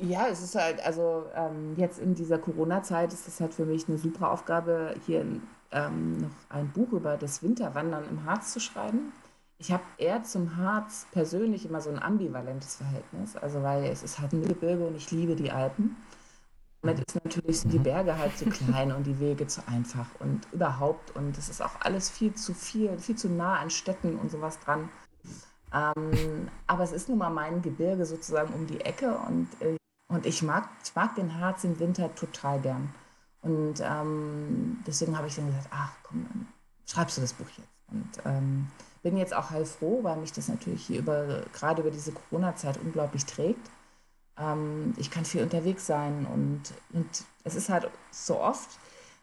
Ja, 0.01 0.27
es 0.27 0.43
ist 0.43 0.55
halt, 0.55 0.85
also 0.85 1.25
ähm, 1.33 1.75
jetzt 1.77 1.99
in 1.99 2.13
dieser 2.13 2.39
Corona-Zeit 2.39 3.13
ist 3.13 3.27
es 3.27 3.39
halt 3.39 3.53
für 3.53 3.65
mich 3.65 3.87
eine 3.87 3.97
super 3.97 4.31
Aufgabe, 4.31 4.95
hier 5.05 5.25
ähm, 5.71 6.17
noch 6.17 6.29
ein 6.49 6.69
Buch 6.73 6.91
über 6.91 7.15
das 7.15 7.41
Winterwandern 7.41 8.03
im 8.09 8.25
Harz 8.25 8.51
zu 8.51 8.59
schreiben 8.59 9.13
ich 9.61 9.71
habe 9.71 9.83
eher 9.99 10.23
zum 10.23 10.57
Harz 10.57 11.05
persönlich 11.11 11.67
immer 11.67 11.81
so 11.81 11.91
ein 11.91 12.01
ambivalentes 12.01 12.77
Verhältnis. 12.77 13.35
Also 13.37 13.61
weil 13.61 13.83
es 13.85 14.01
ist 14.01 14.19
halt 14.19 14.33
ein 14.33 14.47
Gebirge 14.47 14.87
und 14.87 14.95
ich 14.95 15.11
liebe 15.11 15.35
die 15.35 15.51
Alpen. 15.51 15.95
Damit 16.81 17.03
ist 17.07 17.23
natürlich 17.23 17.59
sind 17.59 17.71
die 17.71 17.77
mhm. 17.77 17.83
Berge 17.83 18.17
halt 18.17 18.35
zu 18.35 18.45
klein 18.49 18.91
und 18.91 19.03
die 19.05 19.19
Wege 19.19 19.45
zu 19.45 19.61
einfach 19.67 20.07
und 20.19 20.51
überhaupt. 20.51 21.15
Und 21.15 21.37
es 21.37 21.47
ist 21.47 21.61
auch 21.61 21.79
alles 21.81 22.09
viel 22.09 22.33
zu 22.33 22.55
viel, 22.55 22.97
viel 22.97 23.15
zu 23.15 23.29
nah 23.29 23.59
an 23.59 23.69
Städten 23.69 24.15
und 24.17 24.31
sowas 24.31 24.59
dran. 24.59 24.89
Ähm, 25.71 26.47
aber 26.65 26.83
es 26.83 26.91
ist 26.91 27.07
nun 27.07 27.19
mal 27.19 27.29
mein 27.29 27.61
Gebirge 27.61 28.07
sozusagen 28.07 28.51
um 28.55 28.65
die 28.65 28.81
Ecke 28.81 29.15
und, 29.27 29.47
äh, 29.59 29.77
und 30.07 30.25
ich, 30.25 30.41
mag, 30.41 30.67
ich 30.83 30.95
mag 30.95 31.13
den 31.13 31.39
Harz 31.39 31.63
im 31.63 31.79
Winter 31.79 32.13
total 32.15 32.59
gern. 32.61 32.89
Und 33.41 33.75
ähm, 33.79 34.79
deswegen 34.87 35.15
habe 35.15 35.27
ich 35.27 35.35
dann 35.35 35.45
gesagt, 35.45 35.67
ach 35.69 35.93
komm, 36.01 36.25
dann 36.27 36.47
schreibst 36.87 37.17
du 37.17 37.21
das 37.21 37.33
Buch 37.33 37.47
jetzt. 37.55 37.69
Und 37.91 38.09
ähm, 38.25 38.67
bin 39.01 39.17
jetzt 39.17 39.33
auch 39.33 39.49
heilfroh, 39.49 40.03
weil 40.03 40.17
mich 40.17 40.31
das 40.31 40.47
natürlich 40.47 40.85
hier 40.85 40.99
über, 40.99 41.43
gerade 41.53 41.81
über 41.81 41.91
diese 41.91 42.11
Corona-Zeit 42.11 42.77
unglaublich 42.77 43.25
trägt. 43.25 43.69
Ähm, 44.37 44.93
ich 44.97 45.11
kann 45.11 45.25
viel 45.25 45.43
unterwegs 45.43 45.85
sein 45.85 46.25
und, 46.25 46.61
und 46.93 47.23
es 47.43 47.55
ist 47.55 47.69
halt 47.69 47.89
so 48.11 48.39
oft, 48.39 48.69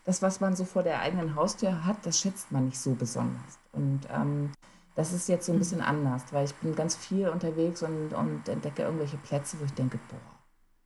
das, 0.04 0.22
was 0.22 0.40
man 0.40 0.56
so 0.56 0.64
vor 0.64 0.82
der 0.82 1.00
eigenen 1.00 1.34
Haustür 1.34 1.84
hat, 1.84 1.98
das 2.06 2.18
schätzt 2.18 2.50
man 2.50 2.66
nicht 2.66 2.78
so 2.78 2.94
besonders. 2.94 3.58
Und 3.72 4.00
ähm, 4.10 4.52
das 4.94 5.12
ist 5.12 5.28
jetzt 5.28 5.46
so 5.46 5.52
ein 5.52 5.58
bisschen 5.58 5.82
anders, 5.82 6.22
weil 6.32 6.46
ich 6.46 6.54
bin 6.56 6.74
ganz 6.74 6.96
viel 6.96 7.28
unterwegs 7.28 7.82
und, 7.82 8.14
und 8.14 8.48
entdecke 8.48 8.82
irgendwelche 8.82 9.18
Plätze, 9.18 9.60
wo 9.60 9.64
ich 9.64 9.74
denke, 9.74 9.98
boah, 10.08 10.38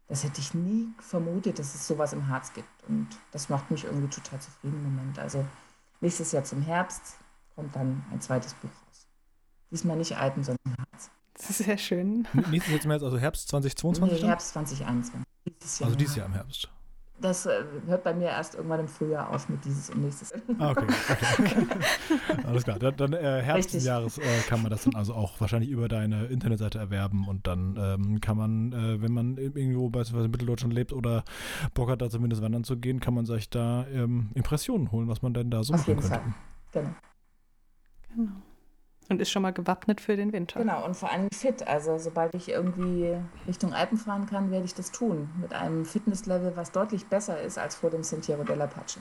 das 0.08 0.24
hätte 0.24 0.40
ich 0.40 0.52
nie 0.54 0.88
vermutet, 0.98 1.58
dass 1.58 1.74
es 1.74 1.86
sowas 1.86 2.12
im 2.12 2.28
Harz 2.28 2.52
gibt. 2.52 2.68
Und 2.88 3.08
das 3.30 3.48
macht 3.48 3.70
mich 3.70 3.84
irgendwie 3.84 4.08
total 4.08 4.40
zufrieden 4.40 4.84
im 4.84 4.96
Moment. 4.96 5.18
Also 5.18 5.44
nächstes 6.00 6.32
Jahr 6.32 6.44
zum 6.44 6.60
Herbst 6.60 7.16
kommt 7.54 7.74
dann 7.74 8.04
ein 8.10 8.20
zweites 8.20 8.54
Buch 8.54 8.70
raus. 8.70 9.06
Diesmal 9.70 9.96
nicht 9.96 10.16
Alpen, 10.16 10.44
sondern 10.44 10.76
Harz. 10.78 11.10
Das 11.34 11.50
ist 11.50 11.58
sehr 11.58 11.78
schön. 11.78 12.26
Nächstes 12.50 12.72
Jahr 12.72 12.80
zum 12.80 12.90
Herbst, 12.90 13.04
also 13.04 13.18
Herbst 13.18 13.48
2022? 13.48 14.22
Nee, 14.22 14.28
Herbst 14.28 14.48
2021. 14.50 15.26
Dieses 15.60 15.78
Jahr 15.78 15.86
also 15.86 15.98
dieses 15.98 16.16
Jahr 16.16 16.26
im 16.26 16.32
Herbst. 16.34 16.68
Das 17.20 17.46
äh, 17.46 17.62
hört 17.86 18.02
bei 18.02 18.12
mir 18.14 18.28
erst 18.28 18.56
irgendwann 18.56 18.80
im 18.80 18.88
Frühjahr 18.88 19.30
auf 19.30 19.48
mit 19.48 19.64
dieses 19.64 19.90
und 19.90 20.02
nächstes. 20.02 20.32
Ah, 20.58 20.70
okay. 20.70 20.86
okay. 21.38 21.66
Alles 22.44 22.64
klar. 22.64 22.80
Dann, 22.80 22.96
dann 22.96 23.12
äh, 23.12 23.42
Herbst 23.42 23.66
Richtig. 23.66 23.72
des 23.74 23.84
Jahres 23.84 24.18
äh, 24.18 24.40
kann 24.48 24.60
man 24.60 24.70
das 24.70 24.82
dann 24.82 24.96
also 24.96 25.14
auch 25.14 25.40
wahrscheinlich 25.40 25.70
über 25.70 25.86
deine 25.88 26.26
Internetseite 26.26 26.80
erwerben 26.80 27.28
und 27.28 27.46
dann 27.46 27.76
ähm, 27.78 28.20
kann 28.20 28.36
man, 28.36 28.72
äh, 28.72 29.00
wenn 29.00 29.12
man 29.12 29.36
irgendwo 29.36 29.88
beispielsweise 29.88 30.26
in 30.26 30.30
Mitteldeutschland 30.32 30.74
lebt 30.74 30.92
oder 30.92 31.22
Bock 31.74 31.90
hat, 31.90 32.02
da 32.02 32.10
zumindest 32.10 32.42
wandern 32.42 32.64
zu 32.64 32.76
gehen, 32.76 32.98
kann 32.98 33.14
man 33.14 33.24
sich 33.24 33.48
da 33.48 33.86
ähm, 33.88 34.30
Impressionen 34.34 34.90
holen, 34.90 35.06
was 35.06 35.22
man 35.22 35.32
denn 35.32 35.50
da 35.50 35.62
so 35.62 35.74
auf 35.74 35.86
machen 35.86 35.94
könnte. 35.94 36.08
Fall. 36.08 36.34
Genau. 36.72 36.90
Genau. 38.14 38.32
Und 39.08 39.20
ist 39.20 39.30
schon 39.30 39.42
mal 39.42 39.52
gewappnet 39.52 40.00
für 40.00 40.16
den 40.16 40.32
Winter. 40.32 40.60
Genau, 40.60 40.84
und 40.84 40.96
vor 40.96 41.10
allem 41.10 41.28
fit. 41.30 41.66
Also 41.66 41.98
sobald 41.98 42.34
ich 42.34 42.48
irgendwie 42.48 43.16
Richtung 43.46 43.74
Alpen 43.74 43.98
fahren 43.98 44.26
kann, 44.26 44.50
werde 44.50 44.64
ich 44.64 44.74
das 44.74 44.90
tun. 44.90 45.28
Mit 45.40 45.52
einem 45.52 45.84
Fitnesslevel, 45.84 46.56
was 46.56 46.72
deutlich 46.72 47.06
besser 47.06 47.40
ist 47.40 47.58
als 47.58 47.74
vor 47.74 47.90
dem 47.90 48.02
Sentiero 48.02 48.44
della 48.44 48.66
Pace. 48.66 49.00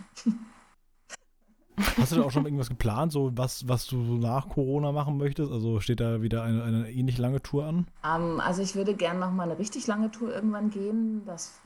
Hast 1.98 2.12
du 2.12 2.18
da 2.18 2.24
auch 2.24 2.32
schon 2.32 2.46
irgendwas 2.46 2.70
geplant, 2.70 3.12
so 3.12 3.32
was, 3.36 3.68
was 3.68 3.88
du 3.88 4.04
so 4.04 4.14
nach 4.14 4.50
Corona 4.50 4.92
machen 4.92 5.18
möchtest? 5.18 5.52
Also 5.52 5.80
steht 5.80 6.00
da 6.00 6.22
wieder 6.22 6.44
eine, 6.44 6.64
eine 6.64 6.92
ähnlich 6.92 7.18
lange 7.18 7.42
Tour 7.42 7.66
an? 7.66 7.88
Um, 8.04 8.34
ähm, 8.34 8.40
also 8.40 8.62
ich 8.62 8.76
würde 8.76 8.96
gerne 8.96 9.20
noch 9.20 9.32
mal 9.32 9.44
eine 9.44 9.58
richtig 9.58 9.88
lange 9.88 10.12
Tour 10.12 10.34
irgendwann 10.34 10.70
gehen. 10.70 11.24
Das 11.26 11.60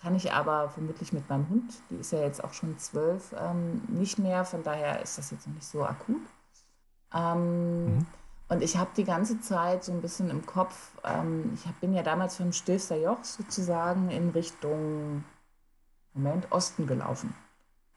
kann 0.00 0.14
ich 0.14 0.32
aber 0.32 0.70
vermutlich 0.70 1.12
mit 1.12 1.28
meinem 1.28 1.48
Hund, 1.48 1.74
die 1.90 1.96
ist 1.96 2.12
ja 2.12 2.20
jetzt 2.20 2.42
auch 2.42 2.52
schon 2.52 2.76
zwölf, 2.78 3.34
ähm, 3.38 3.82
nicht 3.88 4.18
mehr. 4.18 4.44
Von 4.44 4.62
daher 4.62 5.00
ist 5.00 5.18
das 5.18 5.30
jetzt 5.30 5.46
noch 5.46 5.54
nicht 5.54 5.66
so 5.66 5.84
akut. 5.84 6.22
Ähm, 7.14 7.96
mhm. 7.96 8.06
Und 8.48 8.62
ich 8.62 8.76
habe 8.76 8.90
die 8.96 9.04
ganze 9.04 9.40
Zeit 9.40 9.82
so 9.82 9.92
ein 9.92 10.02
bisschen 10.02 10.28
im 10.28 10.44
Kopf, 10.44 10.92
ähm, 11.04 11.52
ich 11.54 11.66
hab, 11.66 11.80
bin 11.80 11.94
ja 11.94 12.02
damals 12.02 12.36
vom 12.36 12.52
Stilfster 12.52 12.96
Joch 12.96 13.24
sozusagen 13.24 14.10
in 14.10 14.30
Richtung, 14.30 15.24
Moment, 16.12 16.52
Osten 16.52 16.86
gelaufen. 16.86 17.34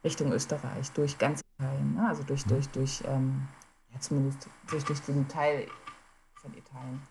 Richtung 0.03 0.31
Österreich, 0.31 0.91
durch 0.91 1.17
ganz 1.17 1.41
Italien, 1.57 1.95
ne? 1.95 2.07
also 2.07 2.23
durch, 2.23 2.45
mhm. 2.45 2.49
durch, 2.49 2.69
durch, 2.69 3.03
ähm, 3.05 3.47
ja, 3.91 3.99
zumindest 3.99 4.47
durch, 4.69 4.85
durch 4.85 5.01
den 5.01 5.27
Teil 5.27 5.67
von 6.35 6.53
Italien. 6.53 7.01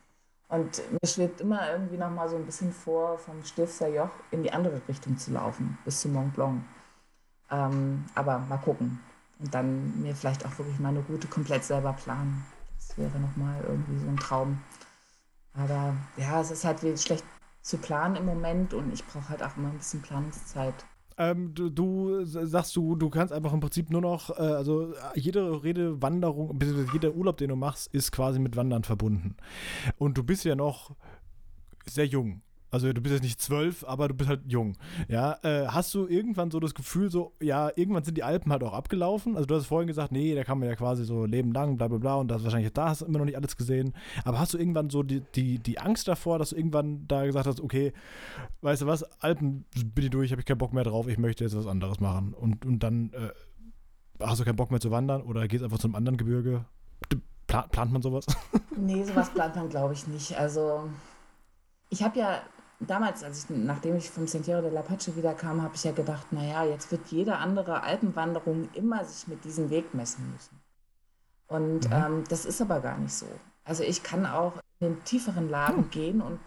Und 0.48 0.80
mir 0.90 1.06
schwebt 1.06 1.40
immer 1.40 1.70
irgendwie 1.70 1.96
noch 1.96 2.10
mal 2.10 2.28
so 2.28 2.36
ein 2.36 2.46
bisschen 2.46 2.72
vor, 2.72 3.18
vom 3.18 3.44
Stilfster 3.44 3.88
Joch 3.88 4.10
in 4.30 4.42
die 4.42 4.52
andere 4.52 4.80
Richtung 4.88 5.18
zu 5.18 5.32
laufen, 5.32 5.76
bis 5.84 6.00
zum 6.00 6.12
Mont 6.12 6.34
Blanc. 6.34 6.62
Ähm, 7.50 8.04
aber 8.14 8.38
mal 8.38 8.58
gucken 8.58 9.00
und 9.38 9.52
dann 9.54 10.00
mir 10.00 10.14
vielleicht 10.14 10.44
auch 10.46 10.58
wirklich 10.58 10.78
meine 10.78 11.00
Route 11.00 11.28
komplett 11.28 11.64
selber 11.64 11.92
planen. 11.92 12.44
Das 12.76 12.96
wäre 12.98 13.18
nochmal 13.18 13.62
irgendwie 13.66 13.98
so 13.98 14.08
ein 14.08 14.16
Traum. 14.16 14.58
Aber 15.54 15.94
ja, 16.16 16.40
es 16.40 16.50
ist 16.50 16.64
halt 16.64 16.80
schlecht 17.00 17.24
zu 17.62 17.78
planen 17.78 18.16
im 18.16 18.26
Moment 18.26 18.74
und 18.74 18.92
ich 18.92 19.04
brauche 19.04 19.28
halt 19.28 19.42
auch 19.42 19.56
immer 19.56 19.68
ein 19.68 19.78
bisschen 19.78 20.02
Planungszeit. 20.02 20.74
Ähm, 21.16 21.54
du, 21.54 21.70
du, 21.70 22.24
sagst 22.24 22.74
du, 22.74 22.96
du 22.96 23.08
kannst 23.08 23.32
einfach 23.32 23.52
im 23.52 23.60
Prinzip 23.60 23.88
nur 23.88 24.00
noch, 24.00 24.30
äh, 24.30 24.42
also 24.42 24.94
jede 25.14 25.62
Rede, 25.62 26.02
Wanderung, 26.02 26.58
jeder 26.92 27.14
Urlaub, 27.14 27.36
den 27.36 27.50
du 27.50 27.56
machst, 27.56 27.92
ist 27.94 28.10
quasi 28.10 28.40
mit 28.40 28.56
Wandern 28.56 28.82
verbunden. 28.82 29.36
Und 29.96 30.18
du 30.18 30.24
bist 30.24 30.44
ja 30.44 30.56
noch 30.56 30.90
sehr 31.86 32.06
jung. 32.06 32.42
Also 32.74 32.92
du 32.92 33.00
bist 33.00 33.12
jetzt 33.12 33.22
nicht 33.22 33.40
zwölf, 33.40 33.84
aber 33.84 34.08
du 34.08 34.14
bist 34.14 34.28
halt 34.28 34.40
jung. 34.48 34.76
Ja, 35.06 35.38
äh, 35.44 35.68
hast 35.68 35.94
du 35.94 36.08
irgendwann 36.08 36.50
so 36.50 36.58
das 36.58 36.74
Gefühl, 36.74 37.08
so, 37.08 37.32
ja, 37.40 37.70
irgendwann 37.76 38.02
sind 38.02 38.16
die 38.16 38.24
Alpen 38.24 38.50
halt 38.50 38.64
auch 38.64 38.72
abgelaufen? 38.72 39.36
Also 39.36 39.46
du 39.46 39.54
hast 39.54 39.66
vorhin 39.66 39.86
gesagt, 39.86 40.10
nee, 40.10 40.34
da 40.34 40.42
kann 40.42 40.58
man 40.58 40.68
ja 40.68 40.74
quasi 40.74 41.04
so 41.04 41.24
leben 41.24 41.52
lang, 41.52 41.76
bla 41.76 41.86
bla 41.86 41.98
bla, 41.98 42.16
und 42.16 42.26
das 42.26 42.42
wahrscheinlich 42.42 42.72
da 42.72 42.88
hast 42.88 43.02
du 43.02 43.04
immer 43.06 43.18
noch 43.18 43.26
nicht 43.26 43.36
alles 43.36 43.56
gesehen. 43.56 43.94
Aber 44.24 44.40
hast 44.40 44.54
du 44.54 44.58
irgendwann 44.58 44.90
so 44.90 45.04
die, 45.04 45.20
die, 45.36 45.60
die 45.60 45.78
Angst 45.78 46.08
davor, 46.08 46.40
dass 46.40 46.50
du 46.50 46.56
irgendwann 46.56 47.06
da 47.06 47.24
gesagt 47.24 47.46
hast, 47.46 47.60
okay, 47.60 47.92
weißt 48.62 48.82
du 48.82 48.86
was, 48.86 49.04
Alpen 49.22 49.66
bin 49.94 50.06
ich 50.06 50.10
durch, 50.10 50.32
habe 50.32 50.40
ich 50.40 50.46
keinen 50.46 50.58
Bock 50.58 50.72
mehr 50.72 50.82
drauf, 50.82 51.06
ich 51.06 51.16
möchte 51.16 51.44
jetzt 51.44 51.56
was 51.56 51.68
anderes 51.68 52.00
machen. 52.00 52.34
Und, 52.34 52.66
und 52.66 52.80
dann 52.80 53.12
äh, 53.12 54.24
hast 54.26 54.40
du 54.40 54.44
keinen 54.44 54.56
Bock 54.56 54.72
mehr 54.72 54.80
zu 54.80 54.90
wandern 54.90 55.22
oder 55.22 55.46
gehst 55.46 55.62
einfach 55.62 55.78
zu 55.78 55.86
einem 55.86 55.94
anderen 55.94 56.16
Gebirge? 56.16 56.64
Pla 57.46 57.68
plant 57.68 57.92
man 57.92 58.02
sowas? 58.02 58.26
Nee, 58.76 59.04
sowas 59.04 59.30
plant 59.30 59.54
man, 59.54 59.68
glaube 59.68 59.94
ich, 59.94 60.08
nicht. 60.08 60.36
Also 60.36 60.88
ich 61.88 62.02
habe 62.02 62.18
ja 62.18 62.40
damals, 62.90 63.22
als 63.22 63.44
ich, 63.44 63.50
nachdem 63.50 63.96
ich 63.96 64.10
vom 64.10 64.26
Sentiero 64.26 64.62
de 64.62 64.70
la 64.70 64.82
Pace 64.82 65.16
wiederkam, 65.16 65.62
habe 65.62 65.74
ich 65.74 65.84
ja 65.84 65.92
gedacht, 65.92 66.32
naja, 66.32 66.64
jetzt 66.64 66.90
wird 66.90 67.06
jede 67.08 67.36
andere 67.36 67.82
Alpenwanderung 67.82 68.68
immer 68.74 69.04
sich 69.04 69.28
mit 69.28 69.44
diesem 69.44 69.70
Weg 69.70 69.94
messen 69.94 70.32
müssen. 70.32 70.60
Und 71.46 71.88
mhm. 71.88 71.92
ähm, 71.92 72.24
das 72.28 72.44
ist 72.44 72.60
aber 72.60 72.80
gar 72.80 72.98
nicht 72.98 73.14
so. 73.14 73.26
Also 73.64 73.82
ich 73.82 74.02
kann 74.02 74.26
auch 74.26 74.54
in 74.80 74.88
den 74.88 75.04
tieferen 75.04 75.48
Lagen 75.48 75.82
mhm. 75.82 75.90
gehen 75.90 76.20
und 76.20 76.40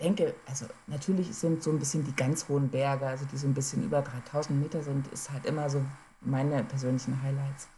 denke, 0.00 0.34
also 0.46 0.66
natürlich 0.86 1.34
sind 1.34 1.62
so 1.62 1.70
ein 1.70 1.78
bisschen 1.78 2.04
die 2.04 2.16
ganz 2.16 2.48
hohen 2.48 2.68
Berge, 2.68 3.06
also 3.06 3.24
die 3.26 3.36
so 3.36 3.46
ein 3.46 3.54
bisschen 3.54 3.84
über 3.84 4.02
3000 4.02 4.60
Meter 4.60 4.82
sind, 4.82 5.06
ist 5.08 5.30
halt 5.30 5.46
immer 5.46 5.70
so 5.70 5.82
meine 6.20 6.64
persönlichen 6.64 7.22
Highlights. 7.22 7.68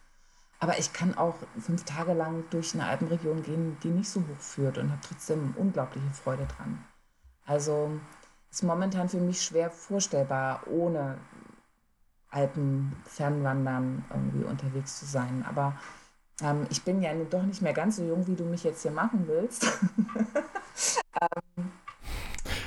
Aber 0.58 0.78
ich 0.78 0.92
kann 0.92 1.16
auch 1.18 1.34
fünf 1.58 1.84
Tage 1.84 2.14
lang 2.14 2.44
durch 2.50 2.74
eine 2.74 2.86
Alpenregion 2.86 3.42
gehen, 3.42 3.76
die 3.82 3.88
nicht 3.88 4.08
so 4.08 4.20
hoch 4.20 4.40
führt 4.40 4.78
und 4.78 4.90
habe 4.90 5.00
trotzdem 5.06 5.54
unglaubliche 5.56 6.08
Freude 6.10 6.46
dran. 6.46 6.82
Also 7.46 7.90
ist 8.50 8.62
momentan 8.62 9.08
für 9.08 9.20
mich 9.20 9.42
schwer 9.42 9.70
vorstellbar, 9.70 10.62
ohne 10.66 11.18
Alpenfernwandern 12.30 14.04
irgendwie 14.10 14.44
unterwegs 14.44 14.98
zu 14.98 15.06
sein. 15.06 15.44
Aber 15.48 15.74
ähm, 16.42 16.66
ich 16.70 16.82
bin 16.82 17.00
ja 17.00 17.12
doch 17.30 17.42
nicht 17.42 17.62
mehr 17.62 17.72
ganz 17.72 17.96
so 17.96 18.04
jung, 18.04 18.26
wie 18.26 18.34
du 18.34 18.44
mich 18.44 18.64
jetzt 18.64 18.82
hier 18.82 18.90
machen 18.90 19.24
willst. 19.26 19.64
ähm, 21.20 21.70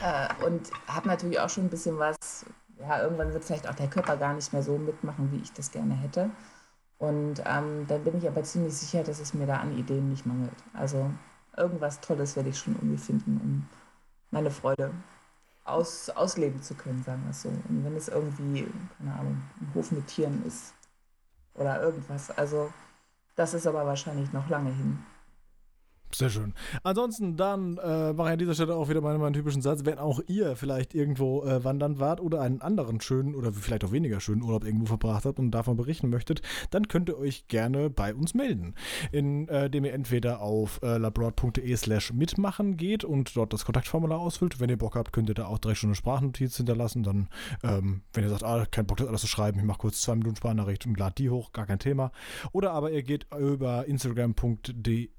äh, 0.01 0.45
und 0.45 0.69
habe 0.88 1.07
natürlich 1.07 1.39
auch 1.39 1.49
schon 1.49 1.65
ein 1.65 1.69
bisschen 1.69 1.99
was, 1.99 2.45
ja, 2.80 3.01
irgendwann 3.01 3.34
wird 3.34 3.43
vielleicht 3.43 3.68
auch 3.68 3.76
der 3.76 3.89
Körper 3.89 4.18
gar 4.18 4.34
nicht 4.34 4.53
mehr 4.53 4.64
so 4.64 4.77
mitmachen, 4.77 5.31
wie 5.31 5.41
ich 5.41 5.53
das 5.53 5.72
gerne 5.72 5.95
hätte. 5.95 6.30
Und 6.97 7.41
ähm, 7.45 7.85
dann 7.88 8.03
bin 8.03 8.18
ich 8.18 8.27
aber 8.27 8.43
ziemlich 8.43 8.73
sicher, 8.76 9.03
dass 9.03 9.19
es 9.19 9.34
mir 9.34 9.45
da 9.45 9.57
an 9.57 9.77
Ideen 9.77 10.10
nicht 10.10 10.26
mangelt. 10.26 10.51
Also 10.73 11.10
irgendwas 11.56 11.99
Tolles 12.01 12.35
werde 12.35 12.49
ich 12.49 12.60
schon 12.60 12.76
irgendwie 12.76 12.97
finden, 12.97 13.39
um 13.41 13.78
meine 14.31 14.51
Freude 14.51 14.91
aus, 15.64 16.10
ausleben 16.10 16.61
zu 16.61 16.73
können, 16.76 17.03
sagen 17.03 17.23
wir 17.23 17.31
es 17.31 17.41
so. 17.41 17.49
Und 17.49 17.84
wenn 17.85 17.95
es 17.95 18.07
irgendwie, 18.07 18.68
keine 18.97 19.14
Ahnung, 19.14 19.41
ein 19.61 19.72
Hof 19.73 19.91
mit 19.91 20.07
Tieren 20.07 20.43
ist 20.45 20.73
oder 21.53 21.81
irgendwas. 21.81 22.31
Also 22.31 22.72
das 23.35 23.53
ist 23.53 23.68
aber 23.68 23.85
wahrscheinlich 23.85 24.34
noch 24.34 24.49
lange 24.49 24.72
hin. 24.72 25.06
Sehr 26.11 26.30
schön. 26.30 26.53
Ansonsten 26.84 27.38
dann 27.38 27.77
äh, 27.77 28.14
mache 28.14 28.30
ich 28.30 28.34
an 28.34 28.40
dieser 28.40 28.56
Stelle 28.56 28.76
auch 28.76 28.90
wieder 28.90 29.02
meinen, 29.02 29.19
meinen 29.19 29.34
typischen 29.34 29.61
Satz. 29.61 29.86
Wenn 29.86 29.99
auch 29.99 30.19
ihr 30.27 30.56
vielleicht 30.56 30.95
irgendwo 30.95 31.44
äh, 31.44 31.64
wandern 31.64 31.99
wart 31.99 32.19
oder 32.19 32.41
einen 32.41 32.61
anderen 32.61 32.99
schönen 32.99 33.36
oder 33.36 33.53
vielleicht 33.53 33.84
auch 33.84 33.91
weniger 33.91 34.19
schönen 34.19 34.41
Urlaub 34.41 34.64
irgendwo 34.64 34.88
verbracht 34.88 35.26
habt 35.26 35.40
und 35.40 35.52
davon 35.52 35.77
berichten 35.77 36.10
möchtet, 36.10 36.41
dann 36.72 36.88
könnt 36.88 37.10
ihr 37.10 37.18
euch 37.18 37.48
gerne 37.48 37.90
bei 37.90 38.14
uns 38.15 38.34
melden. 38.34 38.73
Indem 39.11 39.48
äh, 39.49 39.90
ihr 39.90 39.94
entweder 39.94 40.41
auf 40.41 40.80
äh, 40.81 40.98
labroad.de 40.98 41.76
slash 41.76 42.11
mitmachen 42.14 42.76
geht 42.77 43.03
und 43.03 43.36
dort 43.36 43.53
das 43.53 43.65
Kontaktformular 43.65 44.19
ausfüllt. 44.19 44.60
Wenn 44.60 44.69
ihr 44.69 44.77
Bock 44.77 44.95
habt, 44.95 45.14
könnt 45.14 45.30
ihr 45.30 45.36
da 45.36 45.45
auch 45.45 45.60
drei 45.60 45.76
Stunden 45.76 45.95
Sprachnotiz 45.95 46.57
hinterlassen. 46.57 47.03
Dann, 47.03 47.30
ähm, 47.64 48.02
wenn 48.14 48.23
ihr 48.23 48.30
sagt, 48.30 48.44
ah, 48.44 48.65
kein 48.69 48.88
Bock, 48.88 48.98
das 48.98 49.07
alles 49.07 49.22
zu 49.22 49.27
schreiben, 49.27 49.60
ich 49.60 49.65
mache 49.65 49.80
kurz 49.80 50.02
zwei 50.02 50.15
Minuten 50.15 50.38
Sprachnachricht 50.38 50.86
und 50.88 50.98
lade 50.98 51.15
die 51.18 51.30
hoch, 51.30 51.52
gar 51.52 51.68
kein 51.68 51.80
Thema. 51.80 52.11
Oder 52.52 52.72
aber 52.72 52.91
ihr 52.91 53.03
geht 53.03 53.27
über 53.38 53.86
instagram.com 53.86 54.57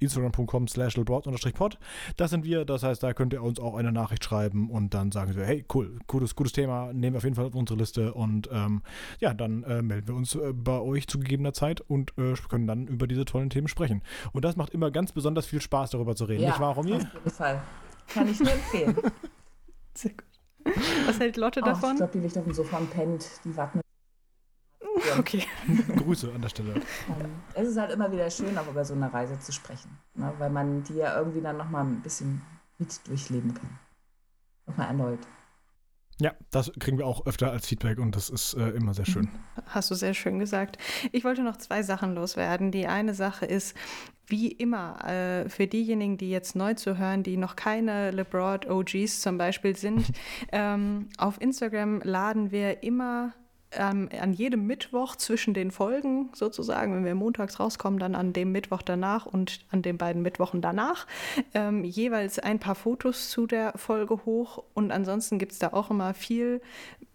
Instagram 0.00 0.68
slash 0.68 0.80
slash 0.81 1.52
pod 1.55 1.78
Das 2.16 2.31
sind 2.31 2.44
wir, 2.44 2.65
das 2.65 2.82
heißt, 2.82 3.02
da 3.02 3.12
könnt 3.12 3.32
ihr 3.32 3.43
uns 3.43 3.61
auch 3.61 3.74
eine 3.74 3.93
Nachricht 3.93 4.24
schreiben 4.24 4.70
und 4.70 4.94
dann 4.94 5.12
sagen 5.12 5.36
wir, 5.36 5.44
hey, 5.44 5.65
cool, 5.74 5.98
gutes, 6.07 6.35
gutes 6.35 6.52
Thema, 6.52 6.93
nehmen 6.93 7.15
wir 7.15 7.19
auf 7.19 7.24
jeden 7.24 7.36
Fall 7.36 7.47
auf 7.47 7.55
unsere 7.55 7.78
Liste 7.78 8.15
und 8.15 8.48
ähm, 8.52 8.82
ja, 9.20 9.35
dann 9.35 9.62
äh, 9.65 9.82
melden 9.82 10.09
wir 10.09 10.15
uns 10.15 10.35
äh, 10.35 10.52
bei 10.52 10.78
euch 10.78 11.07
zu 11.07 11.19
gegebener 11.19 11.52
Zeit 11.52 11.81
und 11.81 12.12
äh, 12.19 12.35
können 12.48 12.66
dann 12.66 12.86
über 12.86 13.07
diese 13.07 13.24
tollen 13.24 13.51
Themen 13.51 13.69
sprechen. 13.69 14.02
Und 14.32 14.44
das 14.44 14.57
macht 14.57 14.73
immer 14.73 14.90
ganz 14.90 15.12
besonders 15.12 15.47
viel 15.47 15.61
Spaß, 15.61 15.90
darüber 15.90 16.16
zu 16.16 16.24
reden. 16.24 16.43
Ja, 16.43 16.51
nicht 16.51 16.61
wahr, 16.61 16.74
Romy? 16.74 16.94
auf 16.94 17.02
jeden 17.02 17.31
Fall. 17.31 17.62
Kann 18.09 18.28
ich 18.28 18.40
nur 18.40 18.52
empfehlen. 18.52 18.97
Sehr 19.94 20.12
gut. 20.12 20.24
Was 21.07 21.20
hält 21.20 21.36
Lotte 21.36 21.61
oh, 21.62 21.66
davon? 21.66 21.93
Ich 21.93 21.97
glaube, 21.98 22.12
die 22.12 22.19
liegt 22.20 22.36
auf 22.36 22.44
dem 22.44 22.55
Sofa 22.55 22.78
und 22.78 22.90
pennt. 22.90 23.27
Die 23.44 23.57
warten 23.57 23.81
Okay. 25.18 25.44
Grüße 25.97 26.32
an 26.32 26.43
der 26.43 26.48
Stelle. 26.48 26.74
Ähm, 26.74 26.82
es 27.55 27.68
ist 27.68 27.77
halt 27.77 27.93
immer 27.93 28.10
wieder 28.12 28.31
schön, 28.31 28.56
auch 28.59 28.68
über 28.68 28.85
so 28.85 28.94
eine 28.94 29.12
Reise 29.12 29.39
zu 29.39 29.52
sprechen, 29.52 29.98
ne? 30.14 30.32
weil 30.39 30.51
man 30.51 30.82
die 30.85 30.94
ja 30.94 31.16
irgendwie 31.16 31.40
dann 31.40 31.56
nochmal 31.56 31.85
ein 31.85 32.02
bisschen 32.02 32.43
mit 32.78 33.06
durchleben 33.06 33.55
kann. 33.55 33.78
Nochmal 34.66 34.89
erneut. 34.89 35.20
Ja, 36.20 36.35
das 36.51 36.70
kriegen 36.78 36.98
wir 36.98 37.06
auch 37.06 37.24
öfter 37.24 37.51
als 37.51 37.66
Feedback 37.66 37.98
und 37.98 38.14
das 38.14 38.28
ist 38.28 38.52
äh, 38.52 38.68
immer 38.70 38.93
sehr 38.93 39.06
schön. 39.06 39.31
Hast 39.66 39.90
du 39.90 39.94
sehr 39.94 40.12
schön 40.12 40.39
gesagt. 40.39 40.77
Ich 41.12 41.24
wollte 41.24 41.43
noch 41.43 41.56
zwei 41.56 41.82
Sachen 41.82 42.14
loswerden. 42.14 42.70
Die 42.72 42.86
eine 42.86 43.14
Sache 43.14 43.47
ist, 43.47 43.74
wie 44.27 44.48
immer, 44.48 45.02
äh, 45.09 45.48
für 45.48 45.66
diejenigen, 45.66 46.18
die 46.18 46.28
jetzt 46.28 46.56
neu 46.56 46.74
zu 46.74 46.98
hören, 46.98 47.22
die 47.22 47.39
noch 47.39 47.56
keine 47.56 48.10
LeBroad 48.10 48.68
OGs 48.68 49.22
zum 49.22 49.39
Beispiel 49.39 49.74
sind, 49.74 50.12
ähm, 50.52 51.09
auf 51.16 51.40
Instagram 51.40 52.02
laden 52.02 52.51
wir 52.51 52.82
immer 52.82 53.32
ähm, 53.72 54.09
an 54.20 54.32
jedem 54.32 54.66
Mittwoch 54.66 55.16
zwischen 55.16 55.55
den 55.55 55.70
Folgen 55.70 56.30
sozusagen, 56.32 56.94
wenn 56.94 57.05
wir 57.05 57.14
montags 57.14 57.60
rauskommen, 57.60 57.98
dann 57.98 58.14
an 58.14 58.32
dem 58.32 58.52
Mittwoch 58.52 58.82
danach 58.82 59.26
und 59.26 59.60
an 59.70 59.82
den 59.82 59.98
beiden 59.98 60.22
Mittwochen 60.22 60.60
danach, 60.60 61.06
ähm, 61.55 61.84
jeweils 61.84 62.38
ein 62.38 62.59
paar 62.59 62.74
Fotos 62.74 63.30
zu 63.30 63.47
der 63.47 63.72
Folge 63.76 64.24
hoch. 64.24 64.64
Und 64.74 64.90
ansonsten 64.90 65.38
gibt 65.38 65.52
es 65.52 65.59
da 65.59 65.72
auch 65.72 65.90
immer 65.90 66.14
viel 66.14 66.60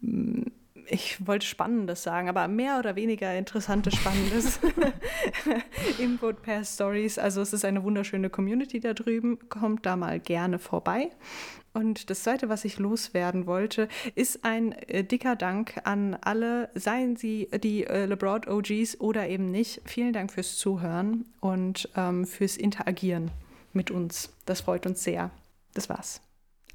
mm, 0.00 0.44
ich 0.88 1.26
wollte 1.26 1.46
Spannendes 1.46 2.02
sagen, 2.02 2.28
aber 2.28 2.46
mehr 2.48 2.78
oder 2.78 2.96
weniger 2.96 3.36
interessantes, 3.36 3.94
Spannendes 3.94 4.60
Input 5.98 6.42
per 6.42 6.64
Stories. 6.64 7.18
Also 7.18 7.40
es 7.40 7.52
ist 7.52 7.64
eine 7.64 7.82
wunderschöne 7.82 8.30
Community 8.30 8.80
da 8.80 8.94
drüben. 8.94 9.38
Kommt 9.48 9.86
da 9.86 9.96
mal 9.96 10.20
gerne 10.20 10.58
vorbei. 10.58 11.10
Und 11.76 12.08
das 12.08 12.22
Zweite, 12.22 12.48
was 12.48 12.64
ich 12.64 12.78
loswerden 12.78 13.46
wollte, 13.46 13.88
ist 14.14 14.46
ein 14.46 14.72
äh, 14.72 15.04
dicker 15.04 15.36
Dank 15.36 15.78
an 15.84 16.16
alle, 16.22 16.70
seien 16.74 17.16
sie 17.16 17.50
die 17.62 17.84
äh, 17.84 18.06
LeBroad 18.06 18.48
OGs 18.48 18.98
oder 18.98 19.28
eben 19.28 19.50
nicht. 19.50 19.82
Vielen 19.84 20.14
Dank 20.14 20.32
fürs 20.32 20.56
Zuhören 20.56 21.26
und 21.40 21.90
ähm, 21.94 22.24
fürs 22.24 22.56
Interagieren 22.56 23.30
mit 23.74 23.90
uns. 23.90 24.30
Das 24.46 24.62
freut 24.62 24.86
uns 24.86 25.04
sehr. 25.04 25.30
Das 25.74 25.90
war's. 25.90 26.22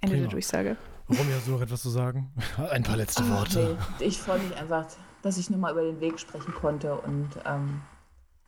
Ende 0.02 0.18
Prima. 0.18 0.28
der 0.28 0.32
Durchsage. 0.34 0.78
Romy, 1.10 1.32
hast 1.36 1.48
du 1.48 1.52
noch 1.54 1.62
etwas 1.62 1.82
zu 1.82 1.90
sagen? 1.90 2.32
Ein 2.70 2.84
paar 2.84 2.98
letzte 2.98 3.28
Worte. 3.28 3.80
Nee. 3.98 4.06
Ich 4.06 4.20
freue 4.20 4.38
mich 4.38 4.56
einfach, 4.56 4.86
dass 5.24 5.40
ich 5.40 5.50
nochmal 5.50 5.72
über 5.72 5.82
den 5.82 6.00
Weg 6.00 6.20
sprechen 6.20 6.54
konnte 6.54 6.94
und 6.94 7.28
ähm, 7.48 7.82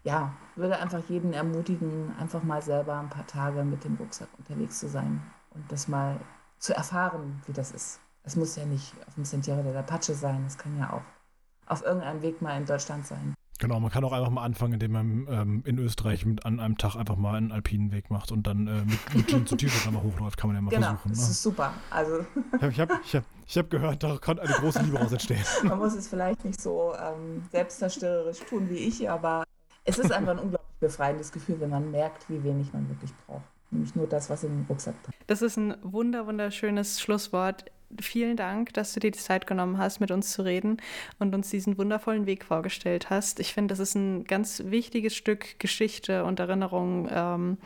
ja, 0.04 0.34
würde 0.56 0.78
einfach 0.78 1.02
jeden 1.10 1.34
ermutigen, 1.34 2.14
einfach 2.20 2.44
mal 2.44 2.62
selber 2.62 3.00
ein 3.00 3.10
paar 3.10 3.26
Tage 3.26 3.64
mit 3.64 3.84
dem 3.86 3.96
Rucksack 3.96 4.28
unterwegs 4.38 4.78
zu 4.78 4.88
sein 4.88 5.20
und 5.56 5.72
das 5.72 5.88
mal 5.88 6.20
zu 6.64 6.74
erfahren, 6.74 7.42
wie 7.46 7.54
das 7.54 7.72
ist. 7.72 8.00
Es 8.24 8.38
muss 8.38 8.56
ja 8.56 8.66
nicht 8.66 8.94
auf 9.06 9.16
dem 9.16 9.26
Sentiero 9.26 9.62
der 9.62 9.78
Apache 9.78 10.14
sein, 10.14 10.46
es 10.48 10.58
kann 10.58 10.78
ja 10.80 10.94
auch 10.94 11.70
auf 11.70 11.84
irgendeinem 11.84 12.22
Weg 12.22 12.42
mal 12.42 12.58
in 12.58 12.66
Deutschland 12.66 13.06
sein. 13.06 13.34
Genau, 13.60 13.80
man 13.80 13.92
kann 13.92 14.04
auch 14.04 14.14
einfach 14.14 14.30
mal 14.30 14.44
anfangen, 14.44 14.74
indem 14.74 14.92
man 14.94 15.28
ähm, 15.30 15.64
in 15.66 15.78
Österreich 15.78 16.26
mit, 16.26 16.46
an 16.46 16.60
einem 16.60 16.78
Tag 16.78 16.96
einfach 16.96 17.18
mal 17.18 17.36
einen 17.36 17.52
alpinen 17.52 17.92
Weg 17.92 18.10
macht 18.10 18.32
und 18.32 18.48
dann 18.48 18.68
äh, 18.68 18.86
mit, 18.86 19.16
mit 19.16 19.28
Jeans 19.28 19.52
und 19.52 19.58
T-Shirt 19.58 19.88
einmal 19.88 20.04
hochläuft, 20.04 20.38
kann 20.38 20.50
man 20.50 20.56
ja 20.56 20.62
mal 20.62 20.70
genau, 20.70 20.88
versuchen. 20.88 21.04
Genau, 21.04 21.16
das 21.16 21.26
ne? 21.26 21.32
ist 21.32 21.44
super. 21.44 21.74
Also 21.90 22.26
ich 22.56 22.80
habe 22.80 23.00
ich 23.04 23.16
hab, 23.16 23.24
ich 23.46 23.58
hab 23.58 23.70
gehört, 23.70 24.04
da 24.04 24.18
kann 24.18 24.40
eine 24.40 24.54
große 24.54 24.82
Liebe 24.84 24.98
raus 24.98 25.12
entstehen. 25.12 25.44
Man 25.64 25.78
muss 25.78 25.94
es 25.94 26.08
vielleicht 26.08 26.44
nicht 26.44 26.62
so 26.62 26.94
ähm, 26.96 27.44
selbstzerstörerisch 27.52 28.40
tun 28.50 28.70
wie 28.70 28.78
ich, 28.78 29.10
aber 29.10 29.44
es 29.86 30.00
ist 30.00 30.12
einfach 30.12 30.32
ein 30.32 30.40
unglaublich 30.44 30.80
befreiendes 30.80 31.32
Gefühl, 31.32 31.60
wenn 31.60 31.70
man 31.70 31.92
merkt, 31.92 32.30
wie 32.30 32.44
wenig 32.44 32.74
man 32.74 32.90
wirklich 32.90 33.14
braucht 33.26 33.53
nämlich 33.74 33.96
nur 33.96 34.08
das, 34.08 34.30
was 34.30 34.44
in 34.44 34.52
den 34.52 34.66
Rucksack 34.68 35.02
passt. 35.04 35.18
Das 35.28 35.42
ist 35.42 35.58
ein 35.58 35.76
wunder 35.82 36.28
wunderschönes 36.28 37.02
Schlusswort. 37.02 37.66
Vielen 38.02 38.38
Dank, 38.38 38.74
dass 38.74 38.94
du 38.94 39.00
dir 39.00 39.12
die 39.12 39.20
Zeit 39.20 39.46
genommen 39.46 39.78
hast, 39.78 40.00
mit 40.00 40.10
uns 40.10 40.32
zu 40.32 40.44
reden 40.44 40.78
und 41.20 41.36
uns 41.36 41.50
diesen 41.50 41.78
wundervollen 41.78 42.26
Weg 42.26 42.44
vorgestellt 42.44 43.10
hast. 43.10 43.40
Ich 43.40 43.54
finde, 43.54 43.74
das 43.74 43.80
ist 43.80 43.96
ein 43.96 44.24
ganz 44.24 44.64
wichtiges 44.66 45.16
Stück 45.16 45.60
Geschichte 45.60 46.24
und 46.24 46.40
Erinnerung, 46.40 47.08
ähm, 47.12 47.58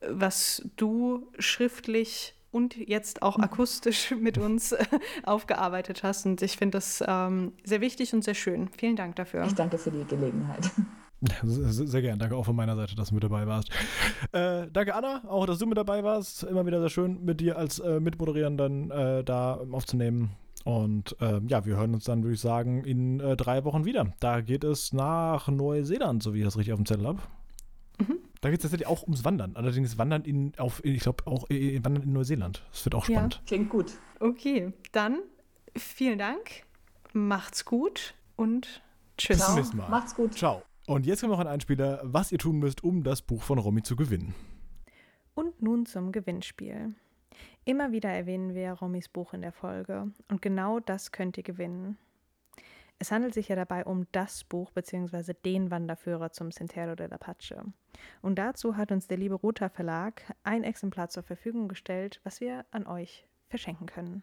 was 0.00 0.62
du 0.76 1.26
schriftlich 1.38 2.34
und 2.50 2.76
jetzt 2.76 3.22
auch 3.22 3.38
akustisch 3.38 4.10
mit 4.20 4.38
uns 4.38 4.74
aufgearbeitet 5.24 6.02
hast. 6.02 6.26
Und 6.26 6.42
ich 6.42 6.56
finde 6.56 6.78
das 6.78 7.02
ähm, 7.06 7.52
sehr 7.64 7.80
wichtig 7.80 8.14
und 8.14 8.22
sehr 8.22 8.34
schön. 8.34 8.68
Vielen 8.76 8.96
Dank 8.96 9.16
dafür. 9.16 9.44
Ich 9.44 9.54
danke 9.54 9.78
für 9.78 9.90
die 9.90 10.04
Gelegenheit. 10.04 10.70
Sehr, 11.42 11.86
sehr 11.86 12.02
gern. 12.02 12.18
Danke 12.18 12.36
auch 12.36 12.44
von 12.44 12.54
meiner 12.54 12.76
Seite, 12.76 12.94
dass 12.94 13.08
du 13.08 13.14
mit 13.14 13.24
dabei 13.24 13.46
warst. 13.46 13.70
Äh, 14.32 14.66
danke, 14.72 14.94
Anna, 14.94 15.22
auch, 15.28 15.46
dass 15.46 15.58
du 15.58 15.66
mit 15.66 15.78
dabei 15.78 16.02
warst. 16.02 16.42
Immer 16.42 16.66
wieder 16.66 16.80
sehr 16.80 16.88
schön, 16.90 17.24
mit 17.24 17.40
dir 17.40 17.56
als 17.56 17.78
äh, 17.78 18.00
Mitmoderierenden 18.00 18.90
äh, 18.90 19.24
da 19.24 19.54
aufzunehmen. 19.70 20.30
Und 20.64 21.16
ähm, 21.20 21.48
ja, 21.48 21.64
wir 21.64 21.76
hören 21.76 21.94
uns 21.94 22.04
dann, 22.04 22.22
würde 22.22 22.34
ich 22.34 22.40
sagen, 22.40 22.84
in 22.84 23.20
äh, 23.20 23.36
drei 23.36 23.64
Wochen 23.64 23.84
wieder. 23.84 24.12
Da 24.20 24.40
geht 24.40 24.64
es 24.64 24.92
nach 24.92 25.48
Neuseeland, 25.48 26.22
so 26.22 26.34
wie 26.34 26.38
ich 26.38 26.44
das 26.44 26.58
richtig 26.58 26.72
auf 26.72 26.78
dem 26.78 26.86
Zettel 26.86 27.06
habe. 27.06 27.20
Mhm. 28.00 28.18
Da 28.40 28.50
geht 28.50 28.58
es 28.58 28.62
tatsächlich 28.62 28.88
auch 28.88 29.02
ums 29.04 29.24
Wandern. 29.24 29.56
Allerdings 29.56 29.98
Wandern 29.98 30.24
in, 30.24 30.52
auf, 30.58 30.84
ich 30.84 31.00
glaube, 31.00 31.26
auch 31.26 31.48
äh, 31.48 31.82
Wandern 31.84 32.02
in 32.02 32.12
Neuseeland. 32.12 32.64
Das 32.70 32.84
wird 32.84 32.94
auch 32.94 33.04
spannend. 33.04 33.36
Ja, 33.36 33.40
klingt 33.46 33.70
gut. 33.70 33.92
Okay, 34.20 34.72
dann 34.92 35.20
vielen 35.76 36.18
Dank. 36.18 36.64
Macht's 37.12 37.64
gut 37.64 38.14
und 38.36 38.82
tschüss. 39.16 39.38
Bis 39.38 39.46
zum 39.46 39.54
nächsten 39.54 39.76
Mal. 39.76 39.88
Macht's 39.88 40.14
gut. 40.14 40.34
Ciao. 40.34 40.62
Und 40.88 41.04
jetzt 41.04 41.20
kommt 41.20 41.32
noch 41.32 41.38
ein 41.38 41.46
Einspieler, 41.46 42.00
was 42.02 42.32
ihr 42.32 42.38
tun 42.38 42.60
müsst, 42.60 42.82
um 42.82 43.02
das 43.02 43.20
Buch 43.20 43.42
von 43.42 43.58
Romy 43.58 43.82
zu 43.82 43.94
gewinnen. 43.94 44.34
Und 45.34 45.60
nun 45.60 45.84
zum 45.84 46.12
Gewinnspiel. 46.12 46.94
Immer 47.66 47.92
wieder 47.92 48.08
erwähnen 48.08 48.54
wir 48.54 48.72
Romys 48.72 49.10
Buch 49.10 49.34
in 49.34 49.42
der 49.42 49.52
Folge 49.52 50.10
und 50.30 50.40
genau 50.40 50.80
das 50.80 51.12
könnt 51.12 51.36
ihr 51.36 51.42
gewinnen. 51.42 51.98
Es 52.98 53.12
handelt 53.12 53.34
sich 53.34 53.48
ja 53.48 53.54
dabei 53.54 53.84
um 53.84 54.06
das 54.12 54.44
Buch 54.44 54.70
bzw. 54.70 55.34
den 55.44 55.70
Wanderführer 55.70 56.32
zum 56.32 56.50
Sentiero 56.50 56.94
del 56.94 57.12
Apache. 57.12 57.62
Und 58.22 58.38
dazu 58.38 58.78
hat 58.78 58.90
uns 58.90 59.06
der 59.08 59.18
liebe 59.18 59.34
Rota 59.34 59.68
Verlag 59.68 60.22
ein 60.42 60.64
Exemplar 60.64 61.10
zur 61.10 61.22
Verfügung 61.22 61.68
gestellt, 61.68 62.18
was 62.24 62.40
wir 62.40 62.64
an 62.70 62.86
euch 62.86 63.28
verschenken 63.50 63.86
können. 63.86 64.22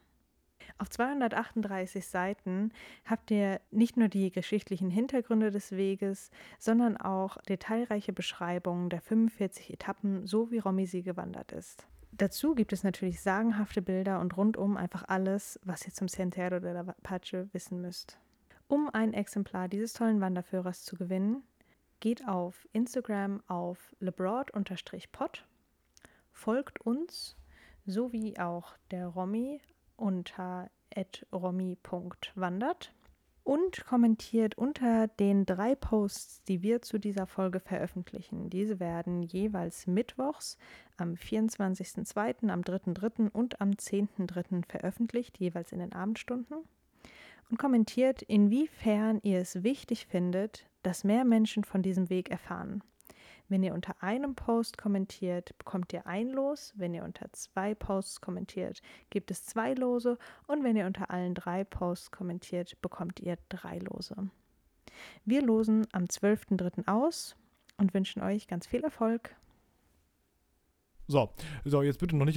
Auf 0.77 0.89
238 0.89 2.05
Seiten 2.05 2.71
habt 3.05 3.31
ihr 3.31 3.61
nicht 3.71 3.97
nur 3.97 4.07
die 4.07 4.31
geschichtlichen 4.31 4.89
Hintergründe 4.89 5.51
des 5.51 5.71
Weges, 5.71 6.31
sondern 6.59 6.97
auch 6.97 7.37
detailreiche 7.43 8.13
Beschreibungen 8.13 8.89
der 8.89 9.01
45 9.01 9.73
Etappen, 9.73 10.25
so 10.25 10.51
wie 10.51 10.59
Romy 10.59 10.85
sie 10.85 11.03
gewandert 11.03 11.51
ist. 11.51 11.87
Dazu 12.11 12.55
gibt 12.55 12.71
es 12.71 12.83
natürlich 12.83 13.19
sagenhafte 13.21 13.81
Bilder 13.81 14.21
und 14.21 14.37
rundum 14.37 14.77
einfach 14.77 15.03
alles, 15.07 15.59
was 15.63 15.85
ihr 15.85 15.93
zum 15.93 16.07
Sendero 16.07 16.59
de 16.59 16.71
la 16.71 16.81
Apache 16.81 17.49
wissen 17.51 17.81
müsst. 17.81 18.17
Um 18.67 18.89
ein 18.89 19.13
Exemplar 19.13 19.67
dieses 19.67 19.93
tollen 19.93 20.21
Wanderführers 20.21 20.83
zu 20.83 20.95
gewinnen, 20.95 21.43
geht 21.99 22.27
auf 22.27 22.67
Instagram 22.71 23.43
auf 23.47 23.93
lebroad-pod, 23.99 25.45
folgt 26.31 26.81
uns 26.81 27.35
sowie 27.85 28.37
auch 28.39 28.75
der 28.91 29.07
Romy 29.07 29.59
unter 29.97 30.69
romy.wandert 31.31 32.93
und 33.45 33.85
kommentiert 33.85 34.57
unter 34.57 35.07
den 35.07 35.45
drei 35.45 35.75
Posts, 35.75 36.43
die 36.45 36.63
wir 36.63 36.81
zu 36.81 36.97
dieser 36.97 37.27
Folge 37.27 37.59
veröffentlichen. 37.59 38.49
Diese 38.49 38.79
werden 38.79 39.21
jeweils 39.21 39.85
mittwochs 39.85 40.57
am 40.97 41.13
24.02., 41.13 42.49
am 42.49 42.61
3.03. 42.61 43.29
und 43.29 43.61
am 43.61 43.69
10.03. 43.71 44.65
veröffentlicht, 44.67 45.37
jeweils 45.37 45.71
in 45.71 45.79
den 45.79 45.93
Abendstunden. 45.93 46.57
Und 47.51 47.59
kommentiert, 47.59 48.23
inwiefern 48.23 49.19
ihr 49.21 49.39
es 49.39 49.61
wichtig 49.61 50.07
findet, 50.07 50.65
dass 50.81 51.03
mehr 51.03 51.23
Menschen 51.23 51.63
von 51.63 51.83
diesem 51.83 52.09
Weg 52.09 52.31
erfahren. 52.31 52.81
Wenn 53.47 53.63
ihr 53.63 53.73
unter 53.73 54.01
einem 54.01 54.33
Post 54.33 54.77
kommentiert, 54.77 55.55
bekommt 55.57 55.93
ihr 55.93 56.07
ein 56.07 56.29
Los. 56.29 56.73
Wenn 56.75 56.93
ihr 56.93 57.03
unter 57.03 57.31
zwei 57.31 57.75
Posts 57.75 58.21
kommentiert, 58.21 58.81
gibt 59.09 59.29
es 59.29 59.45
zwei 59.45 59.73
Lose. 59.73 60.17
Und 60.47 60.63
wenn 60.63 60.75
ihr 60.75 60.87
unter 60.87 61.11
allen 61.11 61.35
drei 61.35 61.63
Posts 61.63 62.11
kommentiert, 62.11 62.81
bekommt 62.81 63.19
ihr 63.19 63.37
drei 63.49 63.77
Lose. 63.77 64.15
Wir 65.25 65.41
losen 65.41 65.85
am 65.91 66.05
12.03. 66.05 66.87
aus 66.87 67.35
und 67.77 67.93
wünschen 67.93 68.23
euch 68.23 68.47
ganz 68.47 68.65
viel 68.65 68.83
Erfolg. 68.83 69.35
So, 71.07 71.29
so, 71.63 71.83
jetzt 71.83 71.99
bitte 71.99 72.15
noch 72.15 72.25
nicht 72.25 72.33